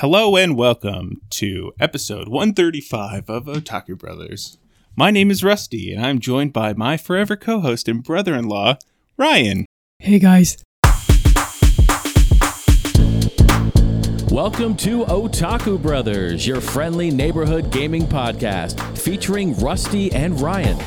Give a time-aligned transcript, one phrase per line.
[0.00, 4.56] Hello and welcome to episode 135 of Otaku Brothers.
[4.94, 8.46] My name is Rusty, and I'm joined by my forever co host and brother in
[8.46, 8.78] law,
[9.16, 9.66] Ryan.
[9.98, 10.62] Hey guys.
[14.30, 20.78] Welcome to Otaku Brothers, your friendly neighborhood gaming podcast featuring Rusty and Ryan.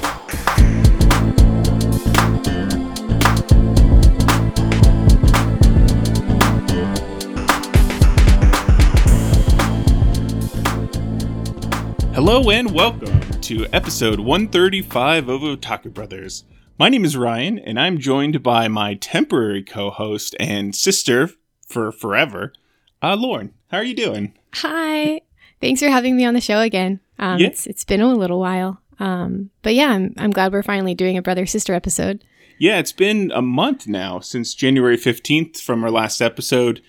[12.13, 16.43] Hello and welcome to episode 135 of Otaku Brothers.
[16.77, 21.29] My name is Ryan, and I'm joined by my temporary co host and sister
[21.67, 22.53] for forever,
[23.01, 23.53] uh, Lauren.
[23.69, 24.33] How are you doing?
[24.55, 25.21] Hi.
[25.61, 26.99] Thanks for having me on the show again.
[27.19, 27.47] Um, Yeah.
[27.47, 28.81] it's, it's been a little while.
[28.99, 32.23] Um, but yeah, I'm, I'm glad we're finally doing a brother sister episode.
[32.57, 36.81] Yeah, it's been a month now since January 15th from our last episode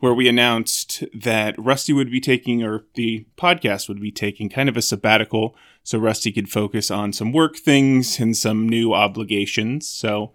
[0.00, 4.68] where we announced that Rusty would be taking, or the podcast would be taking, kind
[4.68, 9.88] of a sabbatical so Rusty could focus on some work things and some new obligations.
[9.88, 10.32] So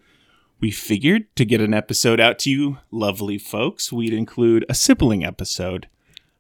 [0.60, 5.26] we figured to get an episode out to you, lovely folks, we'd include a sibling
[5.26, 5.90] episode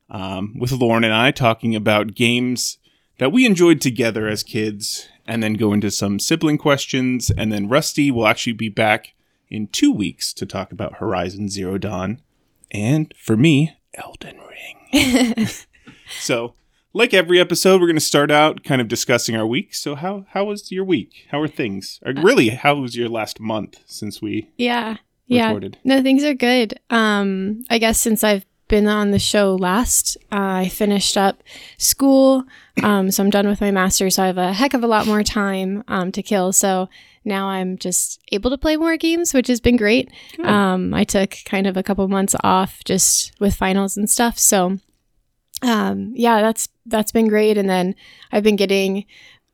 [0.10, 2.78] um, with Lauren and I talking about games
[3.18, 7.32] that we enjoyed together as kids, and then go into some sibling questions.
[7.32, 9.14] And then Rusty will actually be back
[9.50, 12.22] in two weeks to talk about Horizon Zero Dawn.
[12.76, 14.38] And for me, Elden
[14.92, 15.48] Ring.
[16.20, 16.56] so,
[16.92, 19.74] like every episode, we're going to start out kind of discussing our week.
[19.74, 21.26] So, how how was your week?
[21.32, 22.02] How are things?
[22.06, 24.98] Or really, how was your last month since we Yeah.
[25.28, 25.58] Yeah.
[25.86, 26.78] No, things are good.
[26.90, 31.44] Um, I guess since I've been on the show last, uh, I finished up
[31.78, 32.44] school.
[32.84, 34.16] Um, so I'm done with my master's.
[34.16, 36.52] So I have a heck of a lot more time um, to kill.
[36.52, 36.90] So
[37.26, 40.12] now I'm just able to play more games, which has been great.
[40.44, 44.38] Um, I took kind of a couple months off just with finals and stuff.
[44.38, 44.80] So
[45.62, 47.58] um, yeah, that's that's been great.
[47.58, 47.96] And then
[48.32, 49.06] I've been getting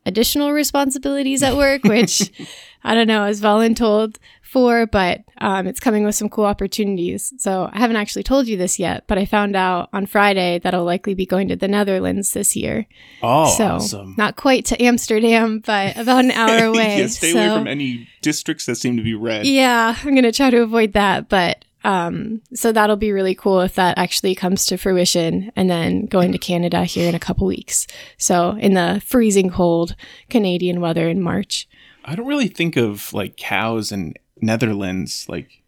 [0.05, 2.31] additional responsibilities at work, which
[2.83, 4.17] I don't know, I was voluntold
[4.51, 7.33] for, but um, it's coming with some cool opportunities.
[7.37, 10.73] So I haven't actually told you this yet, but I found out on Friday that
[10.73, 12.85] I'll likely be going to the Netherlands this year.
[13.23, 14.15] Oh, so awesome.
[14.17, 16.99] not quite to Amsterdam, but about an hour away.
[16.99, 19.45] yeah, stay so, away from any districts that seem to be red.
[19.45, 23.75] yeah, I'm gonna try to avoid that, but um, so that'll be really cool if
[23.75, 27.87] that actually comes to fruition, and then going to Canada here in a couple weeks.
[28.17, 29.95] So in the freezing cold
[30.29, 31.67] Canadian weather in March.
[32.03, 35.25] I don't really think of like cows and Netherlands.
[35.29, 35.61] Like,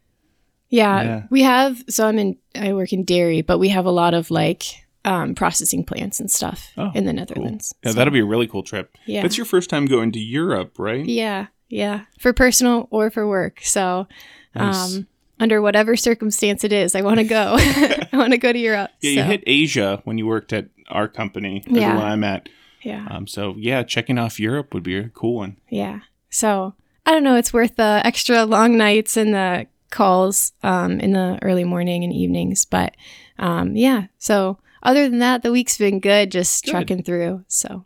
[0.70, 1.22] Yeah, Yeah.
[1.30, 1.84] we have.
[1.88, 2.36] So I'm in.
[2.54, 4.62] I work in dairy, but we have a lot of like
[5.04, 7.18] um, processing plants and stuff Oh, in the cool.
[7.20, 7.74] Netherlands.
[7.84, 8.96] yeah, So, that'll be a really cool trip.
[9.06, 11.04] yeah, That's your first time going to Europe, right?
[11.04, 13.60] yeah, yeah, for personal or for work.
[13.62, 14.08] So,
[14.54, 14.96] Nice.
[14.96, 15.06] um,
[15.38, 17.56] under whatever circumstance it is, I want to go.
[17.58, 18.90] I want to go to Europe.
[19.02, 21.92] yeah, you hit Asia when you worked at our company, Yeah.
[21.92, 22.48] the one I'm at.
[22.82, 25.56] Yeah, Um, so yeah, checking off Europe would be a cool one.
[25.68, 26.00] yeah.
[26.30, 26.72] So
[27.06, 27.36] I don't know.
[27.36, 32.12] It's worth the extra long nights and the calls um, in the early morning and
[32.12, 32.64] evenings.
[32.64, 32.96] But
[33.38, 34.06] um, yeah.
[34.18, 36.30] So other than that, the week's been good.
[36.32, 36.70] Just Good.
[36.72, 37.44] trucking through.
[37.48, 37.84] So.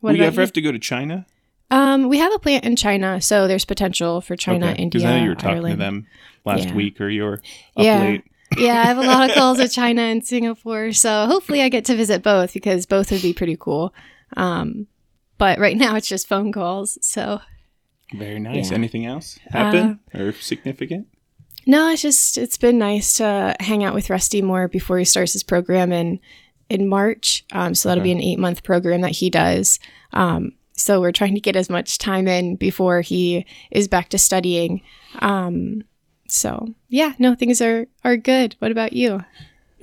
[0.00, 1.26] what do you ever have to go to China?
[1.70, 5.18] Um, we have a plant in China, so there's potential for China, Because India, I
[5.18, 5.74] know you were talking Ireland.
[5.74, 6.06] to them
[6.46, 6.74] last Yeah.
[6.74, 7.34] week, or you were
[7.76, 8.00] up Yeah.
[8.00, 8.24] late.
[8.56, 11.84] yeah, I have a lot of calls with China and Singapore, so hopefully I get
[11.86, 13.92] to visit both because both would be pretty cool.
[14.34, 14.86] Um,
[15.36, 16.96] but right now it's just phone calls.
[17.02, 17.42] So
[18.14, 18.70] Very nice.
[18.70, 18.76] Yeah.
[18.76, 21.08] Anything else happen or significant?
[21.66, 25.34] no, it's just it's been nice to hang out with Rusty more before he starts
[25.34, 26.18] his program in
[26.70, 27.44] in March.
[27.52, 29.78] Um, so that'll be an eight month program that he does.
[30.12, 34.18] Um, so we're trying to get as much time in before he is back to
[34.18, 34.80] studying.
[35.18, 35.82] Um,
[36.28, 38.56] so yeah, no, things are are good.
[38.60, 39.22] What about you?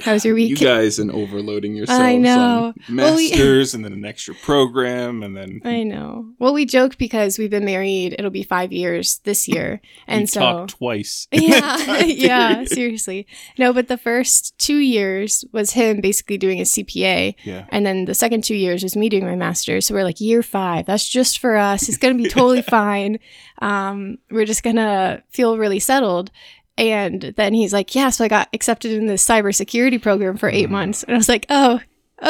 [0.02, 0.50] How's your week?
[0.50, 2.74] You guys and overloading yourselves I know.
[2.90, 6.34] on Well, we- masters and then an extra program and then I know.
[6.38, 8.14] Well, we joke because we've been married.
[8.20, 11.28] It'll be five years this year, and you so twice.
[11.32, 13.26] yeah, yeah, seriously.
[13.58, 17.66] No, but the first two years was him basically doing his CPA, Yeah.
[17.70, 19.86] and then the second two years was me doing my master's.
[19.88, 20.86] So we're like year five.
[20.86, 21.88] That's just for us.
[21.88, 23.20] It's gonna be totally fine.
[23.62, 26.32] Um, we're just gonna feel really settled.
[26.78, 30.70] And then he's like, "Yeah, so I got accepted in this cybersecurity program for eight
[30.70, 31.80] months." And I was like, "Oh,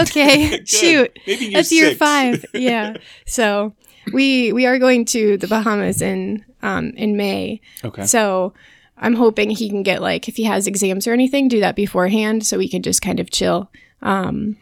[0.02, 2.46] okay, shoot." Maybe That's year five.
[2.54, 2.98] Yeah.
[3.26, 3.74] so
[4.14, 7.60] we we are going to the Bahamas in um in May.
[7.84, 8.06] Okay.
[8.06, 8.54] So
[8.98, 12.46] I'm hoping he can get like if he has exams or anything, do that beforehand
[12.46, 13.72] so we can just kind of chill.
[14.04, 14.58] Um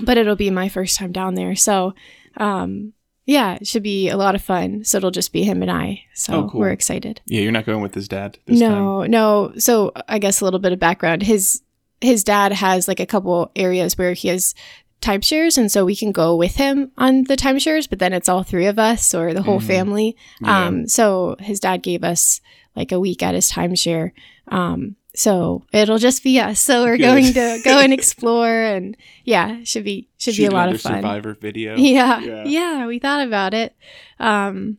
[0.00, 1.56] but it'll be my first time down there.
[1.56, 1.94] So
[2.36, 2.92] um
[3.30, 4.82] yeah, it should be a lot of fun.
[4.84, 6.02] So it'll just be him and I.
[6.14, 6.60] So Oh, cool.
[6.60, 7.20] we're excited.
[7.26, 8.70] Yeah, you're not going with his dad this time.
[8.72, 9.52] No, no.
[9.56, 11.22] So I guess a little bit of background.
[11.22, 11.62] His
[12.00, 14.54] his dad has like a couple areas where he has
[15.00, 18.42] timeshares and so we can go with him on the timeshares but then it's all
[18.42, 19.66] three of us or the whole Mhm.
[19.66, 20.66] family Yeah.
[20.66, 22.40] um so his dad gave us
[22.76, 24.10] like a week at his timeshare
[24.48, 27.02] um so it'll just be us so we're Good.
[27.02, 30.94] going to go and explore and yeah should be should be a lot of fun
[30.94, 31.76] Survivor video.
[31.78, 32.44] yeah, Yeah.
[32.46, 33.74] yeah, we thought about it.
[34.18, 34.78] Um,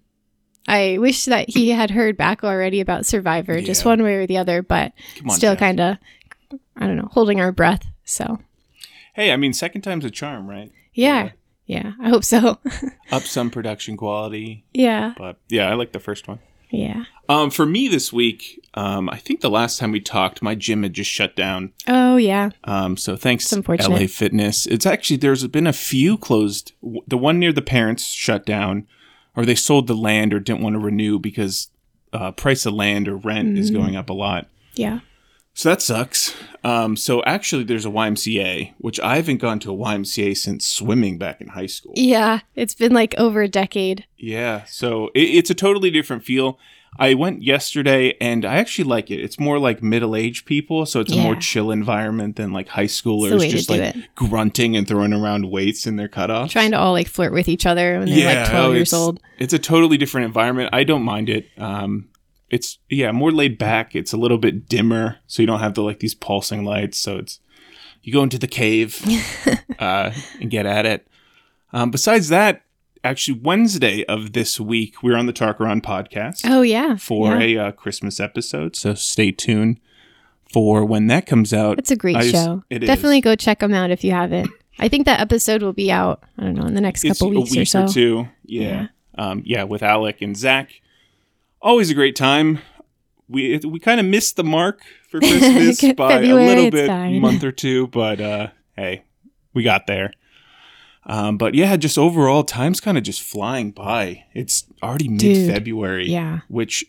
[0.67, 4.37] I wish that he had heard back already about Survivor, just one way or the
[4.37, 4.93] other, but
[5.23, 5.97] on, still kind of,
[6.77, 7.85] I don't know, holding our breath.
[8.05, 8.39] So,
[9.13, 10.71] Hey, I mean, second time's a charm, right?
[10.93, 11.31] yeah,
[11.65, 12.59] yeah, I hope so.
[13.11, 16.39] Up some production quality, yeah, but yeah, I like the first one.
[16.69, 17.05] yeah.
[17.31, 20.83] Um, for me this week, um, I think the last time we talked, my gym
[20.83, 21.71] had just shut down.
[21.87, 22.49] Oh, yeah.
[22.65, 23.51] Um, so thanks.
[23.53, 24.65] LA Fitness.
[24.65, 26.73] It's actually there's been a few closed.
[27.07, 28.87] The one near the parents shut down,
[29.35, 31.69] or they sold the land or didn't want to renew because
[32.11, 33.75] uh, price of land or rent is Mm.
[33.75, 34.47] going up a lot.
[34.75, 34.99] Yeah.
[35.53, 36.33] So that sucks.
[36.63, 41.17] Um, so actually, there's a YMCA, which I haven't gone to a YMCA since swimming
[41.17, 41.93] back in high school.
[41.95, 42.39] Yeah.
[42.55, 44.05] It's been like over a decade.
[44.17, 46.57] Yeah, so it, it's a totally different feel.
[46.99, 49.21] I went yesterday and I actually like it.
[49.21, 52.85] It's more like middle aged people, so it's a more chill environment than like high
[52.85, 54.15] schoolers just like it.
[54.15, 56.49] grunting and throwing around weights in their cutoffs.
[56.49, 59.21] Trying to all like flirt with each other when they're like 12 oh, years old.
[59.39, 60.69] It's a totally different environment.
[60.73, 61.47] I don't mind it.
[61.57, 62.09] Um,
[62.49, 63.95] it's yeah, more laid back.
[63.95, 66.97] It's a little bit dimmer, so you don't have the like these pulsing lights.
[66.97, 67.39] So it's
[68.03, 69.01] you go into the cave
[69.79, 70.11] uh,
[70.41, 71.07] and get at it.
[71.71, 72.63] Um, besides that,
[73.03, 76.95] actually Wednesday of this week, we're on the Tarkaron podcast Oh, yeah.
[76.97, 77.63] for yeah.
[77.63, 78.75] a uh, Christmas episode.
[78.75, 79.79] So stay tuned
[80.51, 81.79] for when that comes out.
[81.79, 82.63] It's a great I show.
[82.69, 82.87] it is.
[82.87, 84.49] Definitely go check them out if you haven't.
[84.79, 87.33] I think that episode will be out, I don't know, in the next It's couple
[87.41, 87.87] weeks week or so.
[87.87, 88.27] two.
[88.45, 88.87] Yeah.
[89.17, 90.81] Um, yeah, with Alec and Zach.
[91.61, 92.59] Always a great time.
[93.27, 97.19] We we kind of missed the mark for Christmas by a little bit, fine.
[97.21, 99.03] month or two, but uh, hey,
[99.53, 100.11] we got there.
[101.05, 104.25] Um, but yeah, just overall, time's kind of just flying by.
[104.33, 106.07] It's already mid February.
[106.07, 106.41] Yeah.
[106.47, 106.85] which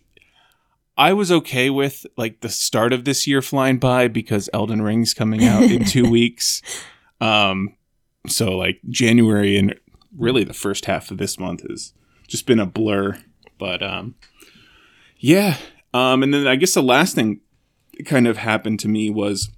[0.96, 5.14] I was okay with, like the start of this year flying by because Elden Ring's
[5.14, 6.60] coming out in two weeks.
[7.20, 7.74] Um,
[8.26, 9.74] so like January and
[10.16, 11.94] really the first half of this month has
[12.28, 13.18] just been a blur.
[13.58, 14.14] But um,
[15.16, 15.56] yeah.
[15.94, 17.40] Um, and then I guess the last thing
[17.96, 19.50] that kind of happened to me was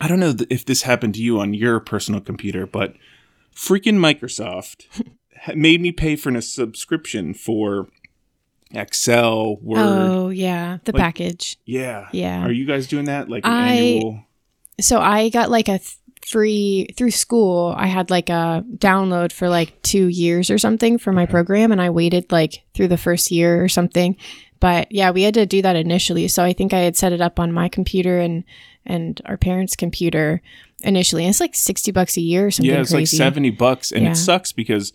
[0.00, 2.94] I don't know if this happened to you on your personal computer, but
[3.54, 4.86] freaking Microsoft
[5.54, 7.88] made me pay for a subscription for
[8.72, 9.78] Excel, Word.
[9.80, 10.78] Oh, yeah.
[10.84, 11.56] The Like- package.
[11.64, 12.08] yeah.
[12.12, 12.44] Yeah.
[12.44, 13.28] Are you guys doing that?
[13.28, 14.24] Like I- annual?
[14.80, 15.96] So I got like a th-
[16.26, 17.72] free through school.
[17.76, 21.80] I had like a download for like two years or something for my program, and
[21.80, 24.16] I waited like through the first year or something.
[24.58, 26.26] But yeah, we had to do that initially.
[26.26, 28.42] So I think I had set it up on my computer and
[28.86, 30.42] and our parents' computer
[30.84, 31.24] initially.
[31.24, 32.72] And it's like sixty bucks a year or something.
[32.72, 33.90] Yeah, it's like 70 bucks.
[33.92, 34.12] And Yeah.
[34.12, 34.92] it sucks because,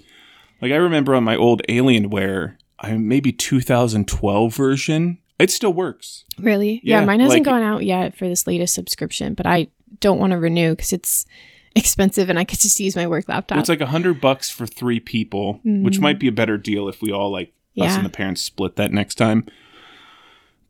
[0.62, 6.24] like, I remember on my old Alienware, I maybe 2012 version, it still works.
[6.40, 6.82] Really?
[6.84, 9.68] Yeah, Yeah, mine hasn't like- gone out yet for this latest subscription, but I
[10.00, 11.26] don't want to renew because it's
[11.76, 13.58] expensive and I could just use my work laptop.
[13.60, 17.12] It's like 100 bucks for three people, which might be a better deal if we
[17.12, 17.98] all, like, us Mm.
[17.98, 19.46] And the parents split that next time.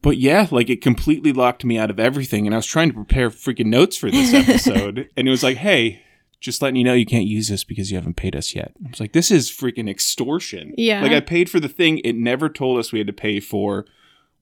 [0.02, 2.46] But yeah, like it completely locked me out of everything.
[2.46, 5.10] And I was trying to prepare freaking notes for this episode.
[5.18, 6.02] and it was like, hey,
[6.40, 8.72] just letting you know you can't use this because you haven't paid us yet.
[8.86, 10.74] I was like, this is freaking extortion.
[10.78, 11.02] Yeah.
[11.02, 11.98] Like I paid for the thing.
[12.00, 13.86] It never told us we had to pay for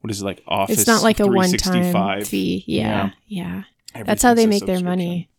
[0.02, 0.78] what is it like Office.
[0.78, 2.64] it's not like a one time fee.
[2.68, 3.12] Yeah.
[3.28, 3.64] Yeah.
[4.06, 5.30] That's how they make their money.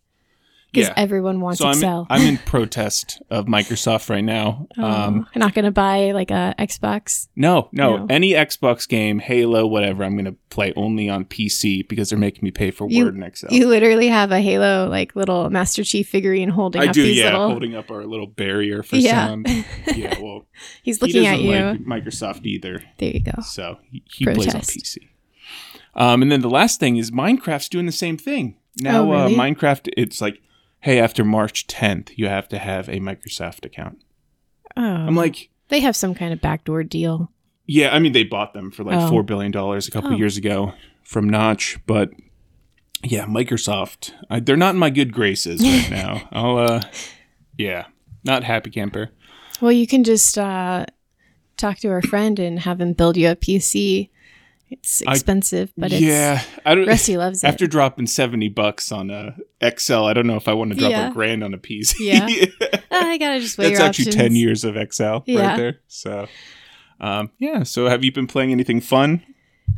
[0.71, 0.95] Because Yeah.
[0.99, 2.07] everyone wants So I'm Excel.
[2.11, 4.67] I'm in protest of Microsoft right now.
[4.79, 7.29] Oh, Um, I'm not going to buy like a Xbox.
[7.35, 8.07] no, no, No.
[8.11, 12.43] any Xbox game, Halo, whatever, I'm going to play only on PC because they're making
[12.45, 13.51] me pay for You- Word and Excel.
[13.51, 17.25] You literally have a Halo like little Master Chief figurine holding I up do, yeah,
[17.33, 17.49] little.
[17.49, 19.27] holding up our little barrier for Yeah.
[19.29, 19.47] sound.
[19.97, 20.45] Yeah, well,
[20.83, 21.51] He's he looking at you.
[21.51, 23.41] like Microsoft either, there you go.
[23.43, 24.99] so he, he plays on PC.
[25.95, 29.03] Um, and then the last thing is Minecraft's doing the same thing now.
[29.03, 29.35] Oh, really?
[29.35, 30.41] uh, Minecraft, it's like,
[30.81, 34.03] hey, after March 10th, you have to have a Microsoft account.
[34.77, 37.31] Oh, I'm like, they have some kind of backdoor deal.
[37.67, 39.09] Yeah, I mean they bought them for like Oh.
[39.09, 40.17] four billion dollars a couple Oh.
[40.17, 42.11] years ago from Notch, but
[43.03, 46.29] yeah, Microsoft, I, they're not in my good graces right now.
[46.33, 46.83] I'll, uh,
[47.57, 47.87] yeah,
[48.25, 49.11] not happy camper.
[49.61, 50.87] Well, you can just uh,
[51.57, 54.09] talk to our friend and have him build you a PC.
[54.71, 56.87] It's I- expensive, but it's yeah, I don't.
[56.87, 57.47] Rusty loves it.
[57.49, 60.91] After dropping seventy bucks on a Excel, I don't know if I want to drop
[60.91, 61.11] Yeah.
[61.11, 61.95] a grand on a PC.
[62.01, 62.29] Yeah.
[62.91, 64.17] Ah, I gotta just weigh That's actually options.
[64.17, 65.47] ten years of Excel Yeah.
[65.49, 65.81] right there.
[65.89, 66.29] So,
[67.01, 67.63] um, yeah.
[67.65, 69.23] So, have you been playing anything fun?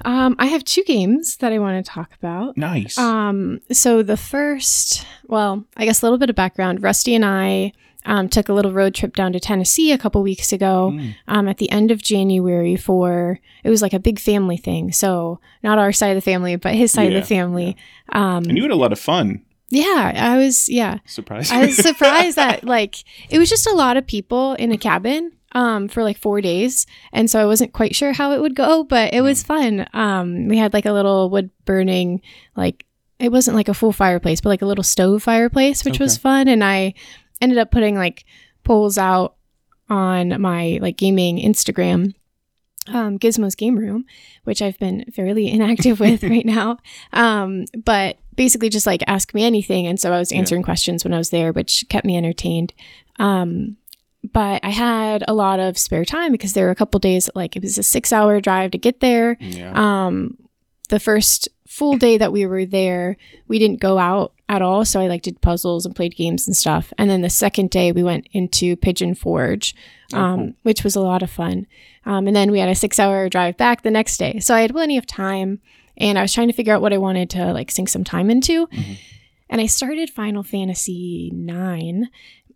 [0.05, 2.57] Um, I have two games that I want to talk about.
[2.57, 2.97] Nice.
[2.97, 6.83] Um, so the first, well, I guess a little bit of background.
[6.83, 7.73] Rusty and I
[8.07, 11.15] um, took a little road trip down to Tennessee a couple weeks ago Mm.
[11.29, 14.91] um, at the end of January for it was like a big family thing.
[14.93, 17.77] So not our side of the family, but his side Yeah, of the family.
[18.11, 19.43] Um, and you had a lot of fun.
[19.71, 20.99] Yeah, I was yeah.
[21.07, 21.53] Surprised.
[21.53, 22.97] I was surprised that like
[23.31, 26.87] it was just a lot of people in a cabin um for like 4 days
[27.13, 29.87] and so I wasn't quite sure how it would go but it was fun.
[29.93, 32.21] Um we had like a little wood burning
[32.57, 32.85] like
[33.19, 36.47] it wasn't like a full fireplace but like a little stove fireplace which was fun
[36.47, 36.95] and I
[37.41, 38.25] ended up putting like
[38.63, 39.37] poles out
[39.89, 42.15] on my like gaming Instagram
[42.89, 44.05] um, Gizmo's Game Room,
[44.45, 46.79] which I've been fairly inactive with right now.
[47.13, 49.87] Um, but basically, just like ask me anything.
[49.87, 50.39] And so I was Yeah.
[50.39, 52.73] answering questions when I was there, which kept me entertained.
[53.19, 53.77] Um,
[54.33, 57.57] but I had a lot of spare time because there were a couple days, like
[57.57, 59.37] it was a six hour drive to get there.
[59.41, 59.73] yeah.
[59.75, 60.37] Um,
[60.89, 63.17] the first full day that we were there,
[63.49, 64.85] we didn't go out at all.
[64.85, 66.93] So I like did puzzles and played games and stuff.
[66.99, 69.75] And then the second day, we went into Pigeon Forge,
[70.13, 70.53] um, cool.
[70.65, 71.67] which was a lot of fun.
[72.05, 74.41] Um, and then we had a six hour drive back the next day.
[74.41, 75.61] So I had plenty of time
[76.01, 78.29] and I was trying to figure out what I wanted to like sink some time
[78.31, 78.67] into.
[78.67, 78.97] Mhm.
[79.49, 82.09] And I started Final Fantasy nine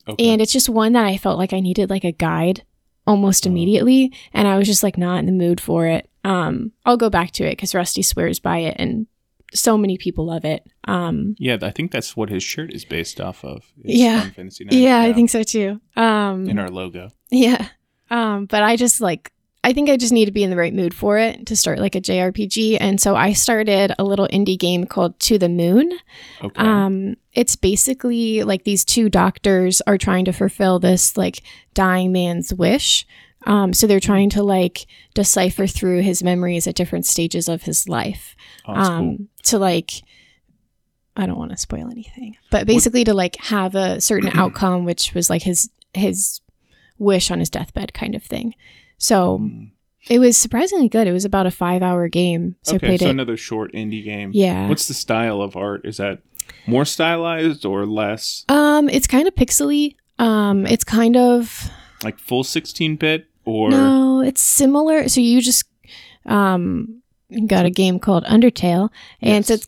[0.09, 0.29] okay.
[0.33, 2.63] and it's just one that I felt like I needed like a guide
[3.07, 3.51] almost Oh.
[3.51, 6.09] immediately, and I was just like not in the mood for it.
[6.25, 9.07] Um, I'll go back to it because Rusty swears by it, and
[9.53, 10.67] so many people love it.
[10.85, 13.63] Um, yeah, I think that's what his shirt is based off of.
[13.85, 14.21] Yeah.
[14.21, 14.75] Final Fantasy IX.
[14.77, 15.81] yeah, I think so too.
[15.97, 17.11] Um, in our logo.
[17.31, 17.69] yeah,
[18.11, 19.33] um, but I just like
[19.65, 21.79] I think I just need to be in the right mood for it to start
[21.79, 25.91] like a JRPG, and so I started a little indie game called To the Moon.
[26.43, 26.63] Okay.
[26.63, 31.43] Um, it's basically like these two doctors are trying to fulfill this like
[31.73, 33.07] dying man's wish.
[33.47, 37.89] Um, so they're trying to like decipher through his memories at different stages of his
[37.89, 38.37] life.
[38.67, 39.27] oh, um, cool.
[39.45, 39.93] to like,
[41.17, 45.15] I don't want to spoil anything, but basically to like have a certain outcome, which
[45.15, 46.43] was like his his
[46.99, 48.55] wish on his deathbed kind of thing.
[48.99, 49.71] So Mm.
[50.09, 51.07] it was surprisingly good.
[51.07, 52.57] It was about a five hour game.
[52.63, 53.11] So I okay, played so it.
[53.11, 54.31] another short indie game.
[54.35, 54.69] yeah.
[54.69, 55.85] What's the style of art?
[55.85, 56.21] Is that
[56.67, 58.45] more stylized or less?
[58.49, 59.97] Um, it's kind of pixely.
[60.19, 61.71] Um, it's kind of
[62.03, 65.09] Like full 16 bit or no, it's similar.
[65.09, 65.65] So you just
[66.27, 67.03] um
[67.47, 69.67] got a game called Undertale, and so it's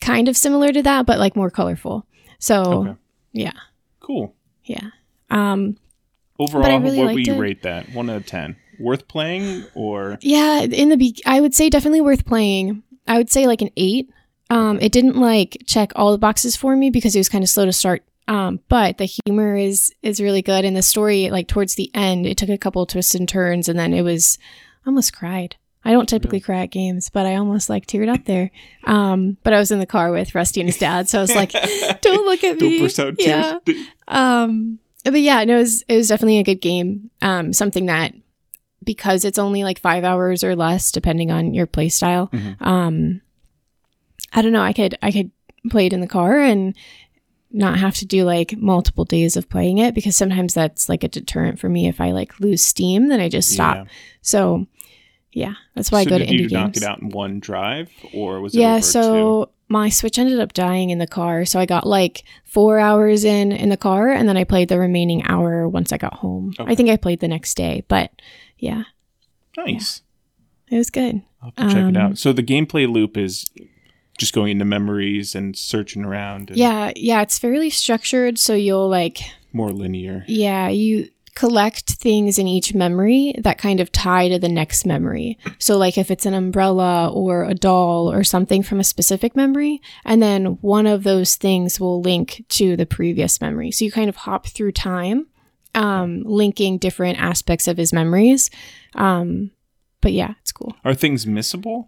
[0.00, 2.06] kind of similar to that, but like more colorful.
[2.38, 2.94] So Okay.
[3.32, 3.52] yeah,
[4.00, 4.34] Cool.
[4.64, 4.90] yeah.
[5.30, 5.76] Um,
[6.42, 7.38] Overall, really what would you it.
[7.38, 7.92] rate that?
[7.94, 8.56] 1 out of 10.
[8.78, 10.62] Worth playing or yeah.
[10.62, 12.82] In the be- I would say definitely worth playing.
[13.06, 14.10] I would say like an eight.
[14.50, 17.50] Um, it didn't like check all the boxes for me because it was kind of
[17.50, 18.02] slow to start.
[18.28, 22.26] Um, but the humor is is really good, and the story like towards the end,
[22.26, 24.38] it took a couple twists and turns, and then it was
[24.84, 25.56] I almost cried.
[25.84, 28.52] I don't typically cry at games, but I almost like teared up there.
[28.84, 31.34] Um, but I was in the car with Rusty and his dad, so I was
[31.34, 31.52] like,
[32.00, 33.58] "Don't look at Don't me." burst out yeah.
[34.06, 37.10] Um, but yeah, no, it was it was definitely a good game.
[37.20, 38.14] Um, something that
[38.84, 42.28] because it's only like five hours or less, depending on your play style.
[42.32, 42.60] Mhm.
[42.60, 43.20] Um,
[44.32, 44.62] I don't know.
[44.62, 45.30] I could I could
[45.70, 46.74] play it in the car and
[47.50, 51.08] not have to do like multiple days of playing it because sometimes that's like a
[51.08, 51.86] deterrent for me.
[51.86, 53.76] If I like lose steam, then I just stop.
[53.76, 53.84] Yeah.
[54.22, 54.66] So
[55.32, 57.40] yeah, that's why I So go to did you indie knock it out in one
[57.40, 61.44] drive or was it Yeah, so my Switch ended up dying in the car.
[61.44, 64.78] So I got like four hours in in the car and then I played the
[64.78, 66.52] remaining hour once I got home.
[66.60, 66.70] Okay.
[66.70, 68.10] I think I played the next day, but
[68.58, 68.84] yeah?
[69.56, 70.02] Nice.
[70.70, 71.22] it was good.
[71.42, 72.18] I'll have to check it Um, out.
[72.18, 73.50] So the gameplay loop is
[74.18, 78.38] just going into memories and searching around and Yeah, yeah, it's fairly structured.
[78.38, 79.18] So you'll like,
[79.52, 80.24] more linear.
[80.28, 85.38] yeah, you collect things in each memory that kind of tie to the next memory.
[85.58, 89.80] So, like if it's an umbrella or a doll or something from a specific memory,
[90.04, 93.70] and then one of those things will link to the previous memory.
[93.70, 95.26] So, you kind of hop through time,
[95.74, 98.50] um, linking different aspects of his memories.
[98.94, 99.52] Um,
[100.00, 100.74] but yeah, it's cool.
[100.84, 101.86] Are things missable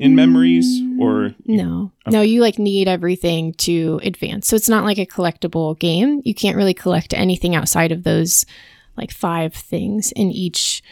[0.00, 4.48] in memories or No, no, you like need everything to advance.
[4.48, 6.22] So it's not like a collectible game.
[6.24, 8.44] You can't really collect anything outside of those
[8.96, 10.82] like five things in each.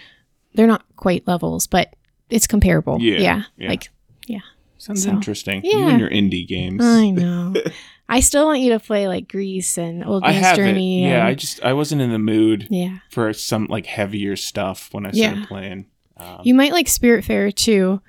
[0.54, 1.94] They're not quite levels, but
[2.30, 2.98] it's comparable.
[3.00, 3.42] Yeah, Yeah.
[3.56, 3.68] yeah.
[3.68, 3.88] Like,
[4.80, 5.64] sounds So, interesting?
[5.64, 5.88] You yeah.
[5.90, 6.80] and your indie games.
[6.84, 7.52] I know.
[8.08, 11.04] I still want you to play like Gris and Old I Man's have Journey.
[11.04, 11.08] it.
[11.08, 12.98] Yeah, I just I wasn't in the mood yeah.
[13.10, 15.46] for some like heavier stuff when I started Yeah.
[15.46, 15.86] playing.
[16.16, 18.00] Um, You might like Spiritfarer too.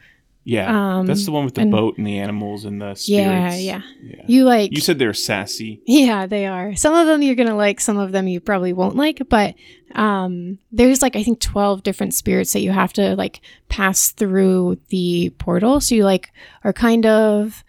[0.50, 3.08] Yeah, Um, that's the one with the and- boat and the animals and the spirits.
[3.08, 3.82] Yeah, yeah.
[4.04, 4.24] yeah.
[4.26, 5.82] You like You said they're sassy.
[5.86, 6.76] Yeah, they are.
[6.76, 9.22] Some of them you're gonna like, some of them you probably won't like.
[9.30, 9.54] But
[9.94, 14.80] um, there's like I think twelve different spirits that you have to like pass through
[14.90, 15.80] the portal.
[15.82, 16.32] So you like
[16.64, 17.64] are kind of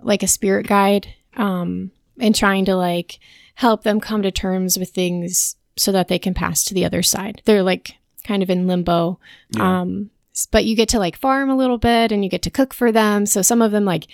[0.00, 3.18] like a spirit guide, um, and trying to like
[3.56, 7.02] help them come to terms with things so that they can pass to the other
[7.02, 7.42] side.
[7.44, 9.18] They're like kind of in limbo.
[9.50, 9.80] Yeah.
[9.82, 10.10] Um,
[10.50, 12.90] but you get to like farm a little bit and you get to cook for
[12.92, 13.26] them.
[13.26, 14.06] So some of them like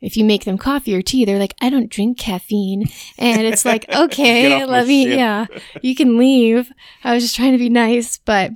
[0.00, 2.84] if you make them coffee or tea, they're like, I don't drink caffeine.
[3.16, 5.16] And it's like, okay, let me, ship.
[5.18, 5.46] yeah,
[5.80, 6.70] you can leave.
[7.02, 8.18] I was just trying to be nice.
[8.18, 8.50] But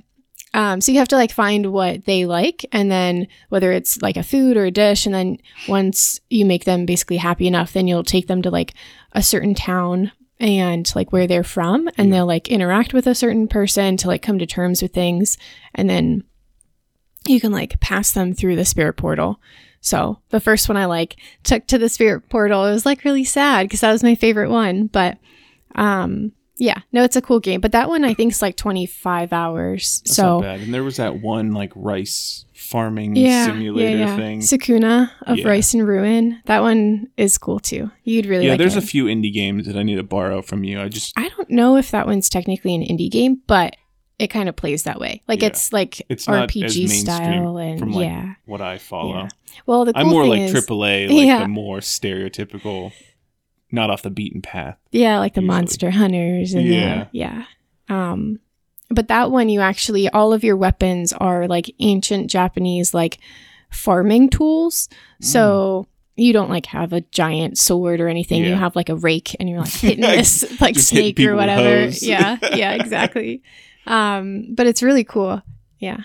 [0.53, 4.15] um, so you have to like find what they like and then whether it's like
[4.17, 5.05] a food or a dish.
[5.07, 8.73] And then once you make them basically happy enough, then you'll take them to like
[9.13, 12.17] a certain town and like where they're from and Yeah.
[12.17, 15.35] they'll like interact with a certain person to like come to terms with things.
[15.73, 16.23] And then
[17.25, 19.39] you can like pass them through the spirit portal.
[19.81, 22.65] So the first one I like took to the spirit portal.
[22.65, 24.87] It was like really sad because that was my favorite one.
[24.87, 25.17] But
[25.75, 27.61] um yeah, no, it's a cool game.
[27.61, 30.01] But that one I think is like 25 hours.
[30.01, 30.43] That's so.
[30.43, 34.15] And there was that one like rice farming yeah, simulator yeah, yeah.
[34.17, 34.41] thing.
[34.41, 35.43] Sakuna of.
[35.45, 36.41] Rice and Ruin.
[36.45, 37.89] That one is cool too.
[38.03, 38.83] You'd really yeah, like there's it.
[38.83, 40.81] a few indie games that I need to borrow from you.
[40.81, 43.77] I just I don't know if that one's technically an indie game, but
[44.19, 45.21] it kind of plays that way.
[45.27, 45.47] Like Yeah.
[45.47, 48.33] it's like it's RPG style and from like yeah.
[48.45, 49.15] what I follow.
[49.15, 49.29] Yeah.
[49.65, 51.39] Well, the cool I'm more like is, AAA, like Yeah.
[51.39, 52.91] the more stereotypical,
[53.71, 54.77] not off the beaten path.
[54.91, 55.55] Yeah, like the usually.
[55.57, 57.03] monster hunters and Yeah.
[57.05, 57.43] the, yeah.
[57.87, 58.39] Um
[58.91, 63.19] but that one you actually all of your weapons are like ancient Japanese like
[63.71, 64.89] farming tools.
[65.21, 68.43] So you don't like have a giant sword or anything.
[68.43, 68.59] You Mm.
[68.59, 71.85] Have like a rake and you're like hitting this like snake or whatever.
[72.01, 73.41] Yeah, yeah, exactly.
[73.89, 75.41] Um but it's really cool.
[75.79, 75.97] Yeah.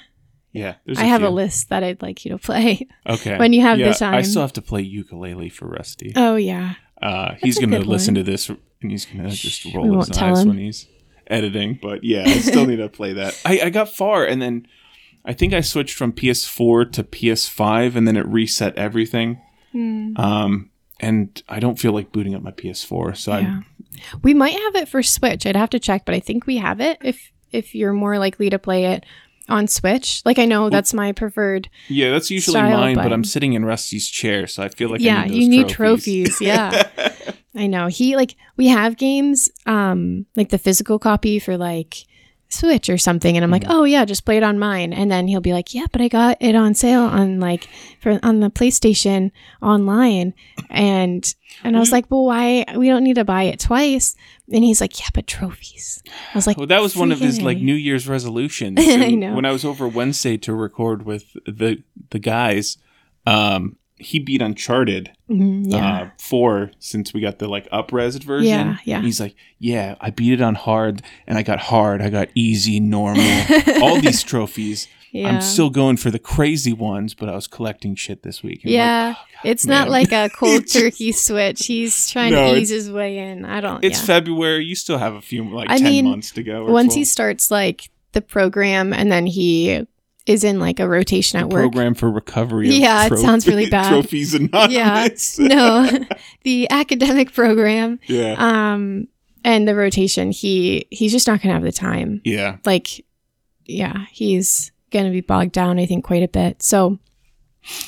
[0.53, 2.87] Yeah, I have a list that I'd like you to play.
[3.07, 6.13] Okay, when you have the yeah, I still have to play ukulele for Rusty.
[6.15, 6.75] Oh yeah.
[7.03, 8.25] Uh, he's gonna listen one.
[8.25, 10.87] to this and he's gonna just Shh, we roll his eyes when he's
[11.27, 11.79] editing.
[11.83, 13.41] But yeah, I still need to play that.
[13.45, 14.69] I, I got far and then
[15.25, 19.41] I think I switched from PS4 to PS5 and then it reset everything.
[19.73, 20.13] Hmm.
[20.17, 23.63] Um, and I don't feel like booting up my PS4, so Yeah.
[24.23, 25.47] We might have it for Switch.
[25.47, 28.51] I'd have to check, but I think we have it if if you're more likely
[28.51, 29.05] to play it
[29.49, 30.23] on Switch.
[30.25, 31.69] Like I know that's my preferred.
[31.89, 32.97] Yeah, that's usually Style, mine.
[32.97, 35.49] But but- I'm sitting in Rusty's chair, so I feel like I yeah, need you
[35.49, 36.39] need trophies.
[36.39, 36.41] trophies.
[36.47, 36.89] Yeah.
[37.57, 37.87] I know.
[37.87, 42.05] He like we have games um like the physical copy for like
[42.49, 43.69] Switch or something and I'm Mm-hmm.
[43.69, 46.01] like, "Oh yeah, just play it on mine." And then he'll be like, "Yeah, but
[46.01, 47.69] I got it on sale on like
[48.01, 49.31] for on the PlayStation
[49.63, 50.35] online."
[50.71, 51.93] And and I was Mhm.
[51.93, 54.15] like, "Well, why we don't need to buy it twice?"
[54.53, 56.03] And he's like, "Yeah, but trophies."
[56.35, 58.79] I was like, Well, that was one of his like New Year's resolutions.
[58.83, 59.35] I know.
[59.35, 62.77] When I was over Wednesday to record with the the guys,
[63.27, 66.03] um, he beat Uncharted Mhm, yeah.
[66.03, 68.49] uh, four since we got the like upresed version.
[68.49, 69.01] Yeah, yeah.
[69.01, 72.81] He's like, yeah, I beat it on hard, and I got hard, I got easy,
[72.81, 73.25] normal,
[73.83, 74.89] all these trophies.
[75.15, 75.29] Yeah.
[75.29, 78.63] I'm still going for the crazy ones, but I was collecting shit this week.
[78.65, 79.15] I'm like, yeah.
[79.45, 81.67] it's not like a cold turkey switch.
[81.67, 83.45] He's trying No, to ease his way in.
[83.45, 83.85] I don't.
[83.85, 84.07] it's yeah.
[84.07, 84.65] February.
[84.65, 86.65] You still have a few like I ten mean, months to go.
[86.67, 86.97] Once 12.
[86.97, 89.87] he starts like the program, and then he
[90.27, 91.61] is in like a rotation at work.
[91.63, 92.67] program for recovery.
[92.69, 93.91] Of Yeah, it sounds really bad.
[93.91, 95.39] Trophies anonymous.
[95.39, 95.91] Yeah, no,
[96.43, 99.07] the academic program, yeah, um,
[99.45, 100.33] and the rotation.
[100.33, 102.21] He he's just not gonna have the time.
[102.25, 102.57] yeah.
[102.65, 103.05] Like,
[103.67, 105.79] yeah, he's gonna be bogged down.
[105.79, 106.63] I think quite a bit.
[106.63, 106.99] So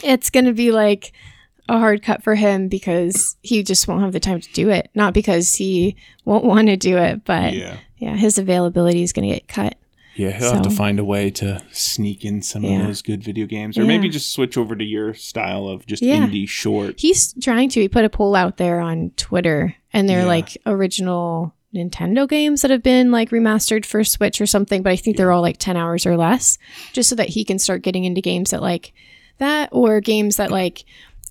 [0.05, 1.12] it's gonna be like
[1.69, 4.90] a hard cut for him because he just won't have the time to do it.
[4.95, 8.16] Not because he won't want to do it, but yeah, yeah.
[8.16, 9.77] his availability is gonna get cut.
[10.14, 12.81] Yeah, he'll have to find a way to sneak in some Yeah.
[12.81, 16.03] of those good video games, or maybe just switch over to your style of just
[16.03, 16.27] Yeah.
[16.27, 16.99] indie short.
[16.99, 17.83] He's trying to.
[17.83, 20.27] He put a poll out there on Twitter, and they're Yeah.
[20.27, 24.83] like original Nintendo games that have been like remastered for Switch or something.
[24.83, 26.59] But I think they're all like ten hours or less,
[26.93, 28.93] just so that he can start getting into games that like
[29.39, 30.85] that, or games that like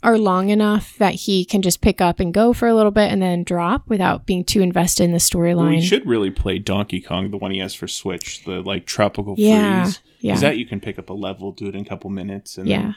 [0.04, 3.12] are long enough that he can just pick up and go for a little bit
[3.12, 5.76] and then drop without being too invested in the Well, storyline.
[5.78, 9.34] you should really play Donkey Kong, the one he has for Switch, the like tropical
[9.38, 10.02] Yeah, freeze.
[10.20, 10.32] yeah.
[10.34, 12.68] Because that you can pick up a level, do it in a couple minutes, and
[12.68, 12.96] yeah, then,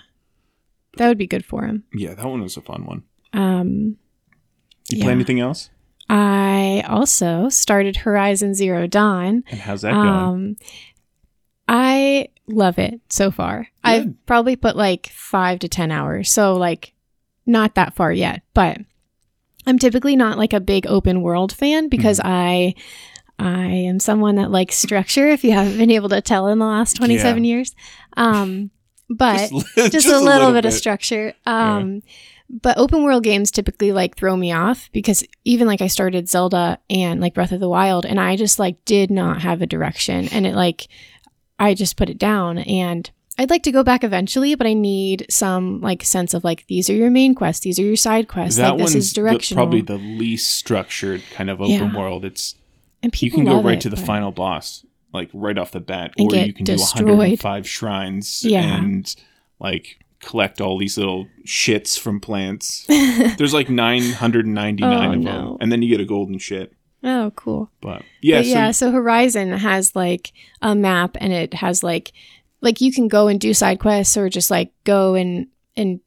[0.99, 1.85] that would be good for him.
[1.95, 3.05] yeah, that one was a fun one.
[3.33, 3.97] Um,
[4.91, 5.05] You Yeah.
[5.05, 5.71] play anything else?
[6.09, 9.45] I also started Horizon Zero Dawn.
[9.51, 10.09] And how's that going?
[10.09, 10.57] Um,
[11.69, 13.69] I love it so far.
[13.85, 16.31] I've probably put like five to 10 hours.
[16.31, 16.95] So, like,
[17.47, 18.43] not that far yet.
[18.55, 18.79] But
[19.67, 22.29] I'm typically not like a big open world fan because Mm-hmm.
[22.29, 22.75] I.
[23.41, 25.29] I am someone that likes structure.
[25.29, 27.73] If you haven't been able to tell in the last 27 years,
[28.17, 28.73] um,
[29.09, 31.35] but Just, just, a, little bit, of structure.
[31.47, 32.03] Um,
[32.51, 36.79] But open world games typically like throw me off because even like I started Zelda
[36.89, 40.29] and like Breath of the Wild, and I just like did not have a direction,
[40.29, 40.89] and it like
[41.59, 42.59] I just put it down.
[42.59, 46.67] And I'd like to go back eventually, but I need some like sense of like
[46.69, 48.57] these are your main quests, these are your side quests.
[48.57, 51.97] That like this one's is the- probably the least structured kind of open Yeah.
[51.97, 52.25] world.
[52.25, 52.55] It's
[53.03, 55.81] and you can go right it, to the but- final boss, like right off the
[55.81, 57.07] bat, And or you can destroyed.
[57.07, 58.63] do 105 shrines Yeah.
[58.79, 59.15] and
[59.61, 62.85] like collect all these little shits from plants.
[62.89, 66.73] There's like 999 Oh, of them, and then you get a golden shit.
[67.05, 67.71] Oh, cool.
[67.81, 72.13] But yeah, But so yeah, so Horizon has like a map and it has like
[72.61, 76.01] like you can go and do side quests or just like go and and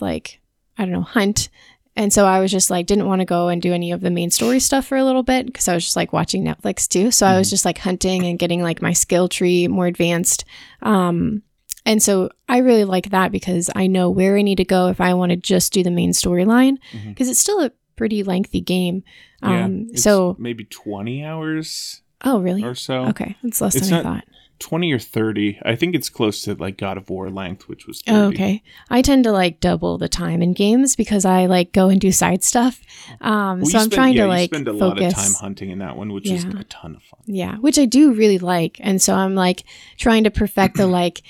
[0.00, 0.40] like
[0.78, 1.48] I don't know, hunt.
[1.96, 4.10] And so I was just like didn't want to go and do any of the
[4.10, 7.10] main story stuff for a little bit because I was just like watching Netflix too.
[7.10, 7.50] So I was Mhm.
[7.50, 10.44] just like hunting and getting like my skill tree more advanced.
[10.82, 11.42] Um
[11.86, 15.00] and so I really like that because I know where I need to go if
[15.00, 16.76] I want to just do the main storyline
[17.08, 19.02] because it's still a pretty lengthy game.
[19.42, 22.62] yeah, Um it's so maybe 20 hours oh really?
[22.62, 23.06] or so.
[23.06, 24.24] Okay, it's less It's than I thought.
[24.58, 25.58] 20 or 30.
[25.66, 28.16] I think it's close to like God of War length, which was 30.
[28.16, 28.62] Oh, okay.
[28.88, 32.10] I tend to like double the time in games because I like go and do
[32.10, 32.80] side stuff.
[33.20, 35.02] Um, Well, so I'm spend- trying yeah, to like spend a focus.
[35.02, 37.20] lot of time hunting in that one, which is a ton of fun.
[37.26, 39.62] Yeah, which I do really like, and so I'm like
[39.98, 41.20] trying to perfect the like.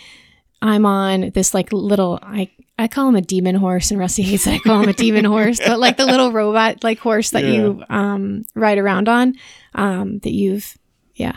[0.62, 4.44] I'm on this like little I I call him a demon horse, and Rusty hates
[4.44, 7.44] that I call him a demon horse, but like the little robot like horse that
[7.44, 9.34] you um ride around on,
[9.74, 10.76] um that you've
[11.14, 11.36] yeah.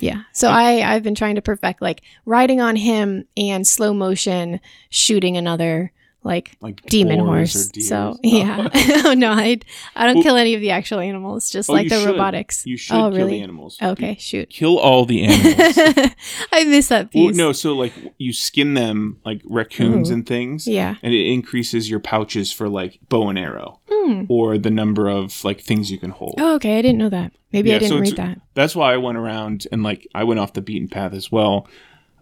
[0.00, 0.22] Yeah.
[0.32, 5.36] So I I've been trying to perfect like riding on him and slow motion shooting
[5.36, 7.70] another like Like demon horse.
[7.88, 8.18] So Oh.
[8.22, 8.68] yeah.
[9.06, 9.58] oh no, I
[9.96, 12.10] I don't Well- kill any of the actual animals, just Oh, like the should.
[12.10, 12.66] robotics.
[12.66, 13.30] You should oh kill really?
[13.38, 13.78] the animals.
[13.82, 14.50] Okay, shoot.
[14.50, 16.14] Kill all the animals.
[16.52, 17.36] I miss that well, piece.
[17.36, 20.14] no, so like you skin them like raccoons Ooh.
[20.14, 20.96] and things, Yeah.
[21.02, 24.24] and it increases your pouches for like bow and arrow Hmm.
[24.28, 26.34] or the number of like things you can hold.
[26.38, 26.78] Oh, okay.
[26.78, 27.32] I didn't know that.
[27.52, 28.38] Maybe Yeah, I didn't so read that.
[28.54, 31.66] That's why I went around and like I went off the beaten path as well,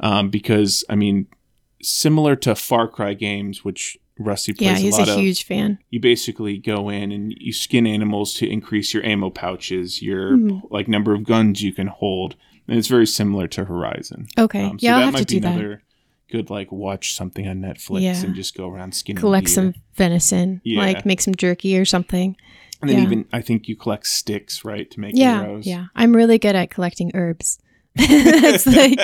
[0.00, 1.26] um, because I mean,
[1.82, 5.20] similar to Far Cry games, which Rusty plays Yeah, he's a a of.
[5.20, 5.78] huge fan.
[5.90, 10.62] you basically go in and you skin animals to increase your ammo pouches, your Mhm.
[10.70, 12.34] like number of guns you can hold,
[12.66, 14.26] and it's very similar to Horizon.
[14.36, 14.64] Okay.
[14.64, 15.52] Um, so yeah, I'll that have might to be do that.
[15.54, 15.82] another
[16.30, 18.24] good like watch something on Netflix Yeah.
[18.24, 19.54] and just go around skinning Collect deer.
[19.54, 20.80] some venison, Yeah.
[20.80, 22.36] like make some jerky or something.
[22.80, 23.02] and then yeah.
[23.04, 25.66] even I think you collect sticks right to make Yeah, arrows.
[25.66, 25.86] yeah.
[25.96, 27.58] I'm really good at collecting herbs.
[28.40, 28.98] That's like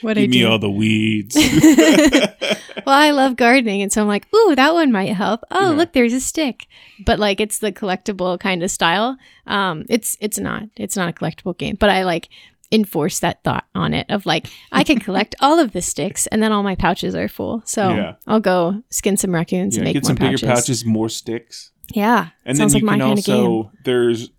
[0.00, 0.48] what I Give me do.
[0.48, 1.36] all the weeds.
[2.86, 5.42] well, I love gardening, and so I'm like, ooh, that one might help.
[5.50, 5.76] Oh, Yeah.
[5.76, 6.66] look, there's a stick.
[7.04, 9.16] But like, it's the collectible kind of style.
[9.46, 12.28] Um, it's it's not it's not a collectible game, but I like
[12.70, 16.42] enforce that thought on it of like I can collect all of the sticks, and
[16.42, 17.62] then all my pouches are full.
[17.64, 18.14] So Yeah.
[18.26, 20.40] I'll go skin some raccoons yeah, and make get more some pouches.
[20.40, 21.70] bigger pouches, more sticks.
[21.94, 23.36] Yeah, And sounds then like you my can kind of game.
[23.46, 24.30] also there's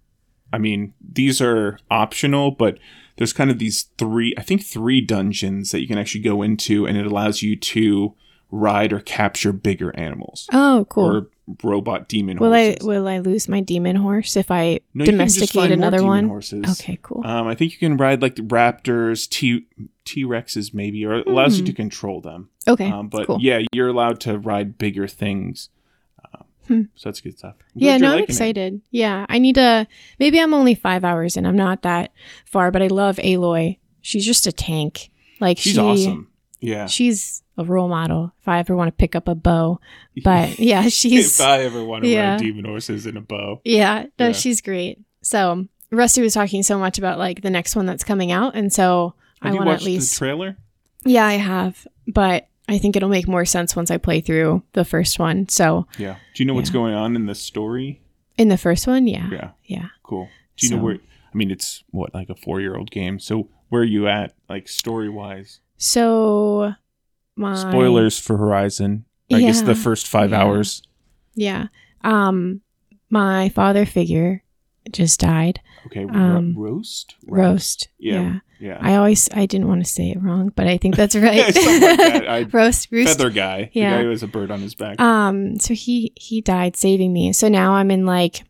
[0.52, 2.78] I mean, these are optional, but
[3.18, 6.86] there's kind of these three I think three dungeons that you can actually go into
[6.86, 8.16] and it allows you to
[8.52, 10.48] ride or capture bigger animals.
[10.54, 11.06] Oh, cool.
[11.06, 11.28] Or
[11.62, 15.20] robot demon will I will I lose my demon horse if I No, you can
[15.28, 16.28] just domesticate another one?
[16.30, 16.80] Horses.
[16.80, 17.22] Okay, cool.
[17.26, 19.66] Um, I think you can ride like the raptors, T
[20.06, 21.68] T Rexes maybe, or it allows you Hmm.
[21.68, 22.50] to control them.
[22.68, 23.40] okay, Um, but cool.
[23.42, 25.70] yeah, you're allowed to ride bigger things.
[26.68, 26.84] Hmm.
[26.96, 27.56] So that's good stuff.
[27.60, 28.30] I'm Yeah, no, I'm liking it.
[28.30, 28.82] excited.
[28.92, 29.88] Yeah, I need to.
[30.20, 31.46] Maybe I'm only five hours in.
[31.46, 32.12] I'm not that
[32.46, 33.78] far, but I love Aloy.
[34.02, 35.10] She's just a tank.
[35.40, 36.30] Like She's she, awesome.
[36.62, 36.88] Yeah.
[36.88, 38.34] She's a role model.
[38.42, 39.80] If I ever want to pick up a bow,
[40.24, 42.32] but yeah, she's if I ever want to yeah.
[42.32, 43.62] ride demon horses in a bow.
[43.66, 44.32] yeah, no, Yeah.
[44.32, 45.00] she's great.
[45.22, 48.72] So Rusty was talking so much about like the next one that's coming out, and
[48.72, 50.14] so Have I want to at least.
[50.14, 50.58] the trailer?
[51.06, 54.86] yeah, I have, but I think it'll make more sense once I play through the
[54.86, 55.50] first one.
[55.50, 56.16] So Yeah.
[56.34, 56.74] Do you know what's Yeah.
[56.74, 58.00] going on in the story?
[58.36, 59.52] in the first one, yeah, Yeah.
[59.66, 59.88] yeah.
[60.02, 60.28] Cool.
[60.58, 60.96] Do you know where?
[60.96, 63.20] I mean, it's what like a four-year-old game.
[63.20, 65.60] So where are you at, like story-wise?
[65.78, 66.74] So
[67.36, 69.06] my Spoilers for Horizon.
[69.32, 69.68] I guess Yeah.
[69.68, 70.42] the first five Yeah.
[70.42, 70.82] hours.
[71.36, 71.68] Yeah.
[72.04, 72.62] Um,
[73.10, 74.44] my father figure
[74.92, 75.60] just died.
[75.88, 76.06] Okay.
[76.06, 77.16] ro- Um, roast.
[77.28, 77.90] Roast.
[78.00, 78.14] Yeah.
[78.22, 78.40] Yeah.
[78.60, 78.78] Yeah.
[78.80, 81.54] I always I didn't want to say it wrong, but I think that's right.
[81.54, 82.30] Something like that.
[82.30, 82.90] I- roast.
[82.92, 83.18] Roost.
[83.18, 83.70] Feather guy.
[83.74, 83.92] Yeah.
[83.92, 85.00] The guy who has a bird on his back.
[85.02, 85.58] Um.
[85.60, 87.34] So he he died saving me.
[87.34, 88.44] So now I'm in like.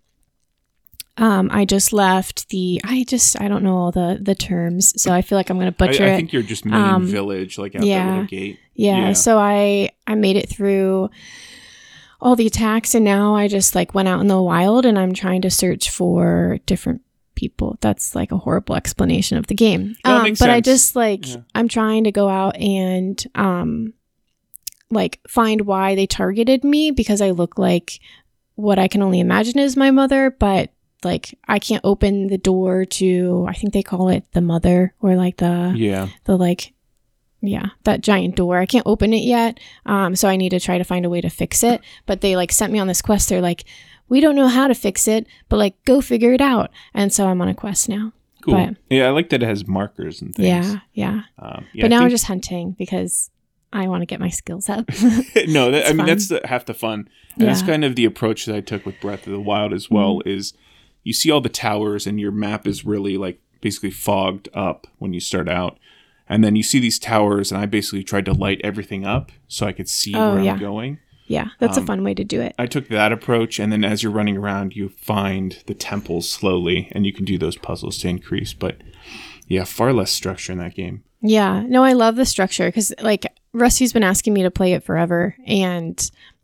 [1.17, 1.50] Um.
[1.52, 2.82] I just left the.
[2.84, 5.67] I just I don't know all the the terms, so I feel like I'm gonna
[5.69, 6.15] I, butcher I it.
[6.15, 8.06] think you're just main Um, village, like out yeah.
[8.06, 8.60] that little gate.
[8.76, 9.13] Yeah, Yeah.
[9.13, 11.10] So I I made it through
[12.19, 15.13] all the attacks and now I just like went out in the wild and I'm
[15.13, 17.02] trying to search for different
[17.36, 17.78] people.
[17.82, 19.96] That's like a horrible explanation of the game.
[20.06, 21.38] No, um but I just like Yeah.
[21.56, 23.93] I'm trying to go out and um
[24.89, 28.00] like find why they targeted me because I look like
[28.56, 30.72] what I can only imagine is my mother, but
[31.04, 35.15] like I can't open the door to I think they call it the mother or
[35.15, 36.08] like the Yeah.
[36.26, 36.74] the like
[37.46, 40.78] yeah that giant door i can't open it yet um, so i need to try
[40.78, 43.28] to find a way to fix it but they like sent me on this quest
[43.28, 43.65] they're like
[44.13, 47.28] we don't know how to fix it but like go figure it out and so
[47.28, 48.12] i'm on a quest now
[48.45, 48.56] Cool.
[48.56, 50.47] But- yeah, I like that it has markers and things.
[50.47, 53.30] yeah yeah Um, yeah but now i'm just hunting because
[53.71, 54.86] i want to get my skills up
[55.47, 56.06] no, that, I mean fun.
[56.08, 57.08] that's the, half the fun.
[57.38, 59.89] And that's kind of the approach that I took with Breath of the Wild as
[59.89, 60.17] well.
[60.19, 60.30] Mm-hmm.
[60.38, 60.54] Is
[61.04, 65.13] you see all the towers and your map is really like basically fogged up when
[65.13, 65.80] you start out,
[66.30, 69.65] and then you see these towers, and I basically tried to light everything up so
[69.65, 70.54] I could see Oh, where yeah.
[70.54, 70.99] I'm going.
[71.34, 73.84] Yeah that's Um, a fun way to do it I took that approach, and then
[73.91, 77.98] as you're running around, you find the temples slowly, and you can do those puzzles
[78.00, 78.52] to increase.
[78.54, 78.76] But
[79.48, 81.04] yeah, far less structure in that game.
[81.22, 84.84] Yeah, no, I love the structure because like Rusty's been asking me to play it
[84.84, 85.96] forever, and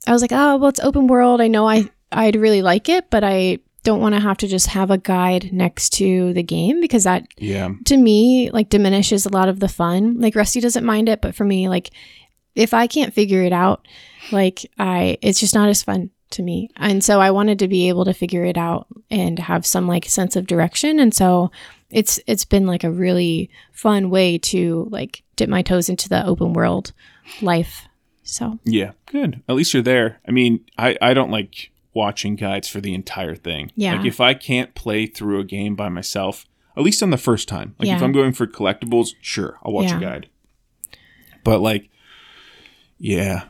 [0.08, 1.42] I was like, oh, well, it's open world.
[1.42, 4.68] I know I I'd really like it, but I don't want to have to just
[4.68, 9.30] have a guide next to the game because that Yeah, to me like diminishes a
[9.40, 10.20] lot of the fun.
[10.20, 11.90] Like Rusty doesn't mind it, but for me, like
[12.56, 13.88] if I can't figure it out,
[14.32, 16.70] like I it's just not as fun to me.
[16.78, 20.06] And so I wanted to be able to figure it out and have some like
[20.06, 21.00] sense of direction.
[21.00, 21.52] And so
[21.90, 26.26] it's it's been like a really fun way to like dip my toes into the
[26.26, 26.92] open world
[27.42, 27.88] life.
[28.24, 29.42] So yeah, good.
[29.50, 30.20] At least you're there.
[30.28, 33.72] I mean, I I don't like watching guides for the entire thing.
[33.76, 33.96] Yeah.
[33.96, 36.46] like if I can't play through a game by myself,
[36.78, 37.76] at least on the first time.
[37.80, 39.98] Like if I'm going for collectibles, sure, I'll watch Yeah.
[39.98, 40.30] a guide.
[41.44, 41.90] But like,
[43.00, 43.46] yeah,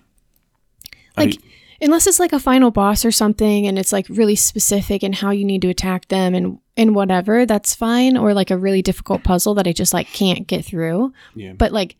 [1.17, 1.37] like I,
[1.81, 5.31] unless it's like a final boss or something and it's like really specific in how
[5.31, 9.23] you need to attack them and and whatever that's fine or like a really difficult
[9.23, 11.53] puzzle that i just like can't get through yeah.
[11.53, 11.95] but like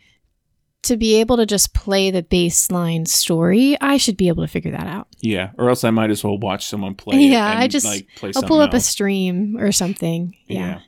[0.82, 4.72] to be able to just play the baseline story i should be able to figure
[4.72, 7.18] that out Yeah, or else I might as well watch someone play.
[7.18, 10.80] Yeah, I just- like play i'll pull up a stream or something yeah, Yeah.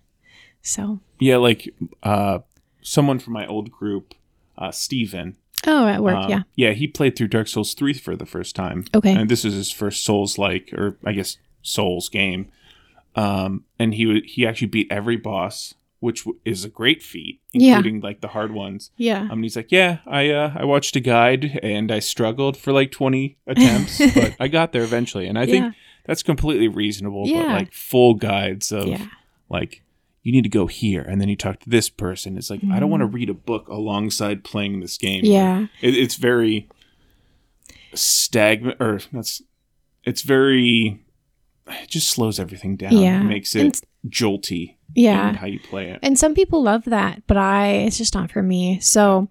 [0.61, 2.39] so Yeah, like uh,
[2.81, 4.13] someone from my old group,
[4.57, 5.35] uh, Steven.
[5.67, 8.55] Oh at work um, yeah yeah, he played through Dark Souls three for the first
[8.55, 8.85] time.
[8.95, 9.13] Okay.
[9.13, 12.49] and this is his first Souls like, or I guess Souls game.
[13.15, 17.75] Um, and he he actually beat every boss, which is a great feat, Yeah.
[17.77, 18.91] including like the hard ones.
[18.97, 22.55] yeah Um, and he's like, yeah, I uh, I watched a guide and I struggled
[22.57, 25.27] for like twenty attempts, but I got there eventually.
[25.27, 25.45] And I Yeah.
[25.51, 27.27] think that's completely reasonable.
[27.27, 27.43] yeah.
[27.43, 29.05] But like full guides of yeah
[29.49, 29.83] like
[30.23, 32.79] you need to go here and then you talk to this person it's like i
[32.79, 33.13] don't want to mm.
[33.13, 35.21] read a book alongside playing this game.
[35.23, 35.67] Yeah.
[35.81, 36.69] it, it's very
[37.93, 39.41] stagnant or that's
[40.03, 41.03] it's very
[41.67, 43.21] it just slows everything down Yeah.
[43.21, 46.83] It makes it s- jolty yeah in how you play it And some people love
[46.85, 48.79] that, but I it's just not for me.
[48.79, 49.29] So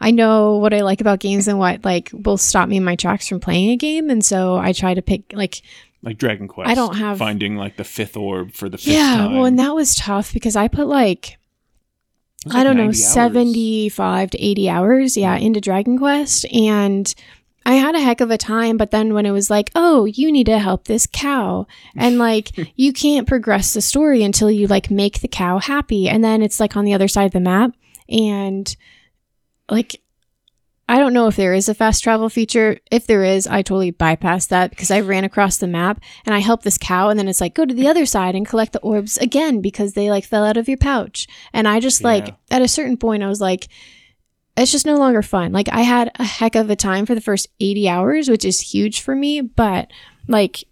[0.00, 2.96] I know what I like about games and what like will stop me in my
[2.96, 5.62] tracks from playing a game, and so I try to pick like
[6.02, 9.16] like dragon quest I don't have- finding like the fifth orb for the fifth yeah.
[9.16, 11.36] time Well, and that was tough because I put like
[12.46, 13.04] I like don't know hours.
[13.06, 17.14] seventy five to eighty hours, yeah, into Dragon Quest, and
[17.66, 18.78] I had a heck of a time.
[18.78, 22.50] But then when it was like, oh, you need to help this cow, and like
[22.76, 26.58] you can't progress the story until you like make the cow happy, and then it's
[26.58, 27.72] like on the other side of the map,
[28.08, 28.74] and
[29.70, 30.00] like
[30.90, 32.78] I don't know if there is a fast travel feature.
[32.90, 36.40] If there is, I totally bypassed that because I ran across the map and I
[36.40, 38.80] helped this cow, and then it's like go to the other side and collect the
[38.80, 41.28] orbs again because they like fell out of your pouch.
[41.52, 42.34] And I just like Yeah.
[42.50, 43.68] at a certain point, I was like,
[44.56, 45.52] it's just no longer fun.
[45.52, 48.60] Like I had a heck of a time for the first 80 hours, which is
[48.60, 49.92] huge for me, but
[50.26, 50.64] like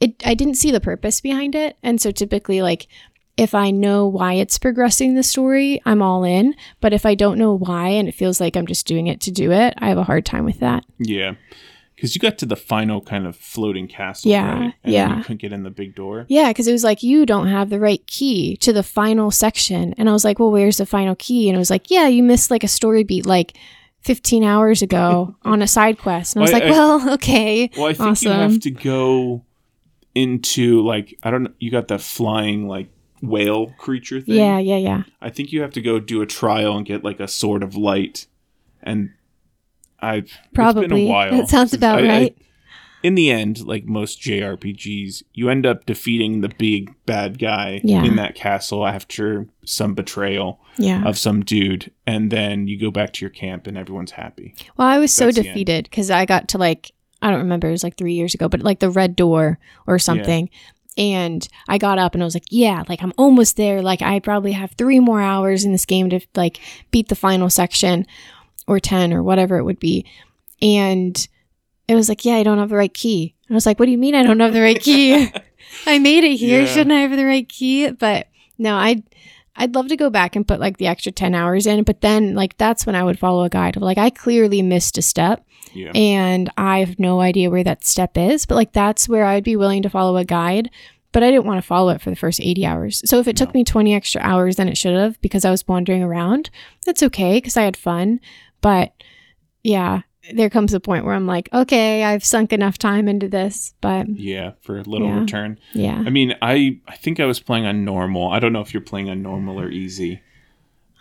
[0.00, 1.76] it I didn't see the purpose behind it.
[1.82, 2.88] And so typically like
[3.38, 6.54] if I know why it's progressing the story, I'm all in.
[6.80, 9.30] But if I don't know why and it feels like I'm just doing it to
[9.30, 10.84] do it, I have a hard time with that.
[10.98, 11.34] yeah
[11.94, 14.74] because you got to the final kind of floating castle Yeah, right?
[14.84, 15.16] and yeah.
[15.16, 17.70] you couldn't get in the big door Yeah, because it was like, you don't have
[17.70, 19.94] the right key to the final section.
[19.98, 21.48] And I was like, well, where's the final key?
[21.48, 23.56] And it was like, yeah, you missed like a story beat like
[24.02, 26.36] 15 hours ago on a side quest.
[26.36, 27.70] And I was Well, like, I- well, okay.
[27.76, 28.26] Well, I think awesome.
[28.32, 29.44] you have to go
[30.14, 31.52] into like I don't know.
[31.58, 32.90] You got the flying like
[33.22, 34.36] whale creature thing.
[34.36, 35.02] Yeah, yeah, yeah.
[35.20, 37.74] I think you have to go do a trial and get like a sword of
[37.76, 38.26] light.
[38.82, 39.10] And
[40.00, 41.30] I've It's been a while.
[41.36, 42.38] That sounds about I- I- right.
[43.02, 48.04] in the end, like most JRPGs, you end up defeating the big bad guy Yeah.
[48.04, 51.04] in that castle after some betrayal yeah.
[51.04, 54.54] of some dude, and then you go back to your camp and everyone's happy.
[54.76, 55.46] Well, I was so That's end.
[55.48, 58.48] defeated because I got to like, I don't remember, it was like three years ago,
[58.48, 60.48] but like the red door or something.
[60.98, 63.80] And I got up and I was like, yeah, like I'm almost there.
[63.80, 66.58] Like I probably have three more hours in this game to like
[66.90, 68.04] beat the final section
[68.66, 70.04] or 10 or whatever it would be.
[70.60, 71.28] and
[71.86, 73.34] it was like, yeah, I don't have the right key.
[73.48, 75.32] And I was like, what do you mean I don't have the right key?
[75.86, 76.60] I made it here.
[76.60, 76.66] Yeah.
[76.66, 77.90] Shouldn't I have the right key?
[77.90, 79.02] But no, I'd
[79.58, 82.34] I'd love to go back and put like the extra 10 hours in, but then
[82.34, 83.76] like that's when I would follow a guide.
[83.76, 85.44] of Like I clearly missed a step
[85.74, 85.90] Yeah.
[85.94, 89.56] and I have no idea where that step is, but like that's where I'd be
[89.56, 90.70] willing to follow a guide.
[91.10, 93.02] But I didn't want to follow it for the first 80 hours.
[93.04, 95.66] So if it took me 20 extra hours than it should have because I was
[95.66, 96.50] wandering around,
[96.84, 98.20] that's okay because I had fun.
[98.60, 98.92] But
[99.64, 100.02] yeah,
[100.34, 103.74] there comes a point where I'm like, okay, I've sunk enough time into this.
[103.80, 105.20] But Yeah, for a little Yeah.
[105.20, 105.58] return.
[105.72, 108.28] yeah, I mean, I I think I was playing on normal.
[108.30, 110.20] I don't know if you're playing on normal or easy.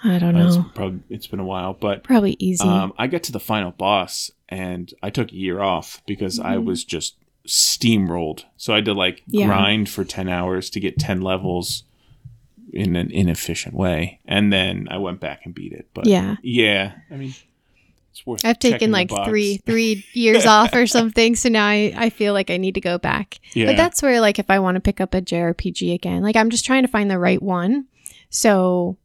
[0.03, 0.65] I don't Uh, It's know.
[0.75, 2.63] probably it's been a while, but Probably easy.
[2.63, 6.55] um, I got to the final boss and I took a year off because I
[6.57, 6.65] Mhm.
[6.65, 7.15] was just
[7.47, 8.43] steamrolled.
[8.57, 9.47] So I had to like Yeah.
[9.47, 11.83] grind for ten hours to get ten levels
[12.73, 15.87] in an inefficient way, and then I went back and beat it.
[15.93, 16.35] But yeah.
[16.43, 17.33] yeah, I mean,
[18.17, 18.45] it's worth.
[18.45, 22.49] I've taken like three three years off or something, so now I, I feel like
[22.49, 23.39] I need to go back.
[23.53, 26.35] Yeah, But that's where like if I want to pick up a JRPG again, like
[26.35, 27.85] I'm just trying to find the right one,
[28.29, 28.97] so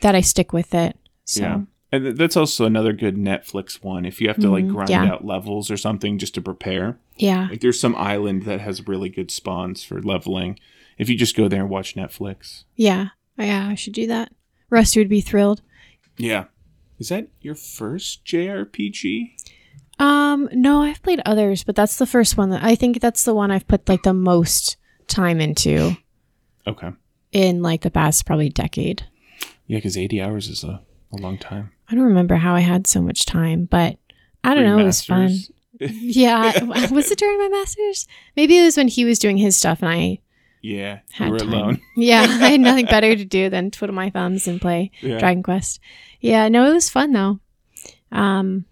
[0.00, 0.96] that I stick with it.
[1.24, 1.60] So Yeah.
[1.90, 4.04] And th- that's also another good Netflix one.
[4.04, 5.06] If you have to like Mhm, grind yeah.
[5.06, 9.08] out levels or something just to prepare, yeah, like there's some island that has really
[9.08, 10.58] good spawns for leveling.
[10.98, 14.32] If you just go there and watch Netflix, yeah, yeah, I should do that.
[14.68, 15.62] Rusty would be thrilled.
[16.18, 16.44] yeah.
[16.98, 19.32] Is that your first JRPG?
[19.98, 23.34] Um, no, I've played others, but that's the first one that I think that's the
[23.34, 24.76] one I've put like the most
[25.08, 25.96] time into
[26.66, 26.90] Okay.
[27.32, 29.04] in like the past probably decade.
[29.66, 30.82] Yeah, because 80 hours is a,
[31.12, 31.72] a long time.
[31.90, 33.98] I don't remember how I had so much time, but
[34.44, 35.30] I don't know, it was fun.
[35.80, 38.08] Yeah, was it during my masters?
[38.36, 40.18] Maybe it was when he was doing his stuff and I
[40.60, 41.48] Yeah, had you were time.
[41.52, 41.80] alone.
[41.96, 45.18] Yeah, I had nothing better to do than twiddle my thumbs and play Yeah.
[45.18, 45.78] Dragon Quest.
[46.20, 47.40] Yeah, no, it was fun though.
[48.12, 48.64] Um,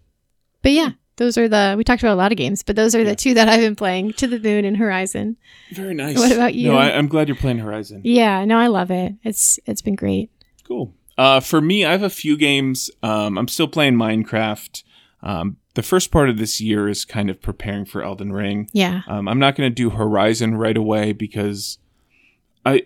[0.63, 2.99] but yeah, those are the we talked about a lot of games, but those are
[3.03, 3.11] Yeah.
[3.11, 5.37] the two that I've been playing: To the Moon and Horizon.
[5.73, 6.17] Very nice.
[6.19, 6.71] What about you?
[6.73, 8.01] No, I, I'm glad you're playing Horizon.
[8.05, 9.15] Yeah, no, I love it.
[9.25, 10.31] It's it's been great.
[10.65, 10.93] Cool.
[11.19, 12.91] Uh, for me, I have a few games.
[13.03, 14.83] Um, I'm still playing Minecraft.
[15.23, 18.69] Um, the first part of this year is kind of preparing for Elden Ring.
[18.73, 21.79] Yeah, Um, I'm not going to do Horizon right away because
[22.67, 22.83] I,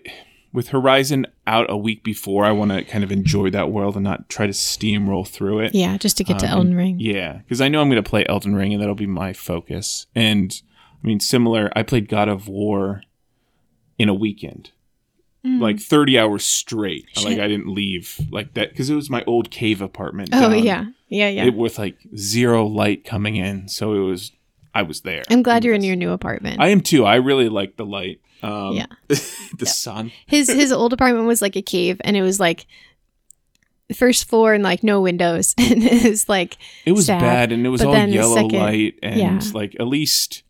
[0.53, 4.03] with Horizon out a week before, I want to kind of enjoy that world and
[4.03, 5.73] not try to steamroll through it.
[5.75, 6.97] yeah, just to get to Um, Elden Ring.
[6.99, 10.07] Yeah, because I know I'm going to play Elden Ring and that'll be my focus.
[10.15, 10.61] And
[11.03, 13.01] I mean, similar, I played God of War
[13.97, 14.71] in a weekend,
[15.45, 15.59] Mm.
[15.59, 17.05] like 30 hours straight.
[17.23, 20.29] Like I didn't leave like that because it was my old cave apartment.
[20.33, 21.45] oh yeah, yeah, yeah.
[21.45, 24.31] It, with like zero light coming in, so it was.
[24.73, 25.23] I was there.
[25.29, 26.61] I'm glad you're in your new apartment.
[26.61, 27.03] I am too.
[27.05, 28.21] I really like the light.
[28.43, 28.85] Um, Yeah.
[29.57, 30.11] the sun.
[30.27, 32.65] his his old apartment was like a cave, and it was like
[33.93, 37.19] first floor and like no windows, and it was like It was sad.
[37.19, 39.39] bad, and it was all yellow second- light, and yeah.
[39.53, 40.43] like at least.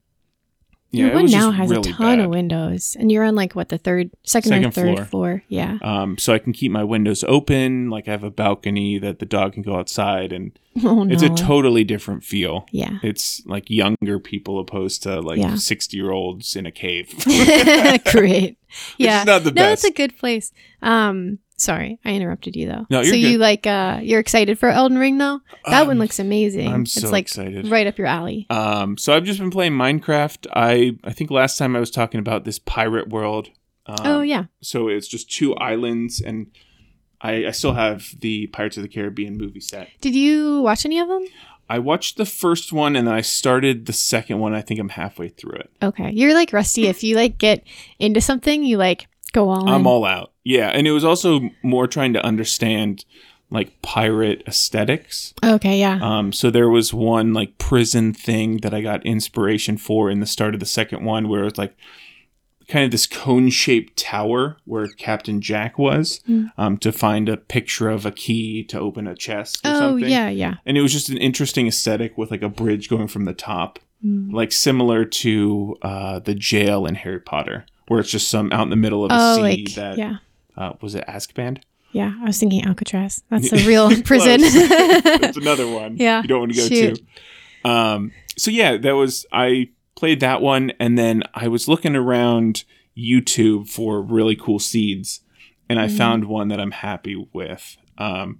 [0.91, 2.25] Yeah, your one now has really a ton bad.
[2.25, 5.05] of windows, and you're on like what the third, second, or third floor.
[5.05, 5.43] floor.
[5.47, 5.77] Yeah.
[5.81, 7.89] Um, so I can keep my windows open.
[7.89, 10.51] Like I have a balcony that the dog can go outside, and
[10.83, 11.13] Oh no.
[11.13, 12.65] it's a totally different feel.
[12.71, 12.99] yeah.
[13.03, 15.55] It's like younger people opposed to like Yeah.
[15.55, 17.13] sixty year olds in a cave.
[18.11, 18.57] Great.
[18.97, 19.19] Yeah.
[19.21, 20.53] is not the no, it's a good place.
[20.81, 22.85] Um, sorry, I interrupted you though.
[22.89, 23.43] No, so you're you good.
[23.43, 25.39] like uh you're excited for Elden Ring though?
[25.67, 26.67] That one Um, looks amazing.
[26.67, 27.67] I'm it's so like excited.
[27.69, 28.47] right up your alley.
[28.49, 30.47] Um, so I've just been playing Minecraft.
[30.53, 33.49] I I think last time I was talking about this pirate world.
[33.85, 34.45] Um, oh yeah.
[34.61, 36.47] So it's just two islands, and
[37.21, 39.89] I, I still have the Pirates of the Caribbean movie set.
[40.01, 41.25] Did you watch any of them?
[41.69, 44.53] I watched the first one, and then I started the second one.
[44.53, 45.69] I think I'm halfway through it.
[45.81, 46.11] Okay.
[46.11, 46.87] You're like Rusty.
[46.87, 47.63] If you like get
[47.97, 49.69] into something, you like go all.
[49.69, 50.31] I'm all out.
[50.43, 53.05] Yeah, and it was also more trying to understand
[53.49, 55.33] like pirate aesthetics.
[55.43, 55.99] Okay, yeah.
[56.01, 60.25] Um, so there was one like prison thing that I got inspiration for in the
[60.25, 61.75] start of the second one, where it was like
[62.69, 66.51] kind of this cone-shaped tower where Captain Jack was, Mm.
[66.57, 70.09] um, to find a picture of a key to open a chest or oh something.
[70.09, 70.55] yeah, yeah.
[70.65, 73.79] And it was just an interesting aesthetic with like a bridge going from the top,
[74.05, 74.31] Mm.
[74.31, 78.69] like similar to uh, the jail in Harry Potter, where it's just some out in
[78.69, 80.17] the middle of a Oh, sea like that yeah.
[80.57, 81.61] uh, was it Azkaban?
[81.93, 83.21] Yeah, I was thinking Alcatraz.
[83.29, 84.39] That's a real prison.
[85.21, 85.97] That's another one.
[85.97, 86.21] Yeah.
[86.21, 87.01] You don't want to go Shoot.
[87.63, 87.69] to.
[87.69, 92.63] Um, so yeah, that was I played that one and then I was looking around
[92.97, 95.19] YouTube for really cool seeds
[95.69, 95.97] and I Mhm.
[95.97, 97.77] found one that I'm happy with.
[97.97, 98.39] Um,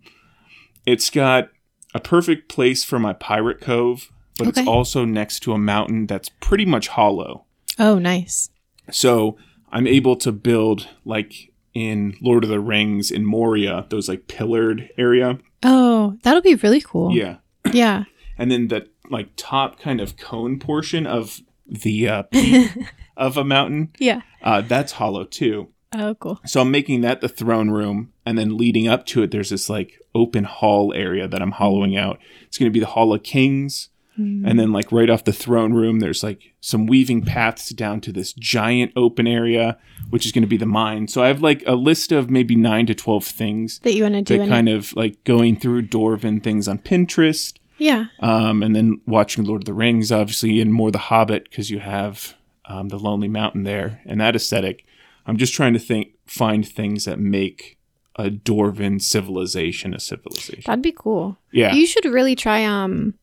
[0.86, 1.49] it's got
[1.93, 4.61] a perfect place for my pirate cove, but Okay.
[4.61, 7.45] it's also next to a mountain that's pretty much hollow.
[7.80, 8.49] oh, nice.
[8.91, 9.37] So
[9.71, 14.89] I'm able to build like in Lord of the Rings in Moria, those like pillared
[14.97, 15.39] area.
[15.63, 17.15] Oh, that'll be really cool.
[17.15, 17.37] Yeah.
[17.71, 18.05] Yeah.
[18.37, 22.23] and then the like top kind of cone portion of the uh,
[23.17, 23.91] of a mountain.
[23.99, 24.21] Yeah.
[24.41, 25.69] Uh, that's hollow too.
[25.93, 26.39] Oh, cool.
[26.45, 29.69] So I'm making that the throne room, and then leading up to it, there's this
[29.69, 32.19] like open hall area that I'm hollowing out.
[32.43, 35.74] It's going to be the Hall of Kings, and then like right off the throne
[35.74, 39.80] room, there's like some weaving paths down to this giant open area,
[40.12, 41.07] which is going to be the mine.
[41.07, 44.16] So I have like a list of maybe nine to twelve things That you want
[44.16, 44.76] to do that kind it.
[44.76, 48.05] of like going through Dwarven things on Pinterest, Yeah.
[48.20, 51.80] um, and then watching Lord of the Rings, obviously, and more The Hobbit because you
[51.80, 52.36] have
[52.66, 54.86] um, the Lonely Mountain there and that aesthetic.
[55.26, 57.78] I'm just trying to think, find things that make
[58.18, 60.64] a Dwarven civilization a civilization.
[60.66, 61.38] That'd be cool.
[61.51, 63.16] Yeah, You should really try um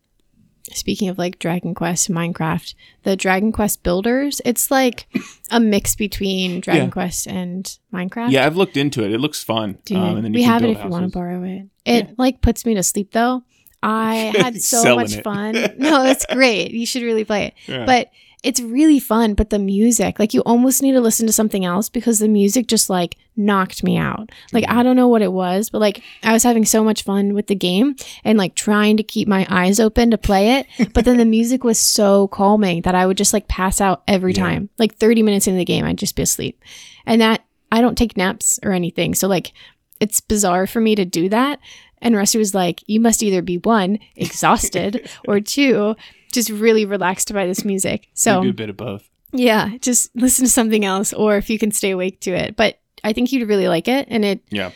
[0.74, 4.40] speaking of like Dragon Quest Minecraft, the Dragon Quest builders.
[4.44, 5.06] It's like
[5.50, 6.90] a mix between Dragon Yeah.
[6.90, 8.30] Quest and Minecraft.
[8.30, 9.12] yeah, I've looked into it.
[9.12, 9.78] It looks fun.
[9.84, 11.62] Dude, Um, and then we have it if you want to borrow it.
[11.84, 13.42] It like puts me to sleep though.
[13.82, 15.22] I had so much it.
[15.24, 15.54] fun.
[15.78, 16.72] No, it's great.
[16.72, 17.54] You should really play it.
[17.66, 17.84] Yeah.
[17.86, 18.10] But
[18.44, 21.88] it's really fun, but the music, like you almost need to listen to something else
[21.88, 24.30] because the music just like knocked me out.
[24.52, 24.64] Like.
[24.68, 27.46] I don't know what it was, but like I was having so much fun with
[27.48, 31.16] the game and like trying to keep my eyes open to play it, but then
[31.16, 34.44] the music was so calming that I would just like pass out every Yeah.
[34.44, 34.68] time.
[34.78, 36.62] Like 30 minutes into the game, I'd just be asleep.
[37.06, 39.14] And that I don't take naps or anything.
[39.14, 39.52] So like
[40.00, 41.58] it's bizarre for me to do that.
[42.00, 45.96] And Rusty was like, You must either be one, exhausted, or two,
[46.32, 48.08] just really relaxed by this music.
[48.14, 49.08] So, do a bit of both.
[49.32, 52.56] yeah, just listen to something else, or if you can stay awake to it.
[52.56, 54.06] But I think you'd really like it.
[54.10, 54.70] And it, Yeah.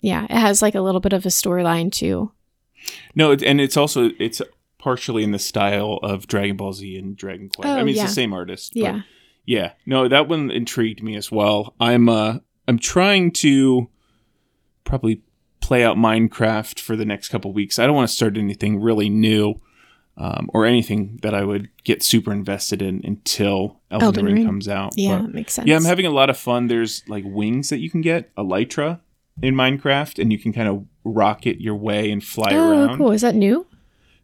[0.00, 2.32] yeah, it has like a little bit of a storyline too.
[3.14, 4.40] No, and it's also it's
[4.78, 7.68] partially in the style of Dragon Ball Z and Dragon Quest.
[7.68, 8.72] I Oh, mean, it's the same artist.
[8.74, 9.00] but Yeah.
[9.44, 9.72] Yeah.
[9.84, 11.74] No, that one intrigued me as well.
[11.80, 13.88] I'm uh I'm trying to
[14.84, 15.22] probably
[15.60, 17.78] play out Minecraft for the next couple weeks.
[17.78, 19.60] I don't want to start anything really new.
[20.16, 24.44] Um, or anything that I would get super invested in until Elden, Elden Ring, Ring.
[24.46, 24.92] comes out.
[24.96, 25.66] Yeah, But- makes sense.
[25.66, 26.66] yeah, I'm having a lot of fun.
[26.66, 29.00] There's like wings that you can get, Elytra
[29.40, 32.98] in Minecraft, and you can kind of rocket your way and fly Oh, around.
[32.98, 33.12] cool.
[33.12, 33.66] Is that new?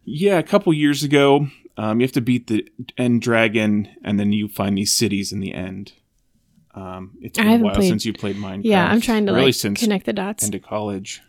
[0.05, 2.67] Yeah, a couple years ago, um, you have to beat the
[2.97, 5.93] end dragon, and then you find these cities in the end.
[6.75, 8.61] Um, it's been a while played- since you played Minecraft.
[8.65, 10.43] Yeah, I'm trying to really like since connect the dots.
[10.45, 11.21] into college.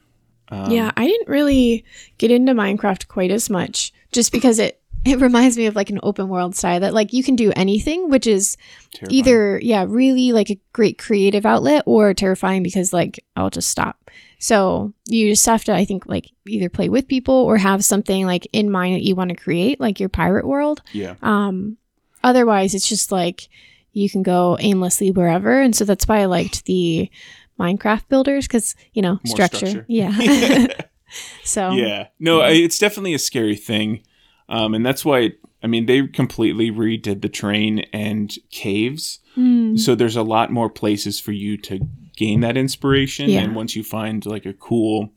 [0.51, 1.85] Um, yeah, I didn't really
[2.19, 6.01] get into Minecraft quite as much just because it it reminds me of like an
[6.03, 8.57] open world style that like you can do anything, which is
[8.93, 9.19] terrifying.
[9.19, 14.11] either yeah, really like a great creative outlet or terrifying because like I'll just stop.
[14.41, 18.27] So you just have to I think like either play with people or have something
[18.27, 20.83] like in mind that you want to create, like your pirate world.
[20.93, 21.77] yeah, Um
[22.25, 23.49] otherwise it's just like
[23.93, 27.11] you can go aimlessly wherever and so that's why I liked the
[27.59, 29.67] Minecraft builders cuz you know, structure.
[29.67, 29.85] structure.
[29.89, 30.67] Yeah.
[31.45, 32.09] so yeah.
[32.19, 34.03] No, I, it's definitely a scary thing,
[34.49, 35.33] um, and that's why.
[35.61, 39.19] I mean, they completely redid the terrain and caves.
[39.35, 39.77] Hmm.
[39.77, 41.81] So there's a lot more places for you to
[42.17, 43.29] gain that inspiration.
[43.29, 43.41] Yeah.
[43.41, 45.11] And once you find like a cool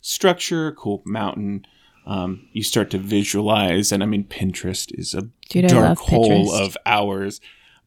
[0.00, 1.66] structure, cool mountain,
[2.06, 3.92] um, you start to visualize.
[3.92, 6.60] And I mean, Pinterest is a Dude, dark hole Pinterest.
[6.66, 7.40] of hours.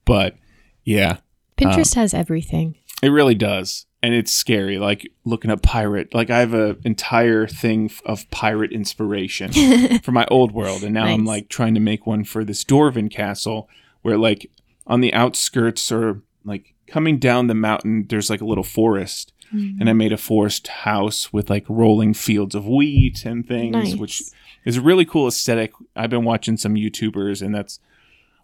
[0.06, 0.36] But
[0.84, 1.18] yeah,
[1.58, 2.76] Pinterest has everything.
[3.02, 3.88] it really does.
[4.06, 6.14] And it's scary, like looking up pirate.
[6.14, 9.52] Like I have an entire thing of pirate inspiration
[10.04, 13.10] for my old world, and now I'm like trying to make one for this Dwarven
[13.10, 13.68] castle,
[14.04, 14.52] where like
[14.86, 19.80] on the outskirts or like coming down the mountain, there's like a little forest, Mm-hmm.
[19.80, 23.96] and I made a forest house with like rolling fields of wheat and things, Nice.
[23.96, 24.22] which
[24.66, 25.72] is a really cool aesthetic.
[25.96, 27.80] I've been watching some YouTubers, and that's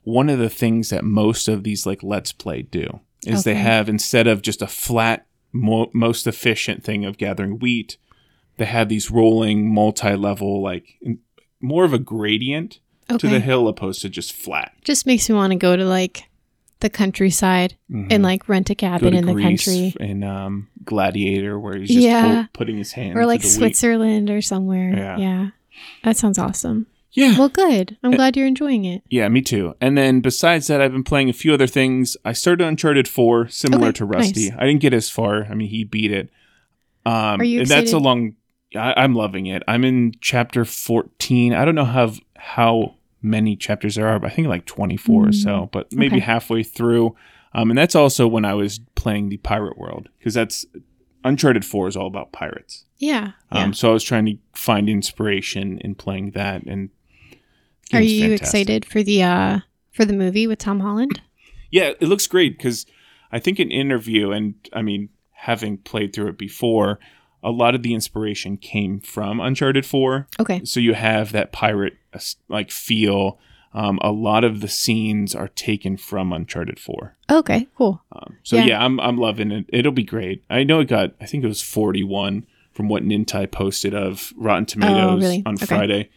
[0.04, 3.90] one of the things that most of these like let's play do is they have
[3.90, 7.98] instead of just a flat mo- most efficient thing of gathering wheat
[8.58, 11.20] they have these rolling multi-level like in-
[11.62, 12.80] more of a gradient
[13.18, 16.24] to the hill opposed to just flat Just makes me want to go to like
[16.80, 18.80] the countryside and like rent a Mm-hmm.
[18.80, 19.94] Cabin in the country.
[20.00, 22.34] in um, gladiator where he's just Yeah.
[22.34, 23.54] pull- putting his hand Or like the wheat.
[23.54, 24.94] Switzerland or somewhere.
[24.96, 25.18] Yeah.
[25.18, 25.50] Yeah.
[26.04, 26.88] That sounds awesome.
[27.14, 27.98] Yeah Well, good.
[28.04, 29.04] I'm glad you're enjoying it.
[29.10, 29.76] Yeah, me too.
[29.82, 32.16] And then besides that, I've been playing a few other things.
[32.26, 34.50] I started Uncharted 4, similar Okay, to Rusty.
[34.50, 34.58] nice.
[34.60, 35.46] I didn't get as far.
[35.46, 36.30] I mean, he beat it.
[37.06, 38.36] Um, Are you and that's a long.
[38.76, 39.64] I, I'm loving it.
[39.68, 41.54] I'm in chapter 14.
[41.54, 45.32] I don't know how how many chapters there are, but I think like 24 or
[45.32, 45.70] so.
[45.72, 46.26] But maybe Mm, okay.
[46.26, 47.16] halfway through.
[47.54, 50.66] Um, and that's also when I was playing the Pirate World because that's
[51.24, 52.86] Uncharted 4 is all about pirates.
[52.98, 53.32] Yeah.
[53.52, 53.72] Um, yeah.
[53.74, 56.64] So I was trying to find inspiration in playing that.
[56.64, 56.90] And
[57.94, 58.42] Are you fantastic.
[58.42, 59.60] excited for the uh
[59.92, 61.22] for the movie with Tom Holland?
[61.70, 62.86] Yeah, it looks great because
[63.32, 67.00] I think an interview, and I mean, having played through it before,
[67.44, 70.28] a lot of the inspiration came from Uncharted 4.
[70.40, 70.62] Okay.
[70.66, 72.20] So you have that pirate uh,
[72.50, 73.40] like feel.
[73.74, 77.16] Um, a lot of the scenes are taken from Uncharted 4.
[77.32, 77.70] Okay.
[77.78, 78.02] Cool.
[78.12, 78.66] Um, so Yeah.
[78.66, 78.84] yeah.
[78.84, 79.66] I'm I'm loving it.
[79.70, 80.44] It'll be great.
[80.50, 84.66] I know it got I think it was 41 from what Nintai posted of Rotten
[84.66, 85.42] Tomatoes Oh, really?
[85.46, 85.66] on Okay.
[85.68, 86.10] Friday.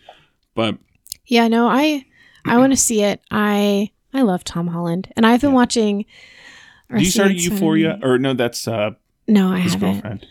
[0.56, 0.78] But
[1.26, 1.48] Yeah.
[1.48, 2.04] No, I
[2.44, 3.20] I want to see it.
[3.30, 5.56] I I love Tom Holland, and I've been Yeah.
[5.56, 6.04] watching.
[6.94, 8.34] do you start Euphoria or no?
[8.34, 8.90] That's uh,
[9.26, 9.92] No, I his haven't.
[9.92, 10.26] girlfriend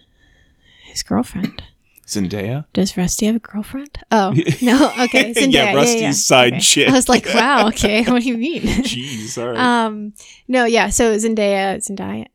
[0.85, 1.63] His girlfriend.
[2.05, 2.65] Zendaya.
[2.73, 3.97] Does Rusty have a girlfriend?
[4.11, 4.31] Oh
[4.61, 4.91] no.
[5.05, 5.33] Okay.
[5.33, 5.51] Zendaya.
[5.53, 6.59] Yeah, Rusty's side Okay.
[6.61, 6.89] chick.
[6.89, 7.67] I was like, wow.
[7.69, 8.03] Okay.
[8.03, 8.61] What do you mean?
[8.61, 9.57] Jeez, sorry.
[9.57, 10.13] Um,
[10.47, 10.89] no, yeah.
[10.89, 12.27] So Zendaya, Zendaya,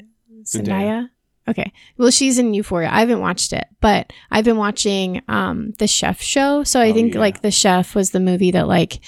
[0.42, 0.42] Zendaya.
[0.44, 1.08] Zendaya.
[1.48, 1.72] Okay.
[1.96, 2.90] Well, she's in Euphoria.
[2.92, 6.62] I haven't watched it, but I've been watching um the Chef show.
[6.64, 7.20] So I Oh, think yeah.
[7.20, 9.00] like the Chef was the movie that like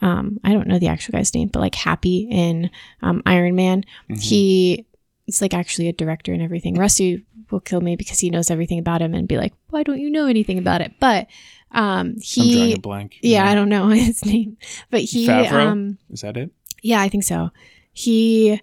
[0.00, 2.70] um I don't know the actual guy's name, but like Happy in
[3.02, 3.84] um Iron Man.
[4.10, 4.22] Mhm.
[4.22, 4.86] He
[5.26, 6.74] is like actually a director and everything.
[6.74, 10.00] Rusty will kill me because he knows everything about him and be like, why don't
[10.00, 10.92] you know anything about it?
[10.98, 11.26] But
[11.72, 13.18] um he blank.
[13.22, 14.56] yeah, I don't know his name,
[14.90, 15.66] but he Favreau?
[15.68, 16.50] um Is that it?
[16.82, 17.50] yeah, I think so.
[17.92, 18.60] He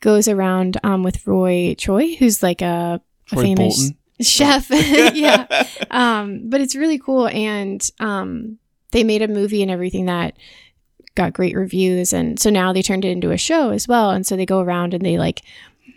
[0.00, 3.00] goes around um, with Roy Choi, who's like a,
[3.32, 3.96] a famous Bolton?
[4.20, 4.68] chef.
[4.70, 5.46] yeah.
[5.90, 7.28] Um, but it's really cool.
[7.28, 8.58] And um,
[8.92, 10.36] they made a movie and everything that
[11.14, 12.12] got great reviews.
[12.12, 14.10] And so now they turned it into a show as well.
[14.10, 15.42] And so they go around and they like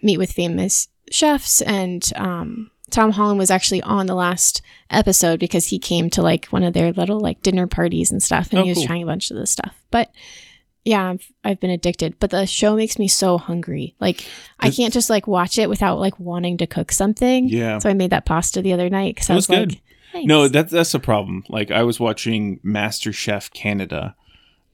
[0.02, 1.62] meet with famous chefs.
[1.62, 6.46] And um, Tom Holland was actually on the last episode because he came to like
[6.48, 8.50] one of their little like dinner parties and stuff.
[8.52, 8.88] And Oh, he was cool.
[8.88, 9.76] trying a bunch of the stuff.
[9.92, 10.10] But
[10.90, 13.96] yeah, I've, I've been addicted, but the show makes me so hungry.
[14.00, 14.26] Like
[14.60, 17.48] I can't just like watch it without like wanting to cook something.
[17.48, 17.78] Yeah.
[17.78, 19.72] So I made that pasta the other night because I was was, good.
[19.74, 19.82] like,
[20.12, 20.28] Thanks.
[20.28, 21.44] No, that's that's the problem.
[21.50, 24.16] Like I was watching Master Chef Canada,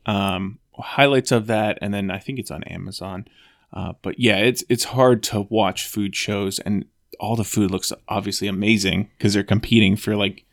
[0.05, 3.27] um, highlights of that, and then I think it's on Amazon.
[3.73, 6.85] Uh, but yeah, it's it's hard to watch food shows, and
[7.19, 10.44] all the food looks obviously amazing because they're competing for like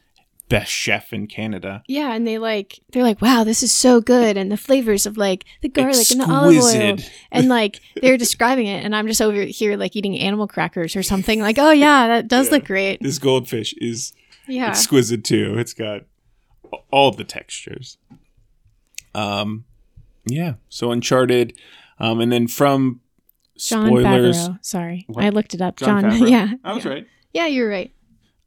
[0.52, 1.82] best chef in Canada.
[1.88, 5.16] yeah, and they like they're like, wow, this is so good, and the flavors of
[5.16, 6.96] like the garlic and the olive oil,
[7.32, 11.02] and like they're describing it, and I'm just over here like eating animal crackers or
[11.02, 11.40] something.
[11.40, 12.52] Like, oh yeah, that does Yeah.
[12.52, 13.00] look great.
[13.02, 14.12] This goldfish is
[14.46, 15.56] Yeah, exquisite too.
[15.58, 16.02] It's got
[16.90, 17.96] all the textures.
[19.14, 19.64] Um,
[20.26, 20.54] yeah.
[20.68, 21.54] So Uncharted,
[21.98, 23.00] um, and then from
[23.56, 24.36] John spoilers.
[24.48, 24.64] Favreau.
[24.64, 25.24] Sorry, What?
[25.24, 25.76] I looked it up.
[25.76, 26.90] John John, yeah, I was yeah.
[26.90, 27.06] right.
[27.32, 27.92] Yeah, you're right.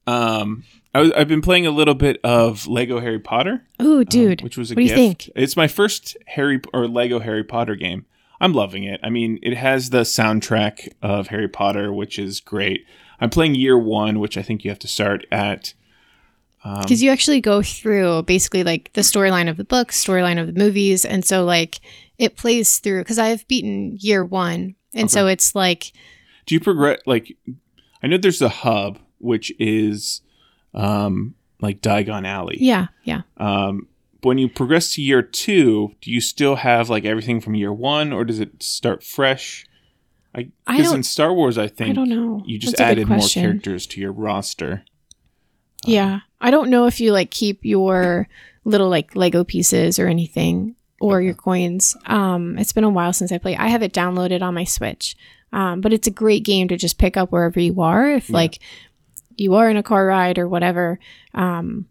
[0.07, 4.05] Um, I was, I've been playing a little bit of Lego Harry Potter, Ooh, um,
[4.05, 5.29] dude, which was a what do you think?
[5.35, 8.05] It's my first Harry or Lego Harry Potter game.
[8.39, 8.99] I'm loving it.
[9.03, 12.85] I mean, it has the soundtrack of Harry Potter, which is great.
[13.19, 15.73] I'm playing year one, which I think you have to start at.
[16.63, 20.47] Um, because you actually go through basically like the storyline of the books, storyline of
[20.47, 21.79] the movies, and so like
[22.17, 23.01] it plays through.
[23.01, 25.91] Because I've beaten year one, and so it's like
[26.45, 27.37] do you progress like
[28.01, 30.21] i know there's a hub which is
[30.73, 32.57] um like Diagon Alley.
[32.59, 33.21] yeah, yeah.
[33.37, 33.87] Um
[34.21, 37.71] but when you progress to year two, do you still have like everything from year
[37.73, 39.65] one or does it start fresh?
[40.33, 42.43] I because in Star Wars I think I don't know.
[42.45, 44.83] you just That's added more characters to your roster.
[45.85, 48.27] Yeah, I don't know if you like keep your
[48.63, 51.95] little like Lego pieces or anything or your coins.
[52.07, 53.57] Um, it's been a while since I played.
[53.57, 55.15] I have it downloaded on my Switch,
[55.53, 58.09] um, but it's a great game to just pick up wherever you are.
[58.11, 58.35] If Yeah.
[58.35, 58.59] like
[59.37, 60.99] you are in a car ride or whatever.
[61.33, 61.85] Um,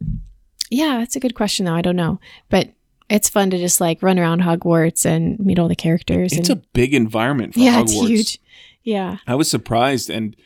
[0.70, 1.74] yeah, that's a good question though.
[1.74, 2.70] I don't know, but
[3.11, 6.32] it's fun to just like run around Hogwarts and meet all the characters.
[6.32, 7.82] It's a big environment for yeah, Hogwarts.
[7.82, 8.38] it's huge.
[8.82, 10.36] Yeah, I was surprised and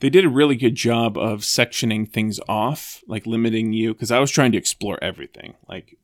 [0.00, 4.18] they did a really good job of sectioning things off, like limiting you because I
[4.18, 5.54] was trying to explore everything.
[5.68, 5.96] Like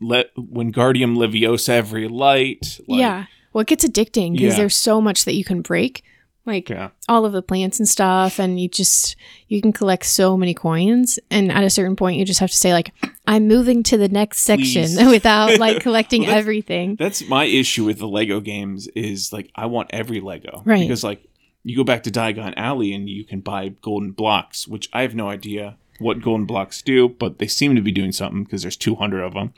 [0.00, 2.78] let Wingardium Leviosa every light.
[2.86, 3.24] Like, yeah.
[3.52, 4.56] Well, it gets addicting because Yeah.
[4.56, 6.02] there's so much that you can break.
[6.46, 6.90] Like Yeah.
[7.08, 9.16] all of the plants and stuff and you just
[9.48, 12.56] you can collect so many coins and at a certain point you just have to
[12.56, 12.92] say like
[13.26, 15.06] i'm moving to the next section Please.
[15.16, 19.50] without like collecting Well, that's- everything That's my issue with the Lego games is like
[19.54, 20.62] I want every Lego.
[20.66, 20.80] Right.
[20.80, 21.24] Because like
[21.62, 25.14] you go back to Diagon Alley and you can buy golden blocks, which I have
[25.14, 28.76] no idea what golden blocks do, but they seem to be doing something because there's
[28.76, 29.54] 200 of them.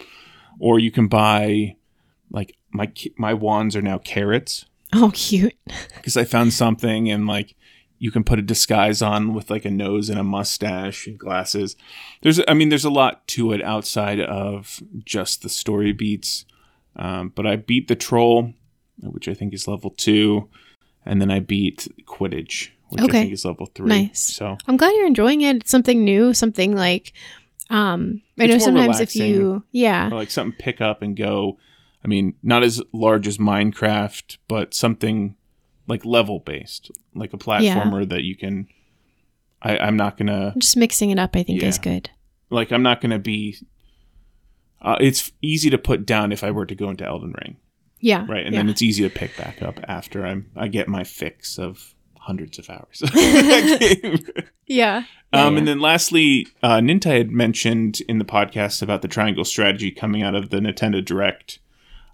[0.61, 1.75] Or you can buy
[2.31, 5.55] like my my wands are now carrots oh cute
[5.97, 7.55] because I found something and like
[7.99, 11.77] you can put a disguise on with like a nose and a mustache and glasses.
[12.23, 16.45] There's I mean there's a lot to it outside of just the story beats.
[16.95, 18.53] Um, but I beat the troll,
[19.03, 20.49] which I think is level two,
[21.05, 23.19] and then I beat Quidditch, which Okay.
[23.19, 23.89] I think is level three.
[23.89, 24.21] Nice.
[24.35, 27.13] So i'm glad you're enjoying it it's something new something like
[27.71, 31.59] um i It's know sometimes if you yeah like something pick up and go.
[32.05, 35.37] I mean, not as large as Minecraft, but something
[35.89, 38.69] like level based, like a platformer that you can
[39.63, 42.11] I, I'm not gonna Just mixing it up, I think, is good.
[42.51, 43.57] like I'm not gonna be.
[44.81, 47.57] Uh, it's easy to put down if I were to go into Elden Ring,
[48.01, 48.27] Yeah.
[48.29, 48.45] right?
[48.45, 48.61] And yeah.
[48.61, 52.59] then it's easy to pick back up after I'm I get my fix of hundreds
[52.59, 53.01] of hours.
[53.03, 54.19] of that game.
[54.67, 55.05] yeah.
[55.33, 55.59] Yeah, Um, yeah.
[55.61, 60.23] And then lastly, uh, Ninta had mentioned in the podcast about the triangle strategy coming
[60.23, 61.59] out of the Nintendo Direct.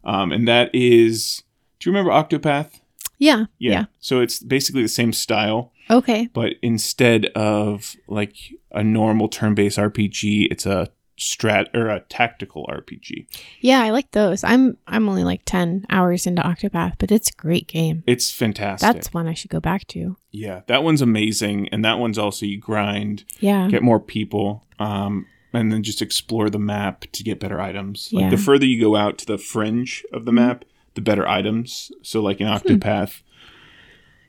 [0.04, 1.42] Um, and that is,
[1.78, 2.80] do you remember Octopath?
[3.18, 3.44] yeah.
[3.58, 3.84] Yeah.
[4.00, 6.28] So it's basically the same style, Okay.
[6.32, 8.34] but instead of like
[8.72, 10.88] a normal turn based RPG, it's a
[11.20, 13.26] strat or a tactical RPG.
[13.60, 14.42] Yeah, I like those.
[14.42, 18.02] I'm I'm only like 10 hours into Octopath, but it's a great game.
[18.08, 18.92] It's fantastic.
[18.92, 20.16] That's one I should go back to.
[20.32, 21.68] yeah, that one's amazing.
[21.68, 23.68] And that one's also you grind, Yeah.
[23.68, 28.10] get more people, um, and then just explore the map to get better items.
[28.12, 28.30] Like Yeah.
[28.30, 31.92] the further you go out to the fringe of the map, the better items.
[32.02, 33.22] So like in Octopath,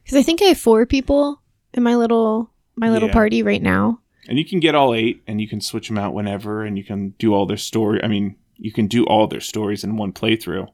[0.05, 1.41] Cuz I think I have 4 people
[1.73, 3.13] in my little my little Yeah.
[3.13, 3.99] party right now.
[4.27, 6.83] and you can get all eight, and you can switch them out whenever, and you
[6.83, 8.01] can do all their story.
[8.01, 10.67] I mean, you can do all their stories in one playthrough.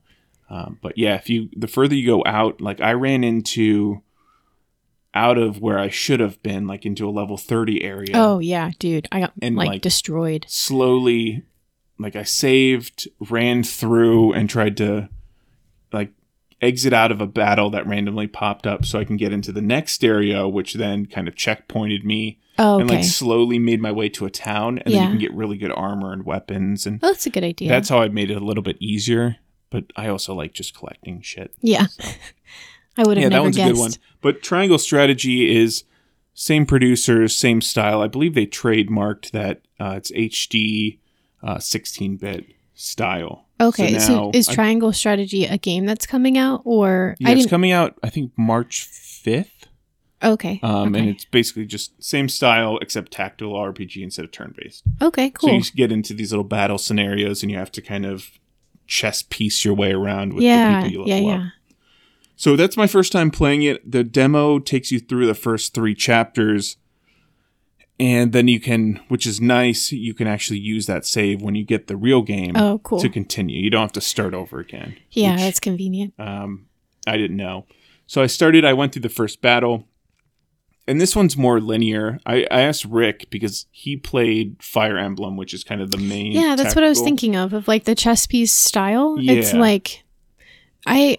[0.52, 4.02] Um, but yeah, if you the further you go out, like I ran into
[5.14, 8.12] out of where I should have been, like into a level thirty area.
[8.14, 9.07] Oh, yeah, dude.
[9.12, 10.45] I got And, like, like- destroyed.
[10.47, 11.43] slowly
[12.01, 15.10] like I saved, ran through and tried to
[15.91, 16.12] like
[16.62, 19.62] exit out of a battle that randomly popped up so I can get into the
[19.62, 24.07] next area which then kind of checkpointed me Oh, and like slowly made my way
[24.10, 27.07] to a town and then you can get really good armor and weapons and oh,
[27.07, 27.68] that's a good idea.
[27.70, 29.38] that's how I made it a little bit easier
[29.70, 31.53] but I also like just collecting shit.
[31.62, 31.88] yeah.
[33.00, 33.70] I would have Yeah, that one's guessed.
[33.70, 33.91] a good one.
[34.22, 35.86] But Triangle Strategy is
[36.34, 38.02] same producers, same style.
[38.02, 41.00] I believe they trademarked that uh, it's HD
[41.41, 42.45] uh, 16-bit
[42.76, 43.45] style.
[43.62, 47.32] Okay, so, now is I- Triangle Strategy a game that's coming out or Yeah, I
[47.34, 49.47] it's coming out I think March 5th.
[50.22, 50.60] Okay.
[50.64, 51.00] Um, okay.
[51.00, 54.84] and it's basically just same style except tactical RPG instead of turn-based.
[55.02, 55.50] okay, cool.
[55.50, 58.32] So you get into these little battle scenarios and you have to kind of
[58.86, 61.45] chess piece your way around with yeah, the people you yeah, level yeah.
[61.47, 61.54] up.
[62.39, 63.91] So that's my first time playing it.
[63.91, 66.77] The demo takes you through the first three chapters.
[67.99, 71.65] And then you can, which is nice, you can actually use that save when you
[71.65, 73.01] get the real game Oh, cool.
[73.01, 73.61] to continue.
[73.61, 74.95] You don't have to start over again.
[75.11, 76.13] Yeah, which, that's convenient.
[76.17, 76.67] um,
[77.05, 77.65] I didn't know.
[78.07, 79.83] So I started, I went through the first battle.
[80.87, 82.19] And this one's more linear.
[82.25, 86.31] I, I asked Rick because he played Fire Emblem, which is kind of the main.
[86.31, 89.17] Yeah, that's what I was thinking of, of like the chess piece style.
[89.19, 90.03] It's like
[90.87, 91.17] I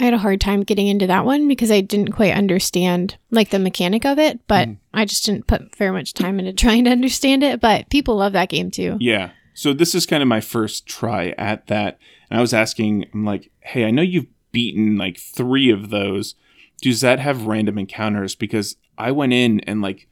[0.00, 3.50] I had a hard time getting into that one because I didn't quite understand like
[3.50, 4.78] the mechanic of it, but Mm.
[4.94, 7.60] I just didn't put very much time into trying to understand it.
[7.60, 8.96] But people love that game too.
[8.98, 9.30] Yeah.
[9.52, 11.98] So this is kind of my first try at that.
[12.30, 16.34] And I was asking, I'm like, hey, I know you've beaten like three of those.
[16.80, 18.34] Does that have random encounters?
[18.34, 20.08] Because I went in and like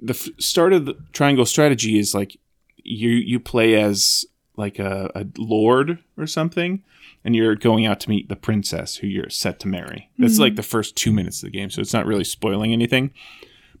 [0.00, 2.36] the f- start of the triangle strategy is like
[2.82, 4.24] you you play as
[4.56, 6.82] like a, a lord or something
[7.24, 10.10] and you're going out to meet the princess who you're set to marry.
[10.18, 10.56] That's like mm-hmm.
[10.56, 13.12] the first two minutes of the game so it's not really spoiling anything.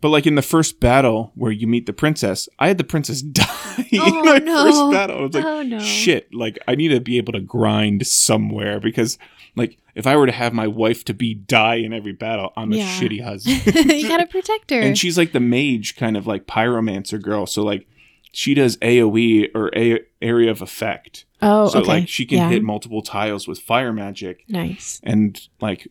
[0.00, 3.22] But like in the first battle where you meet the princess i had the princess
[3.22, 3.46] die
[3.94, 4.64] Oh, in my no.
[4.64, 5.18] first battle.
[5.18, 5.78] I was like oh no.
[5.78, 9.16] shit like i need to be able to grind somewhere because
[9.54, 12.72] like if i were to have my wife to be die in every battle i'm
[12.72, 13.64] a shitty husband.
[13.90, 14.80] You gotta protect her.
[14.80, 17.86] and she's like the mage kind of like pyromancer girl so like
[18.32, 21.88] she does aoe or a- area of effect oh, so okay.
[21.88, 22.48] like she can yeah.
[22.48, 25.00] hit multiple tiles with fire magic Nice.
[25.02, 25.88] and like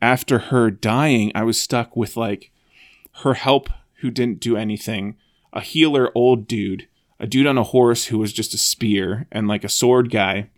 [0.00, 2.50] after her dying i was stuck with like
[3.22, 3.68] her help
[4.00, 5.16] who didn't do anything
[5.52, 6.88] a healer old dude
[7.20, 10.48] a dude on a horse who was just a spear and like a sword guy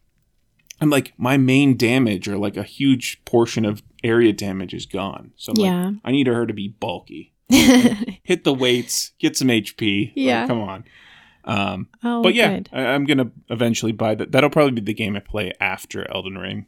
[0.80, 5.32] i'm like my main damage or like a huge portion of area damage is gone
[5.36, 5.90] so I'm like, Yeah.
[6.04, 10.46] i need her to be bulky hit the weights get some hp Like, Yeah.
[10.46, 10.84] come on
[11.46, 12.68] um oh, but yeah good.
[12.72, 16.36] I, i'm gonna eventually buy that that'll probably be the game i play after elden
[16.38, 16.66] ring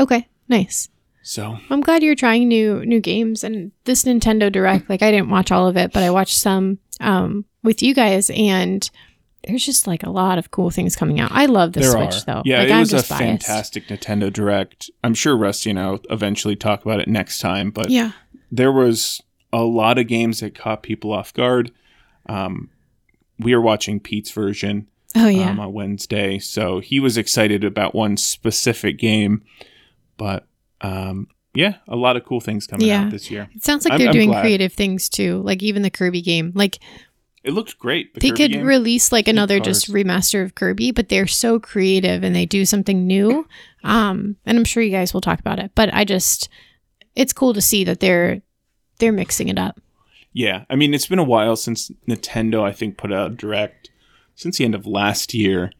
[0.00, 0.26] Okay.
[0.48, 0.88] Nice.
[1.22, 4.88] so I'm glad you're trying new new games and this Nintendo Direct.
[4.88, 8.30] Like I didn't watch all of it, but I watched some um, with you guys,
[8.30, 8.88] and
[9.46, 11.32] there's just like a lot of cool things coming out.
[11.32, 12.24] I love the there Switch are.
[12.26, 12.42] though.
[12.46, 13.08] Yeah, like, it I'm was a biased.
[13.10, 14.90] fantastic Nintendo Direct.
[15.04, 18.12] I'm sure Rusty and I'll eventually talk about it next time, but Yeah.
[18.50, 19.20] there was
[19.52, 21.72] a lot of games that caught people off guard.
[22.26, 22.70] Um,
[23.40, 24.86] we are watching Pete's version
[25.16, 25.50] Oh yeah.
[25.50, 29.42] um, on Wednesday, so he was excited about one specific game,
[30.16, 30.46] but
[30.82, 33.04] um, yeah, a lot of cool things coming Yeah.
[33.04, 33.48] out this year.
[33.54, 34.42] it sounds like I'm- they're I'm doing glad.
[34.42, 35.42] creative things too.
[35.44, 36.52] Like even the Kirby game.
[36.54, 36.78] Like
[37.42, 38.14] It looked great.
[38.14, 38.66] The they Kirby could game.
[38.66, 43.06] release like another just remaster of Kirby, but they're so creative and they do something
[43.06, 43.46] new.
[43.82, 45.72] Um, and I'm sure you guys will talk about it.
[45.74, 46.48] But I just,
[47.16, 48.42] it's cool to see that they're
[48.98, 49.80] they're mixing it up.
[50.32, 53.90] Yeah, I mean, it's been a while since Nintendo, I think, put out direct
[54.36, 55.72] since the end of last year,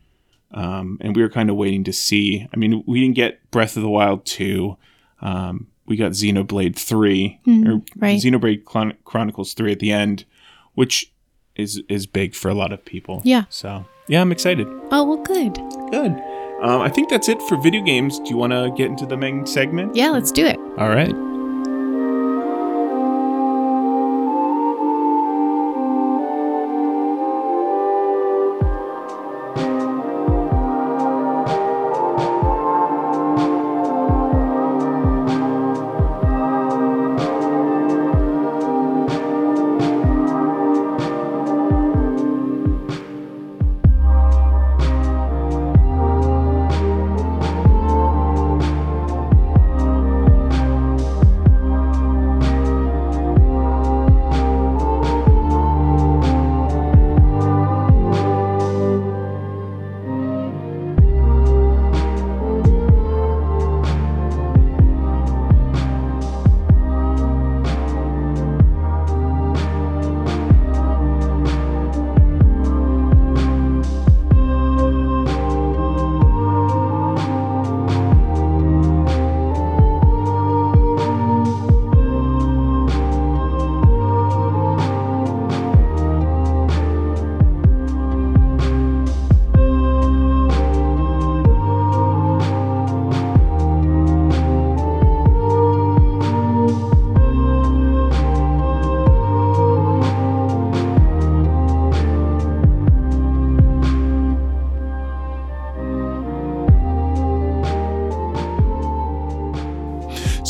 [0.52, 2.48] um, and we were kind of waiting to see.
[2.52, 4.76] I mean, we didn't get Breath of the Wild two.
[5.22, 8.20] Um, we got Xenoblade three or right.
[8.20, 10.24] Xenoblade Chron- Chronicles three at the end,
[10.74, 11.12] which
[11.56, 13.22] is is big for a lot of people.
[13.24, 13.44] Yeah.
[13.50, 14.66] So yeah, I'm excited.
[14.90, 15.54] Oh well, good.
[15.90, 16.12] Good.
[16.62, 18.18] Um, I think that's it for video games.
[18.18, 19.96] Do you want to get into the main segment?
[19.96, 20.58] Yeah, let's do it.
[20.76, 21.14] All right.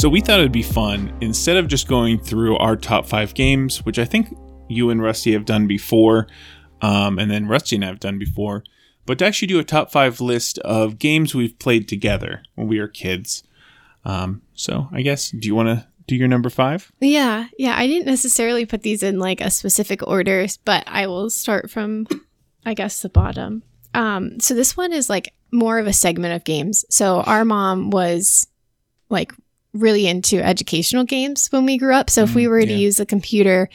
[0.01, 3.84] So we thought it'd be fun instead of just going through our top five games,
[3.84, 4.34] which I think
[4.66, 6.26] you and Rusty have done before,
[6.80, 8.64] um, and then Rusty and I have done before,
[9.05, 12.80] but to actually do a top five list of games we've played together when we
[12.80, 13.42] were kids.
[14.07, 16.90] Um, so I guess, do you want to do your number five?
[17.01, 17.76] Yeah, yeah.
[17.76, 22.07] I didn't necessarily put these in like a specific order, but I will start from,
[22.64, 23.64] I guess, the bottom.
[23.92, 26.86] Um, so this one is like more of a segment of games.
[26.88, 28.46] So our mom was
[29.11, 29.34] like
[29.73, 32.11] really into educational games when we grew up.
[32.11, 32.77] So if we Mm, were to yeah.
[32.77, 33.68] use a computer,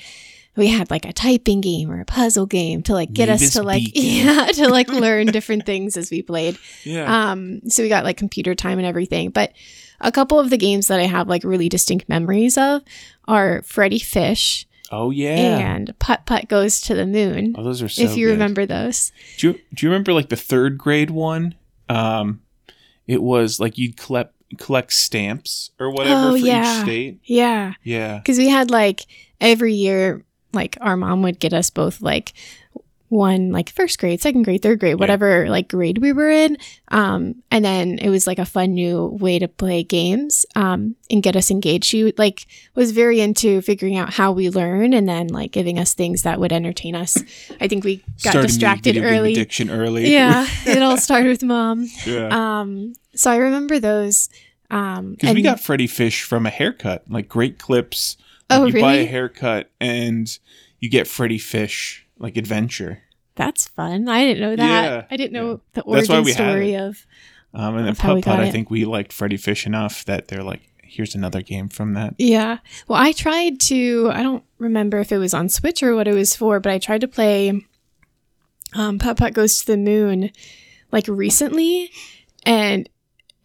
[0.58, 3.64] we had like a typing game or a puzzle game to like get us to
[3.64, 6.58] like yeah to like learn different things as we played.
[6.84, 7.32] Yeah.
[7.32, 9.30] Um, so we got like computer time and everything.
[9.32, 9.54] But
[10.02, 12.82] a couple of the games that I have like really distinct memories of
[13.28, 15.34] are Freddi Fish oh yeah.
[15.58, 17.56] and Putt Putt Goes to the Moon.
[17.58, 18.04] oh, those are so.
[18.04, 18.34] if you good.
[18.34, 19.12] remember those.
[19.38, 21.56] do you, do you remember like the third grade one?
[21.89, 22.41] Um,
[23.08, 26.78] it was like you'd collect collect stamps or whatever Oh, for yeah.
[26.80, 27.20] each state.
[27.24, 27.74] Yeah.
[27.84, 28.18] Yeah.
[28.18, 29.01] Because we had like
[29.41, 32.34] every year, like our mom would get us both like
[33.10, 36.58] one like first grade, second grade, third grade, whatever like grade we were in.
[36.88, 41.22] Um, and then it was like a fun new way to play games um, and
[41.22, 41.86] get us engaged.
[41.86, 45.93] She like was very into figuring out how we learn and then like giving us
[45.93, 47.16] things that would entertain us.
[47.62, 49.34] I think we got Started distracted early.
[49.34, 50.12] Addiction early.
[50.12, 51.88] Yeah, it all started with mom.
[52.08, 52.30] yeah.
[52.62, 54.30] Um, so I remember those.
[54.70, 58.18] Um, Because we got Freddi Fish from a haircut, like great clips.
[58.49, 60.28] Oh, you buy a haircut and
[60.80, 63.01] you get Freddi Fish like adventure.
[63.36, 64.07] That's fun.
[64.07, 64.84] I didn't know that.
[64.84, 65.57] Yeah, I didn't know yeah.
[65.74, 67.05] the origin story of.
[67.53, 70.61] Um, and then Putt Putt, I think we liked Freddi Fish enough that they're like,
[70.84, 72.16] here's another game from that.
[72.18, 72.59] Yeah.
[72.88, 74.09] Well, I tried to.
[74.13, 76.80] I don't remember if it was on Switch or what it was for, but I
[76.80, 77.66] tried to play.
[78.74, 80.32] Um, Putt Putt Goes to the Moon,
[80.91, 81.91] like recently,
[82.45, 82.89] and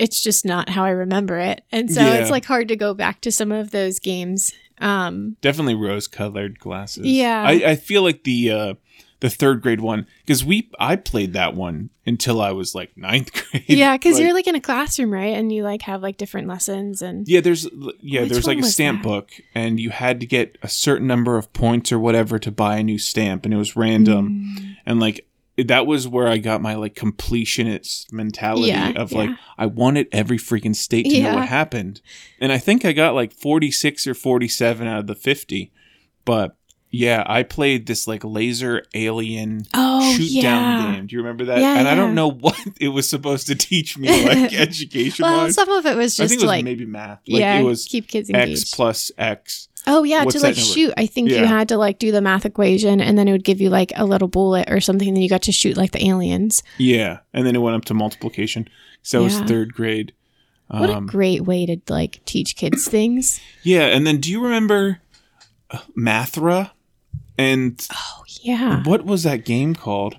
[0.01, 2.15] it's just not how I remember it, and so Yeah.
[2.15, 4.53] it's like hard to go back to some of those games.
[4.81, 7.05] Um, Definitely rose colored glasses.
[7.07, 7.43] Yeah.
[7.47, 8.75] I, I feel like the uh,
[9.21, 13.31] the third grade one because we I played that one until I was like ninth
[13.51, 13.65] grade.
[13.69, 15.37] yeah, because Like- you're like in a classroom, right?
[15.37, 17.69] And you like have like different lessons and Yeah, there's
[18.01, 19.09] yeah, Which there's like a stamp that?
[19.09, 22.79] book, and you had to get a certain number of points or whatever to buy
[22.79, 24.77] a new stamp, and it was random, Mm.
[24.87, 25.27] and like
[25.65, 29.19] that was where I got my like completionist mentality Yeah, of yeah.
[29.19, 32.01] like I wanted every freaking state to know what happened,
[32.41, 35.73] and I think I got like 46 or 47 out of the 50,
[36.25, 36.57] but
[36.93, 40.43] yeah, I played this like laser alien Oh, shoot yeah.
[40.43, 41.07] down game.
[41.07, 41.61] Do you remember that?
[41.61, 45.51] Yeah, and I don't know what it was supposed to teach me, like education well,
[45.53, 47.21] some of it was I just think it was like maybe math.
[47.29, 48.63] Like yeah, it was keep kids engaged.
[48.63, 49.69] X plus X.
[49.87, 50.73] Oh yeah, What's to like number?
[50.73, 50.93] shoot.
[50.97, 51.41] I think Yeah.
[51.41, 53.93] you had to like do the math equation, and then it would give you like
[53.97, 55.09] a little bullet or something.
[55.09, 56.63] And then you got to shoot like the aliens.
[56.79, 58.69] Yeah, and then it went up to multiplication.
[59.03, 60.13] So it was third grade.
[60.69, 63.41] What a Um, great way to like teach kids things.
[63.63, 65.01] yeah, and then do you remember
[65.99, 66.71] Mathra,
[67.39, 68.83] and Oh yeah.
[68.85, 70.19] what was that game called?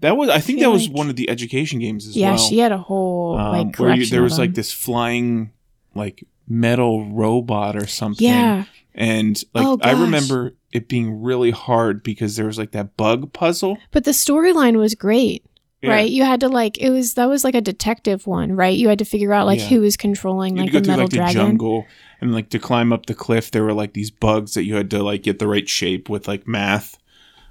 [0.00, 2.30] That was I think feel that was like- one of the education games as Yeah,
[2.30, 2.38] well.
[2.38, 5.50] she had a whole um, like where you, there was like this flying
[5.94, 8.26] like metal robot or something.
[8.26, 8.64] Yeah.
[8.94, 13.32] And like Oh, I remember it being really hard because there was like that bug
[13.32, 13.78] puzzle.
[13.90, 15.44] But the storyline was great.
[15.82, 15.90] Yeah.
[15.90, 16.10] Right?
[16.10, 18.76] You had to like it was that was like a detective one, right?
[18.76, 19.66] You had to figure out like Yeah.
[19.66, 21.26] who was controlling like the metal like dragon.
[21.26, 21.86] the jungle
[22.20, 24.90] and like to climb up the cliff there were like these bugs that you had
[24.92, 26.96] to like get the right shape with like math.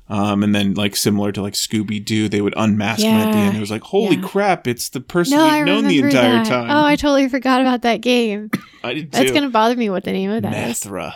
[0.10, 3.40] Um, and then like similar to like Scooby Doo, they would unmask him at the
[3.40, 3.56] end.
[3.56, 4.22] It was like, holy Yeah.
[4.28, 6.46] crap, it's the person No, we've known the entire that.
[6.46, 6.70] time.
[6.70, 8.52] Oh, I totally forgot about that game.
[8.84, 9.34] I did That's too.
[9.34, 10.82] gonna bother me what the name of that is.
[10.82, 11.14] Mathra.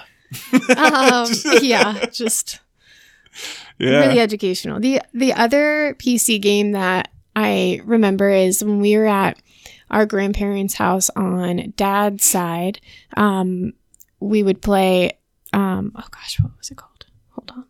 [0.78, 1.30] Um,
[1.62, 2.60] yeah, just
[3.78, 4.08] Yeah.
[4.08, 4.80] really educational.
[4.80, 9.38] The the other PC game that I remember is when we were at
[9.92, 12.80] our grandparents' house on dad's side,
[13.16, 13.74] um,
[14.20, 15.12] we would play
[15.54, 16.87] um, oh gosh, what was it called?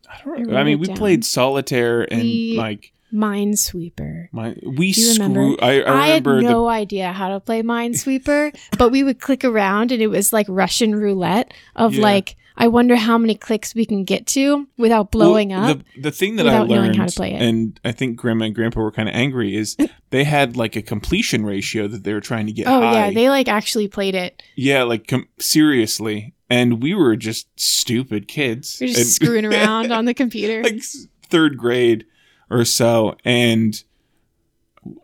[0.09, 0.97] I, don't, I I mean, we down.
[0.97, 4.27] played solitaire and We- like Minesweeper.
[4.31, 5.53] my we Do you remember?
[5.53, 5.57] screw.
[5.61, 9.19] I, I I, had remember the no idea how to play Minesweeper, but we would
[9.19, 12.01] click around and it was like Russian roulette of Yeah.
[12.03, 15.79] like, I wonder how many clicks we can get to without blowing Well, up.
[15.95, 17.41] The, the thing that I learned, how to play it.
[17.41, 19.77] and I think Grandma and Grandpa were kind of angry, is
[20.09, 23.07] they had like a completion ratio that they were trying to get oh high.
[23.07, 24.41] yeah, they like actually played it.
[24.55, 28.77] yeah, like com- seriously, and we were just stupid kids.
[28.81, 30.63] We're just And- screwing around on the computer.
[30.63, 30.81] like
[31.29, 32.05] third grade
[32.49, 33.83] or so, and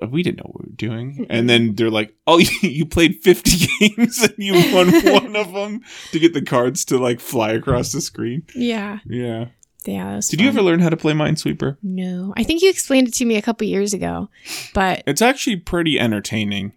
[0.10, 1.26] we didn't know what we were doing.
[1.30, 5.82] And then they're like, "Oh, you played fifty games and you won one of them
[6.12, 9.48] to get the cards to like fly across the screen." yeah, Yeah.
[9.86, 10.20] yeah.
[10.30, 11.78] Did you ever learn how to play Minesweeper?
[11.84, 14.30] No, I think you explained it to me a couple years ago,
[14.74, 16.74] but It's actually pretty entertaining.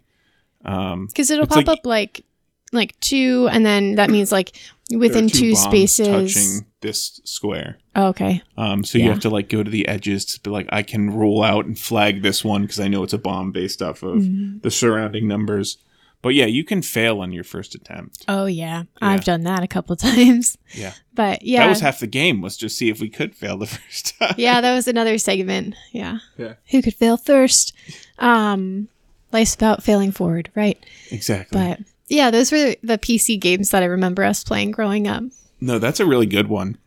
[0.65, 2.25] Um, because it'll pop like- up like
[2.73, 4.51] like two, and then that means like
[4.95, 6.07] within two, bombs spaces.
[6.07, 7.77] touching this square.
[7.95, 8.41] Oh, okay.
[8.57, 11.09] Um, so you have to like go to the edges to be like, I can
[11.09, 14.19] roll out and flag this one because I know it's a bomb based off of
[14.23, 14.61] Mhm.
[14.61, 15.77] the surrounding numbers.
[16.23, 18.23] But yeah, you can fail on your first attempt.
[18.27, 18.83] Oh yeah.
[19.01, 19.07] Yeah.
[19.09, 20.57] I've done that a couple times.
[20.73, 20.93] Yeah.
[21.13, 23.65] But yeah, That was half the game was just see if we could fail the
[23.67, 24.33] first time.
[24.37, 25.75] yeah, that was another segment.
[25.91, 26.19] Yeah.
[26.37, 26.53] Yeah.
[26.71, 27.73] Who could fail first?
[28.19, 28.87] Um,
[29.31, 30.83] life's about failing forward, right?
[31.11, 31.59] exactly.
[31.59, 35.23] But yeah, those were the PC games that I remember us playing growing up.
[35.59, 36.77] no, that's a really good one.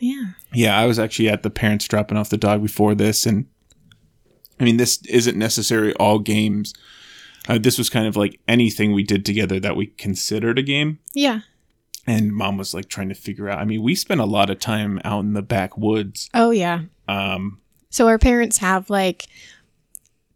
[0.00, 0.30] Yeah.
[0.54, 3.46] Yeah, I was actually at the parents dropping off the dog before this, and
[4.58, 6.74] I mean, this isn't necessarily all games.
[7.48, 10.98] Uh, this was kind of like anything we did together that we considered a game.
[11.14, 11.40] Yeah.
[12.06, 13.58] And mom was like trying to figure out.
[13.58, 16.28] I mean, we spent a lot of time out in the backwoods.
[16.34, 16.82] Oh yeah.
[17.08, 19.26] Um, So our parents have like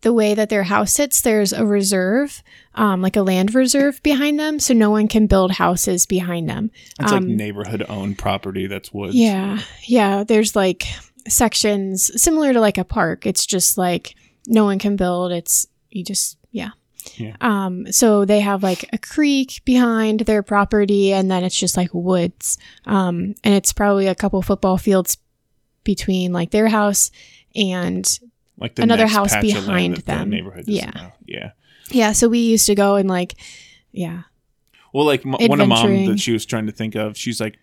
[0.05, 2.43] the way that their house sits, there's a reserve,
[2.77, 6.71] um, like a land reserve behind them, so no one can build houses behind them.
[7.01, 9.17] it's like Um, neighborhood owned property that's woods.
[9.17, 9.59] Yeah.
[9.87, 10.23] Yeah.
[10.23, 10.85] There's like
[11.27, 13.27] sections similar to like a park.
[13.27, 14.15] It's just like
[14.47, 15.33] no one can build.
[15.33, 16.71] It's you just yeah.
[17.17, 17.37] Yeah.
[17.41, 21.91] Um, so they have like a creek behind their property and then it's just like
[21.93, 22.59] woods.
[22.87, 25.19] Um, and it's probably a couple football fields
[25.83, 27.11] between like their house
[27.55, 28.19] and
[28.59, 30.31] like the another next house patch of land behind that the them.
[30.31, 30.91] neighborhood Yeah.
[30.91, 31.13] know.
[31.27, 31.51] Yeah.
[31.91, 33.35] yeah, so we used to go and like
[33.93, 34.23] yeah.
[34.93, 37.59] Well, like m- one of mom that she was trying to think of, she's like,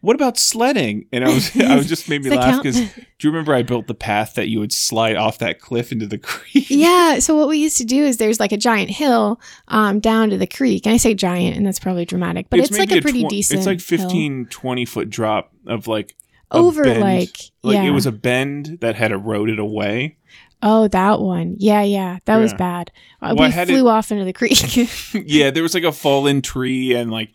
[0.00, 2.88] "What about sledding?" And I was, I was just made me laugh because do
[3.20, 6.16] you remember I built the path that you would slide off that cliff into the
[6.30, 6.70] creek?
[6.70, 10.30] Yeah, so what we used to do is there's like a giant hill um, down
[10.30, 10.86] to the creek.
[10.86, 13.28] And I say giant, and that's probably dramatic, but it's, like maybe a pretty tw-
[13.28, 13.58] decent.
[13.58, 14.08] It's like hill.
[14.08, 16.16] 15, 20 foot drop of like
[16.50, 17.00] over bend.
[17.00, 17.84] like like yeah.
[17.84, 20.16] it was a bend that had eroded away.
[20.62, 21.56] Oh that one.
[21.58, 22.90] Yeah, yeah, that was bad.
[23.20, 24.58] Uh, Well, we flew it- off into the creek.
[25.14, 27.30] yeah, there was like a fallen tree and like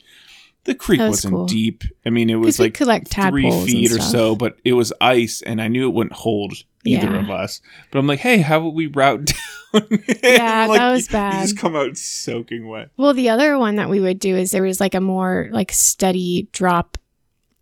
[0.64, 1.46] the creek That was wasn't cool.
[1.46, 1.84] deep.
[2.06, 5.68] I mean, it was like three feet or so, but it was ice, and I
[5.70, 6.54] knew it wouldn't hold
[6.84, 7.20] either Yeah.
[7.24, 7.62] of us.
[7.92, 9.26] But I'm like, hey, how would we route
[9.74, 9.88] down?
[10.24, 11.42] Yeah, like, that was bad.
[11.44, 12.90] just come out soaking wet.
[12.98, 15.72] well, the other one that we would do is there was like a more like
[15.72, 16.98] steady drop,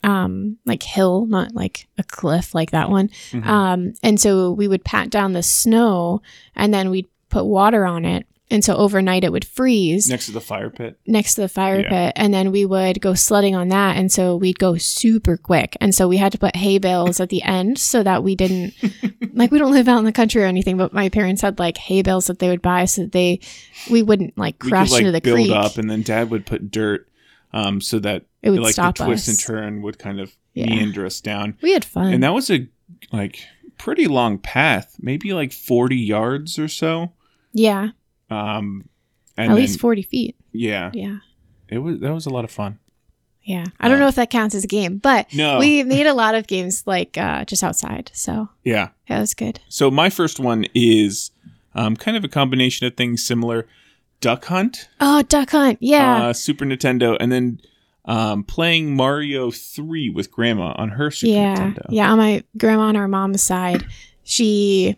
[0.05, 3.09] um, like hill, not like a cliff like that one.
[3.31, 3.45] Mhm.
[3.45, 6.21] Um, and so we would pat down the snow,
[6.55, 8.25] and then we'd put water on it.
[8.51, 10.07] And so overnight it would freeze.
[10.07, 10.99] Next to the fire pit.
[11.07, 11.89] next to the fire Yeah.
[11.89, 15.75] pit and then we would go sledding on that and so we'd go super quick
[15.81, 18.73] and so we had to put hay bales at the end so that we didn't
[19.33, 21.75] like we don't live out in the country or anything but my parents had like
[21.77, 23.39] hay bales that they would buy so that they
[23.89, 26.45] we wouldn't like crash could like into the build creek up, and then Dad would
[26.45, 27.07] put dirt,
[27.55, 30.67] um, so that it would like the twist us and turn would kind of Yeah.
[30.67, 31.57] meander us down.
[31.63, 32.67] we had fun And that was a
[33.11, 33.39] like
[33.79, 37.13] pretty long path, maybe like 40 yards or so.
[37.53, 37.89] yeah
[38.29, 38.89] Um,
[39.37, 41.17] and at then, least 40 feet yeah, yeah
[41.67, 42.77] it was that was a lot of fun.
[43.43, 43.65] Yeah.
[43.79, 45.59] I don't Uh, know if that counts as a game, but No.
[45.59, 48.09] we made a lot of games like uh, just outside.
[48.13, 48.89] So Yeah.
[49.09, 49.59] yeah, it was good.
[49.69, 51.31] So my first one is
[51.75, 53.67] um, kind of a combination of things similar.
[54.21, 55.77] Duck Hunt, Oh, Duck Hunt.
[55.81, 56.27] Yeah.
[56.27, 57.59] uh, Super Nintendo, and then
[58.05, 61.55] um, playing Mario 3 with Grandma on her Super yeah.
[61.55, 61.85] Nintendo.
[61.89, 62.11] Yeah.
[62.11, 63.85] On my grandma on our mom's side,
[64.23, 64.95] she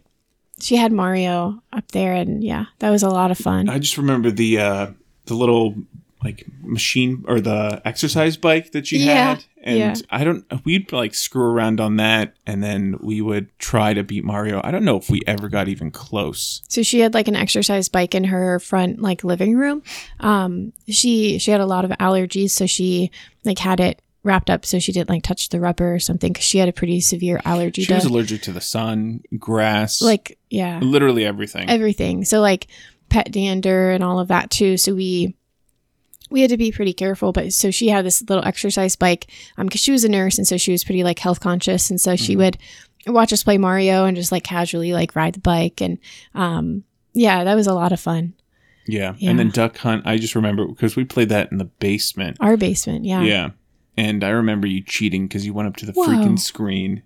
[0.59, 3.69] she had Mario up there and yeah, that was a lot of fun.
[3.69, 4.87] I just remember the uh,
[5.25, 5.75] the little
[6.23, 9.95] like machine or the exercise bike that she Yeah, had, and yeah.
[10.09, 10.45] I don't.
[10.65, 14.59] We'd like screw around on that, and then we would try to beat Mario.
[14.63, 16.63] I don't know if we ever got even close.
[16.69, 19.83] So she had like an exercise bike in her front like living room.
[20.19, 23.11] Um, she she had a lot of allergies, so she
[23.45, 26.43] like had it wrapped up so she didn't like touch the rubber or something because
[26.43, 30.01] she had a pretty severe allergy to She to was allergic to the sun, grass,
[30.01, 31.69] like yeah literally everything.
[31.69, 32.25] everything.
[32.25, 32.67] So like
[33.07, 34.75] pet dander and all of that too.
[34.75, 35.35] So we
[36.29, 37.31] we had to be pretty careful.
[37.31, 40.47] But so she had this little exercise bike um because she was a nurse and
[40.47, 42.37] so she was pretty like health conscious and so she Mhm.
[42.37, 42.57] would
[43.07, 45.97] watch us play Mario and just like casually like ride the bike and
[46.35, 48.33] um yeah that was a lot of fun.
[48.85, 49.15] yeah.
[49.17, 49.29] Yeah.
[49.29, 50.05] and then Duck Hunt.
[50.05, 52.37] I just remember because we played that in the basement.
[52.39, 53.21] Our basement, yeah.
[53.21, 53.49] Yeah,
[53.97, 56.05] and I remember you cheating because you went up to the Whoa.
[56.07, 57.03] freaking screen.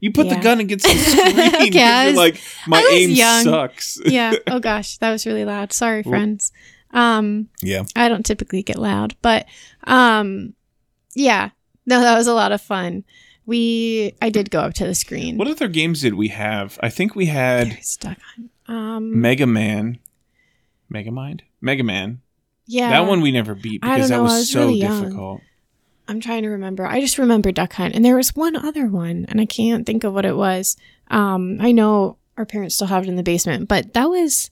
[0.00, 1.72] You put the gun against the screen.
[1.72, 3.44] You're was- like, my aim young.
[3.44, 4.00] sucks.
[4.04, 4.34] yeah.
[4.48, 5.72] Oh gosh, that was really loud.
[5.72, 6.50] Sorry, friends.
[6.92, 7.84] Um, yeah.
[7.96, 9.46] I don't typically get loud, but
[9.84, 10.54] um,
[11.14, 11.50] yeah.
[11.86, 13.04] No, that was a lot of fun.
[13.44, 15.36] We, I did go up to the screen.
[15.36, 16.78] What other games did we have?
[16.80, 18.50] I think we had stuck on.
[18.74, 19.98] Um, Mega Man.
[20.88, 21.42] Mega Mind?
[21.60, 22.20] Mega Man.
[22.66, 25.40] yeah, That one we never beat because that was, was so really difficult.
[26.06, 26.86] I'm trying to remember.
[26.86, 30.04] I just remember Duck Hunt, and there was one other one, and I can't think
[30.04, 30.76] of what it was.
[31.10, 34.50] Um, I know our parents still have it in the basement, but that was.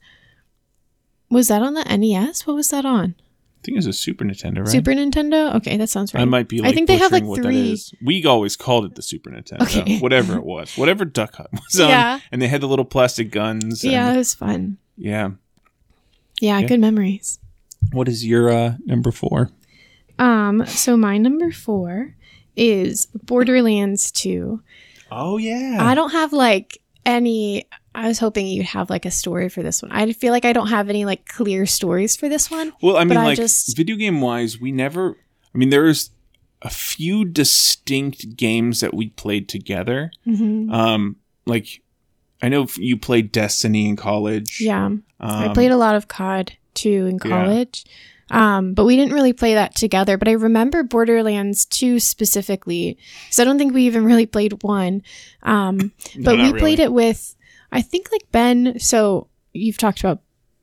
[1.31, 2.47] Was that on the NES?
[2.47, 3.14] What was that on?
[3.18, 4.68] I think it was a Super Nintendo, right?
[4.68, 5.55] Super Nintendo?
[5.57, 6.22] Okay, that sounds right.
[6.22, 7.78] I might be I think they have, like, three-.
[8.03, 9.62] We always called it the Super Nintendo.
[9.62, 9.99] Okay.
[9.99, 10.76] Whatever it was.
[10.78, 11.89] Whatever Duck Hunt was on.
[11.91, 12.20] Yeah.
[12.33, 13.85] And they had the little plastic guns.
[13.85, 14.78] and- yeah, it was fun.
[14.97, 15.31] Yeah.
[16.41, 16.68] Yeah, Yeah.
[16.68, 17.39] good memories.
[17.93, 19.51] What is your uh, number four?
[20.18, 22.14] Um, so my number four
[22.57, 24.62] is Borderlands 2.
[25.11, 25.78] Oh, yeah.
[25.81, 27.64] I don't have like any
[27.95, 29.91] I was hoping you'd have like a story for this one.
[29.93, 32.72] I feel like I don't have any like clear stories for this one.
[32.82, 35.16] Well, I mean, But I like just- video game wise, we never.
[35.55, 36.11] I mean, there's
[36.62, 40.12] a few distinct games that we played together.
[40.26, 40.70] Mm-hmm.
[40.72, 41.16] Um,
[41.47, 41.82] like
[42.43, 44.61] I know you played Destiny in college.
[44.61, 44.86] Yeah.
[44.86, 47.28] Um, I played a lot of COD too in yeah.
[47.28, 47.84] college.
[48.30, 50.16] Um, but we didn't really play that together.
[50.16, 52.97] But I remember Borderlands 2 specifically.
[53.30, 55.03] So I don't think we even really played one.
[55.43, 57.34] Um, no, but we not played it with,
[57.72, 58.78] I think like Ben.
[58.78, 60.20] So you've talked about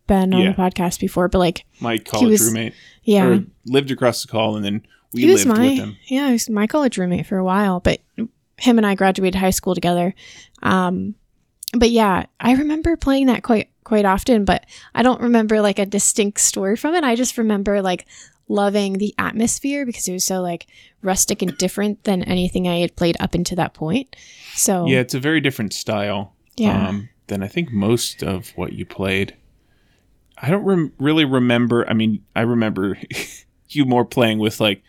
[0.07, 0.51] Ben on Yeah.
[0.51, 2.73] the podcast before, but like, My college was- roommate.
[3.03, 3.25] yeah.
[3.27, 4.81] Or lived across the hall, and then
[5.13, 5.97] we he was lived my with him.
[6.07, 7.99] yeah, he was my college roommate for a while, but
[8.57, 10.13] him and I graduated high school together.
[10.63, 11.15] Um,
[11.73, 15.85] but yeah, I remember playing that quite quite often, but I don't remember like a
[15.85, 17.03] distinct story from it.
[17.05, 18.05] I just remember like
[18.49, 20.67] loving the atmosphere because it was so like
[21.01, 24.13] rustic and different than anything I had played up into that point.
[24.55, 26.33] So Yeah, it's a very different style.
[26.57, 26.89] Yeah.
[26.89, 29.35] Um, than I think most of what you played.
[30.37, 31.87] I don't rem- really remember.
[31.89, 32.97] I mean, I remember
[33.69, 34.81] you more playing with like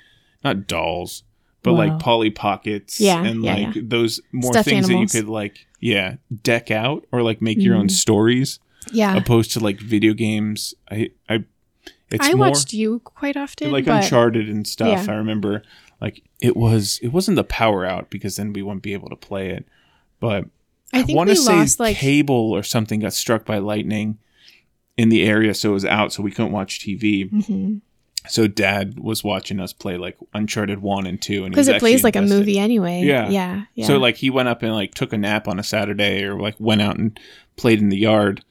[0.45, 1.23] not dolls,
[1.63, 1.79] but Wow.
[1.79, 3.01] like Polly Pockets.
[3.01, 5.13] Yeah, and yeah, like those more Stuffed things animals.
[5.13, 7.93] that you could like, yeah, deck out or like make your own Mm.
[7.93, 8.61] stories,
[8.93, 10.75] yeah, opposed to like video games.
[10.91, 11.45] I, I,
[12.11, 13.71] it's I more watched you quite often.
[13.73, 15.07] like Uncharted and stuff.
[15.07, 15.13] yeah.
[15.13, 15.63] I remember
[16.01, 16.99] like it was.
[17.03, 19.67] It wasn't the power out because then we wouldn't be able to play it,
[20.21, 20.45] but.
[20.93, 24.19] I think want to say lost like cable or something got struck by lightning
[24.97, 27.31] in the area, so it was out, so we couldn't watch TV.
[27.31, 27.81] Mhm.
[28.27, 32.03] So Dad was watching us play like Uncharted one and two, and because it plays
[32.05, 33.03] like a movie anyway.
[33.03, 33.29] Yeah.
[33.29, 33.87] yeah, yeah.
[33.87, 36.57] So like he went up and like took a nap on a Saturday, or like
[36.59, 37.19] went out and
[37.57, 38.43] played in the yard,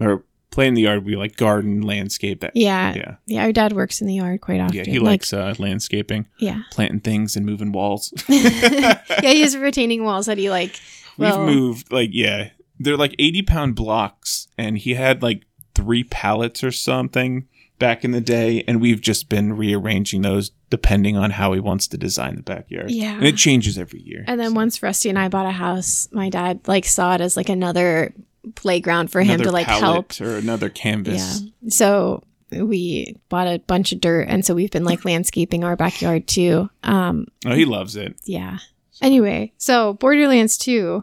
[0.00, 1.04] or play in the yard.
[1.04, 2.40] We like garden landscape.
[2.40, 4.76] That yeah, yeah, Yeah, our dad works in the yard quite often.
[4.76, 4.84] yeah.
[4.84, 8.12] He like, likes uh, landscaping, yeah, planting things and moving walls.
[8.28, 9.00] yeah.
[9.22, 10.78] He has retaining walls that he like.
[11.18, 15.42] We've moved like yeah, they're like eighty pound blocks, and he had like
[15.74, 17.46] three pallets or something
[17.78, 21.88] back in the day, and we've just been rearranging those depending on how he wants
[21.88, 22.90] to design the backyard.
[22.90, 23.14] Yeah.
[23.16, 24.22] and it changes every year.
[24.26, 27.36] And then once Rusty and I bought a house, my dad like saw it as
[27.36, 28.12] like another
[28.54, 30.20] playground for him to like help.
[30.20, 31.42] or another canvas.
[31.42, 31.70] Yeah.
[31.70, 36.26] So we bought a bunch of dirt, and so we've been like landscaping our backyard
[36.26, 36.68] too.
[36.82, 38.16] Um, Oh, he loves it.
[38.24, 38.58] yeah.
[39.02, 41.02] Anyway, so Borderlands 2,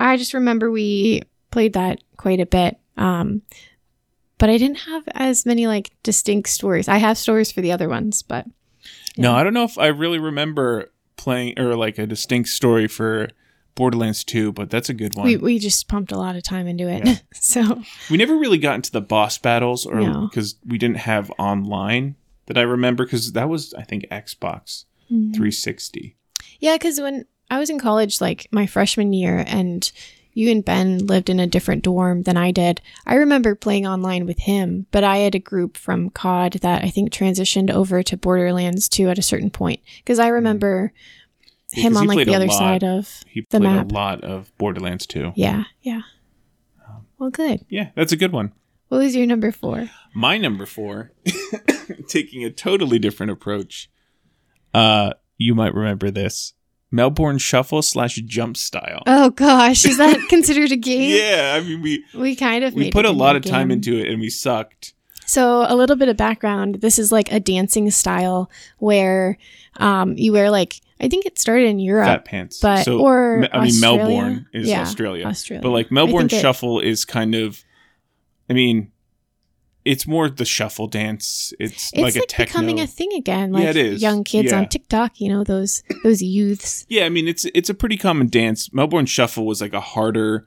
[0.00, 2.78] I just remember we played that quite a bit.
[2.96, 3.42] Um,
[4.38, 6.88] but I didn't have as many like distinct stories.
[6.88, 8.46] I have stories for the other ones, but
[9.16, 13.28] No, I don't know if I really remember playing or like a distinct story for
[13.74, 15.26] Borderlands 2, but that's a good one.
[15.26, 17.06] We, We, just pumped a lot of time into it.
[17.06, 17.16] Yeah.
[17.34, 20.28] so, we never really got into the boss battles or No.
[20.28, 22.16] because we didn't have online
[22.46, 25.32] that I remember because that was I think Xbox Mm-hmm.
[25.32, 26.16] 360.
[26.64, 29.92] Yeah, because when I was in college, like my freshman year, and
[30.32, 34.24] you and Ben lived in a different dorm than I did, I remember playing online
[34.24, 38.16] with him, but I had a group from COD that I think transitioned over to
[38.16, 39.80] Borderlands 2 at a certain point.
[39.98, 40.92] Because I remember
[41.74, 42.58] Yeah, him on like the other lot.
[42.58, 43.22] side of.
[43.28, 43.90] He The played map.
[43.92, 45.34] a lot of Borderlands 2.
[45.36, 46.00] Yeah, yeah.
[46.88, 47.66] Um, Well, good.
[47.68, 48.52] Yeah, that's a good one.
[48.88, 49.90] What was your number four?
[50.14, 51.12] My number four,
[52.08, 53.90] taking a totally different approach.
[54.72, 56.53] Uh, you might remember this
[56.94, 59.02] Melbourne Shuffle slash Jump Style.
[59.06, 61.16] Oh gosh, is that considered a game?
[61.18, 63.98] yeah, I mean we We kind of we put it a lot of time into
[63.98, 64.94] it and we sucked.
[65.26, 66.76] So a little bit of background.
[66.76, 69.38] This is like a dancing style where
[69.78, 72.60] um, you wear like I think it started in Europe, Fat pants.
[72.60, 74.04] but so or I mean Australia?
[74.04, 75.26] Melbourne is Yeah, Australia.
[75.26, 75.62] Australia.
[75.62, 77.64] But like Melbourne Shuffle is kind of
[78.48, 78.92] I mean
[79.84, 81.52] it's more the shuffle dance.
[81.58, 82.42] It's, It's like like, a techno.
[82.44, 83.52] It's becoming a thing again.
[83.52, 84.02] Like Yeah, it is.
[84.02, 84.58] young kids Yeah.
[84.58, 86.86] on TikTok, you know those those youths.
[86.88, 88.72] Yeah, I mean it's it's a pretty common dance.
[88.72, 90.46] Melbourne Shuffle was like a harder,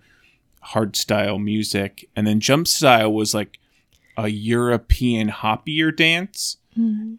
[0.62, 3.60] hard style music, and then Jump Style was like
[4.18, 6.58] a European hoppier dance,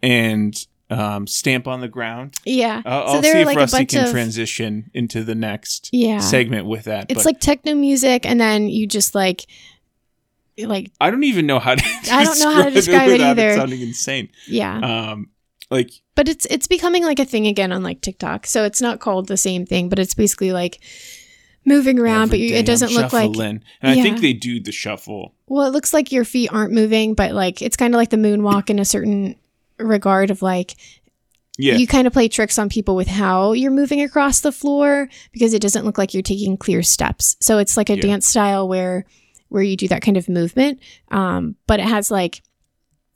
[0.03, 2.35] and um, Stamp on the Ground.
[2.45, 2.81] Yeah.
[2.85, 6.19] I'll, so I'll there see if like Rusty can of transition into the next yeah.
[6.19, 7.05] segment with that.
[7.09, 9.45] It's but like techno music, and then you just like
[10.65, 11.83] like I don't even know how to.
[12.11, 13.55] I don't know how to describe it either.
[13.55, 14.29] sounding insane.
[14.47, 15.11] yeah.
[15.11, 15.29] Um,
[15.71, 18.47] like but it's it's becoming like a thing again on like TikTok.
[18.47, 20.79] So it's not called the same thing, but it's basically like
[21.65, 23.35] moving around, but you, it doesn't look like.
[23.37, 25.35] And I think they do the shuffle.
[25.47, 28.17] well, it looks like your feet aren't moving, but like it's kind of like the
[28.17, 29.35] moonwalk in a certain
[29.77, 30.75] regard of like
[31.57, 35.07] Yeah, you kind of play tricks on people with how you're moving across the floor
[35.31, 37.35] because it doesn't look like you're taking clear steps.
[37.41, 38.01] So it's like a Yeah.
[38.01, 39.05] dance style where
[39.49, 40.79] where you do that kind of movement,
[41.11, 42.41] um, but it has like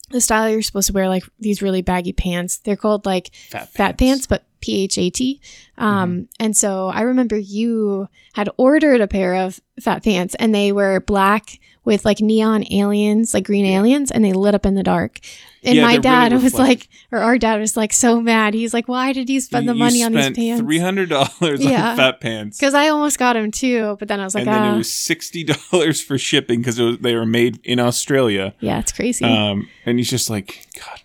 [0.09, 2.57] the style you're supposed to wear like these really baggy pants.
[2.57, 5.41] They're called like fat, fat pants, but P H A T.
[5.77, 10.71] Um, And so I remember you had ordered a pair of fat pants, and they
[10.71, 14.83] were black with like neon aliens, like green aliens, and they lit up in the
[14.83, 15.19] dark.
[15.65, 18.53] And Yeah, my dad really was like, or our dad was like so mad.
[18.53, 20.61] He's like, why did you spend the money on these pants?
[20.61, 21.91] Three hundred dollars Yeah.
[21.91, 22.57] on fat pants.
[22.57, 24.77] Because I almost got him too, but then I was like, and then ah, it
[24.77, 28.53] was sixty dollars for shipping because they were made in Australia.
[28.59, 29.23] yeah, it's crazy.
[29.25, 30.99] Um, and he's just like, God,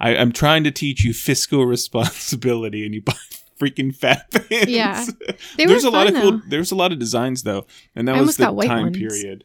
[0.00, 3.14] I, I'm trying to teach you fiscal responsibility, and you buy
[3.60, 4.68] freaking fat pants.
[4.70, 5.04] Yeah.
[5.58, 6.40] there's a lot of cool.
[6.48, 8.96] There's a lot of designs though, and that I was the time ones.
[8.96, 9.44] period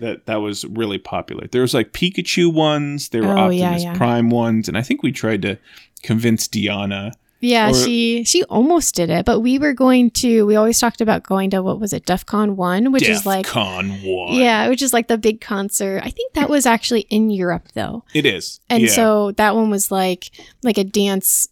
[0.00, 1.46] that that was really popular.
[1.48, 3.10] There was like Pikachu ones.
[3.10, 3.96] There were Oh, Optimus yeah.
[3.96, 5.58] Prime ones, and I think we tried to
[6.02, 7.12] convince Diana.
[7.44, 10.46] Yeah, Or- she she almost did it, but we were going to.
[10.46, 13.90] We always talked about going to what was it, Defqon one, which is like Con
[14.04, 14.34] one.
[14.34, 16.00] yeah, which is like the big concert.
[16.04, 18.60] I think that was actually in Europe though, it is.
[18.70, 18.90] and yeah.
[18.90, 20.30] so that one was like
[20.62, 21.48] like a dance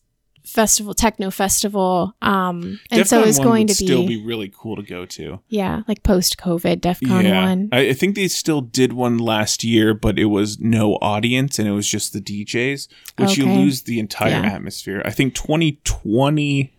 [0.50, 2.14] festival, techno festival.
[2.20, 5.06] Um, and so Defqon it's going would to still be, be really cool to go
[5.06, 5.40] to.
[5.48, 7.68] yeah, like post COVID Defqon one.
[7.72, 11.68] I, I think they still did one last year, but it was no audience and
[11.68, 12.88] it was just the DJs,
[13.18, 14.42] which you lose the entire Yeah.
[14.52, 15.02] atmosphere.
[15.04, 16.72] I think 2020,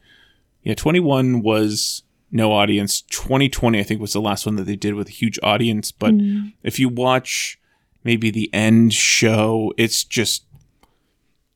[0.64, 3.02] yeah, 21 was no audience.
[3.02, 5.92] 2020, I think, was the last one that they did with a huge audience.
[5.92, 6.54] But Mm.
[6.64, 7.60] if you watch
[8.04, 10.44] maybe the end show, it's just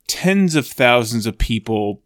[0.07, 2.01] tens of thousands of people,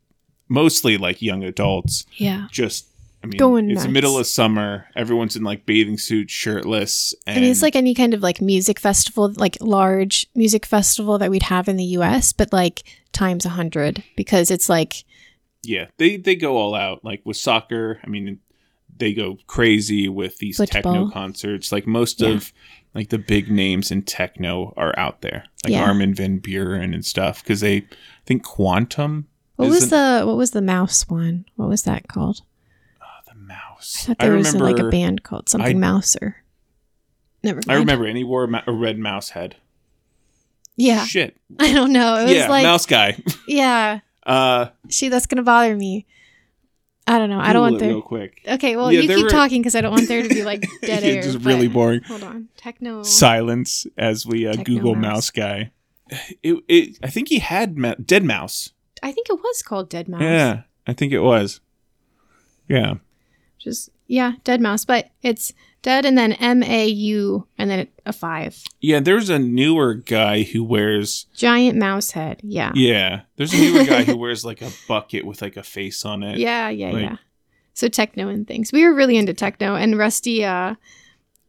[0.50, 2.48] mostly like young adults, Yeah.
[2.52, 2.88] just.
[3.22, 3.94] I mean, Going it's the nuts.
[3.94, 4.86] middle of summer.
[4.96, 8.80] Everyone's in like bathing suits, shirtless, and, And it's like any kind of like music
[8.80, 13.50] festival, like large music festival that we'd have in the US, but like times a
[13.50, 15.04] hundred because it's like
[15.64, 17.04] yeah, they they go all out.
[17.04, 18.40] Like with soccer, I mean,
[18.96, 21.74] they go crazy with these techno concerts.
[21.74, 22.30] Like most Yeah.
[22.30, 22.54] of
[22.96, 25.84] like the big names in techno are out there, like Yeah.
[25.84, 27.86] Armin van Buuren and stuff, because they I
[28.26, 29.28] think Quantum.
[29.60, 31.46] What was the what was the mouse one?
[31.56, 32.42] What was that called?
[33.02, 34.06] oh, the I mouse?
[34.06, 34.66] thought I, there was remember.
[34.66, 36.38] like a band called something I- Mouse or
[37.44, 37.72] never mind.
[37.72, 39.56] I remember, and he wore a, ma- a red mouse head.
[40.76, 41.36] Yeah, Shit.
[41.60, 42.16] I don't know.
[42.16, 43.22] It was yeah, like mouse guy.
[43.48, 46.06] yeah, uh, she that's gonna bother me.
[47.06, 47.40] I don't know.
[47.40, 47.90] I don't want there.
[47.90, 48.42] real quick.
[48.48, 50.62] Okay, well Yeah, you keep were- talking because I don't want there to be like
[50.82, 51.22] dead air.
[51.24, 52.02] just really boring.
[52.04, 53.04] Hold on, techno.
[53.04, 55.02] silence as we uh, Google mouse.
[55.04, 55.72] mouse guy.
[56.44, 58.72] It, it, I think he had ma- dead mouse.
[59.04, 60.22] I think it was called Dead Mouse.
[60.22, 61.60] Yeah, I think it was.
[62.68, 62.96] Yeah,
[63.58, 68.12] Just Yeah, Dead Mouse, but it's Dead and then M A U and then a
[68.14, 68.62] five.
[68.82, 71.26] Yeah, there's a newer guy who wears.
[71.36, 72.42] Giant mouse head.
[72.44, 72.72] Yeah.
[72.76, 76.22] Yeah, there's a newer guy who wears like a bucket with like a face on
[76.24, 76.38] it.
[76.38, 77.18] Yeah, yeah, Like- yeah.
[77.74, 78.74] So techno and things.
[78.74, 80.76] We were really into techno and Rusty uh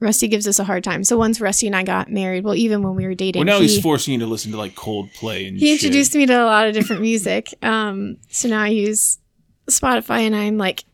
[0.01, 1.05] Rusty gives us a hard time.
[1.05, 3.61] So once Rusty and I got married, well even when we were dating, Well, now
[3.61, 5.59] he, he's forcing you to listen to like Coldplay and.
[5.59, 5.85] he shit.
[5.85, 7.53] introduced me to a lot of different music.
[7.63, 9.19] Um so now I use
[9.69, 10.85] Spotify and I'm like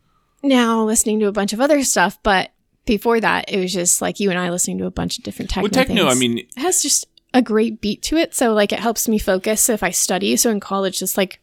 [0.43, 2.51] now listening to a bunch of other stuff, but
[2.85, 5.49] before that it was just like you and I listening to a bunch of different
[5.49, 6.03] techno Well, techno.
[6.09, 6.15] things.
[6.15, 9.19] I mean, it has just a great beat to it so like it helps me
[9.19, 11.39] focus if i study so in college just like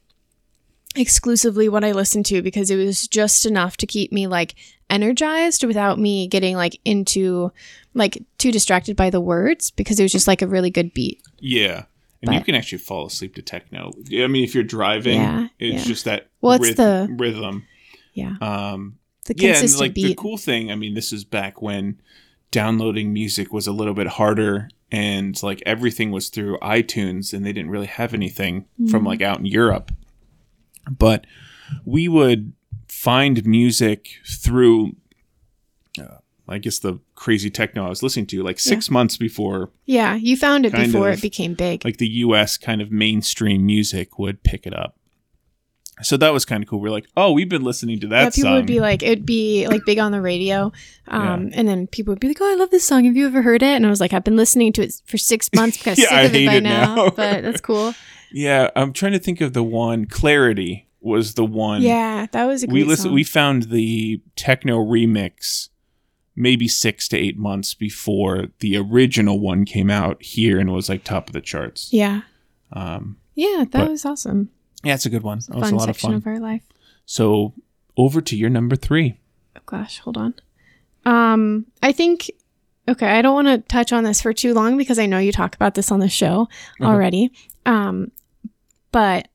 [0.97, 4.55] exclusively what i listened to because it was just enough to keep me like
[4.91, 7.51] energized without me getting like into
[7.95, 11.21] like too distracted by the words because it was just like a really good beat
[11.39, 11.85] yeah.
[12.23, 13.91] And you can actually fall asleep to techno.
[14.11, 15.89] I mean, if you're driving, Yeah, it's yeah.
[15.89, 17.67] just that Well, it's ryth- the- rhythm.
[18.15, 18.97] yeah Um,
[19.27, 22.01] the yeah, and like the beat cool thing, I mean, this is back when
[22.51, 27.53] downloading music was a little bit harder and like everything was through iTunes and they
[27.53, 28.87] didn't really have anything Mm-hmm.
[28.89, 29.93] from like out in Europe.
[30.91, 31.27] But
[31.85, 32.53] we would
[32.89, 34.97] find music through
[36.01, 40.15] uh, I guess the crazy techno I was listening to like 6 months before yeah
[40.15, 41.19] you found it before of.
[41.19, 44.97] it became big like the US kind of mainstream music would pick it up.
[46.03, 46.81] So that was kind of cool.
[46.81, 49.25] We're like, "Oh, we've been listening to that yeah, people song." would be like, it'd
[49.25, 50.73] be like big on the radio,
[51.07, 53.05] um, and then people would be like, "Oh, I love this song.
[53.05, 55.19] Have you ever heard it?" And I was like, "I've been listening to it for
[55.19, 57.11] six months because Yeah, sick I of it by it now, now.
[57.11, 57.95] but that's cool."
[58.37, 60.07] Yeah, I'm trying to think of the one.
[60.07, 61.83] Clarity was the one.
[61.83, 63.05] Yeah, that was a we listen.
[63.05, 63.15] song.
[63.15, 65.69] We found the techno remix
[66.37, 71.05] maybe six to eight months before the original one came out here and was like
[71.05, 71.93] top of the charts.
[71.93, 72.23] yeah,
[72.73, 74.51] Um, yeah, that was awesome.
[74.83, 75.39] yeah, it's a good one.
[75.49, 76.17] That was Fun a lot of section fun.
[76.17, 76.63] of our life.
[77.07, 77.55] so
[77.97, 79.21] over to your number three.
[79.57, 80.35] Oh gosh, hold on.
[81.07, 82.31] Um, I think
[82.89, 85.31] okay, I don't want to touch on this for too long because I know you
[85.31, 86.49] talk about this on the show
[86.81, 86.91] Uh-huh.
[86.91, 87.31] already.
[87.65, 88.11] Um,
[88.95, 89.27] but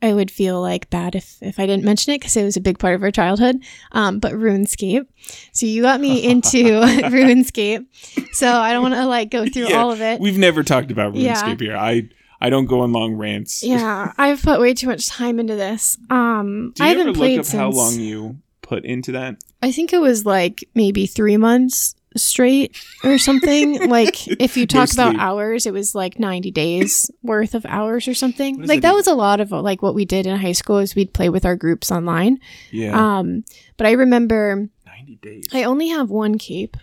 [0.00, 2.60] I would feel like bad if if I didn't mention it because it was a
[2.60, 3.56] big part of our childhood.
[3.90, 5.06] Um, but RuneScape.
[5.52, 6.58] So you got me into
[7.18, 7.84] RuneScape.
[8.32, 10.20] So I don't want to like go through Yeah, all of it.
[10.20, 11.66] We've never talked about RuneScape Yeah.
[11.66, 11.76] here.
[11.76, 12.08] I
[12.40, 13.64] I don't go on long rants.
[13.64, 15.98] Yeah, I've put way too much time into this.
[16.10, 19.10] Um, Do I you ever haven't look played up since how long you put into
[19.12, 19.34] that?
[19.60, 23.88] I think it was like maybe three months straight or something.
[23.88, 25.20] like if you No talk about sleep.
[25.20, 28.58] hours, it was like 90 days worth of hours or something.
[28.62, 30.94] Like that that was a lot of like what we did in high school is
[30.94, 32.38] we'd play with our groups online.
[32.70, 33.44] Yeah, Um,
[33.76, 35.48] but I remember ninety days.
[35.52, 36.76] I only have one cape,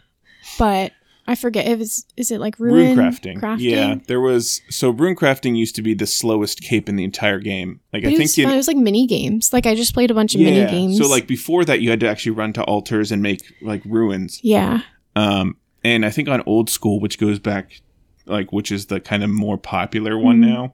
[0.59, 0.91] but
[1.27, 3.39] I forget if it's is it like rune ruin crafting.
[3.39, 3.61] crafting?
[3.61, 7.39] Yeah, there was so rune crafting used to be the slowest cape in the entire
[7.39, 7.79] game.
[7.91, 8.49] Like But I it think was in.
[8.51, 9.51] It was like mini games.
[9.51, 10.99] Like I just played a bunch of mini games.
[10.99, 14.39] So like before that, you had to actually run to altars and make like ruins.
[14.43, 14.81] yeah,
[15.15, 17.81] Um, and I think on old school, which goes back,
[18.25, 20.47] like which is the kind of more popular one Mhm.
[20.47, 20.73] now.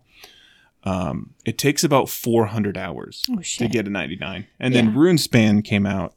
[0.84, 4.82] Um, it takes about 400 hours oh to get a 99, and Yeah.
[4.82, 6.16] then RuneSpan came out,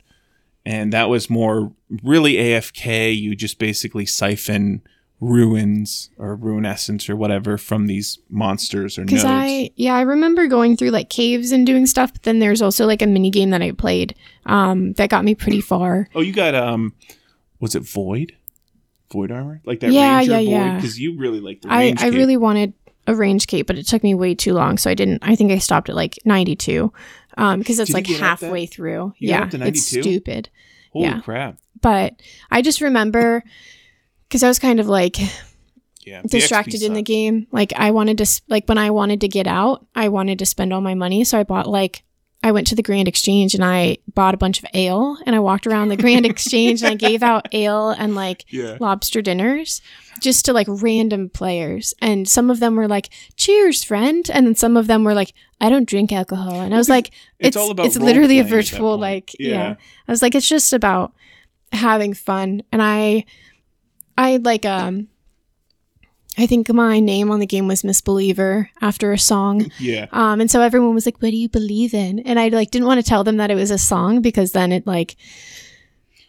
[0.65, 1.73] and that was more
[2.03, 3.13] really AFK.
[3.13, 4.81] You just basically siphon
[5.21, 9.05] ruins or rune essence or whatever from these monsters or.
[9.05, 12.63] Because I, yeah, I remember going through like caves and doing stuff, but then there's
[12.63, 14.15] also like a mini game that I played
[14.47, 16.09] um, that got me pretty far.
[16.15, 16.95] Oh, you got um,
[17.65, 18.37] was it Void?
[19.13, 20.75] Void armor, like that Yeah, Ranger yeah, Void, yeah.
[20.77, 22.01] because you really like the I, range.
[22.01, 22.15] I cape.
[22.15, 22.73] really wanted
[23.07, 25.21] a range cape, but it took me way too long, so I didn't.
[25.23, 26.93] I think I stopped at like 92
[27.37, 29.15] um, because it's Did like get up that- halfway through.
[29.19, 30.49] You yeah, it's stupid.
[30.93, 31.21] holy yeah.
[31.21, 31.59] crap.
[31.81, 32.15] But
[32.51, 33.43] I just remember
[34.29, 35.17] because I was kind of like
[36.05, 37.47] Yeah, distracted in the game.
[37.53, 40.73] Like I wanted to like when I wanted to get out, I wanted to spend
[40.73, 42.04] all my money, so I bought like
[42.45, 45.41] I went to the Grand Exchange and I bought a bunch of ale and I
[45.41, 49.81] walked around the Grand Exchange and I gave out ale and like Yeah, lobster dinners
[50.21, 51.95] just to like random players.
[52.03, 54.29] And some of them were like cheers friend.
[54.31, 56.61] And then some of them were like I don't drink alcohol.
[56.61, 57.09] And I was like
[57.39, 59.49] it's it's all about it's literally a role-playing at that virtual like Yeah.
[59.49, 59.75] yeah.
[60.07, 61.15] I was like it's just about
[61.73, 62.63] having fun.
[62.71, 63.25] And I
[64.19, 65.09] I like um
[66.37, 69.71] I think my name on the game was Misbeliever after a song.
[69.79, 70.07] yeah.
[70.13, 72.21] Um and so everyone was like, What do you believe in?
[72.21, 74.73] And I like didn't want to tell them that it was a song because then
[74.73, 75.17] it like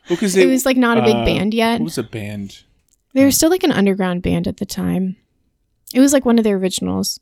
[0.09, 1.79] Well, because it was like not a big uh, band yet.
[1.79, 2.63] What was a band?
[3.13, 5.15] They were still like an underground band at the time.
[5.93, 7.19] It was like one of their originals.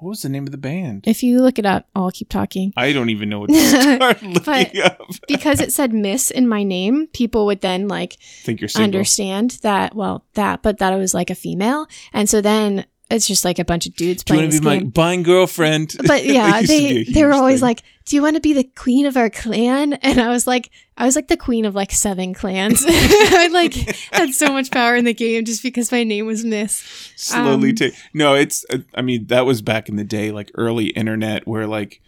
[0.00, 1.04] What was the name of the band?
[1.06, 2.72] If you look it up, I'll keep talking.
[2.76, 5.00] I don't even know what to start looking up.
[5.28, 8.84] Because it said Miss in my name, people would then like think you're single.
[8.84, 11.86] understand that, well, that, but that I was like a female.
[12.12, 14.60] And so then it's just like a bunch of dudes Do you playing want to
[14.60, 14.90] be my game.
[14.90, 15.96] buying girlfriend?
[16.06, 17.66] but yeah, It used to be they they were always thing.
[17.68, 20.70] like, "Do you want to be the queen of our clan?" And I was like,
[20.96, 22.84] I was like the queen of like seven clans.
[22.86, 23.74] I like
[24.12, 26.74] had so much power in the game just because my name was Miss.
[27.16, 27.94] slowly um, take.
[28.14, 28.64] No, it's.
[28.70, 32.00] uh, I mean, that was back in the day, like early internet, where like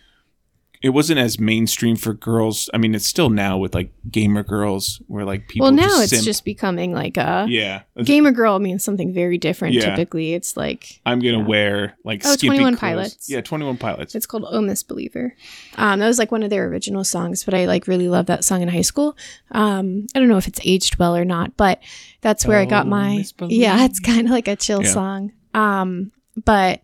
[0.83, 2.69] it wasn't as mainstream for girls.
[2.75, 5.67] I mean, it's still now with like gamer girls, where like people.
[5.67, 7.83] well, now just it's simp- just becoming like a yeah.
[8.03, 9.75] gamer girl means something very different.
[9.75, 9.91] Yeah.
[9.91, 11.45] Typically, it's like I'm gonna Yeah.
[11.47, 12.81] wear like Oh, 21 clothes.
[12.81, 13.31] Pilots.
[13.31, 14.15] Yeah, Twenty One Pilots.
[14.17, 15.35] It's called Oh Misbeliever.
[15.77, 18.45] Um, that was like one of their original songs, but I like really loved that
[18.45, 19.17] song in high school.
[19.53, 21.81] Um, I don't know if it's aged well or not, but
[22.23, 23.85] that's where I got Oh, my yeah.
[23.85, 24.91] It's kind of like a chill Yeah.
[24.93, 25.33] song.
[25.55, 26.11] Um,
[26.45, 26.83] but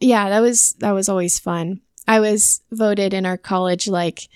[0.00, 1.80] yeah, that was that was always fun.
[2.06, 4.28] I was voted in our college like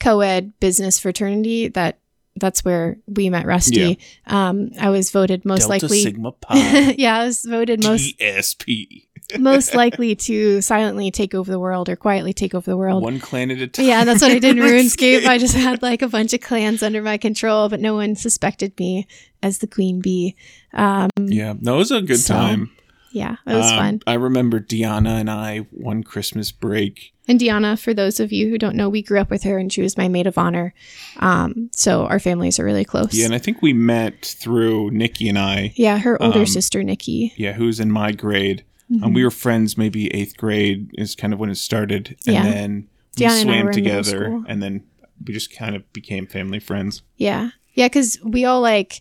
[0.00, 1.98] co-ed business fraternity that
[2.36, 3.98] that's where we met Rusty.
[4.26, 6.02] Um, I was voted most Delta likely.
[6.02, 6.94] Sigma Pi.
[6.98, 9.06] yeah, I was voted most GSP.
[9.38, 13.02] most likely to silently take over the world or quietly take over the world.
[13.02, 13.86] One clan at a time.
[13.86, 15.26] Yeah, that's what I did in RuneScape.
[15.26, 18.78] I just had like a bunch of clans under my control, but no one suspected
[18.78, 19.06] me
[19.42, 20.34] as the queen bee.
[20.74, 22.72] Um, Yeah, no, it was a good So, time.
[23.14, 24.00] Yeah, it was Um, fun.
[24.06, 27.12] I remember Deanna and I one Christmas break.
[27.26, 29.72] And Deanna, for those of you who don't know, we grew up with her and
[29.72, 30.74] she was my maid of honor.
[31.20, 33.14] Um, so our families are really close.
[33.14, 35.72] Yeah, and I think we met through Nikki and I.
[35.76, 37.32] Yeah, her older Um, sister Nikki.
[37.36, 38.64] Yeah, who's in my grade.
[38.92, 39.04] Mm-hmm.
[39.04, 42.42] Um, we were friends maybe eighth grade is kind of when it started, and Yeah.
[42.44, 44.82] then we Deanna swam middle together, and then
[45.24, 47.02] we just kind of became family friends.
[47.16, 47.50] Yeah.
[47.72, 49.00] Yeah, because we all like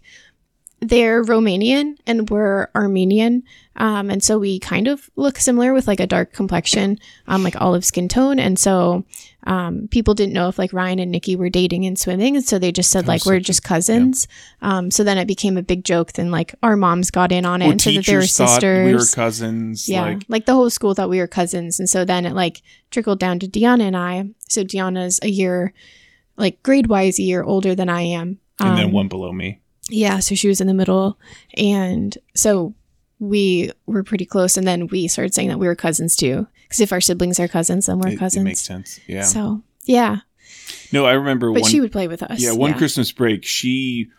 [0.79, 3.43] they're Romanian and we're Armenian.
[3.75, 7.59] Um, and so we kind of look similar with like a dark complexion, um, like
[7.59, 8.37] olive skin tone.
[8.39, 9.03] And so
[9.45, 12.35] um, people didn't know if like Ryan and Nikki were dating and swimming.
[12.35, 14.27] And so they just said like we're just cousins.
[14.61, 16.13] Um, so then it became a big joke.
[16.13, 18.85] Then like our moms got in on it Or and said that they were sisters.
[18.85, 19.89] we were cousins.
[19.89, 22.61] Yeah, Like, like, the whole school thought we were cousins, and so then it like
[22.91, 24.29] trickled down to Deanna and I.
[24.47, 25.73] So Deanna's a year,
[26.37, 28.37] like grade wise, a year older than I am.
[28.59, 29.59] and then Um, one below me.
[29.89, 31.17] yeah, so she was in the middle,
[31.57, 32.75] and so
[33.29, 34.57] we were pretty close.
[34.57, 37.47] And then we started saying that we were cousins too, because if our siblings are
[37.47, 38.43] cousins, then we're It- It, cousins.
[38.45, 38.99] makes sense.
[39.07, 39.23] Yeah.
[39.23, 40.19] So yeah,
[40.91, 41.71] no, I remember but one.
[41.71, 42.41] she would play with us.
[42.41, 44.09] yeah, one Christmas break, she,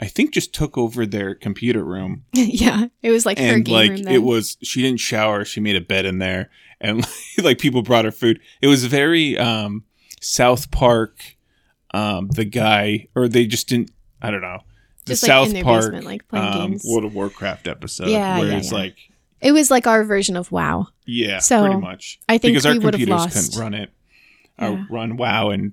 [0.00, 3.90] I think, just took over their computer room, yeah, it was like her game like
[3.90, 4.02] room.
[4.04, 4.14] Then.
[4.14, 4.56] it was.
[4.62, 5.44] She didn't shower.
[5.44, 7.06] She made a bed in there, and
[7.42, 8.40] like people brought her food.
[8.60, 9.84] It was very um
[10.20, 11.36] South Park.
[11.94, 13.90] Um, the guy, or they just didn't.
[14.22, 14.60] I don't know.
[15.04, 16.84] The Just, like, South in their Park basement, like, playing um, games.
[16.86, 18.78] World of Warcraft episode, Yeah, where yeah, it's yeah.
[18.78, 18.96] like,
[19.40, 20.86] It was like our version of WoW.
[21.06, 22.20] yeah, So, pretty much.
[22.28, 23.52] I think because our we would have computers lost.
[23.52, 23.90] couldn't run it,
[24.58, 24.66] Yeah.
[24.68, 25.72] uh, run WoW, and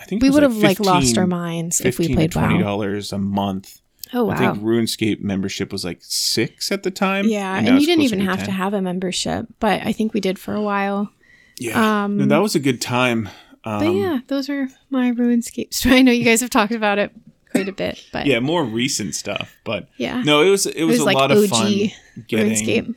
[0.00, 2.60] I think We would have like lost our minds if we played to twenty WoW.
[2.62, 3.80] dollars a month.
[4.14, 4.34] Oh wow!
[4.36, 4.52] I wow.
[4.54, 7.26] think RuneScape membership was like six at the time.
[7.28, 8.46] Yeah, now and, you didn't even have 10.
[8.46, 11.10] to have a membership, but I think we did for a while.
[11.58, 13.28] Yeah, um, No, that was a good time.
[13.64, 15.96] Um, But yeah, those are my RuneScape story.
[15.98, 17.10] I know you guys have talked about it
[17.58, 20.94] quite a bit, but yeah, more recent stuff, but yeah, no, it was it was,
[20.94, 21.90] was a like lot of OG fun
[22.28, 22.52] getting.
[22.54, 22.94] RuneScape.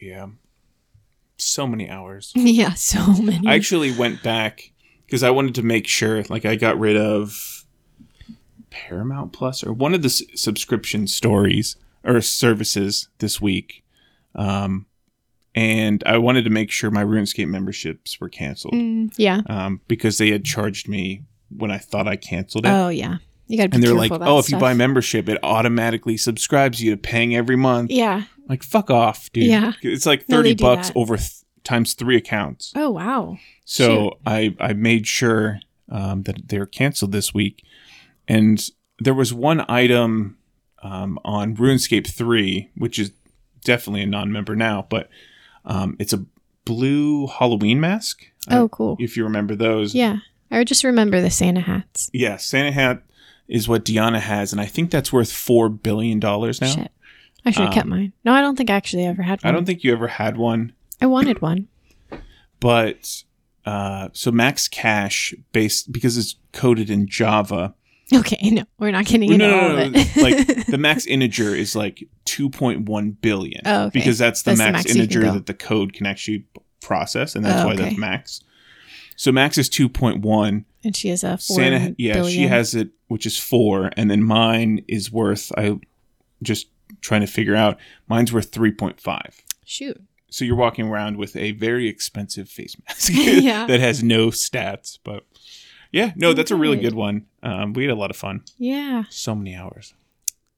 [0.00, 0.26] Yeah,
[1.36, 2.32] so many hours.
[2.36, 3.46] Yeah, so many.
[3.46, 4.72] I actually went back
[5.06, 7.64] because I wanted to make sure, like, I got rid of
[8.70, 13.84] Paramount Plus or one of the s- subscription stories or services this week.
[14.34, 14.86] Um,
[15.54, 19.42] and I wanted to make sure my RuneScape memberships were canceled Mm, yeah.
[19.46, 21.22] um, because they had charged me
[21.54, 22.70] when I thought I canceled it.
[22.70, 23.18] Oh yeah.
[23.48, 26.16] You got to be and they're careful like, oh, if you buy membership, it automatically
[26.16, 27.90] subscribes you to paying every month.
[27.90, 28.22] Yeah.
[28.48, 29.44] Like, fuck off, dude.
[29.44, 29.72] Yeah.
[29.82, 30.96] It's like 30 they do bucks that.
[30.96, 31.30] over th-
[31.64, 32.72] times three accounts.
[32.74, 33.38] Oh wow.
[33.64, 37.64] So I I made sure um, that they were canceled this week,
[38.26, 38.62] and
[38.98, 40.38] there was one item
[40.82, 43.12] um, on RuneScape three, which is
[43.64, 45.08] definitely a non-member now, but
[45.64, 46.24] um, it's a
[46.64, 48.24] blue Halloween mask.
[48.50, 48.96] Oh cool.
[48.98, 50.16] if you remember those, Yeah.
[50.50, 52.10] I just remember the Santa hats.
[52.12, 53.02] yeah, Santa hat
[53.52, 56.68] is what Diana has, and I think that's worth four billion dollars now.
[56.74, 56.90] Shit.
[57.44, 58.12] I should have kept mine.
[58.24, 59.48] No, I don't think I actually ever had one.
[59.50, 60.72] Um, I don't think you ever had one.
[61.00, 61.68] I wanted one.
[62.60, 63.22] but
[63.66, 67.74] uh, so max cash based because it's coded in Java.
[68.14, 70.16] Okay, no, we're not getting into no, all no, of it.
[70.16, 73.90] like the max integer is like 2.1 billion Oh, okay.
[73.98, 76.44] because that's the That's the max, max integer that the code can actually
[76.80, 78.40] process, and that's Oh, why that's max.
[79.22, 80.64] So max is 2.1.
[80.82, 84.20] and she has a four Santa, yeah, she has it, which is four, and then
[84.20, 85.52] mine is worth.
[85.56, 85.78] I
[86.42, 86.66] just
[87.02, 87.78] trying to figure out.
[88.08, 89.20] Mine's worth 3.5.
[89.64, 90.02] shoot.
[90.28, 93.64] So you're walking around with a very expensive face mask Yeah.
[93.66, 94.98] that has no stats.
[95.04, 95.24] But
[95.92, 96.90] yeah, no, that's a really Good.
[96.90, 97.26] good one.
[97.44, 98.42] Um, we had a lot of fun.
[98.58, 99.04] Yeah.
[99.08, 99.94] So many hours.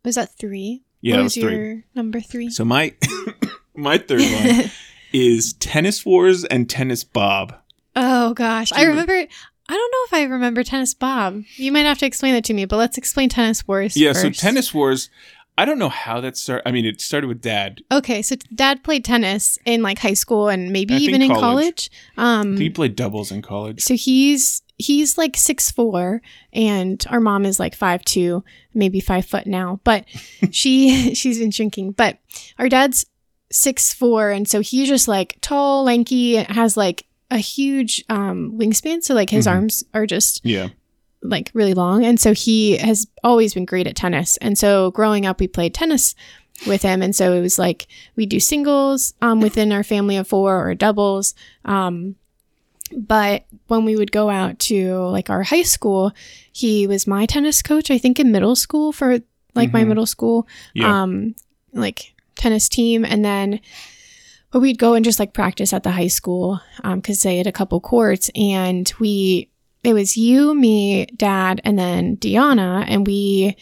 [0.07, 0.85] Was that three?
[1.03, 1.55] Yeah, what was, was three.
[1.55, 2.49] your number three?
[2.49, 2.95] So my
[3.77, 4.70] my third one
[5.12, 7.57] is Tennis Wars and Tennis Bob.
[7.97, 9.12] Oh gosh, I remember.
[9.66, 11.43] I don't know if I remember Tennis Bob.
[11.57, 13.97] You might have to explain that to me, but let's explain Tennis Wars.
[13.97, 14.41] Yeah, so first.
[14.41, 15.09] Tennis Wars.
[15.57, 16.69] I don't know how that started.
[16.69, 17.81] I mean, it started with Dad.
[17.93, 21.41] Okay, so Dad played tennis in like high school and maybe I even in college.
[21.41, 21.91] college.
[22.16, 23.81] Um, He played doubles in college.
[23.81, 26.21] so he's he's like six four,
[26.53, 28.43] and our mom is like five two,
[28.75, 29.81] maybe five foot now.
[29.85, 30.05] But
[30.51, 31.93] she she's been shrinking.
[31.93, 32.19] But
[32.59, 33.07] our dad's
[33.53, 39.03] six four, and so he's just like tall, lanky, has like a huge um wingspan.
[39.03, 39.51] So like his Mhm.
[39.53, 40.69] arms are just Yeah,
[41.23, 45.25] like really long and so he has always been great at tennis and so growing
[45.27, 46.15] up we played tennis
[46.67, 50.29] with him and so it was like we do singles um, within our family of
[50.29, 51.35] four or doubles
[51.65, 52.15] um,
[52.97, 56.13] but when we would go out to like our high school
[56.53, 59.19] he was my tennis coach i think in middle school for
[59.55, 59.89] like my Mhm.
[59.89, 61.03] middle school yeah.
[61.03, 61.35] um
[61.73, 63.61] like tennis team and then
[64.55, 67.47] but we'd go and just like practice at the high school um, because they had
[67.48, 69.51] a couple courts and we
[69.82, 73.56] it was you me dad and then Deanna and we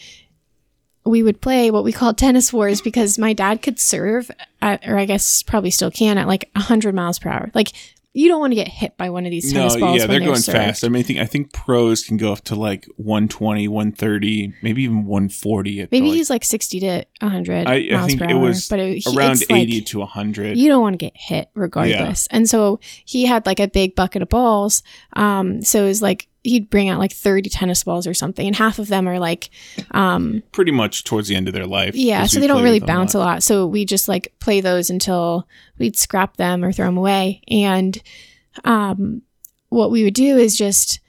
[1.03, 4.29] we would play what we called tennis wars because my dad could serve
[4.61, 7.49] at or I guess probably still can at like 100 miles per hour.
[7.55, 7.69] Like
[8.15, 10.19] you don't want to get hit by one of these no, tennis balls yeah, they're
[10.19, 10.55] going served.
[10.57, 10.83] fast.
[10.83, 14.83] I mean, I think I think pros can go up to like 120, 130, maybe
[14.83, 15.81] even 140.
[15.81, 18.39] At maybe the, he's like 60 to 100 I- I miles think per it hour
[18.39, 20.57] was but it, he- around it's like- 80 to 100.
[20.57, 22.27] you don't want to get hit regardless.
[22.29, 24.83] And so he had like a big bucket of balls.
[25.13, 28.55] Um, so it was like he'd bring out like 30 tennis balls or something, and
[28.55, 29.49] half of them are like,
[29.91, 31.95] um, Pretty much towards the end of their life.
[31.95, 33.43] yeah so they don't really with them bounce a lot.
[33.43, 35.47] So we just like play those until
[35.77, 37.41] we'd scrap them or throw them away.
[37.47, 38.01] And
[38.65, 39.21] um,
[39.69, 40.99] what we would do is just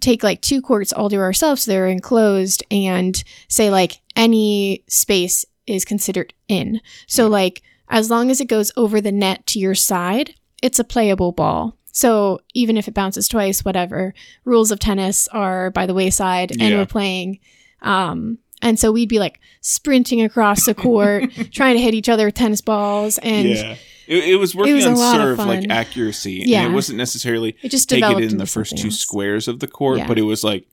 [0.00, 5.44] take like two courts all to ourselves so they're enclosed and say like any space
[5.66, 9.74] is considered in so like as long as it goes over the net to your
[9.74, 15.28] side it's a playable ball so even if it bounces twice whatever rules of tennis
[15.28, 16.76] are by the wayside and Yeah.
[16.78, 17.38] we're playing
[17.82, 22.26] um and so we'd be like sprinting across the court trying to hit each other
[22.26, 23.76] with tennis balls and yeah.
[24.08, 26.42] It, it was working was a on serve like accuracy.
[26.46, 26.62] Yeah.
[26.62, 28.98] And it wasn't necessarily it just take it in the first two else.
[28.98, 30.08] squares of the court, Yeah.
[30.08, 30.66] but it was like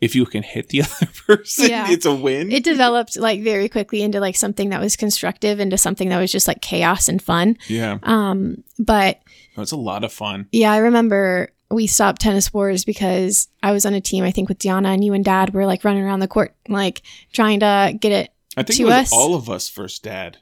[0.00, 1.90] if you can hit the other person, Yeah.
[1.90, 2.50] it's a win.
[2.52, 6.32] it developed like very quickly into like something that was constructive into something that was
[6.32, 7.98] just like chaos and fun yeah.
[8.02, 9.20] um but
[9.56, 10.48] It was a lot of fun.
[10.52, 14.48] yeah i remember we stopped tennis wars because i was on a team i think
[14.48, 17.02] with diana and you and dad were like running around the court like
[17.32, 20.38] trying to get it I think To it was us- all of us first dad.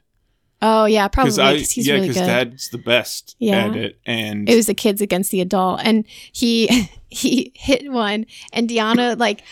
[0.63, 3.67] Oh yeah probably Because I because he's yeah, because dad's the best Yeah.
[3.67, 3.99] at it.
[4.05, 9.15] And it was the kids against the adult and he he hit one and diana
[9.19, 9.43] like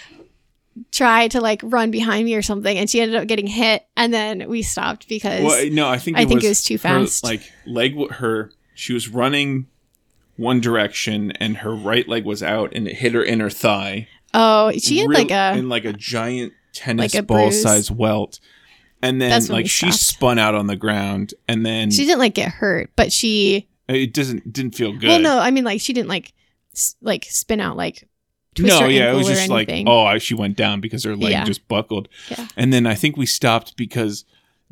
[0.91, 4.13] tried to like run behind me or something and she ended up getting hit and
[4.13, 6.79] then we stopped because well, no, I think I think was it was too her,
[6.79, 7.23] fast.
[7.23, 9.67] like leg her she was running
[10.37, 14.07] one direction and her right leg was out and it hit her inner thigh.
[14.33, 17.61] oh she had real- like a in like a giant tennis like a ball bruise.
[17.61, 18.39] size welt.
[19.03, 20.03] And then That's when like we she stopped.
[20.17, 24.13] spun out on the ground and then she didn't like get hurt but she it
[24.13, 25.07] doesn't didn't feel good.
[25.09, 26.33] Well, no, I mean like she didn't like
[26.73, 28.07] s- like spin out like
[28.55, 29.87] twist no, her yeah, it ankle was or just like, anything.
[29.89, 31.43] oh, I, she went down because her leg Yeah.
[31.45, 32.07] just buckled.
[32.29, 32.47] Yeah.
[32.57, 34.23] And then I think we stopped because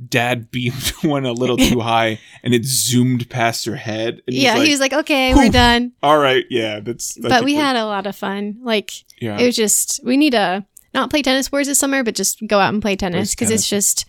[0.08, 4.22] dad beamed one a little too high and it zoomed past her head.
[4.28, 5.92] And yeah, like, he was like, okay, we're done.
[6.04, 7.18] all right, yeah, that's.
[7.18, 8.60] I but think we had a lot of fun.
[8.62, 12.16] Like yeah, it was just we need to not play tennis wars this summer, but
[12.16, 14.06] just go out and play tennis because it's just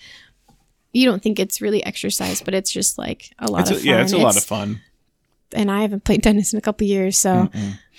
[0.92, 3.80] you don't think it's really exercise, but it's just like a lot it's a, of
[3.80, 3.86] fun.
[3.88, 4.80] yeah, it's a lot of fun.
[5.52, 7.48] And I haven't played tennis in a couple years, so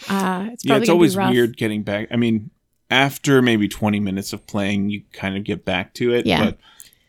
[0.09, 1.31] uh, it's Yeah, probably it's always be rough.
[1.31, 2.07] weird getting back.
[2.11, 2.49] I mean,
[2.89, 6.25] after maybe twenty minutes of playing, you kind of get back to it.
[6.25, 6.45] Yeah.
[6.45, 6.57] but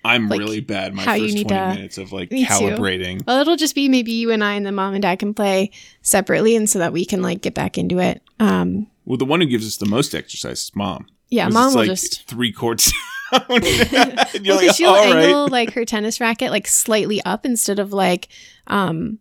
[0.04, 0.94] I'm Like, really bad.
[0.94, 2.52] My first need twenty to- minutes of like Me too.
[2.52, 3.24] calibrating.
[3.26, 5.70] Well, it'll just be maybe you and I and the mom and dad can play
[6.02, 8.20] separately, and so that we can like get back into it.
[8.40, 11.06] Um, Well, the one who gives us the most exercise is mom.
[11.32, 12.92] Yeah, mom will like just three courts
[13.32, 13.42] down.
[13.50, 15.24] and you're Well, like, she'll all right.
[15.24, 18.28] angle like her tennis racket like slightly up instead of like
[18.66, 19.18] um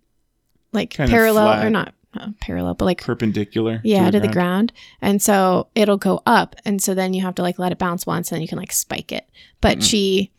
[0.74, 3.80] like Kinda parallel or not uh, parallel but like perpendicular.
[3.86, 4.34] yeah to the, ground.
[4.34, 7.78] ground and so it'll go up and so then you have to like let it
[7.78, 9.30] bounce once and then you can like spike it
[9.62, 9.84] but Mhm.
[9.90, 10.32] she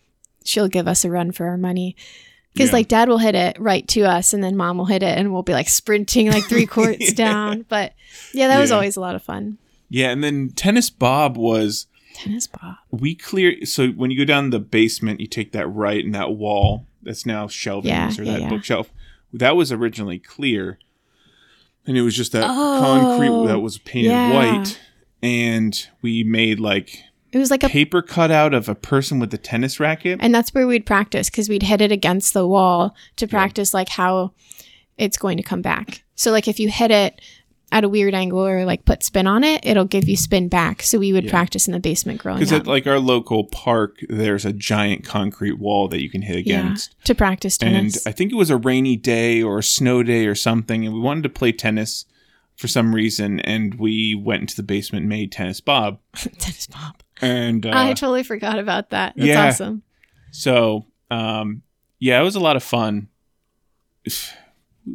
[0.44, 1.96] she'll give us a run for our money
[2.52, 2.74] because Yeah.
[2.76, 5.32] like dad will hit it right to us and then mom will hit it and
[5.32, 7.14] we'll be like sprinting like three courts Yeah.
[7.14, 7.94] down but
[8.34, 9.56] yeah that was always a lot of fun
[9.92, 13.64] Yeah, and then tennis Bob was tennis ball we clear.
[13.66, 17.26] So when you go down the basement, you take that right and that wall that's
[17.26, 18.48] now shelving Yeah, or yeah, that yeah.
[18.48, 18.90] bookshelf.
[19.32, 20.78] That was originally clear,
[21.86, 24.80] and it was just that Oh, concrete that was painted white.
[25.22, 26.98] And we made like
[27.32, 30.18] It was like a paper cutout of a person with a tennis racket.
[30.22, 33.88] and that's where we'd practice because we'd hit it against the wall to practice like
[33.90, 34.32] how
[34.98, 36.02] it's going to come back.
[36.14, 37.20] So like if you hit it
[37.72, 40.82] at a weird angle or like put spin on it, it'll give you spin back.
[40.82, 41.30] So we would Yeah.
[41.30, 42.40] practice in the basement growing up.
[42.40, 46.46] Because at like our local park, there's a giant concrete wall that you can hit
[46.46, 46.94] yeah, against.
[47.04, 48.04] to practice tennis.
[48.04, 48.12] And.
[48.12, 51.00] I think it was a rainy day or a snow day or something, and we
[51.00, 52.04] wanted to play tennis
[52.56, 55.98] for some reason, and we went into the basement and made tennis bob.
[56.14, 57.02] tennis bob.
[57.22, 59.14] And uh, I totally forgot about that.
[59.16, 59.48] That's yeah.
[59.48, 59.82] awesome.
[60.30, 61.62] so, um,
[61.98, 63.08] yeah, it was a lot of fun.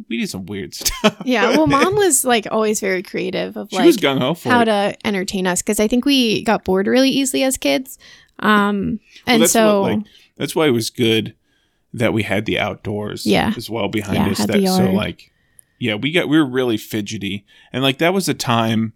[0.08, 1.22] We did some weird stuff.
[1.24, 1.50] Yeah.
[1.50, 4.66] Well, mom was like always very creative of like was gung ho for how it.
[4.66, 7.98] to entertain us because I think we got bored really easily as kids.
[8.40, 10.06] Um, and that's so what, like,
[10.36, 11.34] that's why it was good
[11.94, 13.52] that we had the outdoors Yeah.
[13.56, 15.32] as well behind Yeah, us that so like
[15.80, 18.92] yeah we got we were really fidgety and like that was a time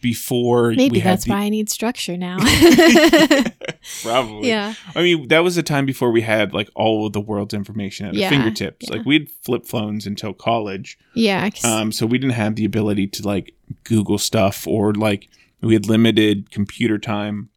[0.00, 2.38] before maybe we had that's the, why I need structure now.
[4.02, 4.74] probably yeah.
[4.94, 8.06] i mean that was a time before we had like all of the world's information
[8.06, 8.96] at Yeah, our fingertips yeah.
[8.96, 11.48] like we had flip phones until college Yeah.
[11.64, 13.54] um so we didn't have the ability to like
[13.84, 15.28] google stuff or like
[15.62, 17.50] we had limited computer time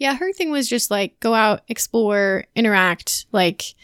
[0.00, 0.14] yeah.
[0.14, 3.74] Her thing was just like go out, explore, interact, like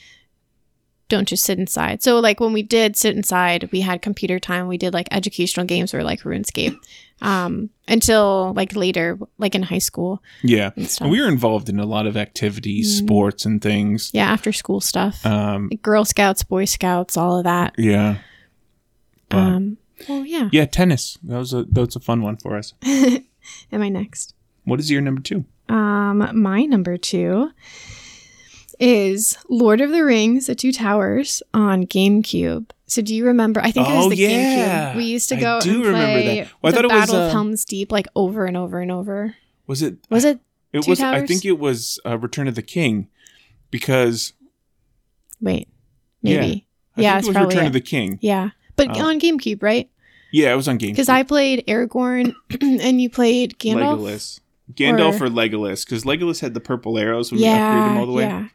[1.09, 2.03] don't just sit inside.
[2.03, 4.67] So like when we did sit inside, we had computer time.
[4.67, 6.75] We did like educational games or like RuneScape.
[7.23, 11.81] Um, until like later, like in high school yeah and and we were involved in
[11.81, 13.05] a lot of activities Mhm.
[13.05, 15.25] sports and things yeah, after school stuff.
[15.25, 17.75] um Like Girl Scouts, Boy Scouts, all of that.
[17.79, 18.19] yeah
[19.31, 19.79] Um,
[20.09, 20.49] well, yeah.
[20.53, 21.17] Yeah, tennis.
[21.23, 22.75] That was a that was a fun one for us.
[23.73, 24.35] Am I next?
[24.65, 25.45] What is your number two?
[25.69, 27.51] Um, my number two
[28.79, 32.71] is Lord of the Rings: The Two Towers on GameCube.
[32.89, 33.61] So do you remember?
[33.61, 34.93] I think it was Oh, the yeah.
[34.93, 34.97] GameCube.
[34.97, 35.57] We used to go.
[35.57, 36.49] I do and remember that.
[36.63, 38.93] Well, I thought it was, Battle uh, of Helm's Deep like over and over and
[38.93, 39.35] over.
[39.67, 39.97] Was it?
[40.11, 40.39] Was it?
[40.73, 41.01] It Two was.
[41.01, 43.09] I think it was uh, Return of the King,
[43.71, 44.33] because
[45.41, 45.69] Wait,
[46.23, 46.41] Yeah.
[46.41, 46.67] maybe.
[46.97, 47.67] I Yeah, think it's it was Return it.
[47.69, 48.19] of the King.
[48.23, 49.07] Yeah, but Oh.
[49.09, 49.91] on GameCube, right?
[50.33, 50.91] Yeah, it was on GameCube.
[50.93, 53.99] Because I played Aragorn and you played Gandalf.
[54.01, 54.41] Legolas,
[54.75, 58.07] Gandalf Or- or, Legolas, because Legolas had the purple arrows when we upgraded him all
[58.07, 58.23] the way.
[58.25, 58.49] Yeah.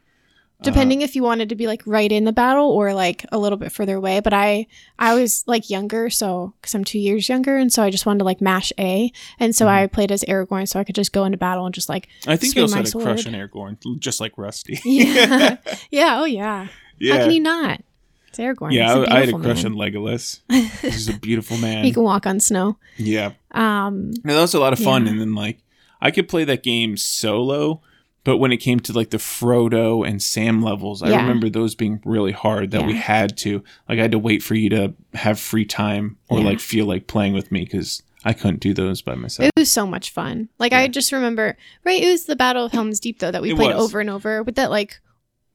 [0.62, 3.58] Depending if you wanted to be like right in the battle or like a little
[3.58, 4.66] bit further away, but I
[4.98, 8.20] I was like younger, so because I'm two years younger, and so I just wanted
[8.20, 11.24] to like mash A, and so I played as Aragorn, so I could just go
[11.24, 14.20] into battle and just like I think you also had a crush on Aragorn, just
[14.20, 14.80] like Rusty.
[14.84, 15.56] yeah
[15.90, 16.68] yeah oh yeah.
[16.98, 17.14] yeah.
[17.16, 17.80] How can you not?
[18.28, 18.72] It's Aragorn.
[18.72, 19.72] yeah, a I, I had a crush man.
[19.72, 20.40] on Legolas.
[20.80, 21.84] He's a beautiful man.
[21.84, 22.78] He can walk on snow.
[22.96, 25.04] yeah, Um, No, that was a lot of fun.
[25.04, 25.10] Yeah.
[25.12, 25.58] And then like
[26.00, 27.82] I could play that game solo,
[28.24, 31.22] but when it came to like the Frodo and Sam levels, I Yeah.
[31.22, 34.54] remember those being really hard that we had to like I had to wait for
[34.54, 36.44] you to have free time or Yeah.
[36.46, 39.48] like feel like playing with me because I couldn't do those by myself.
[39.48, 40.48] it was so much fun.
[40.58, 42.00] Like I just remember, right?
[42.02, 43.84] It was the Battle of Helm's Deep though that we It played was.
[43.84, 45.00] over and over with that like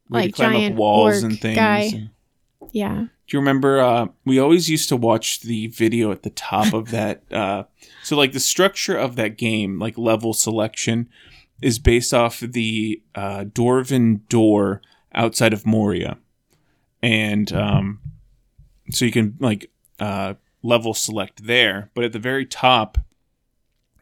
[0.09, 1.55] We like climb giant up walls and things.
[1.55, 1.79] guy.
[1.93, 2.09] and-
[2.73, 3.81] yeah do you remember?
[3.81, 7.23] Uh, we always used to watch the video at the top of that.
[7.29, 7.63] Uh,
[8.01, 11.09] so, like the structure of that game, like level selection,
[11.61, 14.81] is based off the uh, Dwarven door
[15.13, 16.17] outside of Moria,
[17.01, 17.99] and um,
[18.91, 19.69] so you can like
[19.99, 21.89] uh, level select there.
[21.93, 22.97] But at the very top,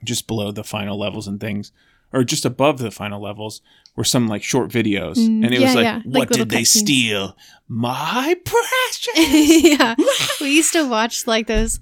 [0.04, 1.72] just below the final levels and things,
[2.12, 3.62] or just above the final levels,
[3.96, 6.50] were some like short videos, Mm, and it yeah, was like, yeah, "What little did
[6.50, 6.68] they cutscenes.
[6.84, 7.38] steal?
[7.68, 9.96] My precious." yeah.
[10.42, 11.80] We used to watch like those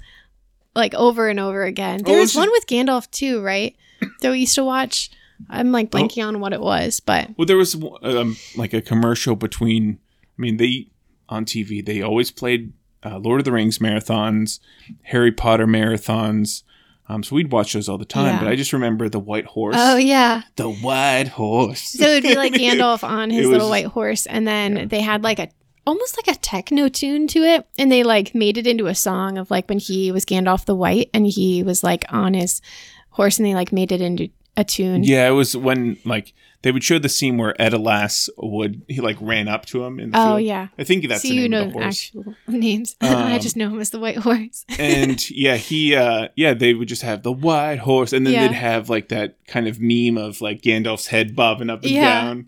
[0.76, 2.02] like over and over again.
[2.04, 3.76] There Oh, was it's one with Gandalf too, right?
[4.22, 5.10] That we used to watch.
[5.50, 5.98] I'm like Oh.
[6.00, 10.00] blanking on what it was, but Well, there was um, like a commercial between.
[10.38, 10.88] I mean, they
[11.30, 12.74] on TV they always played
[13.06, 14.60] uh, Lord of the Rings marathons,
[15.04, 16.64] Harry Potter marathons.
[17.10, 18.36] Um, so we'd watch those all the time.
[18.36, 18.40] Yeah.
[18.40, 19.76] But I just remember the white horse.
[19.78, 20.44] oh yeah.
[20.56, 21.82] the white horse.
[21.82, 25.22] So it'd be like Gandalf on his It little white horse, and then they had
[25.24, 25.50] like a
[25.86, 29.38] almost like a techno tune to it, and they like made it into a song
[29.38, 32.62] of like when he was Gandalf the White, and he was like on his
[33.10, 35.04] horse, and they like made it into a tune.
[35.04, 39.18] Yeah, it was when like they would show the scene where Edelas would he like
[39.20, 40.42] ran up to him in the Oh field.
[40.48, 40.68] yeah.
[40.78, 41.86] I think that's so the you name know of the horse.
[42.16, 42.96] actual names.
[43.02, 44.66] I Um, just know him as the White Horse.
[44.80, 48.48] and yeah, he uh yeah, they would just have the white horse and then Yeah.
[48.48, 52.22] they'd have like that kind of meme of like Gandalf's head bobbing up and Yeah.
[52.24, 52.48] down.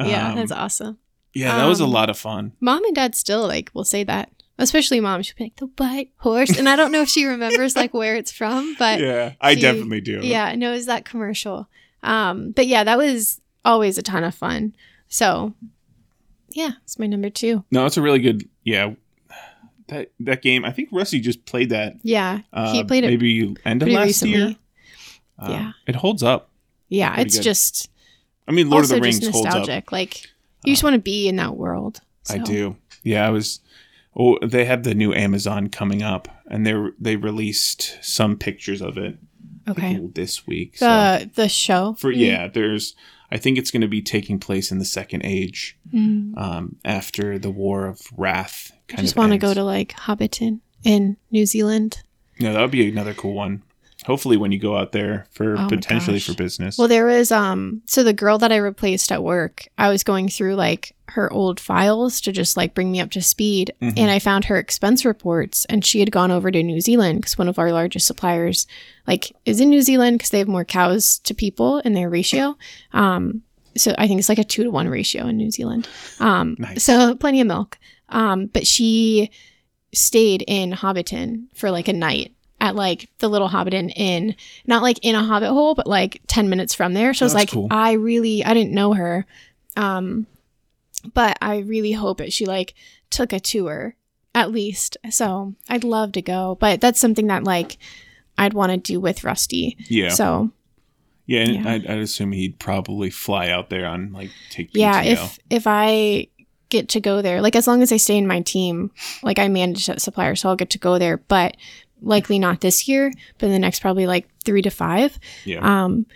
[0.00, 0.98] yeah, Um, that's awesome.
[1.34, 2.52] Yeah, that was a Um, lot of fun.
[2.60, 4.30] Mom and Dad still like will say that,
[4.62, 5.22] especially Mom.
[5.22, 8.16] She'll be like the White Horse, and I don't know if she remembers like where
[8.16, 10.20] it's from, but Yeah, I she- definitely do.
[10.22, 11.68] yeah, knows that commercial.
[12.02, 14.74] Um, but yeah, that was always a ton of fun.
[15.08, 15.52] So
[16.50, 17.64] yeah, it's my number two.
[17.70, 18.48] No, it's a really good.
[18.64, 18.94] Yeah,
[19.88, 20.64] that that game.
[20.64, 21.94] I think Rusty just played that.
[22.02, 24.36] Yeah, Uh, he played it maybe end of last recently.
[24.38, 24.56] year.
[25.38, 25.72] Uh, Yeah.
[25.86, 26.50] it holds up.
[26.88, 27.42] yeah, it's good.
[27.42, 27.88] just
[28.46, 29.54] I mean, Lord of the Rings just holds up.
[29.54, 29.92] Uh, nostalgic.
[29.92, 30.26] Like
[30.64, 32.00] you just want to be in that world.
[32.30, 32.76] I do.
[33.02, 33.60] Yeah, I was.
[34.14, 38.98] Oh, they have the new Amazon coming up, and they they released some pictures of
[38.98, 39.16] it
[39.68, 40.00] Okay.
[40.14, 40.76] this week.
[40.78, 41.94] So The the show.
[41.98, 42.94] for yeah, there's.
[43.30, 46.36] I think it's going to be taking place in the Second Age, Mm.
[46.36, 48.72] um, after the War of Wrath.
[48.94, 52.02] I just want to go to like Hobbiton in New Zealand.
[52.38, 53.62] Yeah, that would be another cool one.
[54.06, 56.76] Hopefully, when you go out there for Oh potentially for business.
[56.78, 60.28] Well, there was um so the girl that I replaced at work, I was going
[60.28, 63.94] through like her old files to just like bring me up to speed Mhm.
[63.98, 67.36] and I found her expense reports and she had gone over to New Zealand cuz
[67.36, 68.66] one of our largest suppliers
[69.06, 72.56] like is in New Zealand cuz they have more cows to people in their ratio.
[72.92, 73.42] Um
[73.76, 75.86] so I think it's like a 2 to 1 ratio in New Zealand.
[76.18, 76.82] Um Nice.
[76.82, 77.78] so plenty of milk.
[78.08, 79.30] Um but she
[79.94, 82.32] stayed in Hobbiton for like a night
[82.62, 84.36] at like the little Hobbiton Inn,
[84.66, 87.12] not like in a Hobbit hole, but like 10 minutes from there.
[87.12, 87.66] So I was like, cool.
[87.72, 89.26] I really, I didn't know her.
[89.76, 90.28] Um,
[91.12, 92.74] but I really hope that she like
[93.10, 93.96] took a tour
[94.32, 94.96] at least.
[95.10, 97.78] So I'd love to go, but that's something that like
[98.38, 99.76] I'd want to do with Rusty.
[99.88, 100.52] yeah, So
[101.26, 101.68] yeah, and yeah.
[101.72, 104.78] I'd, I'd assume he'd probably fly out there on like take PTO.
[104.78, 106.28] yeah, if, if I
[106.68, 108.92] get to go there, like as long as I stay in my team,
[109.24, 111.56] like I manage that supplier, so I'll get to go there, but
[112.02, 115.18] likely not this year, but in the next probably like three to five.
[115.44, 116.06] yeah, Um,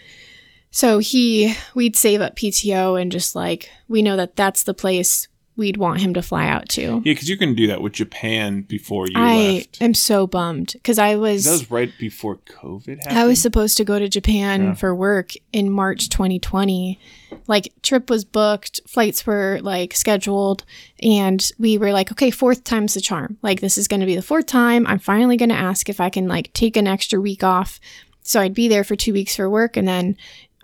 [0.70, 5.28] so he, we'd save up PTO and just like, we know that that's the place
[5.56, 6.82] we'd want him to fly out to.
[6.82, 9.24] yeah, because you're going to do that with Japan before you left.
[9.26, 9.82] I left.
[9.82, 13.18] am so bummed because I was, That was right before COVID happened.
[13.18, 14.74] I was supposed to go to Japan Yeah.
[14.74, 16.98] for work in March 2020.
[17.46, 20.64] Like trip was booked, flights were like scheduled,
[21.02, 23.38] and we were like, okay, fourth time's the charm.
[23.42, 24.86] Like this is going to be the fourth time.
[24.86, 27.78] I'm finally going to ask if I can like take an extra week off.
[28.22, 30.16] So I'd be there for 2 weeks for work and then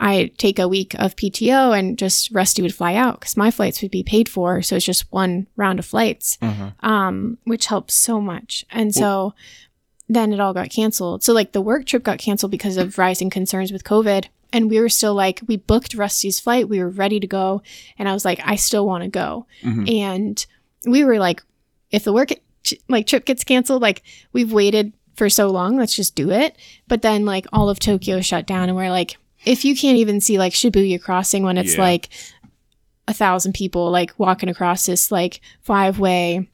[0.03, 3.81] I take a week of PTO and just Rusty would fly out cuz my flights
[3.83, 6.71] would be paid for, so it's just one round of flights Uh-huh.
[6.81, 8.65] um, which helps so much.
[8.71, 9.35] And so
[10.09, 11.23] then it all got canceled.
[11.23, 14.25] So like the work trip got canceled because of rising concerns with COVID.
[14.53, 16.69] And we were still like, we booked Rusty's flight.
[16.69, 17.63] We were ready to go.
[17.99, 19.47] And I was like, I still want to go.
[19.63, 19.91] Mhm.
[19.91, 20.47] And
[20.85, 21.43] we were like,
[21.91, 22.31] if the work
[22.89, 24.03] like trip gets canceled, like
[24.33, 26.57] we've waited for so long, let's just do it.
[26.89, 30.21] But then like all of Tokyo shut down and we're like, if you can't even
[30.21, 31.83] see like Shibuya crossing when it's Yeah.
[31.83, 32.09] like
[33.09, 36.49] a thousand people like walking across this like five way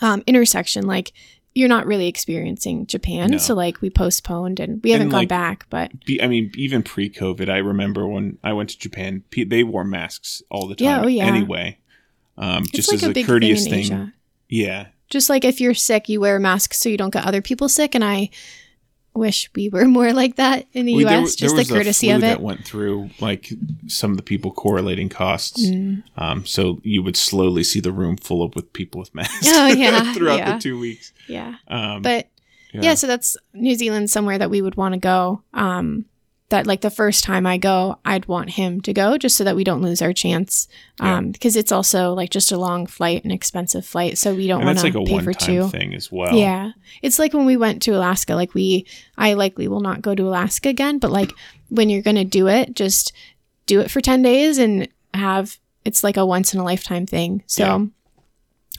[0.00, 1.12] um, intersection, like
[1.54, 3.32] you're not really experiencing Japan.
[3.32, 3.38] No.
[3.38, 6.52] So like we postponed and we haven't And, gone like, back, but Be- I mean,
[6.54, 10.76] even pre-COVID, I remember when I went to Japan, pe- they wore masks all the
[10.76, 10.86] time.
[10.86, 11.26] Yeah, oh, yeah.
[11.26, 11.78] Anyway,
[12.38, 14.12] um, it's just like as a a, courteous thing in thing.
[14.48, 17.42] Yeah, Just like if you're sick, you wear a mask so you don't get other
[17.42, 17.94] people sick.
[17.94, 18.30] And I
[19.14, 21.36] wish we were more like that in the Well, there U.S.
[21.36, 22.26] there just the was a courtesy flu of it.
[22.26, 23.50] that went through like
[23.86, 25.66] some of the people correlating costs.
[25.66, 26.02] Mm.
[26.16, 29.46] Um, so you would slowly see the room full up with people with masks.
[29.48, 30.54] Oh, yeah, throughout yeah.
[30.56, 31.12] the two weeks.
[31.28, 31.56] Yeah.
[31.68, 32.28] Um, But
[32.72, 32.80] yeah.
[32.82, 32.94] yeah.
[32.94, 35.42] so that's New Zealand somewhere that we would want to go.
[35.54, 36.04] Um,
[36.50, 39.56] that like the first time I go, I'd want him to go just so that
[39.56, 40.68] we don't lose our chance.
[41.00, 41.16] Yeah.
[41.16, 44.64] Um, because it's also like just a long flight, an expensive flight, so we don't
[44.64, 45.68] want to like a pay for two.
[45.68, 46.34] thing as well.
[46.34, 46.72] Yeah.
[47.02, 48.86] It's like when we went to Alaska, like we
[49.16, 51.32] I likely will not go to Alaska again, but like
[51.70, 53.12] when you're going to do it, just
[53.66, 57.42] do it for 10 days and have it's like a once in a lifetime thing.
[57.46, 57.86] So Yeah.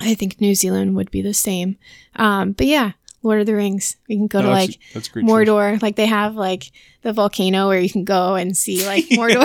[0.01, 1.77] I think New Zealand would be the same.
[2.15, 2.91] Um but yeah,
[3.23, 3.97] Lord of the Rings.
[4.09, 5.23] We can go to like that's choice.
[5.23, 5.81] Mordor.
[5.81, 6.71] Like they have like
[7.03, 9.39] the volcano where you can go and see like Mordor.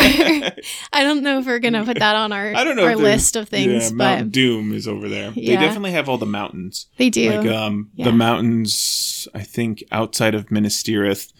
[0.92, 3.36] I don't know if we're gonna put that on our I don't know our list
[3.36, 5.32] of things, yeah, but Mount Doom is over there.
[5.34, 5.58] Yeah.
[5.60, 6.86] They definitely have all the mountains.
[6.96, 7.30] they do.
[7.30, 8.06] Like um, Yeah.
[8.06, 11.32] the mountains, I think outside of Minas Tirith,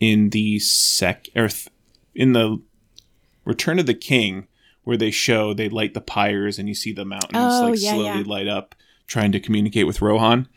[0.00, 1.68] in the sec earth
[2.14, 2.60] in the
[3.44, 4.46] Return of the King,
[4.84, 7.92] where they show they light the pyres and you see the mountains Oh, like yeah,
[7.92, 8.74] slowly light up,
[9.06, 10.48] trying to communicate with Rohan.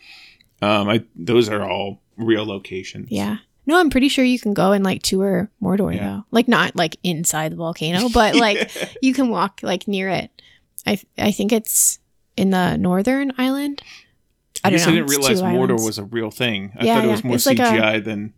[0.61, 3.11] Um, I those are all real locations.
[3.11, 3.37] Yeah.
[3.65, 6.07] No, I'm pretty sure you can go and like tour Mordor Yeah.
[6.07, 6.23] though.
[6.31, 8.71] Like not like inside the volcano, but like
[9.01, 10.31] you can walk like near it.
[10.85, 11.99] I I think it's
[12.37, 13.81] in the northern island.
[14.63, 14.93] I I guess know.
[14.93, 15.85] I didn't realize Mordor islands.
[15.85, 16.71] was a real thing.
[16.79, 17.11] I Yeah, thought it yeah.
[17.11, 18.33] was more It's like a- CGI than.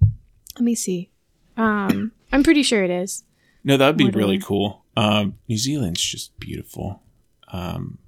[0.55, 1.09] Let me see.
[1.55, 3.23] Um, I'm pretty sure it is.
[3.63, 4.15] No, that would be Mordor.
[4.15, 4.83] really cool.
[4.97, 7.01] Um, New Zealand's just beautiful.
[7.53, 7.99] Um,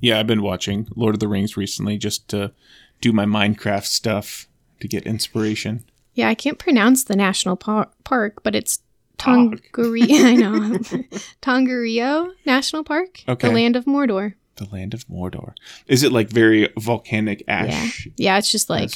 [0.00, 2.52] yeah, I've been watching Lord of the Rings recently just to
[3.00, 4.46] do my Minecraft stuff
[4.80, 5.84] to get inspiration.
[6.14, 8.80] Yeah, I can't pronounce the national par- park, but it's
[9.18, 9.60] Tog.
[9.72, 10.24] Tongariro.
[10.24, 10.78] I know
[11.42, 13.48] Tongariro National Park, Okay.
[13.48, 14.34] the land of Mordor.
[14.56, 15.54] The land of Mordor.
[15.86, 18.06] Is it like very volcanic ash?
[18.06, 18.90] Yeah, yeah it's just like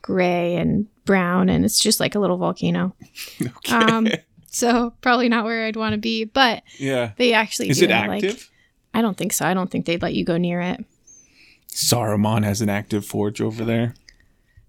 [0.00, 2.94] gray and brown, and it's just like a little volcano.
[3.40, 3.74] Okay.
[3.74, 4.08] Um,
[4.46, 6.24] so probably not where I'd want to be.
[6.24, 7.12] But Yeah.
[7.16, 8.48] they actually Is do it have, like- active?
[8.94, 9.46] I don't think so.
[9.46, 10.84] I don't think they'd let you go near it.
[11.72, 13.94] Saruman has an active forge over there.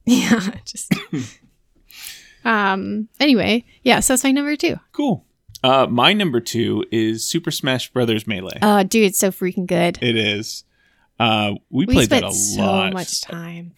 [0.05, 0.93] Yeah, just.
[2.43, 3.07] um.
[3.21, 4.01] Anyway, yeah.
[4.01, 4.77] So that's my number two.
[4.91, 5.25] Cool.
[5.63, 8.59] Uh, my number two is Super Smash Brothers Melee.
[8.61, 9.97] Oh, dude, it's so freaking good.
[10.01, 10.65] it is.
[11.17, 12.89] Uh, we, we played that a so lot.
[12.89, 13.75] So much time.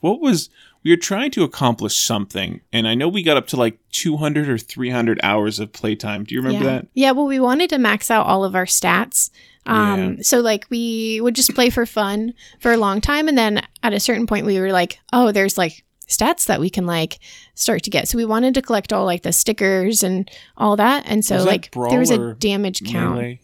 [0.00, 0.50] What was
[0.84, 4.48] we were trying to accomplish something, and I know we got up to like 200
[4.48, 6.24] or 300 hours of playtime.
[6.24, 6.72] Do you remember yeah.
[6.72, 6.86] that?
[6.94, 9.30] Yeah, well, we wanted to max out all of our stats.
[9.66, 13.62] Um, so like we would just play for fun for a long time, and then
[13.82, 17.18] at a certain point, we were like, oh, there's like stats that we can like
[17.54, 18.06] start to get.
[18.08, 21.46] So we wanted to collect all like the stickers and all that, and so that
[21.46, 23.16] like there was a damage count.
[23.16, 23.40] Melee.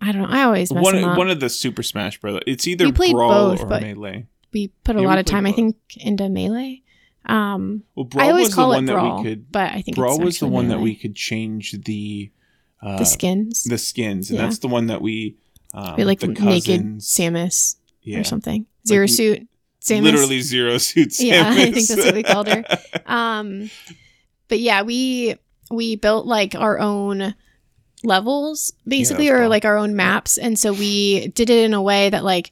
[0.00, 0.28] I don't know.
[0.28, 1.16] I always mess One, them up.
[1.16, 2.42] one of the Super Smash Brothers.
[2.46, 4.26] It's either We played Brawl both, or but- Melee.
[4.52, 5.56] we put a Yeah, lot of time, I both.
[5.56, 6.82] think, into melee.
[7.24, 9.52] Um, Well, Brawl I always was call the it one that brawl, we could.
[9.52, 12.30] but I think Brawl was the one that we could change the
[12.82, 13.62] uh, the skins.
[13.62, 14.46] the skins, and Yeah.
[14.46, 15.36] that's the one that we
[15.74, 18.66] um, we like the naked Samus yeah, or something.
[18.86, 19.46] Zero suit
[19.80, 20.02] Samus.
[20.02, 21.08] literally zero suit.
[21.10, 21.20] Samus.
[21.26, 22.64] Yeah, I think that's what we called her.
[23.06, 23.70] Um,
[24.48, 25.36] but yeah, we
[25.70, 27.34] we built like our own
[28.04, 31.82] levels basically, that's or like our own maps, and so we did it in a
[31.82, 32.50] way that like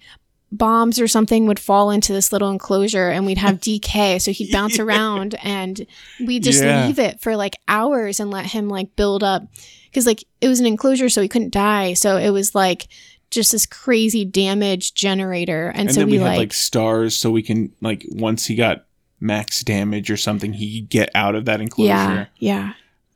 [0.53, 4.51] bombs or something would fall into this little enclosure and we'd have DK so he'd
[4.53, 4.83] bounce Yeah.
[4.85, 5.87] around and
[6.27, 6.87] we just Yeah.
[6.87, 9.45] leave it for like hours and let him like build up
[9.85, 12.89] because like it was an enclosure so he couldn't die so it was like
[13.31, 17.15] just this crazy damage generator and, and so then we, we, had like, like stars,
[17.17, 18.87] so we can like once he got
[19.21, 21.89] max damage or something, he could get out of that enclosure.
[21.89, 22.73] yeah yeah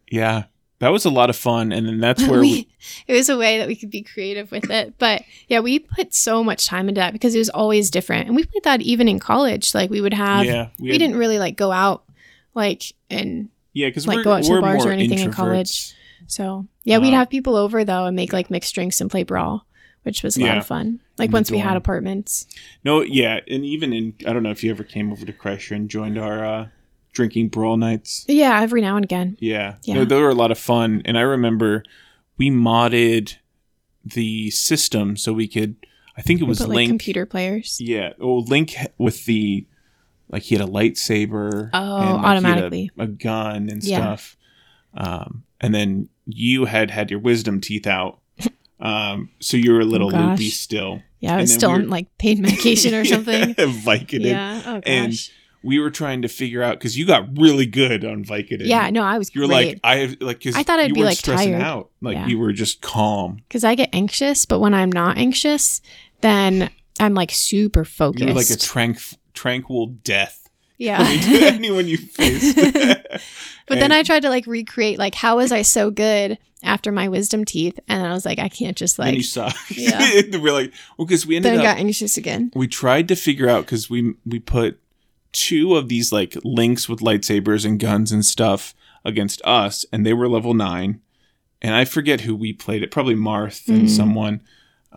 [0.08, 0.44] Yeah.
[0.80, 2.68] That was a lot of fun, and then that's where we, we,
[3.06, 4.98] it was a way that we could be creative with it.
[4.98, 8.26] But yeah, we put so much time into that because it was always different.
[8.26, 9.74] And we played that even in college.
[9.74, 12.04] Like we would have, yeah we, had- didn't really like go out
[12.54, 15.94] like and yeah because like, we're, go out to we're bars or anything in college.
[16.26, 19.22] so yeah, we'd Uh, have people over though and make like mixed drinks and play
[19.22, 19.64] brawl,
[20.04, 21.00] which was a lot of fun.
[21.18, 22.46] Like once we had apartments.
[22.84, 25.74] No, yeah, and even in I don't know if you ever came over to Kreischer
[25.76, 26.68] and joined our uh,
[27.12, 28.24] drinking brawl nights.
[28.28, 29.36] Yeah, every now and again.
[29.40, 29.94] Yeah, Yeah.
[29.96, 31.82] No, they were a lot of fun, and I remember
[32.38, 33.36] we modded
[34.04, 35.76] the system so we could.
[36.16, 36.90] I think it was put like Link.
[36.90, 37.78] computer players.
[37.80, 39.66] Yeah, oh, Link with the
[40.30, 41.70] like he had a lightsaber.
[41.72, 42.90] Oh, and, like, had a- automatically.
[42.98, 43.98] a, gun and Yeah.
[43.98, 44.36] stuff.
[44.94, 48.20] Um, and then you had had your wisdom teeth out.
[48.84, 51.02] Um, so you were a little Oh, loopy still.
[51.20, 53.54] Yeah, I was still we on like pain medication or something.
[53.54, 54.24] Vicodin.
[54.26, 54.62] yeah.
[54.66, 54.82] Oh gosh.
[54.86, 55.14] And
[55.62, 58.66] we were trying to figure out because you got really good on Vicodin.
[58.66, 61.16] yeah, no, I was You're like I have like I thought I'd you be, like,
[61.16, 61.62] stressing tired.
[61.62, 62.26] out like Yeah.
[62.26, 63.36] you were just calm.
[63.48, 65.80] because I get anxious, but when I'm not anxious,
[66.20, 66.68] then
[67.00, 68.20] I'm like super focused.
[68.20, 70.43] You were like a tranq- tranquil death.
[70.84, 70.98] Yeah.
[71.00, 72.56] I mean, to anyone you faced.
[73.66, 77.08] but then I tried to like recreate like how was I so good after my
[77.08, 79.14] wisdom teeth, and I was like, I can't just like.
[79.14, 79.50] you saw.
[79.70, 80.22] Yeah.
[80.38, 82.50] we're like, well, because we ended Then up got anxious again.
[82.54, 84.80] we tried to figure out because we we put
[85.32, 88.74] two of these like links with lightsabers and guns and stuff
[89.04, 91.00] against us, and they were level nine,
[91.60, 93.90] and I forget who we played it, probably Marth and Mhm.
[93.90, 94.40] someone.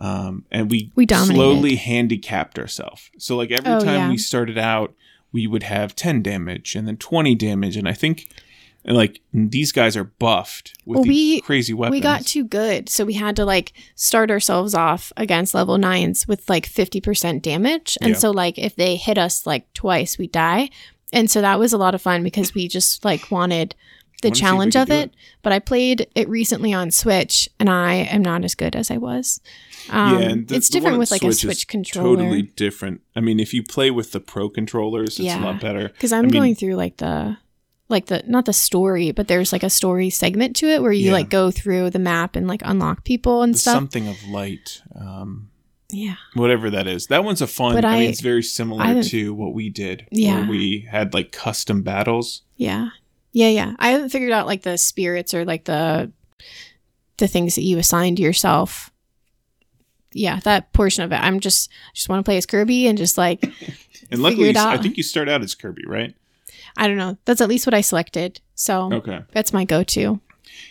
[0.00, 1.34] Um, and we, We dominated.
[1.36, 3.10] slowly handicapped ourselves.
[3.18, 4.08] So like every Oh, time yeah.
[4.10, 4.94] we started out,
[5.32, 8.28] we would have ten damage and then twenty damage, and I think.
[8.84, 11.92] And like these guys are buffed with Well, we- crazy weapons.
[11.92, 16.26] We got too good, so we had to like start ourselves off against level nines
[16.28, 18.16] with like fifty percent damage, and Yeah.
[18.18, 20.70] so like if they hit us like twice, we die.
[21.12, 23.74] And so that was a lot of fun because we just like wanted
[24.22, 25.10] the Wanna see if we challenge of it.
[25.10, 25.14] it.
[25.42, 28.96] But I played it recently on Switch, and I am not as good as I
[28.96, 29.40] was.
[29.90, 32.16] Um, and the- it's the different with like a Switch is Switch controller.
[32.16, 33.00] Totally different.
[33.16, 35.40] I mean, if you play with the pro controllers, it's Yeah.
[35.40, 35.88] a lot better.
[35.88, 37.36] because I'm I mean- going through like the
[37.90, 41.06] like the not the story, but there's like a story segment to it where you
[41.06, 41.12] Yeah.
[41.12, 43.72] like go through the map and like unlock people and There's stuff.
[43.74, 45.48] something of light, um,
[45.90, 46.16] yeah.
[46.34, 47.06] whatever that is.
[47.06, 47.74] That one's a fun.
[47.74, 50.06] But I, mean, it's very similar to what we did.
[50.10, 50.40] Yeah.
[50.40, 52.42] where we had like custom battles.
[52.58, 52.90] Yeah.
[53.38, 53.74] Yeah, yeah.
[53.78, 56.10] I haven't figured out like the spirits or like the
[57.18, 58.90] the things that you assign to yourself.
[60.12, 61.16] Yeah, that portion of it.
[61.22, 63.44] I'm just just want to play as Kirby and just like
[64.10, 66.16] And luckily, it you s- I think you start out as Kirby, right?
[66.76, 67.16] I don't know.
[67.26, 68.40] That's at least what I selected.
[68.56, 69.20] So Okay.
[69.32, 70.20] that's my go-to.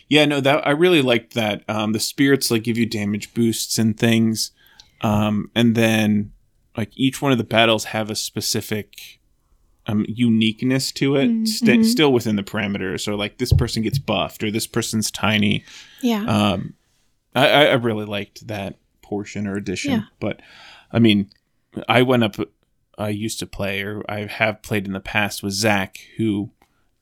[0.10, 1.64] Yeah, no, that I really liked that.
[1.70, 4.52] Um, the spirits like give you damage boosts and things,
[5.00, 6.34] um, and then
[6.76, 9.17] like each one of the battles have a specific
[9.88, 13.08] um, uniqueness to it, Mm, st- still within the parameters.
[13.08, 15.64] Or like this person gets buffed or this person's tiny.
[16.02, 16.24] Yeah.
[16.26, 16.74] Um,
[17.36, 19.92] I, I really liked that portion or addition.
[19.92, 20.02] Yeah.
[20.20, 20.42] But
[20.92, 21.30] I mean,
[21.88, 22.36] I went up.
[22.98, 26.52] I used to play, or I have played in the past with Zach, who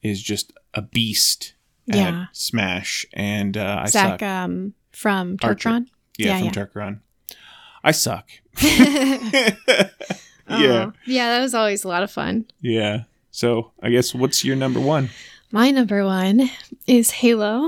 [0.01, 1.53] is just a beast
[1.85, 2.25] Yeah.
[2.33, 4.21] Smash, and uh, I Zach suck.
[4.23, 5.37] um, from.
[5.37, 5.87] Tarkron.
[6.17, 7.35] yeah, yeah, from yeah.
[7.83, 8.29] I suck.
[10.49, 12.45] Yeah, Yeah, that was always a lot of fun.
[12.61, 13.03] yeah.
[13.31, 15.09] So I guess what's your number one?
[15.51, 16.49] My number one
[16.87, 17.65] is Halo.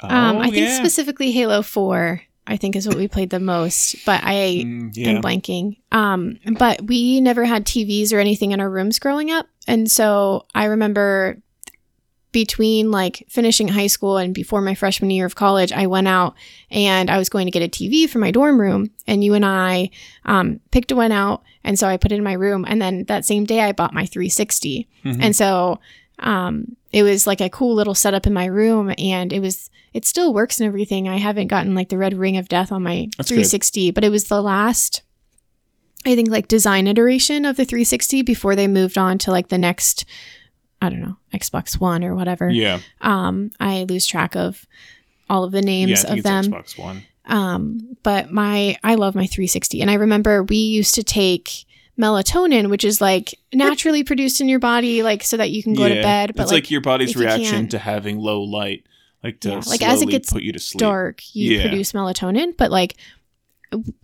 [0.00, 0.76] Um, Oh, I think yeah.
[0.78, 5.08] specifically Halo 4, I think is what we played the most, but I Mm, yeah.
[5.10, 5.76] am blanking.
[5.92, 9.46] Um, but we never had TVs or anything in our rooms growing up.
[9.68, 11.38] And so I remember
[12.32, 16.34] between like finishing high school and before my freshman year of college, I went out
[16.70, 18.90] and I was going to get a TV for my dorm room.
[19.06, 19.90] And you and I
[20.24, 21.42] um, picked one out.
[21.62, 22.64] And so I put it in my room.
[22.66, 24.88] And then that same day, I bought my 360.
[25.04, 25.18] Mhm.
[25.22, 25.78] And so
[26.18, 28.94] um, it was like a cool little setup in my room.
[28.96, 31.08] And it was, it still works and everything.
[31.08, 33.34] I haven't gotten like the red ring of death on my That's good.
[33.36, 35.02] 360, but it was the last.
[36.04, 39.58] I think like design iteration of the 360 before they moved on to like the
[39.58, 40.04] next
[40.82, 42.50] I don't know, Xbox One or whatever.
[42.50, 44.66] Yeah, Um, I lose track of
[45.30, 45.64] all of the yeah.
[45.64, 46.44] Names think of them.
[46.46, 47.02] Xbox One.
[47.26, 51.64] Um, but my I love my 360, and I remember we used to take
[51.98, 55.88] melatonin, which is like naturally produced in your body, like so that you can go
[55.88, 56.32] to bed.
[56.34, 58.84] But it's like, like, your body's if you reaction to having low light,
[59.22, 60.80] like to Yeah, like, as it gets put you to sleep.
[60.80, 61.62] dark, you Yeah.
[61.68, 62.56] produce melatonin.
[62.56, 62.96] But like,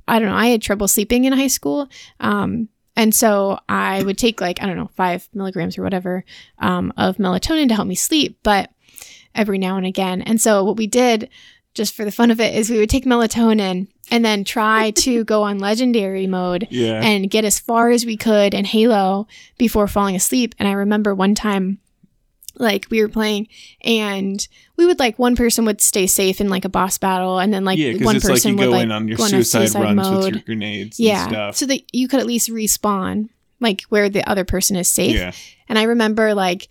[0.07, 1.89] I don't know, I had trouble sleeping in high school.
[2.21, 2.69] Um,
[2.99, 6.25] and so I would take like, I don't know, five milligrams or whatever
[6.59, 8.73] um, of melatonin to help me sleep, but
[9.37, 10.21] every now and again.
[10.21, 11.31] And so what we did,
[11.75, 15.23] just for the fun of it, is we would take melatonin and then try to
[15.23, 19.87] go on legendary mode Yeah, and get as far as we could in Halo before
[19.87, 20.57] falling asleep.
[20.59, 21.79] And I remember one time,
[22.57, 23.47] like we were playing,
[23.81, 24.47] and
[24.79, 27.65] we would like one person would stay safe in like a boss battle, and then
[27.65, 29.75] like yeah, one it's like person you would go like in on your on suicide,
[29.75, 30.25] runs mode.
[30.25, 31.57] with your grenades yeah, and stuff.
[31.57, 33.29] so that you could at least respawn
[33.61, 35.17] like where the other person is safe.
[35.17, 35.33] yeah,
[35.69, 36.69] And I remember like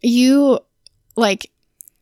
[0.00, 0.58] you
[1.16, 1.50] like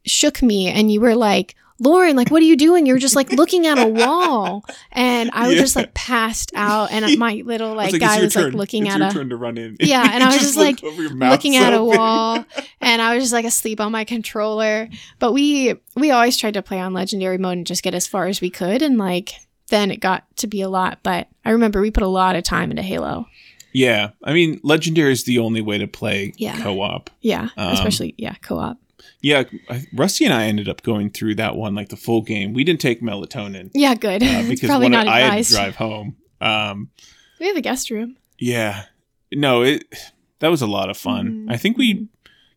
[0.07, 2.85] shook me and you were like, Lauren, like, what are you doing?
[2.86, 4.65] You're just like looking at a wall.
[4.93, 5.62] And I was Yeah.
[5.62, 6.93] just like passed out.
[6.93, 9.36] And my little I like, guy was like looking it's at your a turn to
[9.36, 9.77] run in.
[9.81, 12.44] Yeah, and I was just, like, looking at a wall
[12.81, 14.89] and I was just like asleep on my controller.
[15.19, 18.27] But we we always tried to play on legendary mode and just get as far
[18.27, 18.82] as we could.
[18.82, 19.32] And like
[19.69, 20.98] then it got to be a lot.
[21.02, 23.27] But I remember we put a lot of time into Halo.
[23.73, 26.61] Yeah, I mean, legendary is the only way to play Yeah.
[26.61, 27.09] co-op.
[27.20, 27.51] Yeah.
[27.57, 28.78] Um, especially yeah, co op.
[29.20, 29.44] Yeah,
[29.93, 32.52] Rusty and I ended up going through that one like the full game.
[32.52, 34.22] We didn't take melatonin Yeah, good.
[34.22, 36.16] uh, because probably not I, I had to drive home.
[36.40, 36.90] Um,
[37.39, 38.16] We have a guest room.
[38.39, 38.85] yeah,
[39.32, 39.85] no, it
[40.40, 41.47] that was a lot of fun.
[41.47, 41.52] Mhm.
[41.52, 42.09] I think we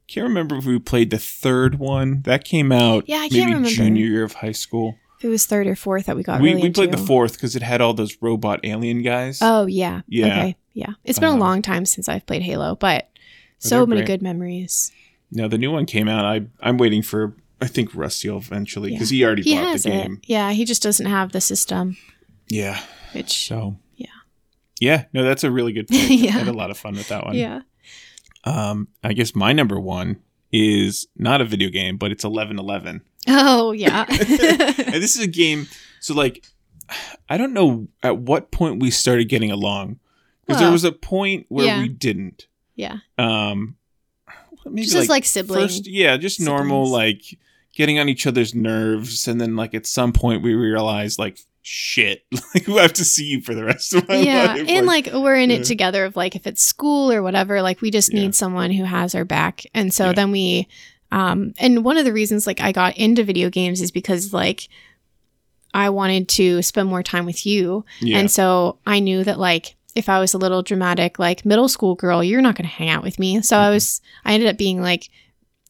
[0.08, 3.06] can't remember if we played the third one that came out.
[3.08, 3.70] Yeah, I can't remember.
[3.70, 4.96] junior year of high school.
[5.20, 7.34] If it was third or fourth that we got we really we played the fourth
[7.34, 9.40] because it had all those robot alien guys.
[9.42, 10.02] Oh yeah.
[10.08, 10.26] Yeah.
[10.28, 10.56] Okay.
[10.74, 10.94] Yeah.
[11.06, 13.10] It's been Um, a long time since I've played Halo, but
[13.60, 14.08] so many great.
[14.08, 14.92] good memories.
[15.36, 16.26] No, the new one came out.
[16.26, 17.36] I I'm waiting for.
[17.62, 20.04] I think Rusty will eventually because he already He bought the it.
[20.04, 20.22] game.
[20.26, 21.96] Yeah, he just doesn't have the system,
[22.50, 22.82] Yeah.
[23.14, 24.08] which So Yeah.
[24.82, 25.06] yeah.
[25.14, 26.10] No, that's a really good pick.
[26.10, 26.32] Yeah.
[26.36, 27.36] I had a lot of fun with that one.
[27.36, 27.62] yeah.
[28.44, 30.18] Um, I guess my number one
[30.52, 33.02] is not a video game, but it's eleven eleven.
[33.30, 34.06] Oh yeah.
[34.10, 35.68] and this is a game.
[36.02, 36.46] So like,
[37.30, 40.00] I don't know at what point we started getting along
[40.46, 41.80] because there was a point where yeah.
[41.82, 42.48] we didn't.
[42.76, 42.98] yeah.
[43.18, 43.78] Um,
[44.66, 45.62] maybe Just like sibling.
[45.62, 47.22] first, yeah, just normal like
[47.76, 52.26] getting on each other's nerves, and then like at some point we realize like shit,
[52.54, 54.66] like we have to see you for the rest of my yeah life.
[54.68, 55.58] and like we're in yeah.
[55.58, 58.20] it together of like if it's school or whatever like we just Yeah.
[58.22, 60.14] need someone who has our back and so Yeah.
[60.14, 60.68] then we
[61.12, 64.68] um and one of the reasons like i got into video games is because like
[65.74, 69.76] i wanted to spend more time with you yeah, and so i knew that like
[69.96, 72.90] if i was a little dramatic like middle school girl you're not going to hang
[72.90, 73.42] out with me.
[73.42, 73.74] So i Mhm.
[73.74, 75.10] was i ended up being like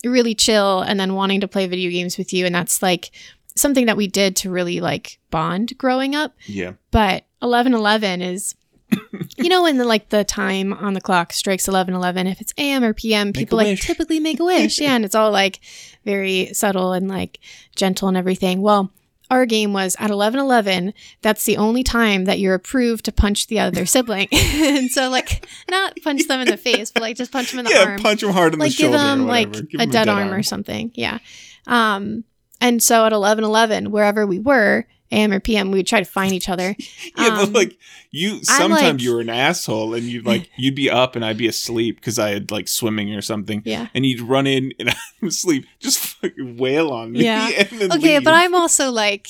[0.04, 2.46] really chill and then wanting to play video games with you.
[2.46, 3.12] And that's like
[3.56, 6.34] something that we did to really like bond growing up.
[6.46, 8.56] Yeah, but 1111 is
[9.38, 12.84] you know when the like the time on the clock strikes 1111 if it's am
[12.84, 13.86] or pm Make people like wish.
[13.86, 14.80] typically make a wish.
[14.80, 15.60] Yeah and it's all like
[16.06, 17.40] very subtle and like
[17.76, 18.62] gentle and everything.
[18.62, 18.92] Well
[19.32, 23.60] our game was at 1111 that's the only time that you're approved to punch the
[23.60, 27.52] other sibling and so like not punch them in the face but like just punch
[27.52, 27.84] them in the yeah.
[27.84, 28.98] arm Punch them hard in the shoulder.
[28.98, 29.08] like the give shoulder.
[29.08, 29.70] them or like.
[29.70, 31.20] Give a him dead, arm, or something yeah
[31.68, 32.24] um
[32.62, 36.34] and so at 1111 wherever we were am or pm we would try to find
[36.34, 36.76] each other
[37.18, 37.78] Yeah, Um, but like
[38.12, 41.38] you, sometimes like- you were an asshole, and you'd like you'd be up and I'd
[41.38, 44.90] be asleep because I had like swimming or something, yeah and you'd run in and
[45.22, 47.24] I'm asleep, just fucking wail on me.
[47.24, 47.50] Yeah.
[47.72, 48.24] okay leave.
[48.24, 49.28] but i'm also like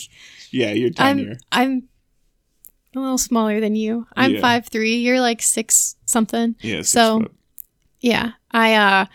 [0.51, 1.83] yeah, you're i'm i'm
[2.95, 4.41] a little smaller than you i'm Yeah.
[4.41, 7.31] five three you're like six something yeah, six so- foot.
[8.01, 9.05] yeah i uh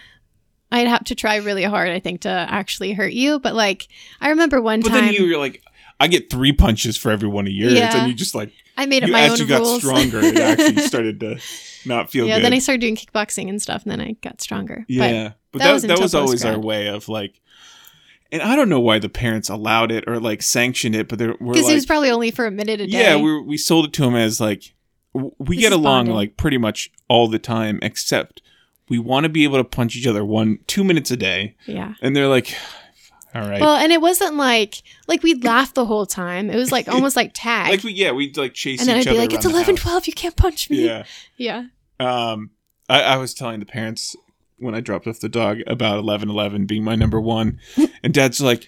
[0.70, 3.39] I'd have to try really hard, I think, to actually hurt you.
[3.39, 3.89] But like,
[4.20, 5.62] I remember one But time then you were like,
[6.00, 7.96] I get three punches for every one of yours, Yeah.
[7.96, 9.78] and you just like I made you my own you got rules.
[9.82, 11.38] stronger, it actually started to
[11.84, 12.44] not feel yeah, good.
[12.44, 14.84] then I started doing kickboxing and stuff, and then I got stronger.
[14.88, 17.40] yeah, but that that, was that was always our way of like,
[18.30, 21.34] and I don't know why the parents allowed it or like sanctioned it, but there
[21.40, 22.98] were Because like, it was probably only for a minute a day.
[23.00, 24.74] yeah, we we sold it to them as like
[25.14, 26.14] we This get along bonding.
[26.14, 28.40] like pretty much all the time, except
[28.88, 31.94] we want to be able to punch each other one two minutes a day, yeah.
[32.02, 32.54] and they're like,
[33.43, 33.60] all right.
[33.60, 36.51] Well, and it wasn't like like we'd laugh the whole time.
[36.51, 37.70] It was like almost like tag.
[37.70, 40.12] like we yeah we'd like chase and then I'd be like, "It's 11, 12, You
[40.12, 41.05] can't punch me." yeah
[41.36, 41.65] Yeah.
[42.01, 42.51] Um,
[42.89, 44.15] I, I was telling the parents
[44.59, 47.60] when I dropped off the dog about eleven eleven being my number one,
[48.02, 48.66] and Dad's like,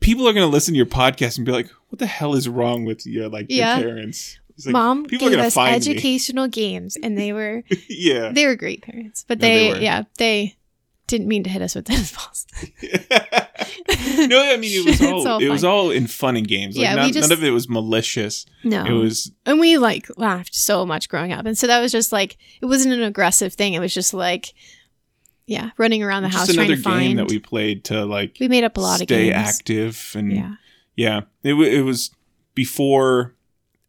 [0.00, 2.84] people are gonna listen to your podcast and be like, "What the hell is wrong
[2.84, 3.78] with you?" Like Yeah.
[3.78, 4.38] your parents.
[4.66, 5.76] Like, Mom gave us find me.
[5.76, 8.32] educational games, and they were yeah.
[8.32, 10.56] they were great parents, but No, they they, yeah they
[11.08, 12.46] didn't mean to hit us with tennis balls.
[14.28, 16.76] no, I mean it was all, all it was all in fun and games.
[16.76, 18.46] Like Yeah, none, just- none of it was malicious.
[18.64, 21.92] No, It was and we like laughed so much growing up, and so that was
[21.92, 23.74] just like it wasn't an aggressive thing.
[23.74, 24.54] It was just like
[25.46, 27.18] yeah, running around the house trying another to game find.
[27.18, 29.48] that we played to like we made up a lot stay of games.
[29.48, 30.54] active and Yeah,
[30.96, 31.20] yeah.
[31.42, 32.10] It it was
[32.54, 33.34] before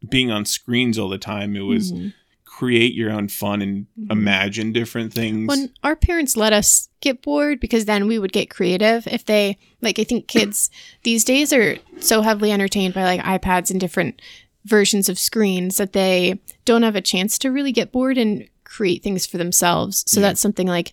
[0.08, 1.54] being on screens all the time.
[1.56, 2.14] It was Mhm.
[2.60, 4.10] Create your own fun and Mhm.
[4.12, 5.48] imagine different things.
[5.48, 9.56] when our parents let us get bored because then we would get creative if they
[9.80, 10.68] like i think kids
[11.02, 14.20] these days are so heavily entertained by like ipads and different
[14.66, 19.02] versions of screens that they don't have a chance to really get bored and create
[19.02, 20.26] things for themselves so Yeah.
[20.28, 20.92] that's something like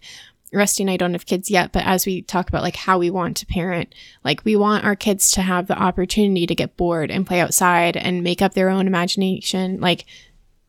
[0.53, 3.09] Rusty and I don't have kids yet, but as we talk about like how we
[3.09, 7.11] want to parent, like we want our kids to have the opportunity to get bored
[7.11, 10.05] and play outside and make up their own imagination, like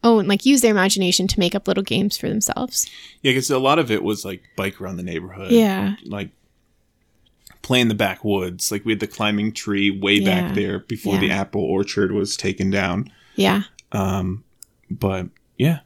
[0.05, 2.89] own like use their imagination to make up little games for themselves.
[3.23, 5.51] yeah, because a lot of it was like bike around the neighborhood.
[5.51, 5.97] Yeah.
[6.05, 6.31] Like
[7.63, 8.71] play in the backwoods.
[8.71, 10.49] Like we had the climbing tree way Yeah.
[10.49, 13.11] back there before the apple orchard was taken down.
[13.35, 13.63] Yeah.
[13.93, 14.45] Um,
[14.91, 15.27] but
[15.57, 15.81] yeah.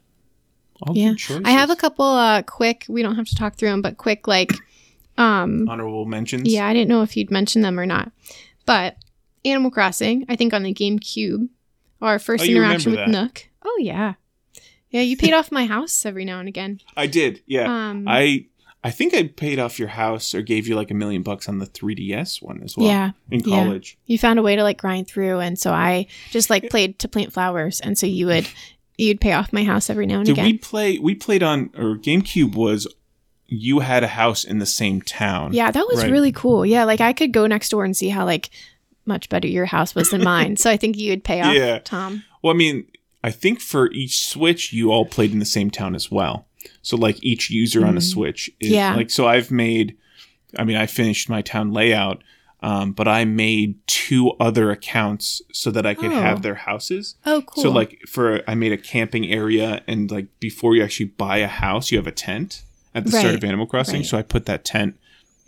[0.83, 1.15] All Yeah.
[1.45, 4.27] I have a couple uh quick we don't have to talk through them, but quick
[4.29, 4.53] like
[5.19, 6.49] um honorable mentions.
[6.53, 8.13] yeah, I didn't know if you'd mention them or not.
[8.67, 8.97] But
[9.45, 11.49] Animal Crossing, I think on the GameCube,
[12.01, 13.09] our first Oh, interaction with that.
[13.09, 13.49] Nook.
[13.65, 14.15] Oh yeah.
[14.91, 16.81] Yeah, you paid off my house every now and again.
[16.97, 17.43] I did.
[17.47, 17.65] Yeah.
[17.91, 18.47] Um I
[18.85, 21.59] I think I paid off your house or gave you like a million bucks on
[21.59, 22.89] the 3DS one as well.
[22.89, 23.13] Yeah.
[23.31, 23.65] In Yeah.
[23.65, 23.97] college.
[24.07, 27.09] You found a way to like grind through and so I just like played to
[27.09, 28.49] plant flowers and so you would
[28.99, 30.45] you'd pay off my house every now and Did again.
[30.47, 30.99] we play?
[30.99, 32.87] We played on or GameCube was
[33.47, 35.53] you had a house in the same town.
[35.53, 36.11] Yeah, that was Right.
[36.11, 36.65] really cool.
[36.67, 38.51] Yeah, like I could go next door and see how like
[39.07, 40.57] much better your house was than mine.
[40.63, 41.79] so I think you would pay off Yeah.
[41.81, 42.25] Tom.
[42.43, 42.87] Well, I mean,
[43.25, 46.47] I think for each Switch, you all played in the same town as well.
[46.83, 48.13] So like each user on a Mm.
[48.13, 48.95] Switch, is, Yeah.
[48.95, 49.97] Like so, I've made.
[50.59, 52.23] I mean, I finished my town layout,
[52.63, 56.21] um, but I made two other accounts so that I could Oh.
[56.21, 57.15] have their houses.
[57.25, 57.63] Oh, cool.
[57.63, 61.47] So like for I made a camping area, and like before you actually buy a
[61.49, 62.63] house, you have a tent
[62.95, 64.01] at the start of Animal Crossing.
[64.01, 64.07] Right.
[64.07, 64.97] So I put that tent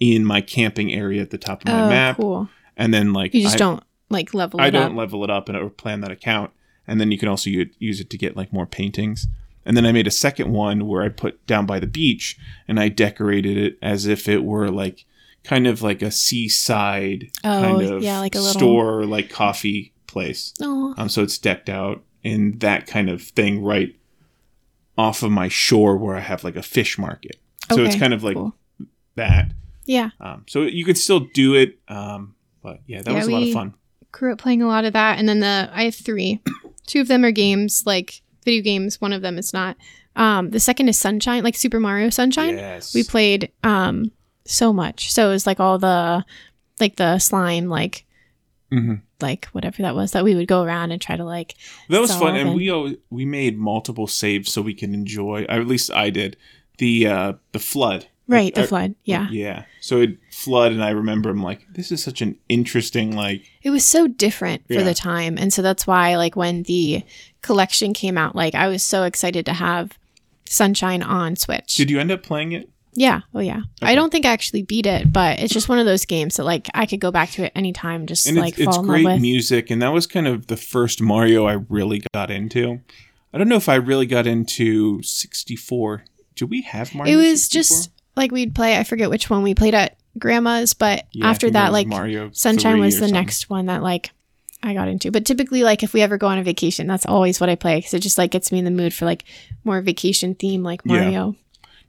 [0.01, 2.49] in my camping area at the top of my oh, map, cool.
[2.77, 4.67] and then like You just I, don't like level up.
[4.67, 4.97] I don't up.
[4.97, 6.51] level it up and or plan that account,
[6.87, 9.27] and then you can also use it to get like more paintings.
[9.67, 12.37] And then I made a second one where I put down by the beach,
[12.69, 15.05] and I decorated it as if it were like
[15.43, 19.93] kind of like a seaside Oh, kind of yeah, like a little- store, like coffee
[20.07, 20.53] place.
[20.61, 23.95] Um, so it's decked out in that kind of thing right
[24.97, 27.37] off of my shore where I have like a fish market.
[27.73, 28.55] So it's kind of like cool.
[29.17, 29.51] that.
[29.87, 30.11] yeah.
[30.21, 31.79] Um, so you could still do it.
[31.89, 33.75] Um, but yeah, that Yeah, was a lot of fun.
[34.13, 36.41] Grew up playing a lot of that, and then the I have three.
[36.87, 39.01] Two of them are games, like video games.
[39.01, 39.77] One of them is not.
[40.17, 42.57] Um, the second is Sunshine, like Super Mario Sunshine.
[42.57, 42.95] Yes.
[42.95, 44.11] We played um
[44.45, 45.13] so much.
[45.13, 46.25] So it was like all the
[46.81, 48.05] like the slime, like
[48.73, 49.01] Mhm.
[49.21, 51.55] like whatever that was that we would go around and try to like
[51.89, 55.45] That was fun, and and- we always, we made multiple saves so we can enjoy.
[55.49, 56.37] Or at least I did
[56.79, 58.07] the uh, the flood.
[58.29, 58.95] Right the Uh, flood.
[59.05, 59.29] Yeah.
[59.31, 59.65] Yeah.
[59.81, 63.45] So it flood, and I remember I'm like, this is such an interesting like.
[63.63, 64.83] it was so different for Yeah.
[64.83, 67.03] the time and so that's why like when the
[67.43, 69.99] collection came out like i was so excited to have
[70.47, 72.69] sunshine on switch Did you end up playing it?
[72.95, 75.85] yeah oh yeah i don't think i actually beat it but it's just one of
[75.87, 78.69] those games that like i could go back to it anytime just and like it's,
[78.69, 81.55] it's in great love with music and that was kind of the first mario i
[81.69, 82.81] really got into
[83.33, 86.05] i don't know if i really got into 64
[86.37, 87.61] do we have mario it was 64?
[87.61, 91.51] just like we'd play i forget which one we played at grandma's but Yeah, after
[91.51, 93.15] that like mario sunshine was the something.
[93.15, 94.11] next one that like
[94.63, 97.41] i got into but typically like if we ever go on a vacation that's always
[97.41, 99.25] what i play because it just like gets me in the mood for like
[99.65, 100.93] more vacation theme like Yeah.
[101.01, 101.37] mario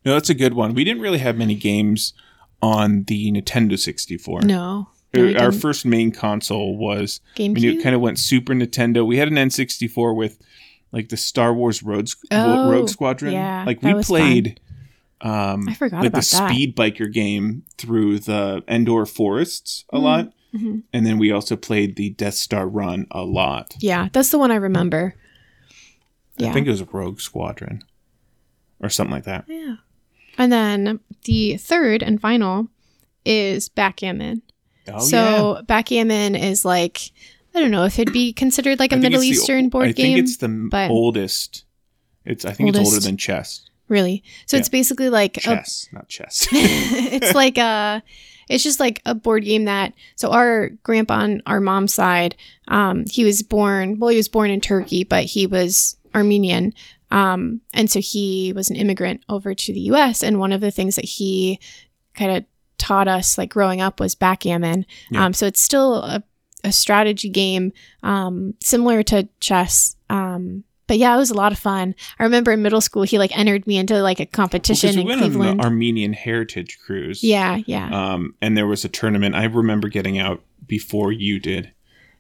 [0.04, 2.14] no that's a good one we didn't really have many games
[2.62, 4.42] on the Nintendo 64.
[4.42, 4.88] No.
[5.14, 5.62] no Our- we Our didn't.
[5.62, 9.06] first main console was I mean, it kind of went Super Nintendo.
[9.06, 10.40] We had an N64 with
[10.92, 13.34] like the Star Wars Rogue, Oh, Rogue Squadron.
[13.34, 14.60] yeah, like we played
[15.26, 16.50] um I forgot like about the that.
[16.52, 20.02] speed biker game through the Endor forests a Mhm.
[20.04, 20.34] lot.
[20.54, 20.84] Mhm.
[20.94, 23.76] And then we also played the Death Star Run a lot.
[23.80, 25.16] Yeah, that's the one I remember.
[26.38, 26.50] Yeah.
[26.50, 27.84] I think it was Rogue Squadron
[28.80, 29.46] or something like that.
[29.48, 29.76] yeah.
[30.38, 32.68] And then the third and final
[33.26, 34.42] is backgammon.
[34.88, 37.12] Oh so backgammon is like
[37.56, 39.92] I don't know if it'd be considered like a Middle it's the- Eastern board I
[39.94, 40.06] game.
[40.12, 41.64] I think it's the but- oldest.
[42.26, 43.62] It's I think it's older than chess.
[43.88, 44.24] Really.
[44.46, 46.48] So it's basically like a Chess, not chess.
[46.52, 48.02] it's like a
[48.50, 52.36] it's just like a board game that so our grandpa on our mom's side
[52.68, 56.72] um he was born well he was born in turkey but he was armenian
[57.10, 60.70] um and so he was an immigrant over to the us and one of the
[60.70, 61.60] things that he
[62.14, 62.46] kind of
[62.78, 65.26] taught us like growing up was backgammon Yeah.
[65.26, 66.24] um so it's still a,
[66.64, 67.72] a strategy game
[68.04, 71.96] um similar to chess um but yeah, it was a lot of fun.
[72.20, 75.02] I remember in middle school, he like entered me into like a competition Because we
[75.02, 75.60] in went on Cleveland.
[75.60, 77.24] the Armenian Heritage Cruise.
[77.24, 77.90] yeah, yeah.
[78.14, 79.36] Um, and there was a tournament.
[79.36, 81.72] I remember getting out before you did.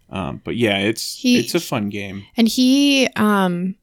[0.09, 2.25] Um, but yeah, it's He- it's a fun game.
[2.37, 3.75] and he um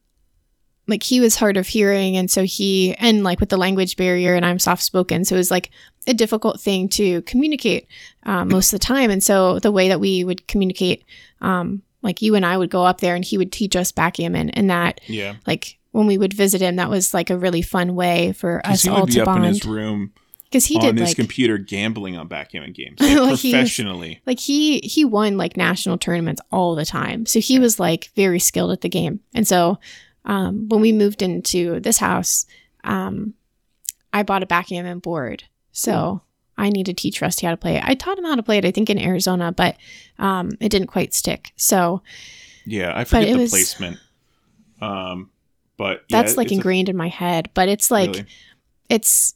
[0.88, 4.34] like he was hard of hearing and so he and like with the language barrier
[4.34, 5.70] and i'm soft spoken so it was like
[6.08, 7.86] a difficult thing to communicate
[8.24, 11.04] um, most of the time and so the way that we would communicate
[11.40, 14.50] um like you and i would go up there and he would teach us backgammon
[14.50, 17.94] and that Yeah, like when we would visit him that was like a really fun
[17.94, 19.74] way for us he all would be to up in his bond.
[19.74, 20.12] room
[20.44, 24.20] because he on did his like computer gambling on backgammon games like, he was- professionally.
[24.26, 27.24] like he he won like national tournaments all the time.
[27.26, 29.20] So he was like very skilled at the game.
[29.34, 29.78] And so
[30.26, 32.44] um when we moved into this house
[32.84, 33.32] um
[34.12, 35.44] i bought a backgammon board.
[35.72, 36.20] So
[36.62, 38.56] i need to teach rusty how to play it i taught him how to play
[38.58, 39.76] it i think in arizona but
[40.18, 42.00] um it didn't quite stick so
[42.64, 43.98] Yeah, I forget the was- placement.
[44.80, 45.30] Um,
[45.76, 48.26] but yeah, that's like it's a- ingrained in my head but it's like really-
[48.88, 49.34] it's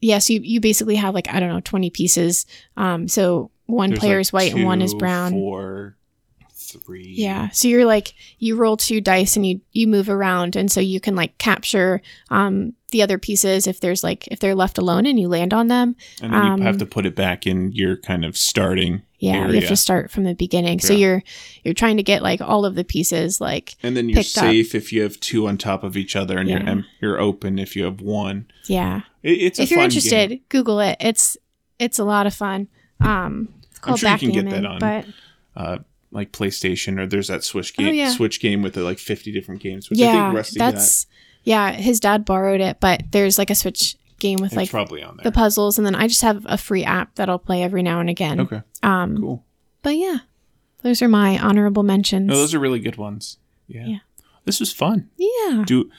[0.00, 2.46] yes you you basically have like i don't know 20 pieces
[2.76, 5.96] um so one there's, player like, is white and one is brown Four,
[6.50, 7.14] three.
[7.16, 7.48] Yeah.
[7.50, 11.00] So you're like you roll two dice and you you move around and so you
[11.00, 12.00] can like capture
[12.30, 15.66] um the other pieces if there's like if they're left alone and you land on
[15.66, 15.96] them.
[16.22, 19.48] and then you um, have to put it back in your kind of starting Yeah,
[19.48, 20.78] you have to start from the beginning.
[20.80, 21.22] So you're
[21.64, 24.44] you're trying to get like all of the pieces like and then you're picked up.
[24.44, 27.74] safe if you have two on top of each other, and you're you're open if
[27.76, 28.46] you have one.
[28.66, 29.02] yeah.
[29.22, 30.40] It, it's a if you're interested, game.
[30.48, 30.96] Google it.
[31.00, 31.36] It's
[31.78, 32.68] it's a lot of fun.
[33.00, 35.06] Um it's called sure you can get backgammon, that on but
[35.54, 35.78] uh,
[36.10, 38.10] like PlayStation, or there's that Switch game, Oh, yeah.
[38.10, 40.74] Switch game with the, like 50 different games, which I yeah, think Rusty got.
[41.44, 44.70] That's yeah, his dad borrowed it, but there's like a Switch game with It's like
[44.70, 45.24] probably on there.
[45.24, 47.98] the puzzles and then I just have a free app that I'll play every now
[48.00, 48.40] and again.
[48.40, 49.44] okay, Um cool.
[49.82, 50.18] But yeah,
[50.82, 52.28] those are my honorable mentions.
[52.28, 53.38] No, those are really good ones.
[53.66, 53.84] Yeah.
[53.86, 53.98] Yeah.
[54.44, 55.10] This was fun.
[55.16, 55.64] yeah.
[55.66, 55.90] Do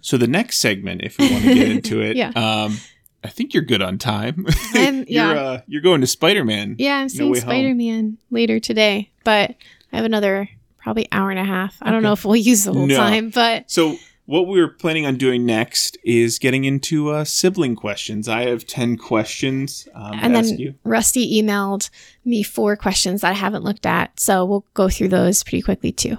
[0.00, 2.16] so the next segment, if we want to get into it.
[2.16, 2.30] Yeah.
[2.30, 2.78] Um,
[3.24, 4.46] I think you're good on time.
[4.74, 5.30] I'm- you're yeah.
[5.32, 6.76] uh, you're going to Spider Man.
[6.78, 9.56] Yeah, I'm seeing Way Spider Man later today, but
[9.92, 10.48] I have another
[10.78, 11.76] probably hour and a half.
[11.82, 12.96] I don't know if we'll use the whole No.
[12.96, 13.96] time, but So
[14.26, 18.28] what we were planning on doing next is getting into uh, sibling questions.
[18.28, 20.74] I have ten questions um, and to ask then you.
[20.84, 21.90] Rusty emailed
[22.24, 25.92] me four questions that I haven't looked at, so we'll go through those pretty quickly
[25.92, 26.18] too.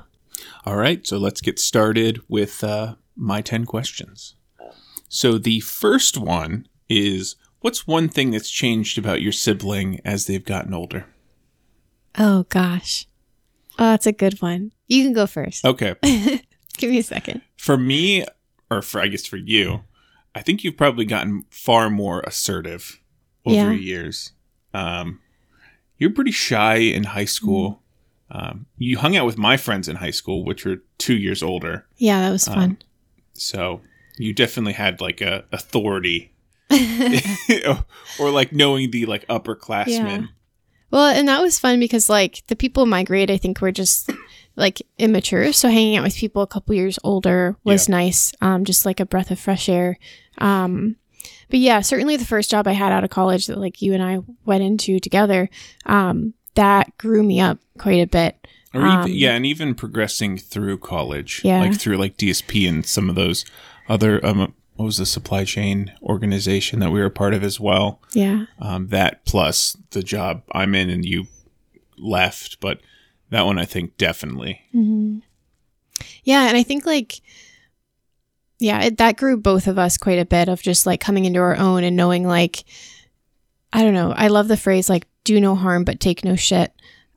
[0.66, 4.36] All right, so let's get started with uh, my 10 questions.
[5.10, 10.46] So the first one is What's one thing that's changed about your sibling as they've
[10.46, 11.06] gotten older?
[12.18, 13.08] Oh gosh,
[13.80, 14.72] oh that's a good one.
[14.88, 15.66] You can go first.
[15.66, 15.96] Okay,
[16.78, 17.42] Give me a second.
[17.58, 18.26] for me,
[18.70, 19.82] or for I guess for you,
[20.36, 23.00] I think you've probably gotten far more assertive
[23.46, 23.72] over Yeah.
[23.72, 24.32] years.
[24.74, 25.20] Um,
[25.98, 27.72] you're pretty shy in high school.
[27.72, 27.84] Mm-hmm.
[28.30, 31.86] Um, you hung out with my friends in high school, which were two years older.
[31.96, 32.78] Yeah, that was fun.
[33.34, 33.82] So
[34.18, 36.34] you definitely had like a authority
[38.20, 40.30] or like knowing the like upperclassmen.
[40.92, 43.72] Well, and that was fun because like the people in my grade, I think were
[43.72, 44.10] just
[44.58, 45.54] like immature.
[45.54, 48.34] So hanging out with people a couple years older was nice.
[48.42, 49.98] Um, just like a breath of fresh air.
[50.40, 50.98] Um,
[51.50, 54.04] but yeah, certainly the first job I had out of college that like you and
[54.04, 55.50] I went into together,
[55.86, 58.36] um, that grew me up quite a bit.
[58.74, 61.60] Or even, Um, yeah, and even progressing through college, Yeah.
[61.62, 63.46] like through like DSP and some of those
[63.88, 67.60] other um, what was the supply chain organization that we were a part of as
[67.60, 68.02] well.
[68.14, 68.46] Yeah.
[68.60, 71.28] Um, that plus the job I'm in and you
[71.98, 72.82] left, but
[73.30, 74.62] that one I think definitely.
[74.72, 75.20] hmm
[76.24, 77.22] Yeah, and I think like
[78.60, 81.40] yeah, it, that grew both of us quite a bit of just like coming into
[81.40, 82.64] our own and knowing like
[83.74, 84.14] I don't know.
[84.16, 86.72] I love the phrase like do no harm but take no shit.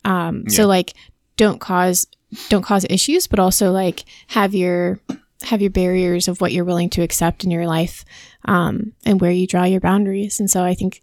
[0.05, 0.55] Um, Yeah.
[0.57, 0.93] so like
[1.37, 2.07] don't cause
[2.49, 4.99] don't cause issues, but also like have your
[5.43, 8.05] have your barriers of what you're willing to accept in your life
[8.45, 10.39] um, and where you draw your boundaries.
[10.39, 11.01] And so I think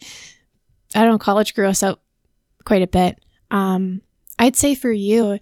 [0.94, 2.00] I don't know, college grew us up
[2.64, 3.18] quite a bit.
[3.50, 4.02] Um,
[4.38, 5.38] I'd say for you,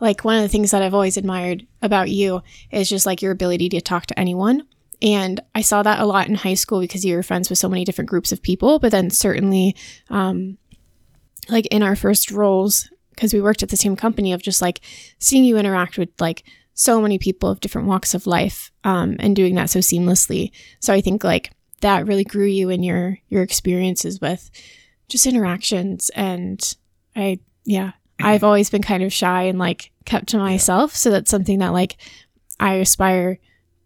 [0.00, 3.32] like one of the things that I've always admired about you is just like your
[3.32, 4.66] ability to talk to anyone.
[5.02, 7.68] And I saw that a lot in high school because you were friends with so
[7.68, 8.78] many different groups of people.
[8.78, 9.76] But then certainly,
[10.10, 10.58] um,
[11.48, 14.80] like in our first roles, because we worked at the same company, of just like
[15.18, 16.44] seeing you interact with like
[16.74, 20.50] so many people of different walks of life, um, and doing that so seamlessly.
[20.80, 21.50] So I think like
[21.80, 24.50] that really grew you in your your experiences with
[25.08, 26.10] just interactions.
[26.10, 26.60] And
[27.16, 27.92] I, yeah,
[28.22, 30.94] I've always been kind of shy and like kept to myself.
[30.94, 31.96] So that's something that like
[32.58, 33.38] I aspire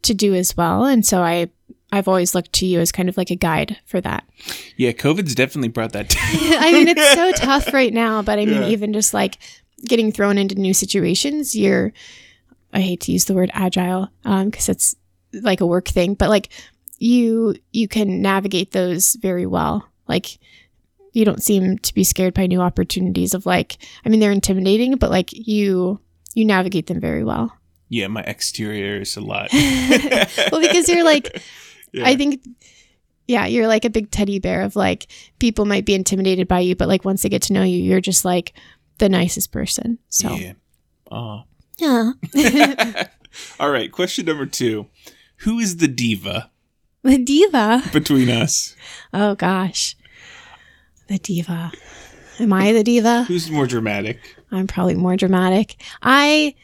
[0.03, 0.85] to do as well.
[0.85, 1.51] And so I
[1.93, 4.25] I've always looked to you as kind of like a guide for that.
[4.77, 6.23] Yeah, COVID's definitely brought that down.
[6.63, 8.69] I mean, it's so tough right now, but I mean, Yeah.
[8.69, 9.39] even just like
[9.87, 11.93] getting thrown into new situations, you're,
[12.73, 14.97] I hate to use the word agile um, because it's
[15.33, 16.49] like a work thing, but like
[16.99, 19.87] you, you can navigate those very well.
[20.09, 20.39] Like
[21.15, 24.97] you don't seem to be scared by new opportunities of like, I mean, they're intimidating,
[24.97, 25.99] but like you,
[26.35, 27.57] you navigate them very well.
[27.89, 29.49] yeah, my exterior is a lot.
[30.53, 31.41] well, because you're like,
[31.93, 32.07] Yeah.
[32.09, 32.43] I think,
[33.29, 35.07] yeah, you're like a big teddy bear of like
[35.39, 38.01] people might be intimidated by you, but like once they get to know you, you're
[38.01, 38.53] just like
[38.99, 39.99] the nicest person.
[40.09, 40.53] So Yeah.
[41.13, 41.45] Aw.
[41.79, 42.13] yeah,
[43.61, 44.89] All right, question number two.
[45.47, 46.51] Who is the diva
[47.05, 47.83] the diva.
[47.93, 48.75] between us?
[49.13, 49.95] Oh gosh,
[51.09, 51.73] the diva.
[52.41, 53.25] Am I the diva?
[53.25, 54.19] Who's more dramatic?
[54.51, 55.77] I'm probably more dramatic.
[56.03, 56.55] I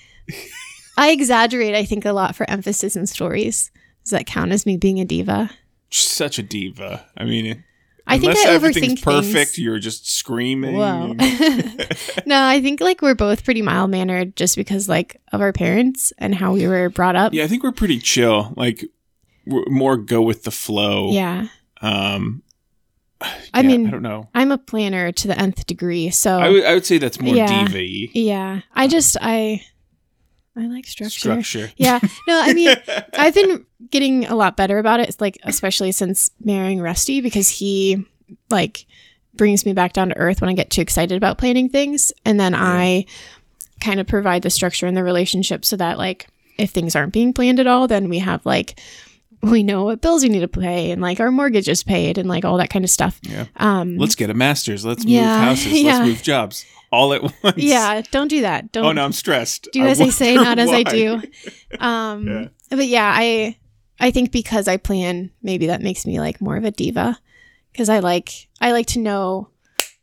[0.97, 1.75] I exaggerate.
[1.75, 3.71] I think a lot for emphasis in stories.
[4.05, 5.51] Does that count as me being a diva?
[5.91, 7.07] Such a diva.
[7.17, 7.65] I mean,
[8.07, 9.59] I think I everything's overthink perfect, things.
[9.59, 10.77] you're just screaming.
[10.77, 11.13] Whoa.
[12.27, 16.13] no, I think like we're both pretty mild mannered just because like of our parents
[16.19, 17.33] and how we were brought up.
[17.33, 18.53] yeah, I think we're pretty chill.
[18.57, 18.85] Like,
[19.47, 21.13] we're more go with the flow.
[21.13, 21.47] Yeah.
[21.83, 22.43] Um,
[23.21, 24.29] I yeah, mean, I don't know.
[24.35, 26.11] I'm a planner to the nth degree.
[26.11, 27.67] So I would say that's more Yeah.
[27.67, 27.83] diva
[28.19, 29.63] yeah, I just I
[30.57, 31.19] I like structure.
[31.43, 31.73] structure.
[31.77, 32.01] Yeah.
[32.27, 32.75] No, I mean,
[33.15, 35.09] I've been getting a lot better about it.
[35.09, 38.05] It's like especially since marrying Rusty because he
[38.51, 38.87] like
[39.35, 42.39] brings me back down to earth when I get too excited about planning things, and
[42.41, 43.07] then I
[43.81, 46.27] kind of provide the structure in the relationship so that like
[46.59, 48.79] if things aren't being planned at all, then we have like
[49.43, 52.29] we know what bills we need to pay and like our mortgage is paid and
[52.29, 53.19] like all that kind of stuff.
[53.23, 53.47] Yeah.
[53.57, 54.85] Um, Let's get a master's.
[54.85, 55.73] Let's move houses.
[55.83, 55.95] yeah.
[55.99, 57.57] Let's move jobs all at once.
[57.57, 58.73] yeah, don't do that.
[58.73, 59.69] Don't Oh no, I'm stressed.
[59.73, 61.23] do as I say, not as I do.
[61.81, 62.49] Um, Yeah.
[62.71, 63.57] But yeah, I
[63.99, 67.19] I think because I plan, maybe that makes me like more of a diva
[67.73, 69.49] because I like I like to know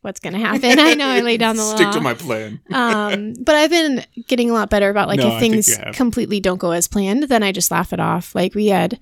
[0.01, 0.79] what's going to happen.
[0.79, 1.75] I know I lay down the law.
[1.75, 2.59] Stick to my plan.
[2.71, 6.57] um, but I've been getting a lot better about like No, if things completely don't
[6.59, 8.33] go as planned, then I just laugh it off.
[8.35, 8.99] Like we had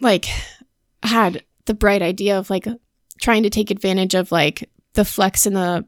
[0.00, 0.26] like
[1.02, 2.66] had the bright idea of like
[3.20, 5.84] trying to take advantage of like the flex in the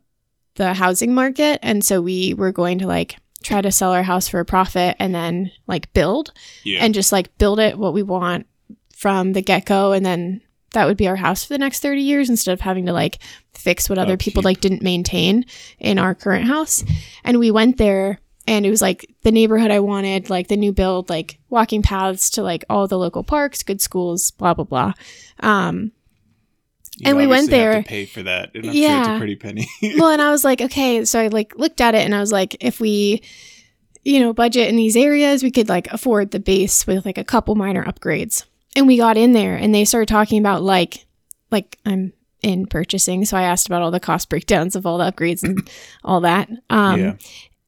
[0.57, 4.29] the housing market and so we were going to like try to sell our house
[4.29, 6.33] for a profit and then like build
[6.65, 6.85] Yeah.
[6.85, 8.47] and just like build it what we want
[8.95, 10.43] from the get-go and then
[10.73, 13.19] that would be our house for the next 30 years instead of having to like
[13.55, 15.45] fix what other people like didn't maintain
[15.79, 16.85] in our current house
[17.25, 20.73] and we went there and it was like the neighborhood I wanted, like the new
[20.73, 24.93] build, like walking paths to like all the local parks, good schools, blah blah blah.
[25.41, 25.93] Um,
[26.97, 29.15] You and we went there- to pay for that, and I'm sure it's Yeah.
[29.15, 29.69] a pretty penny.
[29.99, 32.33] well, and I was like, okay, so I like looked at it and I was
[32.33, 33.23] like, if we,
[34.05, 37.25] you know, budget in these areas, we could like afford the base with like a
[37.25, 38.45] couple minor upgrades.
[38.77, 41.07] And we got in there and they started talking about like,
[41.51, 45.11] like I'm in purchasing, so I asked about all the cost breakdowns of all the
[45.11, 45.69] upgrades and
[46.05, 46.49] all that.
[46.71, 47.17] Um, yeah.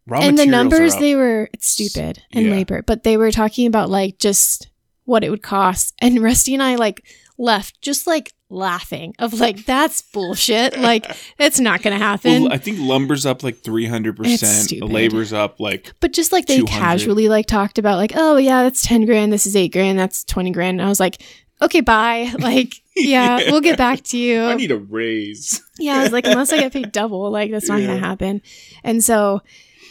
[0.06, 2.50] Raw and the numbers they were it's stupid and Yeah.
[2.50, 4.68] labor but they were talking about like just
[5.04, 7.04] what it would cost and rusty and i like
[7.38, 11.06] left just like laughing of like that's bullshit like
[11.38, 14.68] it's not gonna happen Well, I think lumber's up like 300%.
[14.80, 16.70] The labor's up like but just like they 200.
[16.70, 20.24] casually like talked about like oh yeah that's 10 grand this is 8 grand that's
[20.24, 21.22] 20 grand and i was like
[21.60, 23.50] okay bye like yeah, Yeah.
[23.50, 25.62] we'll get back to you I need a raise.
[25.78, 27.86] yeah, I was like, unless I get paid double, like that's not Yeah.
[27.86, 28.42] gonna happen.
[28.84, 29.40] And so,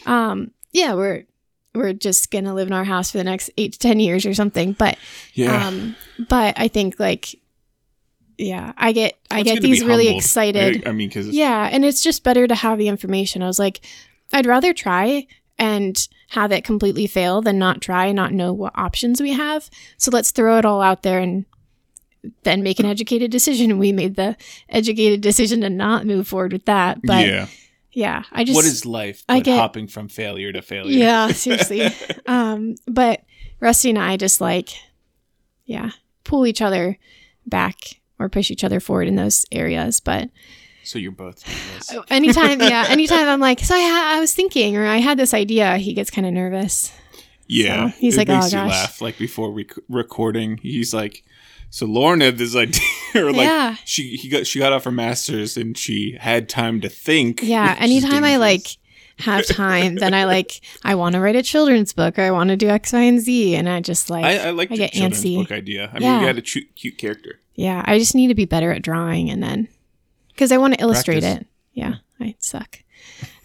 [0.05, 1.23] um, yeah, we're
[1.73, 4.35] we're just gonna live in our house for the next eight to ten years or
[4.35, 4.73] something.
[4.73, 4.99] But
[5.33, 5.65] Yeah.
[5.67, 5.95] um,
[6.29, 7.39] but I think like,
[8.41, 10.23] yeah, I get I get good to be these really humbled.
[10.23, 10.83] excited.
[10.85, 13.41] I, I mean, because Yeah, and it's just better to have the information.
[13.43, 13.81] I was like,
[14.33, 15.27] I'd rather try
[15.57, 19.69] and have it completely fail than not try not know what options we have.
[19.97, 21.45] So let's throw it all out there and
[22.43, 23.77] then make an educated decision.
[23.77, 24.35] We made the
[24.69, 27.01] educated decision to not move forward with that.
[27.03, 27.47] But yeah,
[27.91, 29.23] yeah I just what is life?
[29.27, 30.97] But I get- hopping from failure to failure.
[30.97, 31.89] yeah, seriously.
[32.25, 33.21] um, but
[33.59, 34.69] Rusty and I just like,
[35.65, 35.91] yeah,
[36.23, 36.97] pull each other
[37.45, 39.99] back or push each other forward in those areas.
[39.99, 40.29] But
[40.83, 41.43] So you're both.
[41.93, 45.17] Oh, anytime, yeah, anytime I'm like, so I, ha- I was thinking or I had
[45.17, 46.91] this idea, he gets kind of nervous.
[47.47, 49.01] Yeah, So, he's like, makes "Oh, you gosh." laugh.
[49.01, 51.23] Like before rec- recording, he's like,
[51.69, 52.81] "So Lauren had this idea,
[53.15, 53.75] or like Yeah.
[53.83, 57.75] she he got she got off her masters and she had time to think." Yeah,
[57.79, 58.77] anytime I like
[59.19, 62.51] have time, then I like I want to write a children's book or I want
[62.51, 64.93] to do X, Y, and Z, and I just like I, I like I get
[64.93, 65.35] children's antsy.
[65.35, 65.91] book idea.
[65.93, 67.37] I mean, you had a chu- cute character.
[67.61, 69.67] Yeah, I just need to be better at drawing, and then
[70.29, 71.41] because I want to illustrate Practice.
[71.41, 71.47] it.
[71.73, 72.79] Yeah, I suck.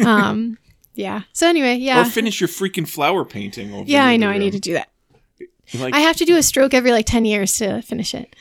[0.01, 0.56] Um,
[0.94, 1.22] yeah.
[1.34, 3.74] So anyway, yeah, Or finish your freaking flower painting.
[3.74, 4.88] Over yeah, I know other I need to do that.
[5.74, 8.34] Like, I have to do a stroke every like ten years to finish it.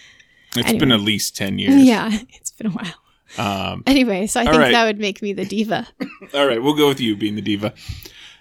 [0.56, 0.80] it's anyway.
[0.80, 1.76] been at least ten years.
[1.76, 2.93] Yeah, it's been a while.
[3.38, 4.72] Um, Anyway, so I think right.
[4.72, 5.88] that would make me the diva.
[6.34, 7.73] all right, we'll go with you being the diva.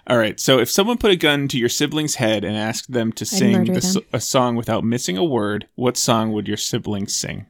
[0.07, 0.39] All right.
[0.39, 3.65] So if someone put a gun to your sibling's head and asked them to sing
[3.65, 4.03] the, them.
[4.13, 7.47] a song without missing a word, what song would your sibling sing?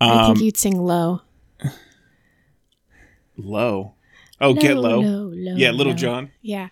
[0.00, 1.22] I Um, think you'd sing low.
[3.36, 3.94] Low.
[4.40, 5.00] Oh, get low.
[5.00, 5.96] low, low, Yeah, Little low.
[5.98, 6.30] John.
[6.42, 6.68] Yeah,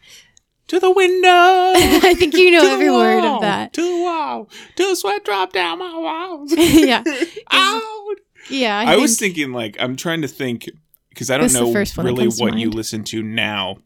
[0.69, 1.29] To the window.
[2.07, 3.73] I think you know every word of that.
[3.75, 4.49] To the wall.
[4.77, 6.53] To the sweat drop down my walls.
[6.57, 7.03] yeah,
[7.51, 7.83] Out.
[8.51, 8.83] yeah.
[8.87, 10.69] I, was thinking, like, I'm trying to think
[11.09, 13.79] because I don't know first one that really what you listen to now,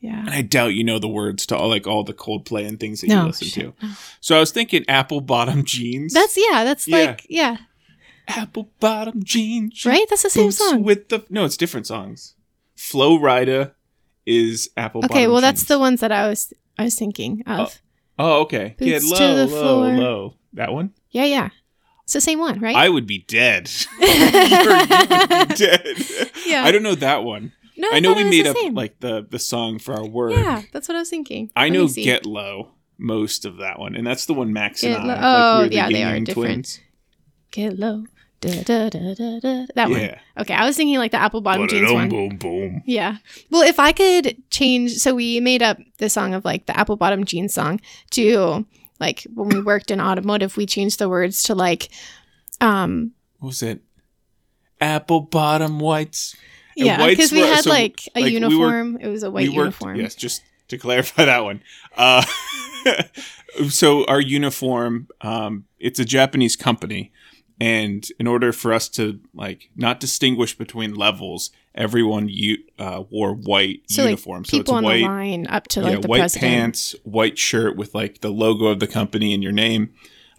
[0.00, 0.20] yeah.
[0.20, 3.00] and I doubt you know the words to all like all the Coldplay and things
[3.00, 3.86] that you No, listen shit, to.
[3.86, 3.92] no.
[4.20, 6.12] So I was thinking apple bottom jeans.
[6.14, 6.64] That's yeah.
[6.64, 6.96] That's Yeah.
[6.98, 7.56] like yeah.
[8.28, 10.06] apple bottom jeans, Right.
[10.10, 10.82] That's the same song.
[10.82, 12.34] with the no, it's different songs.
[12.76, 13.72] Flo Rida
[14.26, 15.04] is apple.
[15.04, 15.26] Okay.
[15.26, 17.80] Well, that's the ones that I was I was thinking of.
[18.18, 18.76] Oh, oh okay.
[18.78, 19.92] Get Boots low, to the low, floor.
[19.96, 20.34] low.
[20.52, 20.92] That one.
[21.10, 21.48] Yeah, yeah.
[22.04, 22.74] It's the same one, right?
[22.76, 23.70] I would be dead.
[24.00, 25.96] You would be dead.
[26.46, 26.64] Yeah.
[26.64, 27.52] I don't know that one.
[27.78, 28.74] No, I know we made up same.
[28.74, 30.32] like the the song for our word.
[30.32, 31.50] Yeah, that's what I was thinking.
[31.56, 31.88] I Let know.
[31.88, 35.06] Get Low most of that one, and that's the one Max and Get I.
[35.06, 36.34] Like, oh, the yeah, they are different.
[36.34, 36.80] twins.
[37.50, 38.04] Get low.
[38.40, 39.66] Da, da, da, da, da.
[39.74, 40.14] That one.
[40.38, 42.08] Okay, I was thinking like the apple bottom jeans one.
[42.08, 42.82] boom boom.
[42.86, 43.16] Yeah.
[43.50, 46.96] Well, if I could change, so we made up the song of like the apple
[46.96, 47.80] bottom jeans song
[48.10, 48.64] to
[49.00, 51.88] like when we worked in automotive, we changed the words to like,
[52.60, 53.80] um, What was it?
[54.80, 56.36] Apple bottom whites.
[56.86, 58.98] Yeah, because we had so, like a like, we were- uniform.
[59.00, 59.96] it was a white we worked, uniform.
[59.96, 61.62] Yes, just to clarify that one.
[61.96, 62.22] Uh,
[63.68, 67.12] so our uniform, um, it's a Japanese company,
[67.60, 73.34] and in order for us to like not distinguish between levels, everyone u- uh, wore
[73.34, 74.42] white So uniform.
[74.42, 76.50] like so it's people on white, the line up to like yeah, the white president.
[76.52, 79.90] pants, white shirt with like the logo of the company and your name.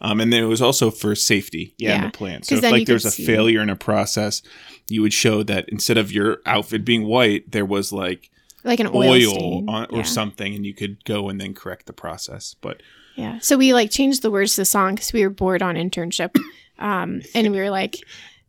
[0.01, 2.45] Um, and then it was also for safety, yeah, in the plant.
[2.45, 4.41] So if like you there's a see- failure in a process,
[4.87, 8.29] you would show that instead of your outfit being white, there was like
[8.63, 10.03] like an oil, oil, on, or yeah.
[10.03, 12.55] something, and you could go and then correct the process.
[12.61, 12.81] But
[13.15, 13.39] Yeah.
[13.41, 16.37] So we like changed the words to the song because we were bored on internship.
[16.77, 17.97] Um, and we were like,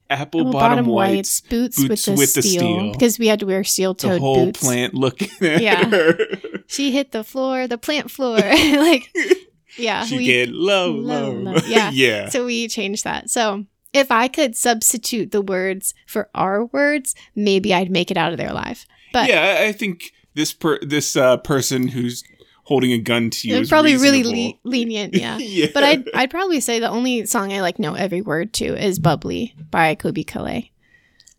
[0.09, 2.93] apple, apple bottom, whites, boots, boots with, the, with steel.
[2.93, 4.14] Because we had to wear steel toed boots.
[4.18, 4.60] the whole boots.
[4.60, 5.85] plant looking at Yeah.
[5.86, 6.16] her.
[6.68, 8.36] She hit the floor, the plant floor.
[8.39, 9.09] like,
[9.76, 10.05] yeah.
[10.05, 11.52] she we- get low, low, low.
[11.52, 11.60] low.
[11.66, 11.90] Yeah.
[11.94, 12.28] yeah.
[12.28, 13.30] So we changed that.
[13.30, 18.32] So if I could substitute the words for our words, maybe I'd make it out
[18.32, 18.86] of there alive.
[19.12, 22.22] But yeah, I- I think this per this uh, person who's
[22.64, 25.36] holding a gun to you is probably really le- lenient, yeah.
[25.40, 25.66] yeah.
[25.74, 29.01] But I'd, I'd probably say the only song I like know every word to is
[29.01, 30.70] Bubbly by Colbie Caillat.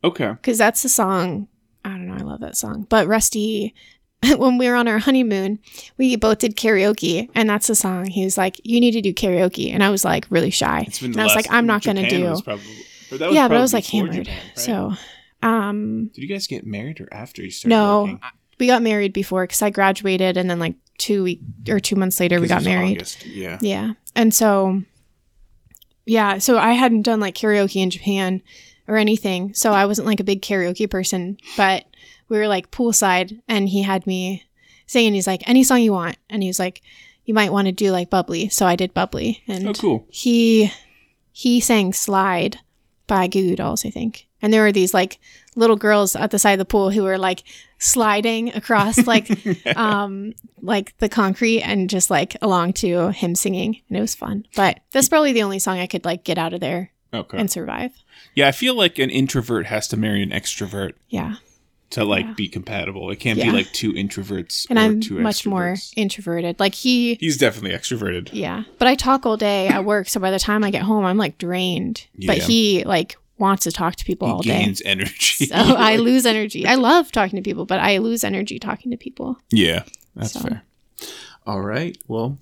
[0.04, 0.32] okay.
[0.34, 1.48] Because that's the song.
[1.86, 2.16] I don't know.
[2.16, 2.86] I love that song.
[2.90, 3.74] But Rusty,
[4.38, 5.60] when we were on our honeymoon,
[5.98, 7.30] we both did karaoke.
[7.34, 8.06] And that's the song.
[8.06, 9.74] He was like, You need to do karaoke.
[9.74, 10.86] And I was like, really shy.
[10.88, 12.24] It's been And I was like, I'm not going to do.
[12.30, 12.66] was probably-
[13.12, 14.26] Yeah, but I was like hammered.
[14.26, 14.60] Japan, right?
[14.60, 14.94] So,
[15.42, 18.20] um, did you guys get married or after you started no, working?
[18.60, 20.38] we got married before because I graduated.
[20.38, 22.98] And then, like, two week or two months later, we got married.
[22.98, 23.58] August, Yeah.
[23.60, 23.94] Yeah.
[24.16, 24.84] And so,
[26.06, 28.42] yeah, so I hadn't done like karaoke in Japan
[28.88, 29.54] or anything.
[29.54, 31.86] So I wasn't like a big karaoke person, but
[32.32, 34.44] we were like poolside and he had me
[34.88, 35.14] singing.
[35.14, 36.16] He's like, any song you want.
[36.30, 36.82] And he was like,
[37.26, 38.48] you might want to do like bubbly.
[38.50, 39.44] So I did bubbly.
[39.48, 40.06] And Oh, cool.
[40.10, 40.72] he,
[41.34, 42.58] he sang slide
[43.08, 44.28] by Goo Goo Dolls, I think.
[44.42, 45.20] And there were these like
[45.56, 47.44] little girls at the side of the pool who were like
[47.78, 49.30] sliding across like
[49.78, 54.46] um like the concrete and just like along to him singing and it was fun
[54.56, 57.38] but that's probably the only song i could like get out of there Okay.
[57.38, 57.92] and survive
[58.34, 60.94] yeah, I feel like an introvert has to marry an extrovert.
[61.10, 61.36] yeah
[61.92, 62.34] to like Yeah.
[62.34, 63.10] be compatible.
[63.12, 63.46] It can't Yeah.
[63.46, 66.60] be like two introverts and or I'm two much more introverted.
[66.60, 68.30] Like he, He's definitely extroverted.
[68.34, 71.06] yeah, but I talk all day at work, so by the time I get home,
[71.06, 72.08] I'm like drained.
[72.26, 74.50] But he like wants to talk to people all day.
[74.52, 74.66] he day.
[74.66, 75.46] gains energy.
[75.48, 76.66] So I lose energy.
[76.68, 79.38] I love talking to people, but I lose energy talking to people.
[79.52, 79.84] yeah,
[80.16, 80.42] that's So.
[80.42, 80.64] fair.
[81.46, 81.98] All right.
[82.08, 82.38] Well,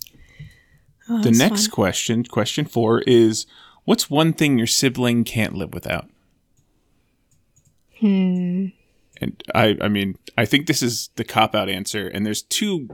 [1.12, 1.72] Oh, the next fun.
[1.72, 3.48] question, question four, is
[3.86, 6.08] what's one thing your sibling can't live without?
[8.00, 8.68] Hmm.
[9.22, 12.88] And I, I mean, I think this is the cop out answer, and there's two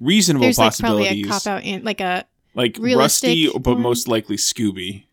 [0.00, 1.26] reasonable possibilities.
[1.28, 2.24] There's like probably a cop out like a
[2.54, 5.04] like Rusty, but most likely Scooby.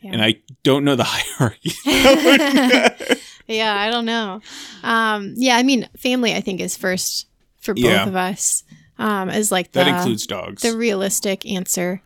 [0.00, 0.12] Yeah.
[0.12, 1.72] And I don't know the hierarchy.
[3.46, 3.74] yeah.
[3.78, 4.40] I don't know.
[4.82, 5.34] Um.
[5.36, 5.56] Yeah.
[5.56, 6.34] I mean, family.
[6.34, 7.26] I think is first
[7.60, 8.06] for both Yeah.
[8.06, 8.64] of us.
[8.98, 9.28] Um.
[9.30, 10.62] Is like the that includes dogs.
[10.62, 12.02] the realistic answer.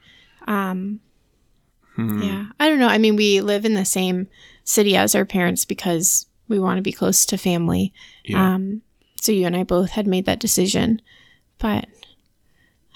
[0.46, 1.00] Um.
[1.94, 2.22] Hmm.
[2.22, 2.46] Yeah.
[2.58, 2.88] I don't know.
[2.88, 4.28] I mean, we live in the same
[4.64, 7.94] city as our parents because we want to be close to family.
[8.26, 8.54] Yeah.
[8.56, 8.82] Um,
[9.22, 11.00] so you and I both had made that decision.
[11.58, 11.86] But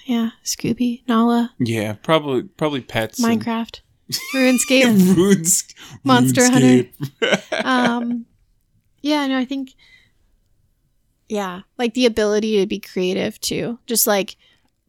[0.06, 3.22] yeah, Scooby, Nala, yeah, probably probably pets.
[3.22, 3.80] and- Minecraft,
[4.34, 5.16] RuneScape.
[5.16, 5.64] Runes,
[6.02, 7.64] Monster RuneScape.
[7.64, 8.26] um,
[9.00, 9.74] yeah, no, I think,
[11.28, 13.78] yeah, like the ability to be creative too.
[13.86, 14.36] Just like,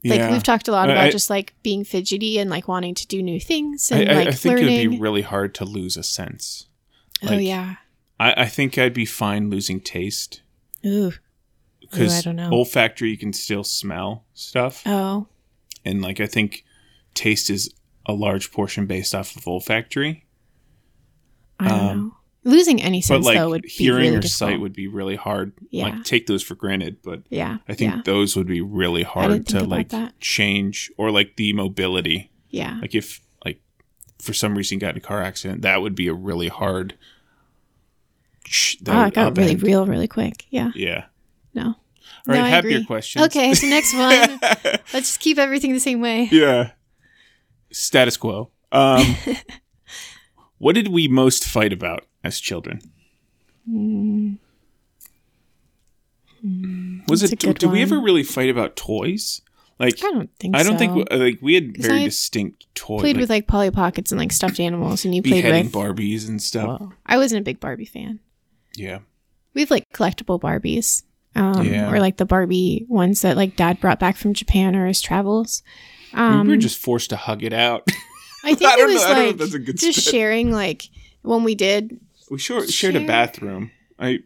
[0.03, 0.31] like yeah.
[0.31, 3.21] we've talked a lot about I- just like being fidgety and like wanting to do
[3.21, 4.73] new things I, and I- like I think learning.
[4.75, 6.67] it'd be really hard to lose a sense.
[7.23, 7.75] oh, yeah.
[8.19, 10.41] I, I think I'd be fine losing taste
[10.85, 11.11] Ooh.
[11.81, 12.49] because I don't know.
[12.51, 15.27] olfactory you can still smell stuff, Oh,
[15.83, 16.63] and like I think
[17.13, 17.73] taste is
[18.05, 20.25] a large portion based off of olfactory.
[21.59, 22.11] I don't Um, know.
[22.51, 24.31] Losing any sense like though would be hearing really or difficult.
[24.51, 25.53] sight would be really hard.
[25.71, 25.85] Yeah.
[25.85, 27.57] Like take those for granted, but yeah.
[27.67, 28.01] I think yeah.
[28.05, 30.19] those would be really hard to like that.
[30.19, 32.29] change or like the mobility.
[32.51, 32.77] Yeah.
[32.79, 33.61] Like if like
[34.21, 36.95] for some reason you got in a car accident, that would be a really hard.
[38.87, 40.45] Oh, got really real really quick.
[40.49, 40.71] Yeah.
[40.75, 41.05] Yeah.
[41.53, 41.63] No.
[41.67, 41.75] All
[42.27, 42.85] right, No, I happier agree.
[42.85, 43.25] questions.
[43.25, 44.39] Okay, so next one.
[44.41, 46.27] Let's just keep everything the same way.
[46.31, 46.71] yeah.
[47.71, 48.51] Status quo.
[48.71, 49.15] Um,
[50.57, 52.79] what did we most fight about as children?
[57.07, 57.39] Was That's it?
[57.59, 59.41] Did we ever really fight about toys?
[59.79, 60.77] Like, I don't think I don't so.
[60.77, 63.01] think we- like we had very I distinct toys.
[63.01, 65.71] played like with like Polly Pockets and like stuffed animals, and you played with.
[65.73, 66.79] Barbies and stuff.
[66.79, 66.93] Whoa.
[67.05, 68.19] I wasn't a big Barbie fan.
[68.77, 68.99] Yeah.
[69.53, 71.03] We have like collectible Barbies,
[71.35, 71.91] um, Yeah.
[71.91, 75.63] or like the Barbie ones that like Dad brought back from Japan or his travels.
[76.13, 77.87] Um, we were just forced to hug it out.
[78.43, 79.99] I think I it was know- I don't know if like that's a good just
[80.01, 80.89] sharing like
[81.23, 81.99] when we did.
[82.29, 83.71] we short, shared a bathroom.
[83.99, 84.19] I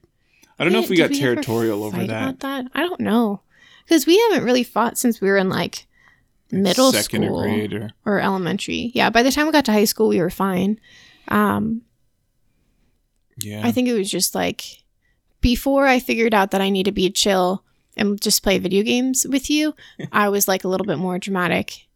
[0.57, 2.41] I don't know if we got ever territorial over that.
[2.41, 2.65] That.
[2.73, 3.41] I don't know
[3.85, 5.85] because we haven't really fought since we were in like
[6.51, 8.91] middle Second school grade or or elementary.
[8.93, 10.79] Yeah, by the time we got to high school, we were fine.
[11.29, 11.83] Um,
[13.41, 13.61] yeah.
[13.65, 14.83] I think it was just like
[15.41, 17.63] before I figured out that I need to be chill
[17.97, 19.75] and just play video games with you.
[20.11, 21.87] I was like a little bit more dramatic,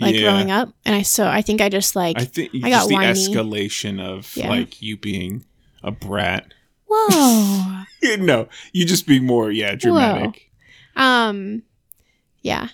[0.00, 0.22] like Yeah.
[0.22, 2.88] growing up, and I so I think I just like I think I just got
[2.88, 3.12] the whiny.
[3.12, 4.48] escalation of Yeah.
[4.50, 5.44] like you being
[5.82, 6.52] a brat.
[6.90, 7.84] whoa,
[8.18, 10.50] no, you just being more yeah dramatic.
[10.96, 11.62] um,
[12.42, 12.68] yeah.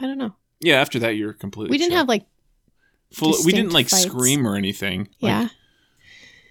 [0.00, 0.34] I don't know.
[0.60, 0.80] Yeah.
[0.80, 1.70] After that, you're completely.
[1.72, 1.98] We didn't chill.
[1.98, 2.26] have like
[3.12, 3.34] full.
[3.44, 4.02] We didn't like fights.
[4.02, 5.08] scream or anything.
[5.20, 5.48] Like, yeah.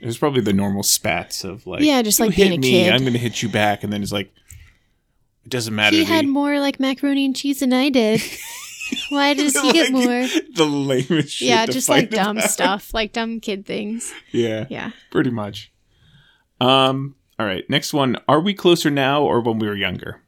[0.03, 2.61] It was probably the normal spats of like Yeah, just "You like hit being a
[2.61, 4.31] me, kid." I'm gonna hit you back, and then it's like
[5.45, 5.95] it doesn't matter.
[5.95, 6.31] He to had me.
[6.31, 8.21] more like macaroni and cheese than I did.
[9.09, 10.27] Why does he get Like, more?
[10.55, 11.47] The lamest shit.
[11.47, 12.49] Yeah, to just like dumb about.
[12.49, 14.13] stuff, like dumb kid things.
[14.31, 14.91] Yeah, Yeah.
[15.09, 15.71] pretty much.
[16.61, 17.15] Um.
[17.39, 17.67] All right.
[17.69, 18.17] Next one.
[18.27, 20.21] Are we closer now or when we were younger?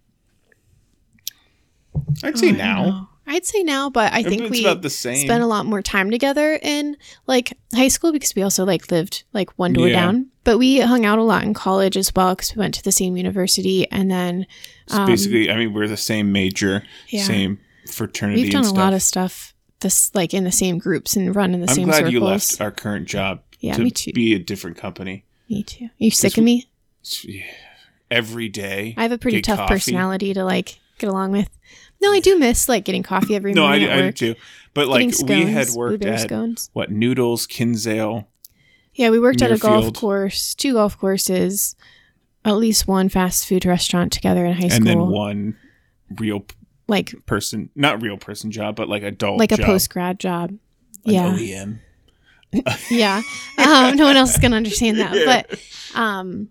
[2.23, 3.09] I'd say Oh, now.
[3.27, 5.17] I'd say now, but I think we about the same.
[5.25, 6.95] spent a lot more time together in
[7.27, 10.01] like high school because we also like lived like one door Yeah.
[10.05, 10.27] down.
[10.43, 12.91] But we hung out a lot in college as well because we went to the
[12.91, 14.45] same university, and then
[14.91, 17.23] um, basically, I mean, we're the same major, Yeah.
[17.23, 17.59] same
[17.91, 18.43] fraternity.
[18.43, 21.53] we've done and a lot of stuff this like in the same groups and run
[21.53, 21.85] in the same.
[21.85, 22.13] I'm glad circles.
[22.13, 24.11] you left our current job Yeah, to me too.
[24.13, 25.25] be a different company.
[25.49, 25.89] Me too.
[25.97, 26.67] You sick of me?
[28.11, 28.93] Every day.
[28.97, 29.73] I have a pretty tough coffee.
[29.73, 31.49] personality to like get along with.
[32.05, 33.63] No, I do miss like getting coffee every morning.
[33.63, 34.39] No, I, morning do- at I do too.
[34.75, 36.69] But like getting we had scones, worked at scones.
[36.73, 38.27] what Noodles, Kinsale.
[38.93, 41.75] Yeah, we worked at a golf course, two golf courses,
[42.45, 44.77] at least one fast food restaurant together in high school.
[44.77, 45.57] and then one
[46.19, 46.45] real
[46.87, 50.53] like person, not real person job, but like adult, like a post grad job.
[51.03, 51.33] yeah.
[51.33, 51.79] OEM.
[52.91, 53.21] yeah.
[53.57, 55.15] Um, no one else is gonna understand that.
[55.15, 55.43] Yeah.
[55.49, 55.59] But
[55.99, 56.49] um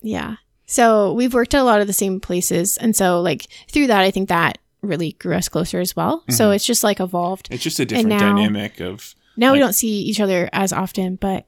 [0.00, 0.36] yeah.
[0.66, 2.76] So we've worked at a lot of the same places.
[2.76, 6.24] And so like through that I think that really grew us closer as well.
[6.30, 6.56] So Mhm.
[6.56, 7.48] it's just like evolved.
[7.50, 11.16] It's just a different now- dynamic of Now we don't see each other as often,
[11.16, 11.46] but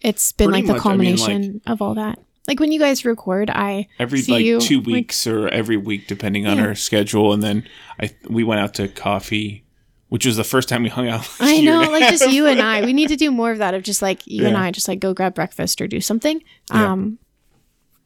[0.00, 2.18] it's been like the much, I mean, culmination of all that.
[2.48, 5.76] like when you guys record, I every see like you, two like- weeks or every
[5.76, 6.66] week, depending on Yeah.
[6.66, 7.32] our schedule.
[7.32, 7.64] And then
[8.00, 9.62] I we went out to coffee,
[10.08, 11.20] which was the first time we hung out.
[11.40, 12.84] like I know, like just you and I.
[12.84, 14.98] We need to do more of that of just like you and I just like
[15.00, 16.42] go grab breakfast or do something.
[16.72, 16.92] Yeah.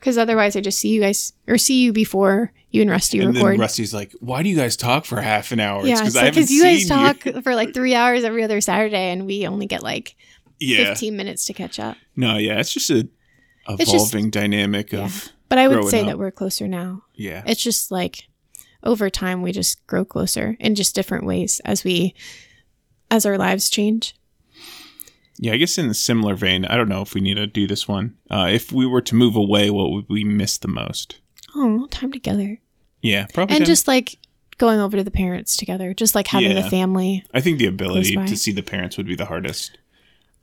[0.05, 3.35] Because otherwise I just see you guys or see you before you and Rusty And
[3.35, 3.53] record.
[3.55, 6.37] then Rusty's like, "Why do you guys talk for half an hour?" yeah, because like
[6.51, 10.15] you guys talk for like three hours every other Saturday and we only get like
[10.61, 11.97] Yeah, 15 minutes to catch up.
[12.17, 13.09] no, yeah, it's just a
[13.67, 15.07] It's just- evolving dynamic Yeah.
[15.07, 16.07] of But I would say up.
[16.09, 17.05] that we're closer now.
[17.15, 17.43] yeah.
[17.47, 18.29] It's just like
[18.83, 22.15] over time we just grow closer in just different ways as we
[23.11, 24.15] as our lives change.
[25.39, 27.67] Yeah, I guess in a similar vein, I don't know if we need to do
[27.67, 28.17] this one.
[28.31, 31.21] Uh, if we were to move away, what would we miss the most?
[31.57, 32.61] Oh, time together.
[33.03, 33.55] Yeah, probably.
[33.55, 34.17] And kinda- just like
[34.59, 36.63] going over to the parents together, just like having Yeah.
[36.63, 37.25] the family.
[37.35, 39.77] I think the ability to see the parents would be the hardest.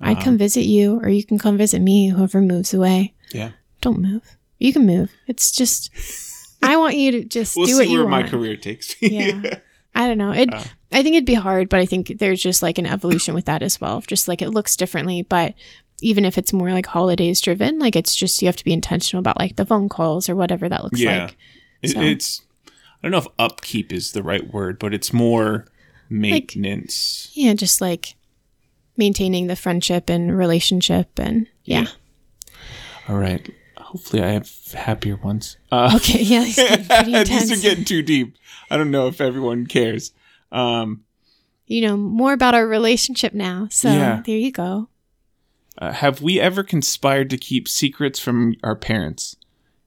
[0.02, 3.14] I'd Um, come visit you, or you can come visit me, whoever moves away.
[3.34, 3.52] Yeah,
[3.82, 4.36] Don't move.
[4.60, 5.10] You can move.
[5.28, 5.90] It's just,
[6.62, 9.10] I want you to just we'll do what you where my career takes me.
[9.10, 9.60] Yeah.
[9.96, 10.32] I don't know.
[10.32, 10.54] It.
[10.54, 10.64] Uh.
[10.94, 13.62] I think it'd be hard, but I think there's just like an evolution with that
[13.64, 14.02] as well.
[14.02, 15.54] Just like it looks differently, but
[16.02, 19.20] even if it's more like holidays driven, like it's just you have to be intentional
[19.20, 21.24] about like the phone calls or whatever that looks Yeah.
[21.26, 21.38] like.
[21.82, 22.72] It- So- It's I
[23.04, 25.66] don't know if upkeep is the right word, but it's more
[26.10, 27.32] maintenance.
[27.34, 28.16] Yeah, just like
[28.98, 31.88] maintaining the friendship and relationship and yeah.
[33.08, 33.50] All right.
[33.92, 35.58] Hopefully, I have happier ones.
[35.72, 37.50] Uh, Okay, yeah, these get pretty intense.
[37.50, 38.38] these are getting too deep.
[38.70, 40.12] I don't know if everyone cares.
[40.52, 41.04] Um,
[41.68, 43.68] you know more about our relationship now.
[43.70, 44.22] So Yeah.
[44.26, 44.88] there you go.
[45.78, 49.36] uh, have we ever conspired to keep secrets from our parents?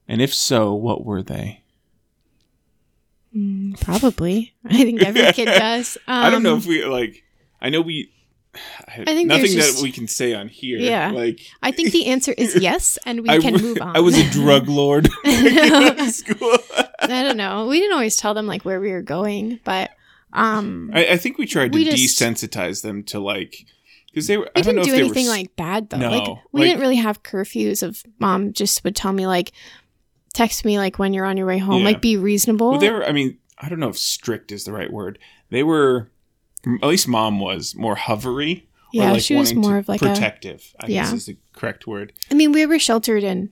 [0.07, 1.63] And if so, what were they?
[3.81, 4.53] Probably.
[4.63, 5.97] I think every kid does.
[6.07, 7.23] Um, I don't know if we like.
[7.61, 8.11] I know we.
[8.87, 10.77] I, think nothing there's that we can say on here.
[10.77, 11.11] Yeah.
[11.11, 13.95] like I think the answer is yes, and we I, can move on.
[13.95, 15.07] I was a drug lord
[16.09, 16.57] school.
[16.99, 17.67] I don't know.
[17.67, 19.91] We didn't always tell them like where we were going, but
[20.33, 23.65] um, I, I think we tried to just- desensitize them to like
[24.07, 24.49] because they were.
[24.55, 25.97] I we don't didn't if do they were anything s- like bad though.
[25.97, 27.83] No, like we like- didn't really have curfews.
[27.83, 29.51] Of mom just would tell me like,
[30.33, 31.79] text me like when you're on your way home.
[31.79, 31.85] Yeah.
[31.85, 32.71] Like be reasonable.
[32.71, 33.05] Well, they were.
[33.05, 35.19] I mean, I don't know if strict is the right word.
[35.49, 36.09] They were.
[36.81, 38.61] At least mom was more hovery.
[38.61, 38.63] or,
[38.93, 40.05] yeah, like, she was more of like a.
[40.07, 40.73] protective.
[40.79, 41.13] I guess Yeah.
[41.15, 42.13] is the correct word.
[42.31, 43.49] I mean, we were sheltered in,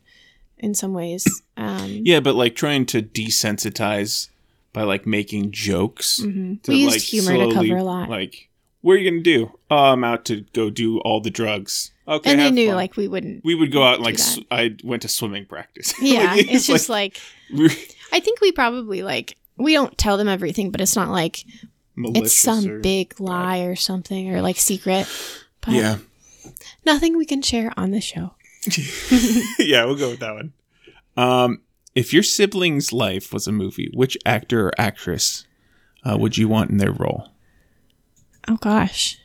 [0.58, 1.26] in some ways.
[1.58, 4.30] Um, Yeah, but like trying to desensitize
[4.72, 6.20] by like making jokes.
[6.22, 6.62] mhm.
[6.64, 8.50] to, We used like, humor to cover a lot, Like,
[8.82, 9.52] what are you gonna do?
[9.70, 11.92] Oh, I'm out to go do all the drugs.
[12.08, 12.76] Okay, and they knew fun.
[12.76, 13.46] like we wouldn't.
[13.46, 15.94] we would go out and like sw- I went to swimming practice.
[16.02, 17.18] Yeah, Like, it's just like
[17.54, 17.70] we're
[18.12, 21.46] I think we probably like we don't tell them everything, but it's not like
[21.96, 25.08] malicious it's some or- big lie or something or like secret.
[25.62, 25.98] But Yeah,
[26.86, 28.36] nothing we can share on the show.
[29.60, 30.54] yeah, we'll go with that one.
[31.16, 31.62] Um,
[31.96, 35.46] if your sibling's life was a movie, which actor or actress
[36.04, 37.30] uh, would you want in their role?
[38.48, 39.20] Oh gosh.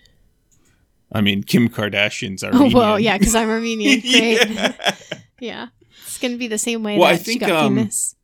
[1.10, 4.00] I mean, Kim Kardashian's Oh well, yeah, because I'm Armenian.
[4.02, 4.48] Great.
[4.50, 4.72] Yeah.
[5.40, 5.66] yeah.
[6.02, 8.14] It's gonna be the same way Well, that I she think, got um, famous.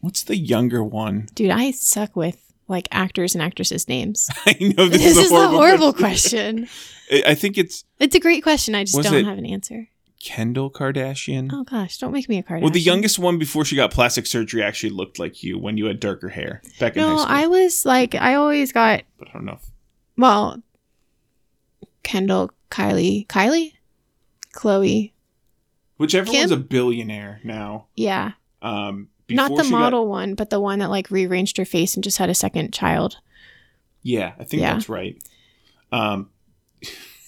[0.00, 1.28] What's the younger one?
[1.34, 4.28] Dude, I suck with like actors and actresses' names.
[4.46, 6.66] I know this, This, is, is a a horrible, horrible question.
[6.66, 7.22] question.
[7.26, 8.74] I think it's It's a great question.
[8.74, 9.88] I just don't have an answer.
[10.22, 11.50] Kendall Kardashian.
[11.52, 12.62] Oh gosh, don't make me a Kardashian.
[12.62, 15.84] Well, the youngest one before she got plastic surgery actually looked like you when you
[15.86, 17.26] had darker hair back in high No, school.
[17.32, 19.52] I was like I always got but I don't know.
[19.62, 19.70] If,
[20.16, 20.60] well
[22.02, 23.74] Kendall, Kylie, Kylie,
[24.54, 25.12] Khloe.
[25.96, 26.40] whichever Kim?
[26.40, 27.86] one's a billionaire now.
[27.94, 28.32] Yeah,
[28.62, 31.94] Um, not the she got- model one, but the one that like rearranged her face
[31.94, 33.18] and just had a second child.
[34.02, 34.74] yeah, I think Yeah.
[34.74, 35.16] that's right.
[35.90, 36.30] Um,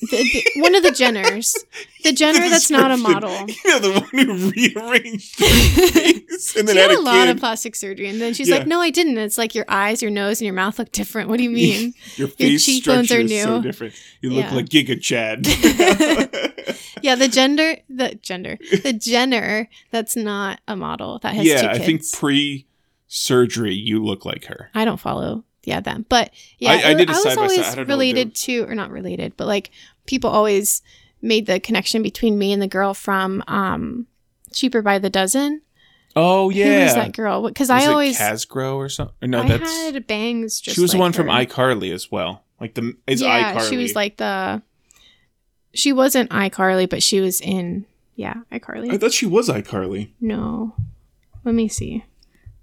[0.01, 0.07] The,
[0.55, 1.57] the- one of the Jenners,
[2.05, 3.31] the Jenner that's not a model.
[3.65, 5.41] Yeah, the one who rearranged
[6.57, 7.31] and then she had, had a lot kid.
[7.31, 8.59] of plastic surgery, and then she's Yeah.
[8.59, 9.19] like, "No, I didn't.
[9.19, 11.29] It's like your eyes, your nose, and your mouth look different.
[11.29, 13.62] What do you mean?" Your face cheekbones are is so new.
[13.62, 13.95] different.
[14.20, 14.55] You look Yeah.
[14.55, 15.47] like Giga Chad.
[17.03, 21.70] yeah, the gender, the gender, the Jenner that's not a model that has two yeah.
[21.73, 24.70] I think pre-surgery you look like her.
[24.75, 27.39] I don't follow yeah them, but yeah, I- I did a was side.
[27.39, 29.70] always I related to or not related, but like
[30.07, 30.82] people always
[31.23, 34.07] made the connection between me and the girl from um
[34.53, 35.61] Cheaper by the Dozen.
[36.16, 37.47] Oh Who yeah, was that girl?
[37.47, 39.31] Because I always Cosgrove or something.
[39.31, 40.61] No, I that's had bangs.
[40.61, 42.43] Just she was the like one from iCarly as well.
[42.61, 43.69] Like the is yeah, iCarly.
[43.69, 44.62] she was like the.
[45.74, 47.85] She wasn't iCarly, but she was in
[48.16, 48.90] yeah iCarly.
[48.90, 50.11] I thought she was iCarly.
[50.20, 50.74] no,
[51.45, 52.05] let me see.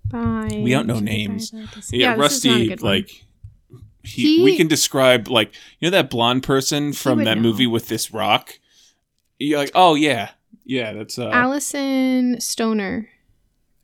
[0.10, 0.62] Bye.
[0.64, 1.52] We don't know names.
[1.54, 3.10] Yeah, this is not a Rusty like
[4.04, 7.42] he, He- we can describe like you know that blonde person from that know.
[7.44, 8.60] movie with this rock.
[9.40, 10.32] You're like, oh yeah,
[10.66, 11.30] Yeah, that's uh.
[11.32, 13.10] Alyson Stoner.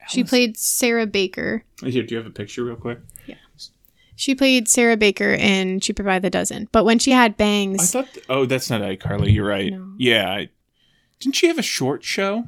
[0.07, 1.63] She played Sarah Baker.
[1.83, 2.99] Here, do you have a picture real quick?
[3.27, 3.35] Yeah.
[4.15, 6.67] She played Sarah Baker in Cheaper by the Dozen.
[6.71, 8.07] But when she had I bangs, thought.
[8.27, 9.33] oh, that's not iCarly.
[9.33, 9.71] You're right.
[9.71, 9.93] No.
[9.97, 10.29] Yeah.
[10.29, 10.49] I,
[11.19, 12.45] didn't she have a short show?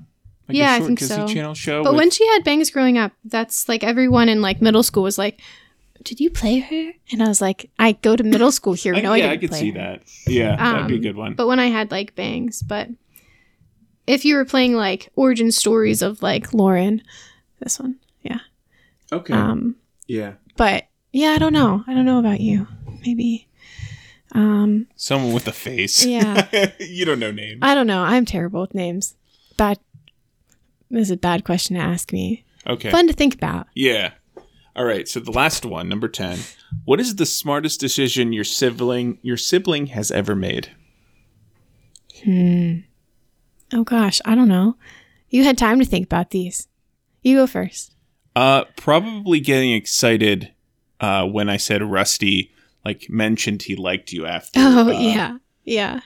[0.47, 1.27] Like Yeah, a I short think Disney so.
[1.33, 1.83] Channel show.
[1.83, 5.03] but with- when she had bangs growing up, that's like everyone in like middle school
[5.03, 5.39] was like,
[6.03, 8.93] "Did you play her?" And I was like, "I go to middle school here.
[8.95, 10.01] I, no, I yeah, didn't I could see her." that.
[10.27, 11.33] Yeah, that'd be a Um, good one.
[11.35, 12.89] But when I had like bangs, but
[14.05, 17.01] if you were playing like origin stories of like Lauren,
[17.59, 18.39] this one, yeah.
[19.13, 19.33] okay.
[19.33, 20.33] Um, yeah.
[20.57, 21.83] but yeah, I don't know.
[21.87, 22.67] I don't know about you.
[23.05, 23.47] Maybe.
[24.33, 26.03] Um, Someone with a face.
[26.05, 26.47] Yeah.
[26.79, 27.59] you don't know names.
[27.61, 28.01] I don't know.
[28.01, 29.15] I'm terrible with names.
[29.57, 29.79] Bad.
[30.93, 32.45] This is a bad question to ask me.
[32.67, 32.91] okay.
[32.91, 33.67] Fun to think about.
[33.73, 34.11] Yeah.
[34.75, 35.07] All right.
[35.07, 36.39] So the last one, number ten.
[36.85, 40.71] What is the smartest decision your sibling your sibling has ever made?
[42.23, 42.79] Hmm.
[43.73, 44.77] Oh gosh, I don't know.
[45.29, 46.67] You had time to think about these.
[47.23, 47.95] You go first.
[48.35, 50.51] Uh, probably getting excited
[50.99, 52.53] uh, when I said Rusty
[52.85, 54.59] like mentioned he liked you after.
[54.59, 56.01] Oh uh, yeah, yeah.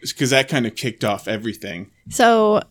[0.00, 1.90] because that kind of kicked off everything.
[2.08, 2.62] So,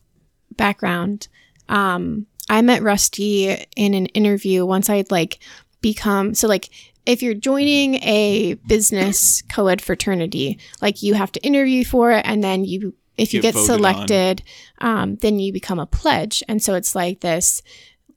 [0.56, 1.28] background.
[1.70, 5.40] Um, I met Rusty in an interview once I'd like
[5.82, 6.70] become so like
[7.06, 12.44] if you're joining a business co-ed fraternity, like you have to interview for it, and
[12.44, 14.44] then you if you Get get, selected,
[14.80, 17.62] um, then you become a pledge, and so it's like this,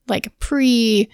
[0.08, 1.08] like pre,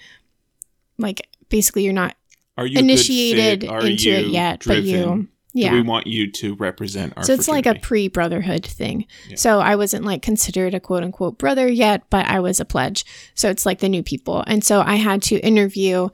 [0.97, 2.15] like basically you're not
[2.57, 3.69] Are you initiated a good fit?
[3.71, 5.29] Are into it yet, but you, driven?
[5.53, 5.73] Yeah.
[5.73, 9.07] We want you to represent our so it's like a pre brotherhood thing.
[9.27, 9.35] Yeah.
[9.35, 13.03] So I wasn't like considered a quote unquote brother yet, but I was a pledge.
[13.33, 14.43] So it's like the new people.
[14.45, 16.09] And so I had to interview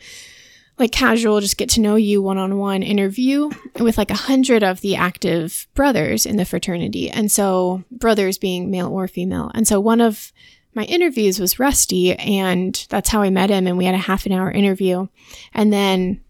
[0.78, 3.50] like casual, just get to know you one on one interview
[3.80, 7.10] with like a hundred of the active brothers in the fraternity.
[7.10, 9.52] And so brothers being male or female.
[9.54, 10.34] And so one of
[10.74, 13.66] my interviews was Rusty, and that's how I met him.
[13.66, 15.08] And we had a half an hour interview.
[15.54, 16.22] And then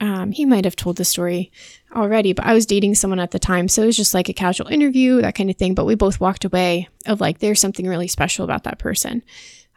[0.00, 1.52] um, he might have told the story
[1.94, 3.68] already, but I was dating someone at the time.
[3.68, 5.74] So it was just like a casual interview, that kind of thing.
[5.74, 9.22] But we both walked away of like, there's something really special about that person.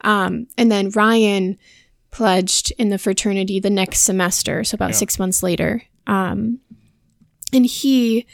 [0.02, 1.58] Um, and then Ryan
[2.12, 4.64] pledged in the fraternity the next semester.
[4.64, 4.96] So about Yeah.
[4.98, 5.84] six months later.
[6.08, 6.60] Um,
[7.52, 8.26] and he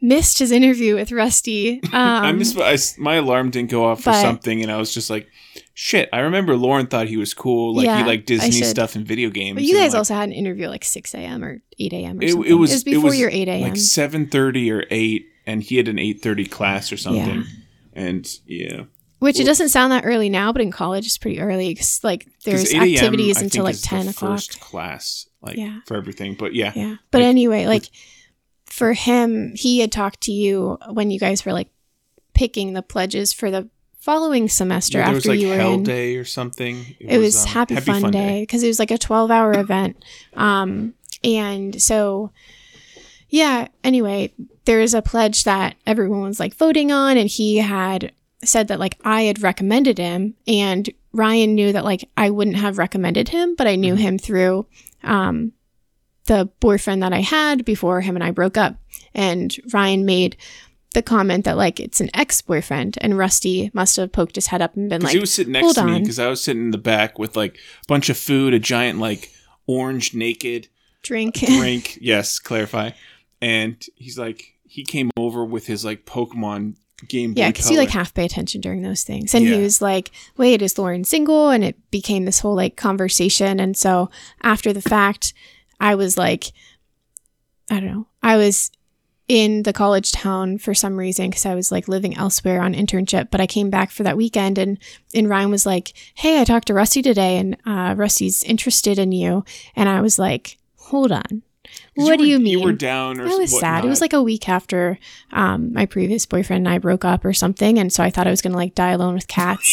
[0.00, 1.80] missed his interview with Rusty.
[1.92, 1.92] Um,
[2.24, 5.10] I miss I s my alarm didn't go off for something, and I was just
[5.10, 5.26] like,
[5.78, 9.06] "Shit!" I remember Lauren thought he was cool, like Yeah, he liked Disney stuff and
[9.06, 9.56] video games.
[9.56, 11.44] but you guys like, also had an interview at, like 6 a.m.
[11.44, 12.18] or 8 a.m.
[12.18, 12.50] or it, something.
[12.50, 13.60] it was before your 8 a.m.
[13.60, 17.42] like seven thirty or eight, and he had an eight thirty class or something, Yeah.
[17.92, 18.84] and yeah,
[19.18, 21.74] Which it doesn't sound that early now, but in college it's pretty early.
[21.74, 24.32] 'cause, like there's 8 activities until like ten o'clock.
[24.38, 25.80] First class, like Yeah.
[25.86, 26.96] for everything, but yeah, Yeah.
[27.10, 27.84] But Like, anyway, like
[28.64, 31.68] for him, he had talked to you when you guys were like
[32.34, 33.68] picking the pledges for the
[34.06, 35.82] following semester Yeah, after was like you were Hell in.
[35.82, 36.96] Day or something.
[37.00, 40.02] it was, um, Happy, Fun, Day because it was like a 12 hour event.
[40.34, 40.94] Um,
[41.24, 42.30] and so,
[43.28, 44.32] yeah, anyway,
[44.64, 48.12] there was a pledge that everyone was like voting on, and he had
[48.44, 52.78] said that like I had recommended him, and Ryan knew that like I wouldn't have
[52.78, 54.02] recommended him, but I knew Mm-hmm.
[54.02, 54.66] him through
[55.02, 55.52] um,
[56.26, 58.76] the boyfriend that I had before him and I broke up.
[59.14, 60.36] And Ryan made
[60.94, 64.62] the comment that like it's an ex boyfriend, and Rusty must have poked his head
[64.62, 66.70] up and been like, he was sitting next to me because I was sitting in
[66.70, 69.30] the back with like a bunch of food, a giant like
[69.66, 70.68] orange naked
[71.02, 71.34] drink.
[71.38, 71.98] drink.
[72.00, 72.90] yes, clarify.
[73.42, 76.76] And he's like, he came over with his like Pokemon
[77.08, 79.34] Game Yeah, because you like half pay attention during those things.
[79.34, 79.56] And Yeah.
[79.56, 81.50] he was like, wait, is Lauren single?
[81.50, 83.60] And it became this whole like conversation.
[83.60, 84.08] And so
[84.42, 85.34] after the fact,
[85.78, 86.52] I was like,
[87.70, 88.70] I don't know, I was
[89.28, 93.28] in the college town for some reason because I was like living elsewhere on internship.
[93.30, 94.78] But I came back for that weekend and,
[95.14, 99.12] and Ryan was like, hey, I talked to Rusty today and uh, Rusty's interested in
[99.12, 99.44] you.
[99.74, 101.42] And I was like, hold on."
[101.96, 102.58] What do were- you mean?
[102.58, 103.84] You were down or I was sad.
[103.84, 104.98] It was like a week after
[105.32, 108.30] um, my previous boyfriend and I broke up or something, and so I thought I
[108.30, 109.66] was gonna like die alone with cats,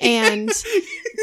[0.00, 0.48] and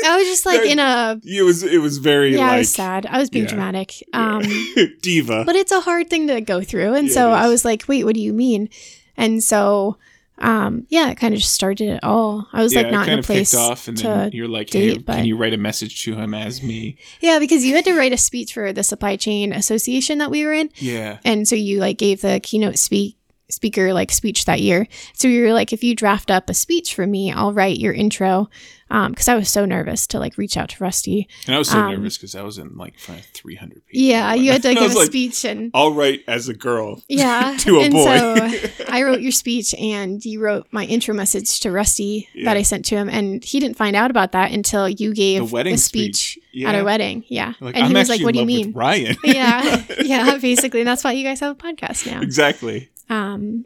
[0.05, 2.41] I was just like in a it was it was very yeah.
[2.41, 3.05] like I was sad.
[3.05, 3.49] I was being yeah.
[3.49, 4.03] dramatic.
[4.13, 4.43] Um,
[5.01, 5.43] diva.
[5.45, 8.03] but it's a hard thing to go through, and Yeah, so I was like, wait,
[8.03, 8.69] what do you mean?
[9.17, 9.97] And so
[10.39, 12.47] um, yeah, it kind of just started it all.
[12.51, 14.97] I was yeah, like not in a place off, and to then you're like, "Hey,
[14.97, 17.97] but- can you write a message to him as me?" yeah because you had to
[17.97, 21.55] write a speech for the supply chain association that we were in, Yeah, and so
[21.55, 23.17] you like gave the keynote speak
[23.55, 24.87] speaker like speech that year.
[25.13, 28.49] So you're like, if you draft up a speech for me, I'll write your intro.
[28.91, 31.27] Um, because I was so nervous to like reach out to Rusty.
[31.47, 34.07] And I was so Um, nervous because I was in like front of 300 people.
[34.07, 37.01] Yeah, you had to give a like, speech and I'll write as a girl.
[37.09, 38.03] yeah, to a and boy.
[38.05, 42.45] so I wrote your speech, and you wrote my intro message to Rusty Yeah.
[42.45, 45.47] that I sent to him, and he didn't find out about that until you gave
[45.47, 46.69] The wedding the speech, Yeah.
[46.69, 47.23] at our wedding.
[47.27, 49.17] Yeah, Like, and I'm he was like, "What do you mean?" Ryan.
[49.23, 52.21] yeah, yeah, basically, and that's why you guys have a podcast now.
[52.21, 52.89] exactly.
[53.09, 53.65] Um,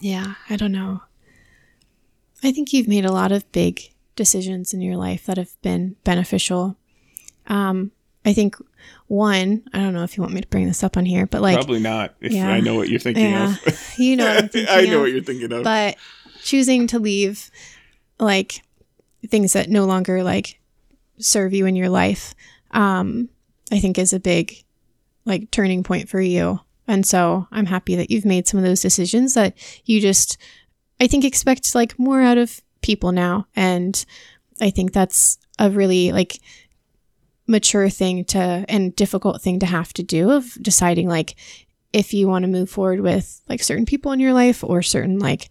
[0.00, 1.02] yeah, I don't know.
[2.42, 5.96] I think you've made a lot of big decisions in your life that have been
[6.04, 6.76] beneficial.
[7.46, 7.92] Um,
[8.24, 8.56] I think
[9.06, 11.40] one, I don't know if you want me to bring this up on here, but
[11.40, 12.14] like, Probably not.
[12.20, 12.48] If yeah.
[12.48, 13.94] I know what you're thinking yeah, of.
[13.98, 15.00] you know, what I'm thinking I know of.
[15.02, 15.64] what you're thinking of.
[15.64, 15.96] but
[16.42, 17.50] choosing to leave
[18.18, 18.62] like
[19.28, 20.60] things that no longer like
[21.18, 22.34] serve you in your life,
[22.72, 23.28] um,
[23.70, 24.64] I think is a big
[25.24, 26.60] like turning point for you.
[26.88, 29.54] And so I'm happy that you've made some of those decisions that
[29.84, 30.36] you just,
[31.00, 33.46] I think, expect like more out of people now.
[33.54, 34.04] And
[34.60, 36.38] I think that's a really like
[37.46, 41.34] mature thing to and difficult thing to have to do of deciding like
[41.92, 45.18] if you want to move forward with like certain people in your life or certain
[45.18, 45.48] like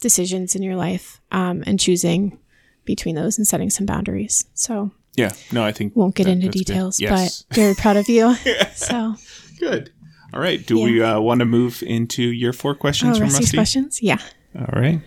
[0.00, 2.38] decisions in your life um, and choosing
[2.84, 4.44] between those and setting some boundaries.
[4.54, 5.32] So yeah.
[5.52, 7.42] No, I think won't get that- into details, Yes.
[7.48, 8.34] but very proud of you.
[8.74, 9.16] so
[9.58, 9.90] good.
[10.32, 10.64] All right.
[10.64, 13.56] Do we uh, want to move into your four questions oh, from Rusty's Rusty?
[13.56, 14.18] questions, yeah.
[14.58, 15.00] All right.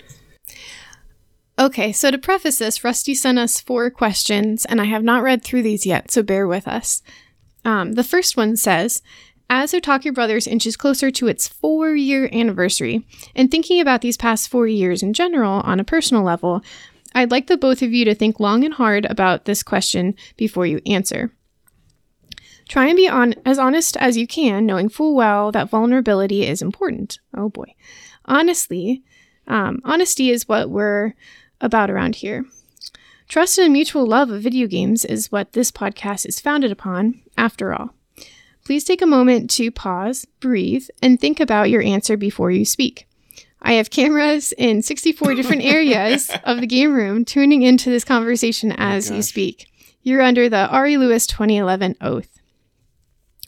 [1.60, 5.44] Okay, so to preface this, Rusty sent us four questions, and I have not read
[5.44, 7.04] through these yet, so bear with us.
[7.64, 9.04] Um, the first one says,
[9.50, 14.50] as Otaku Brothers inches closer to its four year anniversary, and thinking about these past
[14.50, 16.62] four years in general on a personal level,
[17.14, 20.66] I'd like the both of you to think long and hard about this question before
[20.66, 21.32] you answer.
[22.74, 26.60] Try and be on as honest as you can, knowing full well that vulnerability is
[26.60, 27.20] important.
[27.32, 27.76] Oh boy.
[28.26, 29.04] Honestly,
[29.46, 31.14] um, honesty is what we're
[31.62, 32.46] about around here.
[33.28, 37.76] Trust and mutual love of video games is what this podcast is founded upon, after
[37.76, 37.94] all.
[38.66, 43.08] Please take a moment to pause, breathe, and think about your answer before you speak.
[43.62, 48.72] I have cameras in 64 different areas of the game room tuning into this conversation
[48.72, 49.68] as you speak.
[50.02, 52.33] You're under the Ari Lewis 2011 oath.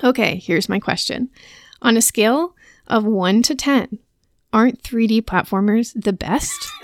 [0.03, 1.29] Okay, here's my question.
[1.81, 2.55] On a scale
[2.87, 3.99] of 1 to 10,
[4.53, 6.53] aren't 3D platformers the best?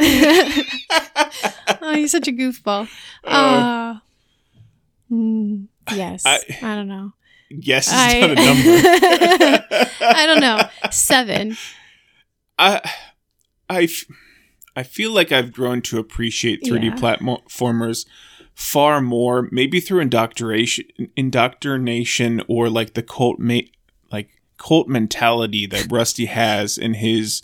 [1.81, 2.87] oh, he's such a goofball.
[3.23, 3.95] Uh,
[5.11, 6.23] mm, yes.
[6.25, 7.13] I- I, don't know.
[7.49, 9.67] Yes is I- not a number.
[10.01, 10.61] I don't know.
[10.91, 11.57] Seven.
[12.57, 12.81] I,
[13.69, 14.05] I, f-
[14.75, 16.95] I feel like I've grown to appreciate 3D Yeah.
[16.95, 18.05] platformers
[18.53, 23.59] far more, maybe through indoctrination, indoctrination, or like the cult, ma-
[24.11, 27.41] like cult mentality that Rusty has in his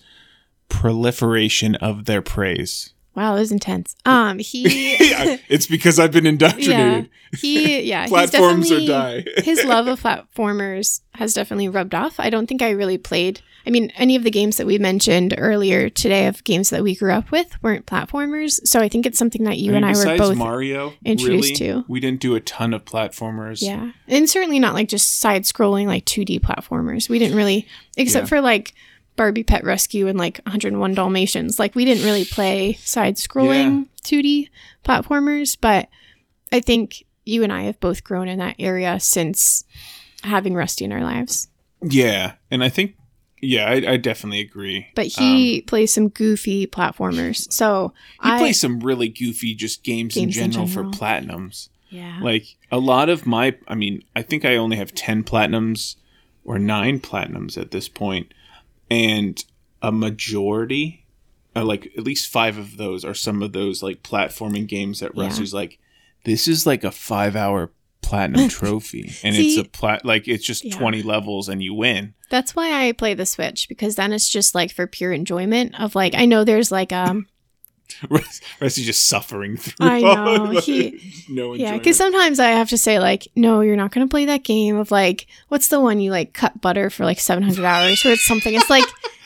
[0.69, 2.93] proliferation of their praise.
[3.17, 3.95] Wow, that was intense.
[4.05, 5.09] Um, he.
[5.11, 7.09] Yeah, it's because I've been indoctrinated.
[7.33, 7.81] yeah, he.
[7.81, 9.25] Yeah, he's Platforms or definitely- die.
[9.43, 12.19] his love of platformers has definitely rubbed off.
[12.19, 13.41] I don't think I really played.
[13.65, 16.95] I mean, any of the games that we mentioned earlier today of games that we
[16.95, 18.65] grew up with weren't platformers.
[18.65, 20.37] So I think it's something that you I mean, and I were both.
[20.37, 21.85] Mario, introduced really, to.
[21.89, 23.61] We didn't do a ton of platformers.
[23.61, 27.09] yeah, and certainly not like just side scrolling like 2D platformers.
[27.09, 28.29] We didn't really, except Yeah.
[28.29, 28.73] for like
[29.17, 31.59] Barbie Pet Rescue and like 101 Dalmatians.
[31.59, 34.47] Like we didn't really play side scrolling 2D
[34.85, 35.89] platformers, but
[36.51, 39.65] I think you and I have both grown in that area since
[40.23, 41.49] having Rusty in our lives.
[41.81, 42.95] Yeah, and I think,
[43.41, 44.87] yeah, I, I definitely agree.
[44.95, 47.51] But he um, plays some goofy platformers.
[47.51, 50.93] So He I plays some really goofy just games, in, Games in general general.
[50.93, 51.69] for platinums.
[51.89, 52.19] yeah.
[52.21, 55.97] Like a lot of my, I mean, I think I only have 10 platinums
[56.45, 58.33] or nine platinums at this point,
[58.89, 59.43] and
[59.81, 61.05] a majority,
[61.55, 65.11] uh, like at least five of those, are some of those like platforming games that
[65.15, 65.25] Yeah.
[65.25, 65.79] Rusty's like,
[66.25, 70.63] this is like a five hour platinum trophy, and it's a plat, like it's just
[70.65, 70.77] Yeah.
[70.77, 72.13] 20 levels and you win.
[72.29, 75.95] That's why I play the Switch because then it's just like for pure enjoyment of
[75.95, 77.27] like I know there's like um
[78.59, 79.85] Rusty's just suffering through.
[79.87, 80.63] I know, it.
[80.63, 84.25] he- no yeah because sometimes I have to say like no you're not gonna play
[84.25, 88.05] that game of like what's the one you like cut butter for like 700 hours
[88.05, 88.85] or it's something it's like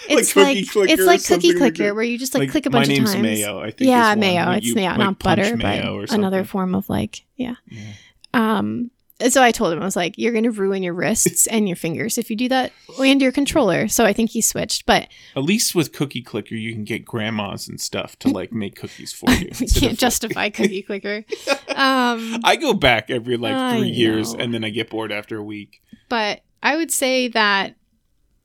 [0.09, 2.69] it's Cookie like, it's like cookie like clicker where you just like, Like, click a
[2.69, 5.55] bunch of name's times Mayo, I think yeah mayo it's you, yeah, like, not butter
[5.57, 7.93] mayo but another form of like yeah Yeah.
[8.33, 8.91] um
[9.29, 11.75] so I told him I was like, "You're going to ruin your wrists and your
[11.75, 15.43] fingers if you do that, and your controller." So I think he switched, but At
[15.43, 19.29] least with Cookie Clicker, you can get grandmas and stuff to like make cookies for
[19.31, 19.49] you.
[19.59, 21.23] we can't justify Cookie Clicker.
[21.71, 25.43] Um, I go back every like three years, and then I get bored after a
[25.43, 25.81] week.
[26.09, 27.75] but I would say that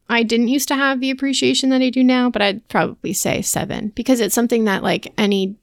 [0.08, 3.42] I didn't used to have the appreciation that I do now, but I'd probably say
[3.42, 5.56] seven because it's something that like any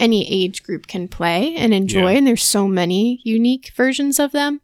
[0.00, 2.18] any age group can play and enjoy, Yeah.
[2.18, 4.60] and there's so many unique versions of them.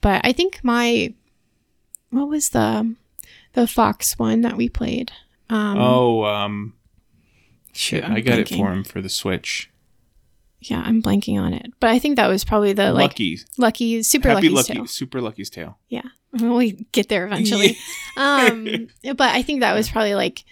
[0.00, 1.14] But I think my
[2.10, 2.94] what was the
[3.52, 5.12] the Fox one that we played?
[5.48, 6.74] Um, oh, um,
[7.72, 9.70] shoot, I I'm got it for him for the Switch.
[10.62, 14.02] Yeah, I'm blanking on it, but I think that was probably the like Lucky, lucky
[14.02, 14.86] super happy lucky's lucky, tale.
[14.86, 15.78] super lucky's tale.
[15.88, 16.02] Yeah,
[16.32, 17.76] we get there eventually.
[18.16, 20.44] um, but I think that was probably like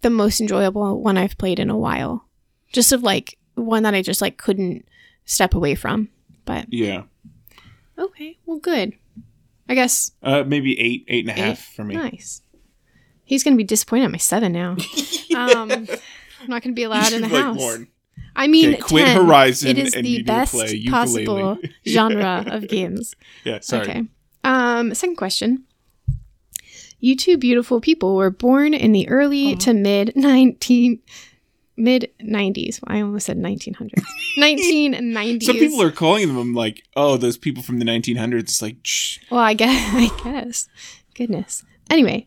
[0.00, 2.26] the most enjoyable one I've played in a while.
[2.72, 4.86] Just of like one that I just like couldn't
[5.24, 6.08] step away from.
[6.44, 7.02] But Yeah,
[7.98, 8.94] okay, well, good.
[9.68, 11.94] I guess uh, maybe eight, eight and a half for me.
[11.94, 12.42] Nice.
[13.24, 14.76] He's gonna be disappointed at my seven now.
[15.36, 17.78] um, I'm not gonna be allowed in the like house.
[18.34, 19.26] I mean, Okay, quit 10.
[19.26, 20.54] Horizon It is the best
[20.88, 23.14] possible genre of games.
[23.44, 23.82] Yeah, sorry.
[23.82, 24.02] Okay.
[24.44, 25.64] Um, second question.
[27.00, 31.00] You two beautiful people were born in the early to mid 19
[31.76, 32.80] mid 90s.
[32.84, 34.04] I almost said 1900s.
[34.38, 35.42] 1990s.
[35.44, 38.40] Some people are calling them like, oh, those people from the 1900s.
[38.40, 39.18] It's like, shh.
[39.30, 40.68] Well, I guess I guess.
[41.14, 41.64] Goodness.
[41.88, 42.26] Anyway,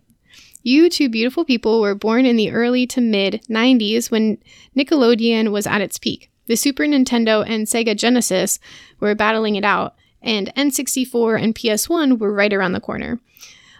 [0.63, 4.37] you two beautiful people were born in the early to mid 90s when
[4.75, 6.29] Nickelodeon was at its peak.
[6.47, 8.59] The Super Nintendo and Sega Genesis
[8.99, 13.19] were battling it out, and N64 and PS1 were right around the corner.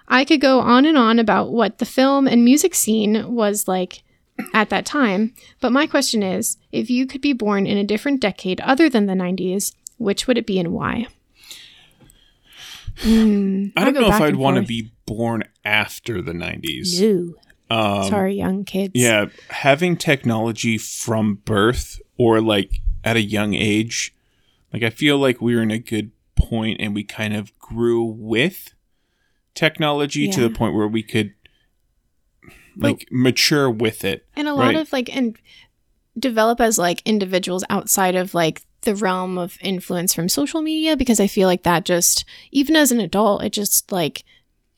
[0.08, 4.04] I could go on and on about what the film and music scene was like
[4.54, 8.22] at that time, but my question is if you could be born in a different
[8.22, 11.08] decade other than the 90s, which would it be and why?
[13.00, 17.02] Hmm, I don't know if I'd want to be born after the 90s.
[17.02, 17.34] No.
[17.76, 18.92] Um, Sorry, young kids.
[18.94, 24.14] Yeah, having technology from birth or like at a young age,
[24.72, 28.04] like I feel like we were in a good point and we kind of grew
[28.04, 28.74] with
[29.56, 31.34] technology to the point where we could
[32.78, 34.26] like mature with it.
[34.36, 34.76] And a lot Right.
[34.78, 35.38] of like and
[36.18, 41.20] develop as like individuals outside of like the realm of influence from social media because
[41.20, 44.24] I feel like that just even as an adult it just like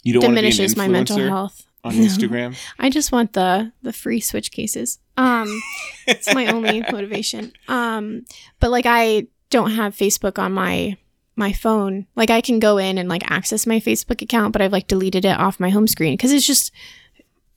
[0.04, 1.66] You don't want to be an diminishes my mental health.
[1.84, 2.06] on No.
[2.06, 2.56] Instagram.
[2.80, 5.00] I just want the the free switch cases.
[5.18, 5.60] Um
[6.08, 7.52] it's my only motivation.
[7.68, 8.26] Um
[8.60, 10.98] but like I don't have Facebook on my
[11.36, 12.06] my phone.
[12.16, 15.26] Like I can go in and like access my Facebook account, but I've like deleted
[15.26, 16.72] it off my home screen because it's just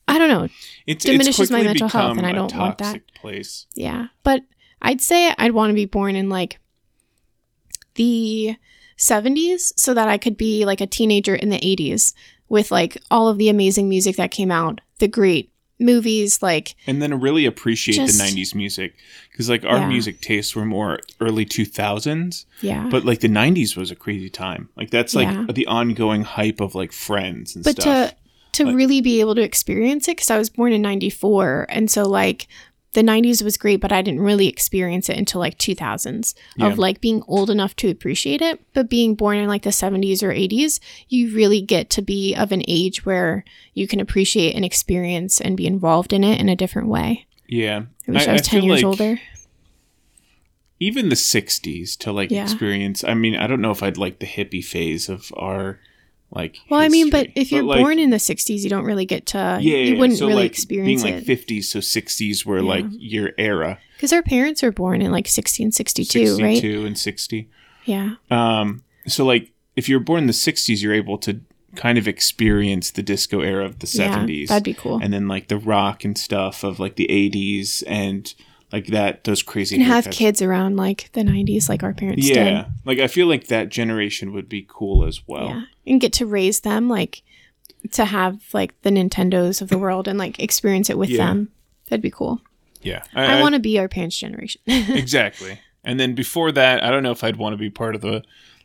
[0.08, 0.48] I don't know.
[0.86, 2.84] It's Diminishes it's my mental health, and I don't want that.
[2.84, 3.66] toxic Place.
[3.74, 4.06] Yeah.
[4.24, 4.42] But
[4.82, 6.58] I'd say I'd want to be born in like
[7.94, 8.56] the
[8.96, 12.14] 70s so that I could be like a teenager in the 80s
[12.48, 17.00] with like all of the amazing music that came out, the great movies like and
[17.00, 18.96] then really appreciate Just- the 90s music
[19.30, 19.86] because like our Yeah.
[19.88, 22.88] music tastes were more early 2000s yeah.
[22.90, 25.46] but like the 90s was a crazy time like that's like Yeah.
[25.48, 28.16] the ongoing hype of like friends and but stuff to
[28.58, 31.90] to Like- really be able to experience it cuz I was born in 94 and
[31.90, 32.46] so like
[32.94, 36.66] the 90s was great but I didn't really experience it until like 2000s Yeah.
[36.68, 40.22] of like being old enough to appreciate it but being born in like the 70s
[40.22, 44.64] or 80s you really get to be of an age where you can appreciate and
[44.64, 48.42] experience and be involved in it in a different way yeah I wish I, was
[48.42, 49.20] 10 years like older
[50.80, 52.42] even the 60s to like Yeah.
[52.44, 55.78] experience i mean i don't know if i'd like the hippie phase of our
[56.30, 59.06] like well I mean but if you're like, born in the 60s you don't really
[59.06, 62.58] get to yeah, you wouldn't so really like experience being like 50s so 60s were
[62.58, 62.62] Yeah.
[62.68, 63.78] like your era.
[63.96, 66.56] Because our parents were born in like 1662 right?
[66.56, 67.48] 62 and 60
[67.84, 68.16] yeah.
[68.30, 71.40] Um, so like if you're born in the 60s, you're able to
[71.76, 74.40] kind of experience the disco era of the 70s.
[74.40, 74.98] yeah that'd be cool.
[75.02, 78.34] And then like the rock and stuff of like the 80s and
[78.72, 82.44] like that those crazy and have kids around like the 90s like our parents Yeah.
[82.64, 85.48] did Like I feel like that generation would be cool as well.
[85.48, 87.22] yeah and get to raise them like
[87.92, 91.26] to have like the nintendos of the world and like experience it with Yeah.
[91.26, 91.48] them
[91.88, 92.40] that'd be cool
[92.82, 93.02] Yeah.
[93.14, 95.60] i, want to be our parents generation exactly.
[95.84, 98.22] And then before that, I don't know if I'd want to be part of the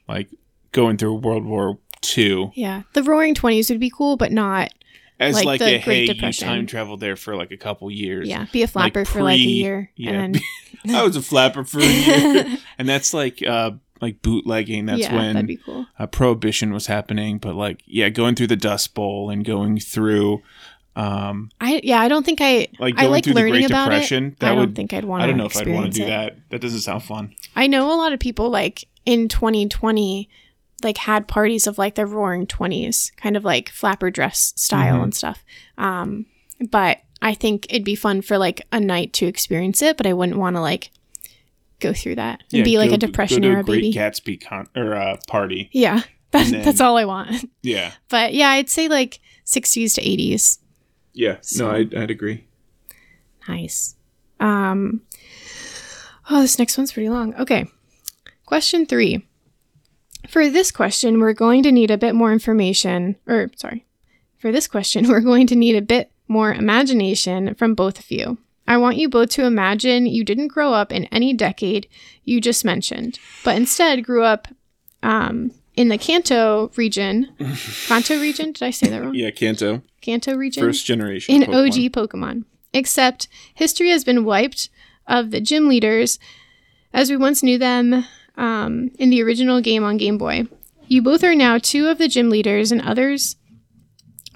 [0.09, 0.27] like
[0.73, 1.77] going through World War
[2.17, 4.73] II yeah the roaring 20s would be cool but not
[5.19, 6.47] as Like like, the a hey, Depression.
[6.47, 8.27] you time traveled there for like a couple years.
[8.27, 10.11] yeah be a flapper for like a year yeah.
[10.11, 10.41] and then
[10.95, 14.85] I was a flapper for a year, and that's like uh like bootlegging.
[14.85, 17.37] That's yeah when that'd cool uh, prohibition was happening.
[17.37, 20.41] But like yeah, going through the Dust Bowl and going through
[20.95, 23.85] um i yeah i don't think i like i like through the learning Great about
[23.85, 24.25] Depression.
[24.27, 25.91] it That i don't would think i'd want to I don't know if I'd want
[25.91, 26.07] to do it.
[26.07, 26.37] that.
[26.51, 27.33] That doesn't sound fun.
[27.55, 30.29] I know a lot of people like in 2020
[30.83, 35.03] like had parties of like the roaring 20s kind of like flapper dress style Mhm.
[35.03, 35.43] and stuff
[35.77, 36.25] um
[36.71, 40.13] but i think it'd be fun for like a night to experience it but i
[40.13, 40.91] wouldn't want to like
[41.79, 44.69] go through that and be like go- a depression era a Great baby Gatsby con-
[44.75, 45.69] or uh, party.
[45.73, 47.47] yeah That, then- that's all I want.
[47.61, 47.91] Yeah.
[48.09, 50.57] But yeah, I'd say like 60s to 80s.
[51.13, 51.37] Yeah.
[51.41, 52.45] So- no, I'd, I'd agree.
[53.47, 53.95] Nice.
[54.39, 55.01] Um,
[56.31, 57.35] oh, this next one's pretty long.
[57.35, 57.67] Okay.
[58.47, 59.27] Question three.
[60.27, 63.85] For this question, we're going to need a bit more information, or sorry,
[64.37, 68.37] for this question, we're going to need a bit more imagination from both of you.
[68.67, 71.87] I want you both to imagine you didn't grow up in any decade
[72.23, 74.47] you just mentioned, but instead grew up
[75.01, 77.29] um, in the Kanto region.
[77.87, 78.53] Kanto region?
[78.53, 79.13] Did I say that wrong?
[79.13, 80.63] Yeah, Kanto, Kanto region?
[80.63, 81.35] first generation.
[81.35, 81.67] in Pokemon.
[81.67, 82.45] OG Pokemon.
[82.73, 84.69] Except history has been wiped
[85.07, 86.17] of the gym leaders
[86.93, 90.47] as we once knew them um, in the original game on Game Boy.
[90.87, 93.37] You both are now two of the gym leaders and others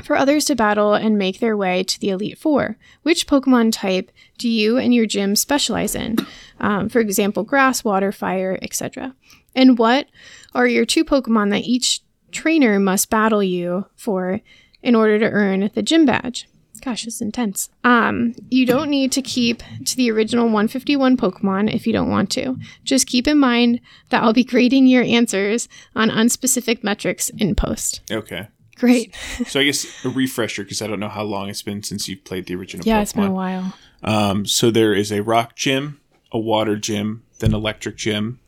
[0.04, 2.78] for others to battle and make their way to the Elite Four.
[3.04, 6.18] Which Pokemon type do you and your gym specialize in?
[6.60, 9.14] Um, for example, grass, water, fire, etc.
[9.56, 10.08] And what
[10.56, 12.02] are your two Pokemon that each
[12.32, 14.42] trainer must battle you for
[14.82, 16.48] in order to earn the gym badge?
[16.88, 17.70] Gosh, it's intense.
[17.84, 22.32] Um, you don't need to keep to the original 151 Pokemon if you don't want
[22.32, 22.58] to.
[22.86, 25.68] Just keep in mind that I'll be grading your answers
[25.98, 28.10] on unspecific metrics in post.
[28.10, 28.48] Okay.
[28.78, 29.14] Great.
[29.48, 32.24] So I guess a refresher because I don't know how long it's been since you've
[32.24, 32.86] played the original.
[32.88, 33.02] Yeah, Pokemon.
[33.02, 33.74] it's been a while.
[34.02, 36.00] Um, so there is a rock gym,
[36.32, 38.40] a water gym, then electric gym.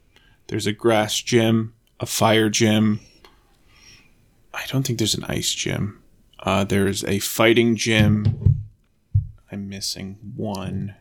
[0.47, 3.01] There's a grass gym, a fire gym.
[4.53, 5.98] I don't think there's an ice gym.
[6.43, 8.63] Uh, there's a fighting gym.
[9.51, 10.95] I'm missing one.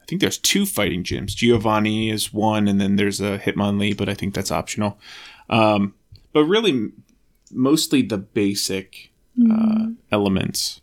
[0.00, 1.28] I think there's two fighting gyms.
[1.28, 4.98] Giovanni is one, and then there's a Hitmonlee, but I think that's optional.
[5.48, 5.94] Um,
[6.32, 6.90] but really,
[7.50, 9.12] mostly the basic
[9.50, 10.80] uh, elements.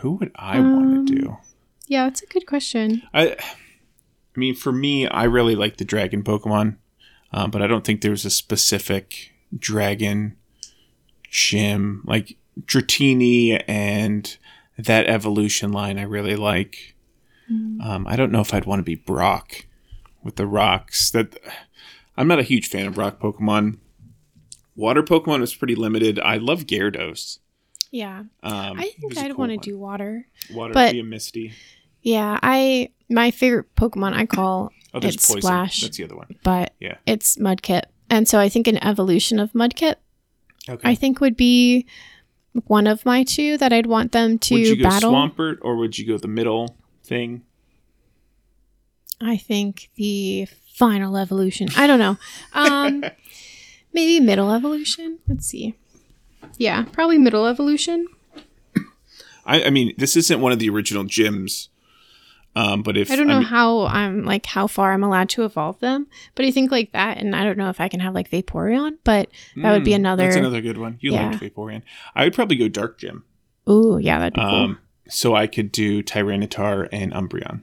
[0.00, 1.36] Who would I want to do?
[1.86, 3.02] Yeah, it's a good question.
[3.14, 6.76] I, I mean, for me, I really like the dragon Pokemon,
[7.32, 10.36] um, but I don't think there's a specific dragon
[11.34, 14.36] gym like Dratini and
[14.78, 15.98] that evolution line.
[15.98, 16.94] I really like.
[17.50, 19.66] Um, I don't know if I'd want to be Brock
[20.22, 21.10] with the rocks.
[21.10, 21.36] That
[22.16, 23.78] I'm not a huge fan of rock Pokemon.
[24.76, 26.18] Water Pokemon is pretty limited.
[26.20, 27.40] I love Gyarados.
[27.90, 28.20] Yeah.
[28.42, 30.26] Um, I think I'd cool want to do water.
[30.52, 30.72] water.
[30.72, 31.52] but- be a Misty.
[32.00, 35.40] Yeah, I my favorite Pokemon I call Oh, it's poison.
[35.42, 36.36] Splash, That's the other one.
[36.44, 36.96] but Yeah.
[37.06, 37.82] it's Mudkip.
[38.08, 39.96] And so I think an evolution of Mudkip
[40.68, 40.88] Okay.
[40.88, 41.86] I think would be
[42.66, 45.12] one of my two that I'd want them to would you go battle.
[45.12, 47.42] Swampert or would you go the middle thing?
[49.20, 51.68] I think the final evolution.
[51.76, 52.16] I don't know.
[52.52, 53.04] Um
[53.92, 55.18] maybe middle evolution.
[55.28, 55.74] Let's see.
[56.56, 58.06] Yeah, probably middle evolution.
[59.46, 61.68] I, I mean, this isn't one of the original gyms,
[62.56, 65.44] um, but if I don't know mean, how I'm like how far I'm allowed to
[65.44, 68.14] evolve them, but I think like that, and I don't know if I can have
[68.14, 70.24] like Vaporeon, but that would be Hmm, another.
[70.24, 70.98] That's another good one.
[71.00, 71.28] You Yeah.
[71.30, 71.82] liked Vaporeon.
[72.14, 73.24] I would probably go Dark Gym.
[73.68, 74.48] Ooh, yeah, that'd be cool.
[74.50, 77.62] Um, so I could do Tyranitar and Umbreon.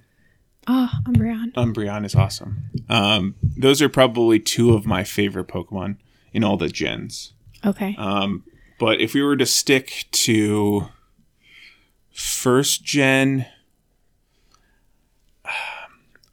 [0.67, 1.53] Oh, Umbreon.
[1.53, 2.65] Umbreon is awesome.
[2.87, 5.97] Um, those are probably two of my favorite Pokemon
[6.33, 7.33] in all the gens.
[7.65, 7.95] Okay.
[7.97, 8.43] Um,
[8.79, 10.89] but if we were to stick to
[12.11, 13.45] first gen,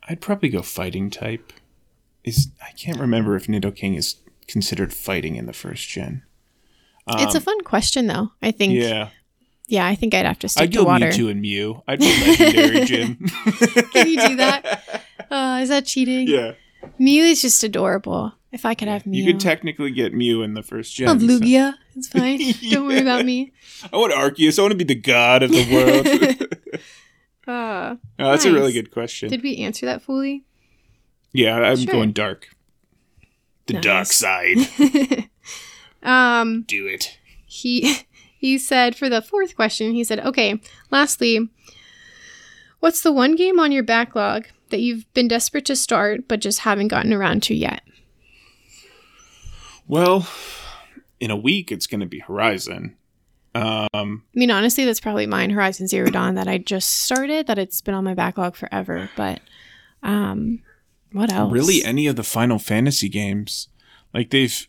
[0.08, 1.52] I'd probably go fighting type.
[2.24, 6.22] Is I can't remember if Nidoking is considered fighting in the first gen.
[7.08, 8.32] it's a fun question though.
[8.42, 8.74] I think.
[8.74, 9.08] Yeah,
[9.66, 11.06] Yeah, I think I'd have to stick I'd to go water.
[11.08, 11.82] Mewtwo and Mew.
[11.86, 13.16] I'd go legendary gym.
[13.92, 15.02] Can you do that?
[15.30, 16.26] Uh, is that cheating?
[16.28, 16.52] yeah,
[16.98, 18.32] Mew is just adorable.
[18.50, 19.22] If I could have Mew.
[19.22, 21.20] you could technically get Mew in the first gen.
[21.20, 21.74] So- Lugia.
[21.96, 22.38] It's fine.
[22.70, 23.52] Don't worry about me.
[23.92, 24.58] I want Arceus.
[24.58, 26.52] I want to be the god of the world.
[27.48, 29.30] Uh, Oh, that's a really good question.
[29.30, 30.44] did we answer that fully?
[31.32, 31.92] yeah, I'm Sure.
[31.92, 32.48] going dark.
[33.66, 33.82] The Nice.
[33.82, 34.58] dark side.
[36.00, 37.18] Um, Do it.
[37.46, 37.96] he
[38.38, 40.60] he said for the fourth question, he said, "Okay,
[40.92, 41.48] lastly,
[42.78, 46.60] what's the one game on your backlog that you've been desperate to start but just
[46.60, 47.82] haven't gotten around to yet?"
[49.88, 50.28] Well,
[51.18, 52.96] in a week it's going to be Horizon.
[53.54, 53.88] Um,
[54.34, 57.46] I mean, honestly, that's probably mine, Horizon Zero Dawn, that I just started.
[57.46, 59.10] That it's been on my backlog forever.
[59.16, 59.40] But,
[60.02, 60.62] um,
[61.12, 61.52] what else?
[61.52, 63.68] really, any of the Final Fantasy games,
[64.14, 64.66] like they've,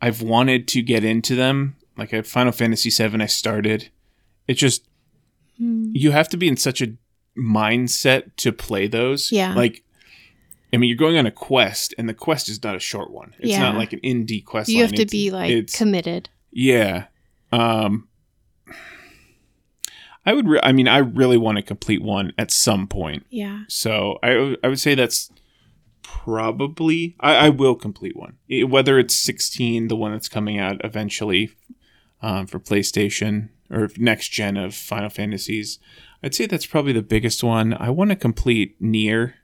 [0.00, 1.76] I've wanted to get into them.
[1.96, 3.90] Like at Final Fantasy VII, I started.
[4.46, 4.84] It just
[5.58, 5.90] Hmm.
[5.92, 6.92] you have to be in such a
[7.36, 9.32] mindset to play those.
[9.32, 9.54] Yeah.
[9.54, 9.82] Like,
[10.72, 13.34] I mean, you're going on a quest, and the quest is not a short one.
[13.40, 13.60] It's Yeah.
[13.62, 14.68] not like an indie quest.
[14.68, 14.82] You line.
[14.84, 16.28] have to It's- be like committed.
[16.52, 17.06] Yeah.
[17.52, 18.08] Um
[20.26, 23.24] I would re- I mean I really want to complete one at some point.
[23.30, 23.60] Yeah.
[23.68, 25.30] So I I would say that's
[26.02, 28.36] probably I, I will complete one.
[28.50, 31.50] I- whether it's 16, the one that's coming out eventually
[32.22, 35.78] um, for PlayStation or next gen of Final Fantasies,
[36.22, 37.74] I'd say that's probably the biggest one.
[37.74, 39.36] I want to complete Nier,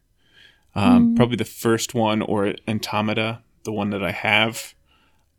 [0.75, 4.75] um, probably the first one or Automata, the one that I have.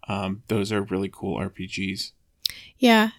[0.07, 2.11] Um, those are really cool RPGs.
[2.85, 3.09] Yeah.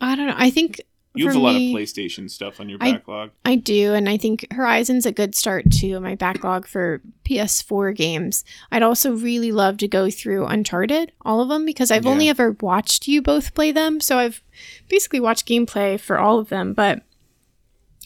[0.00, 0.34] I don't know.
[0.36, 0.80] I think
[1.14, 3.30] You have a lot of PlayStation stuff on your I- backlog.
[3.44, 8.44] I do, and I think Horizon's a good start to my backlog for PS4 games.
[8.70, 12.54] I'd also really love to go through Uncharted, all of them, because I've only ever
[12.60, 13.98] watched you both play them.
[14.00, 14.42] So I've
[14.90, 17.00] basically watched gameplay for all of them, but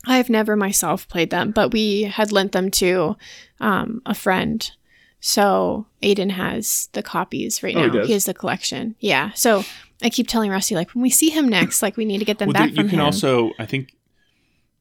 [0.06, 1.50] I've never myself played them.
[1.50, 3.16] But we had lent them to
[3.60, 4.70] um, a friend.
[5.18, 7.92] So Aiden has the copies right Oh, he now.
[7.92, 8.06] does?
[8.06, 8.94] he has the collection.
[9.00, 9.32] Yeah.
[9.32, 9.64] So
[10.02, 12.38] I keep telling Rusty, like, when we see him next, like, we need to get
[12.38, 13.04] them Well, back there- you can him.
[13.06, 13.94] also, I think,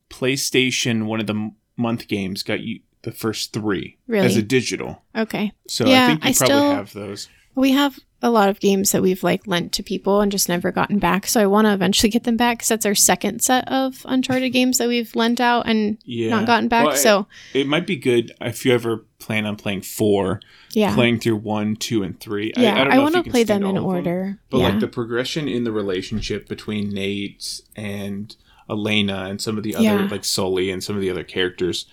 [0.10, 4.26] PlayStation, one of the month games, got you the first three Really?
[4.26, 5.04] as a digital.
[5.16, 5.52] okay.
[5.68, 7.30] So Yeah, I think you I probably still- have those.
[7.56, 10.72] We have a lot of games that we've like lent to people and just never
[10.72, 11.26] gotten back.
[11.26, 14.52] So I want to eventually get them back because that's our second set of Uncharted
[14.52, 16.32] games that we've lent out and Yeah.
[16.32, 16.88] not gotten back.
[16.88, 20.42] Well, so It might be good if you ever plan on playing four,
[20.74, 22.52] yeah, playing through one, two, and three.
[22.58, 24.40] yeah, I, I, I, want to play them in order.
[24.50, 28.36] But yeah, like the progression in the relationship between Nate and
[28.70, 30.08] Elena and some of the other Yeah.
[30.12, 31.86] like Sully and some of the other characters,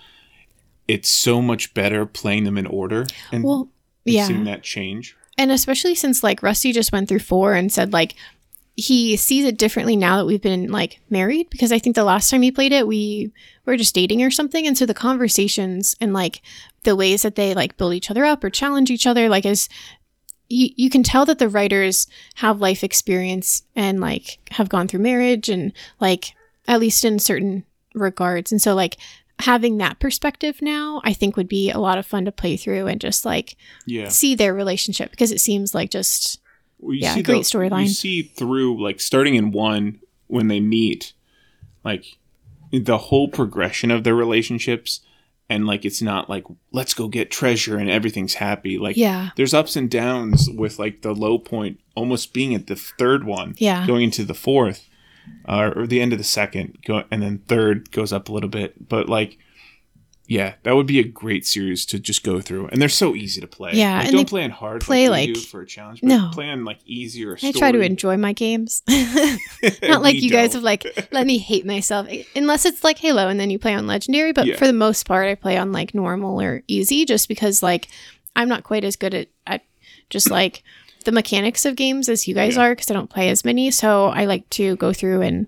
[0.89, 3.69] it's so much better playing them in order and, well,
[4.05, 5.17] yeah, seeing that change.
[5.39, 8.15] And especially since like Rusty just went through four and said like
[8.77, 11.49] he sees it differently now that we've been like married.
[11.51, 13.33] Because I think the last time he played it we
[13.65, 14.67] were just dating or something.
[14.67, 16.43] And so the conversations and like
[16.85, 19.69] the ways that they like build each other up or challenge each other like is
[20.49, 22.07] you, you can tell that the writers
[22.37, 26.35] have life experience and like have gone through marriage and like
[26.69, 28.53] at least in certain regards.
[28.53, 28.97] And so like
[29.41, 32.87] having that perspective now i think would be a lot of fun to play through
[32.87, 33.57] and just like
[33.87, 34.09] Yeah.
[34.09, 36.41] see their relationship because it seems like just
[36.79, 37.83] Well, Yeah, see great storyline.
[37.83, 41.13] You see through like starting in one when they meet,
[41.85, 42.05] like
[42.73, 45.01] the whole progression of their relationships,
[45.49, 48.77] and like it's not like let's go get treasure and everything's happy.
[48.79, 49.31] Like Yeah.
[49.37, 53.55] there's ups and downs with like the low point almost being at the third one,
[53.59, 53.87] Yeah.
[53.87, 54.86] going into the fourth,
[55.49, 58.51] uh, or the end of the second, go and then third goes up a little
[58.51, 59.39] bit, but like.
[60.29, 63.41] Yeah, that would be a great series to just go through, and they're so easy
[63.41, 63.71] to play.
[63.75, 64.81] Yeah, like, and don't play on hard.
[64.83, 66.01] play, like, like- for a challenge.
[66.01, 66.31] But No.
[66.33, 67.39] play on like easier.
[67.45, 68.83] i try to enjoy my games
[69.83, 70.55] not like you guys don't.
[70.55, 73.87] have like let me hate myself unless it's like halo and then you play on
[73.87, 74.57] legendary but Yeah.
[74.57, 77.87] for the most part i play on like normal or easy just because like
[78.35, 79.63] i'm not quite as good at, at
[80.11, 80.65] just like
[81.07, 82.63] the mechanics of games as you guys Yeah.
[82.65, 85.47] are because i don't play as many so i like to go through and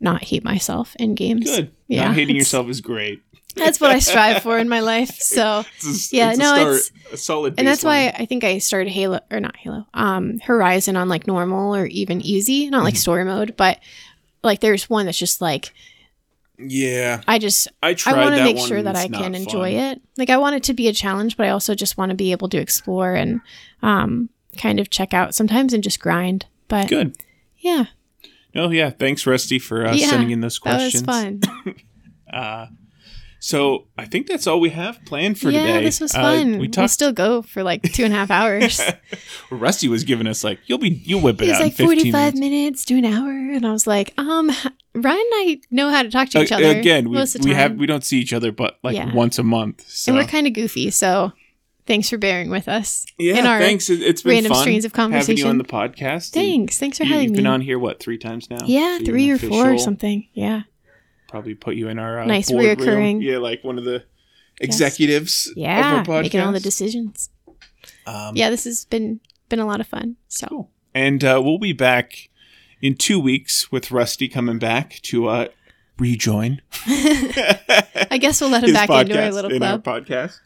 [0.00, 1.72] not hate myself in games Good.
[1.88, 3.22] Yeah, Not hating yourself is great.
[3.56, 5.64] that's what i strive for in my life so a,
[6.12, 7.54] Yeah, it's no, start, it's- a solid.
[7.58, 8.08] and that's why.
[8.08, 12.20] I think I started Halo or not Halo, um, Horizon on like normal or even
[12.20, 12.98] easy, not like Mm-hmm.
[13.00, 13.78] story mode, but
[14.44, 15.72] like there's one that's just like
[16.58, 19.84] Yeah, I just I I want to make sure that I can enjoy fun.
[19.92, 20.02] it.
[20.18, 22.32] Like I want it to be a challenge, but I also just want to be
[22.32, 23.40] able to explore and
[23.82, 24.28] um,
[24.58, 26.46] kind of check out sometimes and just grind.
[26.68, 27.16] But Good.
[27.58, 27.86] yeah,
[28.54, 31.02] Oh yeah, thanks Rusty for uh, Yeah, sending in those questions.
[31.04, 31.44] that was
[32.32, 32.68] fun.
[33.40, 35.84] So I think that's all we have planned for yeah, today.
[35.84, 36.52] this was Uh, fun.
[36.54, 36.90] we we'll talked.
[36.90, 38.80] still go for like two and a half hours.
[39.50, 42.12] Rusty was giving us like you'll be you'll whip it He was out like 45
[42.34, 42.40] minutes.
[42.40, 43.30] minutes to an hour.
[43.30, 44.48] And I was like, um,
[44.92, 46.76] Ryan and I know how to talk to each Uh, other.
[46.80, 49.14] Again, we, most of the we have we don't see each other but like Yeah.
[49.14, 49.84] once a month.
[49.88, 50.90] So and we're kind of goofy.
[50.90, 51.32] So
[51.88, 53.90] thanks for bearing with us yeah, in our thanks.
[53.90, 55.48] It, it's been random fun streams of having you conversation.
[55.48, 56.30] on the podcast.
[56.30, 56.78] Thanks.
[56.78, 57.36] Thanks for You, having have me.
[57.38, 58.58] You've been on here what three times now?
[58.64, 60.28] yeah, So three or four or something.
[60.34, 60.62] Yeah.
[61.28, 64.04] probably put you in our uh, Nice reoccurring- Yeah, like one of the
[64.60, 66.00] executives Yeah.
[66.02, 66.22] of our.
[66.22, 67.30] Making all the decisions.
[68.06, 70.16] Um, Yeah, this has been been a lot of fun.
[70.28, 70.70] So Cool.
[70.94, 72.28] And uh, we'll be back
[72.80, 75.48] in two weeks with Rusty coming back to uh,
[75.98, 76.60] rejoin.
[76.86, 80.38] I guess we'll let him back into our little in our podcast.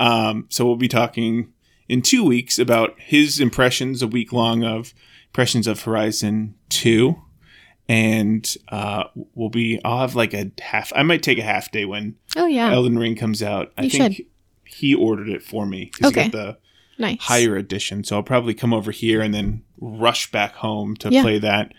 [0.00, 1.52] Um, so we'll be talking
[1.88, 4.92] in two weeks about his impressions, a week long of
[5.28, 7.22] impressions of Horizon Two,
[7.88, 9.04] and uh,
[9.34, 9.80] we'll be.
[9.84, 10.92] I'll have like a half.
[10.96, 12.72] I might take a half day when Oh yeah.
[12.72, 13.72] Elden Ring comes out.
[13.76, 14.26] I You think should.
[14.64, 16.28] he ordered it for me Okay.
[16.28, 16.56] the
[16.98, 17.20] nice.
[17.20, 18.04] higher edition.
[18.04, 21.22] So I'll probably come over here and then rush back home to Yeah.
[21.22, 21.72] play that.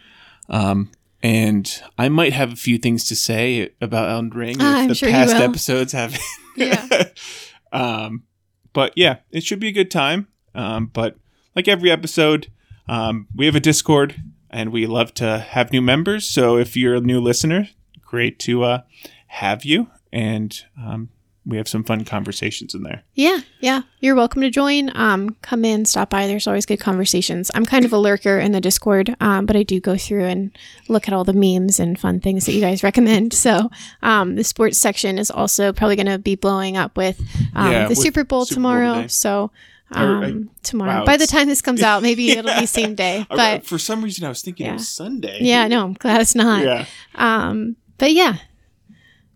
[0.49, 0.91] Um,
[1.23, 4.87] and I might have a few things to say about Elden Ring if Ah, I'm
[4.89, 6.17] the sure you past episodes have.
[6.57, 6.85] Yeah.
[7.71, 8.23] um,
[8.73, 10.27] but yeah, it should be a good time.
[10.53, 11.17] Um, but
[11.55, 12.51] like every episode,
[12.87, 16.27] um, we have a Discord and we love to have new members.
[16.27, 17.69] So if you're a new listener,
[18.05, 18.81] great to uh,
[19.27, 19.89] have you.
[20.11, 21.09] And um,
[21.45, 23.01] we have some fun conversations in there.
[23.15, 23.81] Yeah, yeah.
[23.99, 24.91] You're welcome to join.
[24.95, 26.27] Um, come in, stop by.
[26.27, 27.49] There's always good conversations.
[27.55, 30.55] I'm kind of a lurker in the Discord, um, but I do go through and
[30.87, 33.33] look at all the memes and fun things that you guys recommend.
[33.33, 33.71] So,
[34.03, 37.19] um, the sports section is also probably going to be blowing up with
[37.55, 38.93] um, Yeah, the with Super Bowl Super tomorrow.
[38.95, 39.07] today.
[39.07, 39.51] so,
[39.95, 40.99] Or, uh, um, tomorrow.
[40.99, 43.25] wow, By the time this comes out, maybe it'll be same day.
[43.31, 45.39] But for some reason, I was thinking it was Sunday.
[45.41, 46.63] yeah, no, I'm glad it's not.
[46.63, 46.85] Yeah.
[47.15, 48.35] Um, but yeah.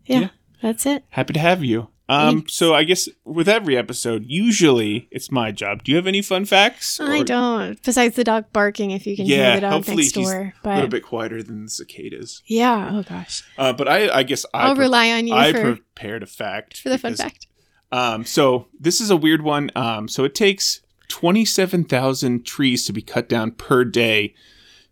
[0.06, 0.28] yeah, Yeah.
[0.62, 1.04] that's it.
[1.10, 1.90] Happy to have you.
[2.08, 5.84] Um, so I guess with every episode, usually it's my job.
[5.84, 7.00] Do you have any fun facts?
[7.00, 7.82] I don't.
[7.82, 10.54] Besides the dog barking, if you can Yeah, hear the dog hopefully next he's door.
[10.64, 12.44] A little bit quieter than the cicadas.
[12.46, 15.52] yeah, oh gosh, Uh, but I, I guess I I'll pre- rely on you I
[15.52, 17.48] for prepared a fact for the fun fact.
[17.92, 19.72] Um, so this is a weird one.
[19.76, 24.36] Um, so it takes twenty-seven thousand trees to be cut down per day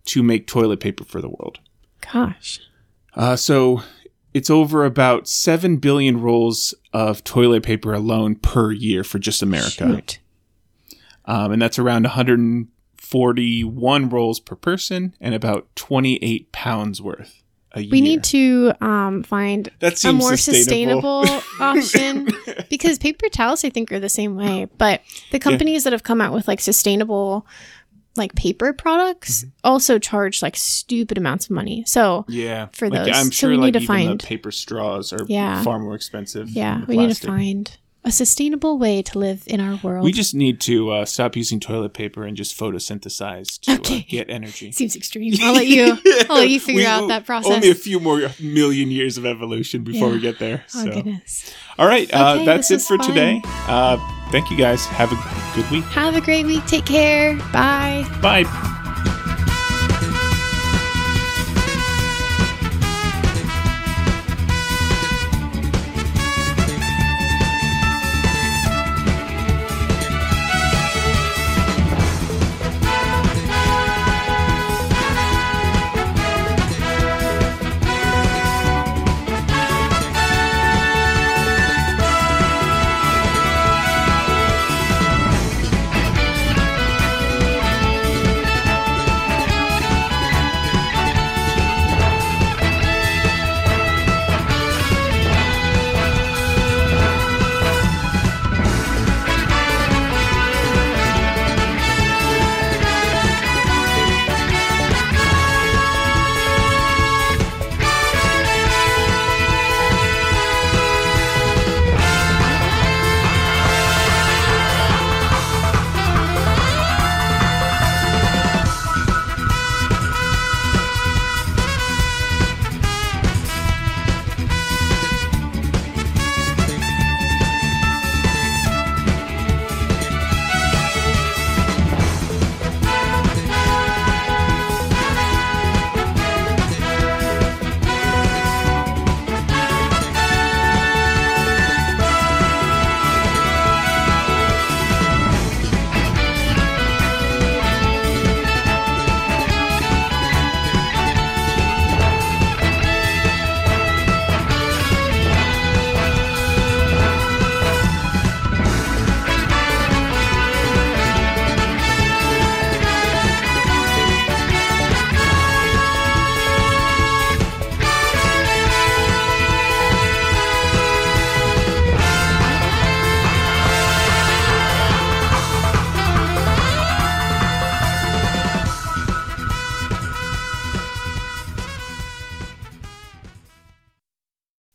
[0.06, 1.60] to make toilet paper for the world.
[2.12, 2.60] Gosh,
[3.14, 3.84] Uh, so
[4.34, 10.02] it's over about seven billion rolls of toilet paper alone per year for just America,
[11.26, 17.92] um, and that's around 141 rolls per person and about 28 pounds worth a year.
[17.92, 21.26] We need to um, find a more sustainable.
[21.26, 22.30] sustainable option
[22.70, 24.68] because paper towels, I think, are the same way.
[24.78, 27.48] But the companies that have come out with like sustainable,
[28.16, 29.50] like paper products, Mm-hmm.
[29.64, 31.84] also charge like stupid amounts of money.
[31.88, 33.16] So Yeah, for like, those.
[33.18, 35.64] I'm So sure we need to find- paper straws are Yeah.
[35.64, 36.50] far more expensive.
[36.50, 37.76] yeah, we need to find
[38.06, 40.04] a sustainable way to live in our world.
[40.04, 44.00] We just need to uh, stop using toilet paper and just photosynthesize to Okay.
[44.00, 44.72] uh, get energy.
[44.74, 45.34] Seems extreme.
[45.42, 45.98] I'll let you.
[46.30, 47.52] I'll let you figure We- out that process.
[47.54, 50.66] Only a few more million years of evolution before we get there.
[50.76, 51.54] oh goodness.
[51.80, 53.42] All right, uh, that's it for was today.
[54.34, 54.88] Thank you guys.
[54.88, 55.84] Have a good week.
[55.94, 56.66] Have a great week.
[56.66, 57.36] Take care.
[57.54, 58.04] Bye.
[58.20, 58.80] Bye.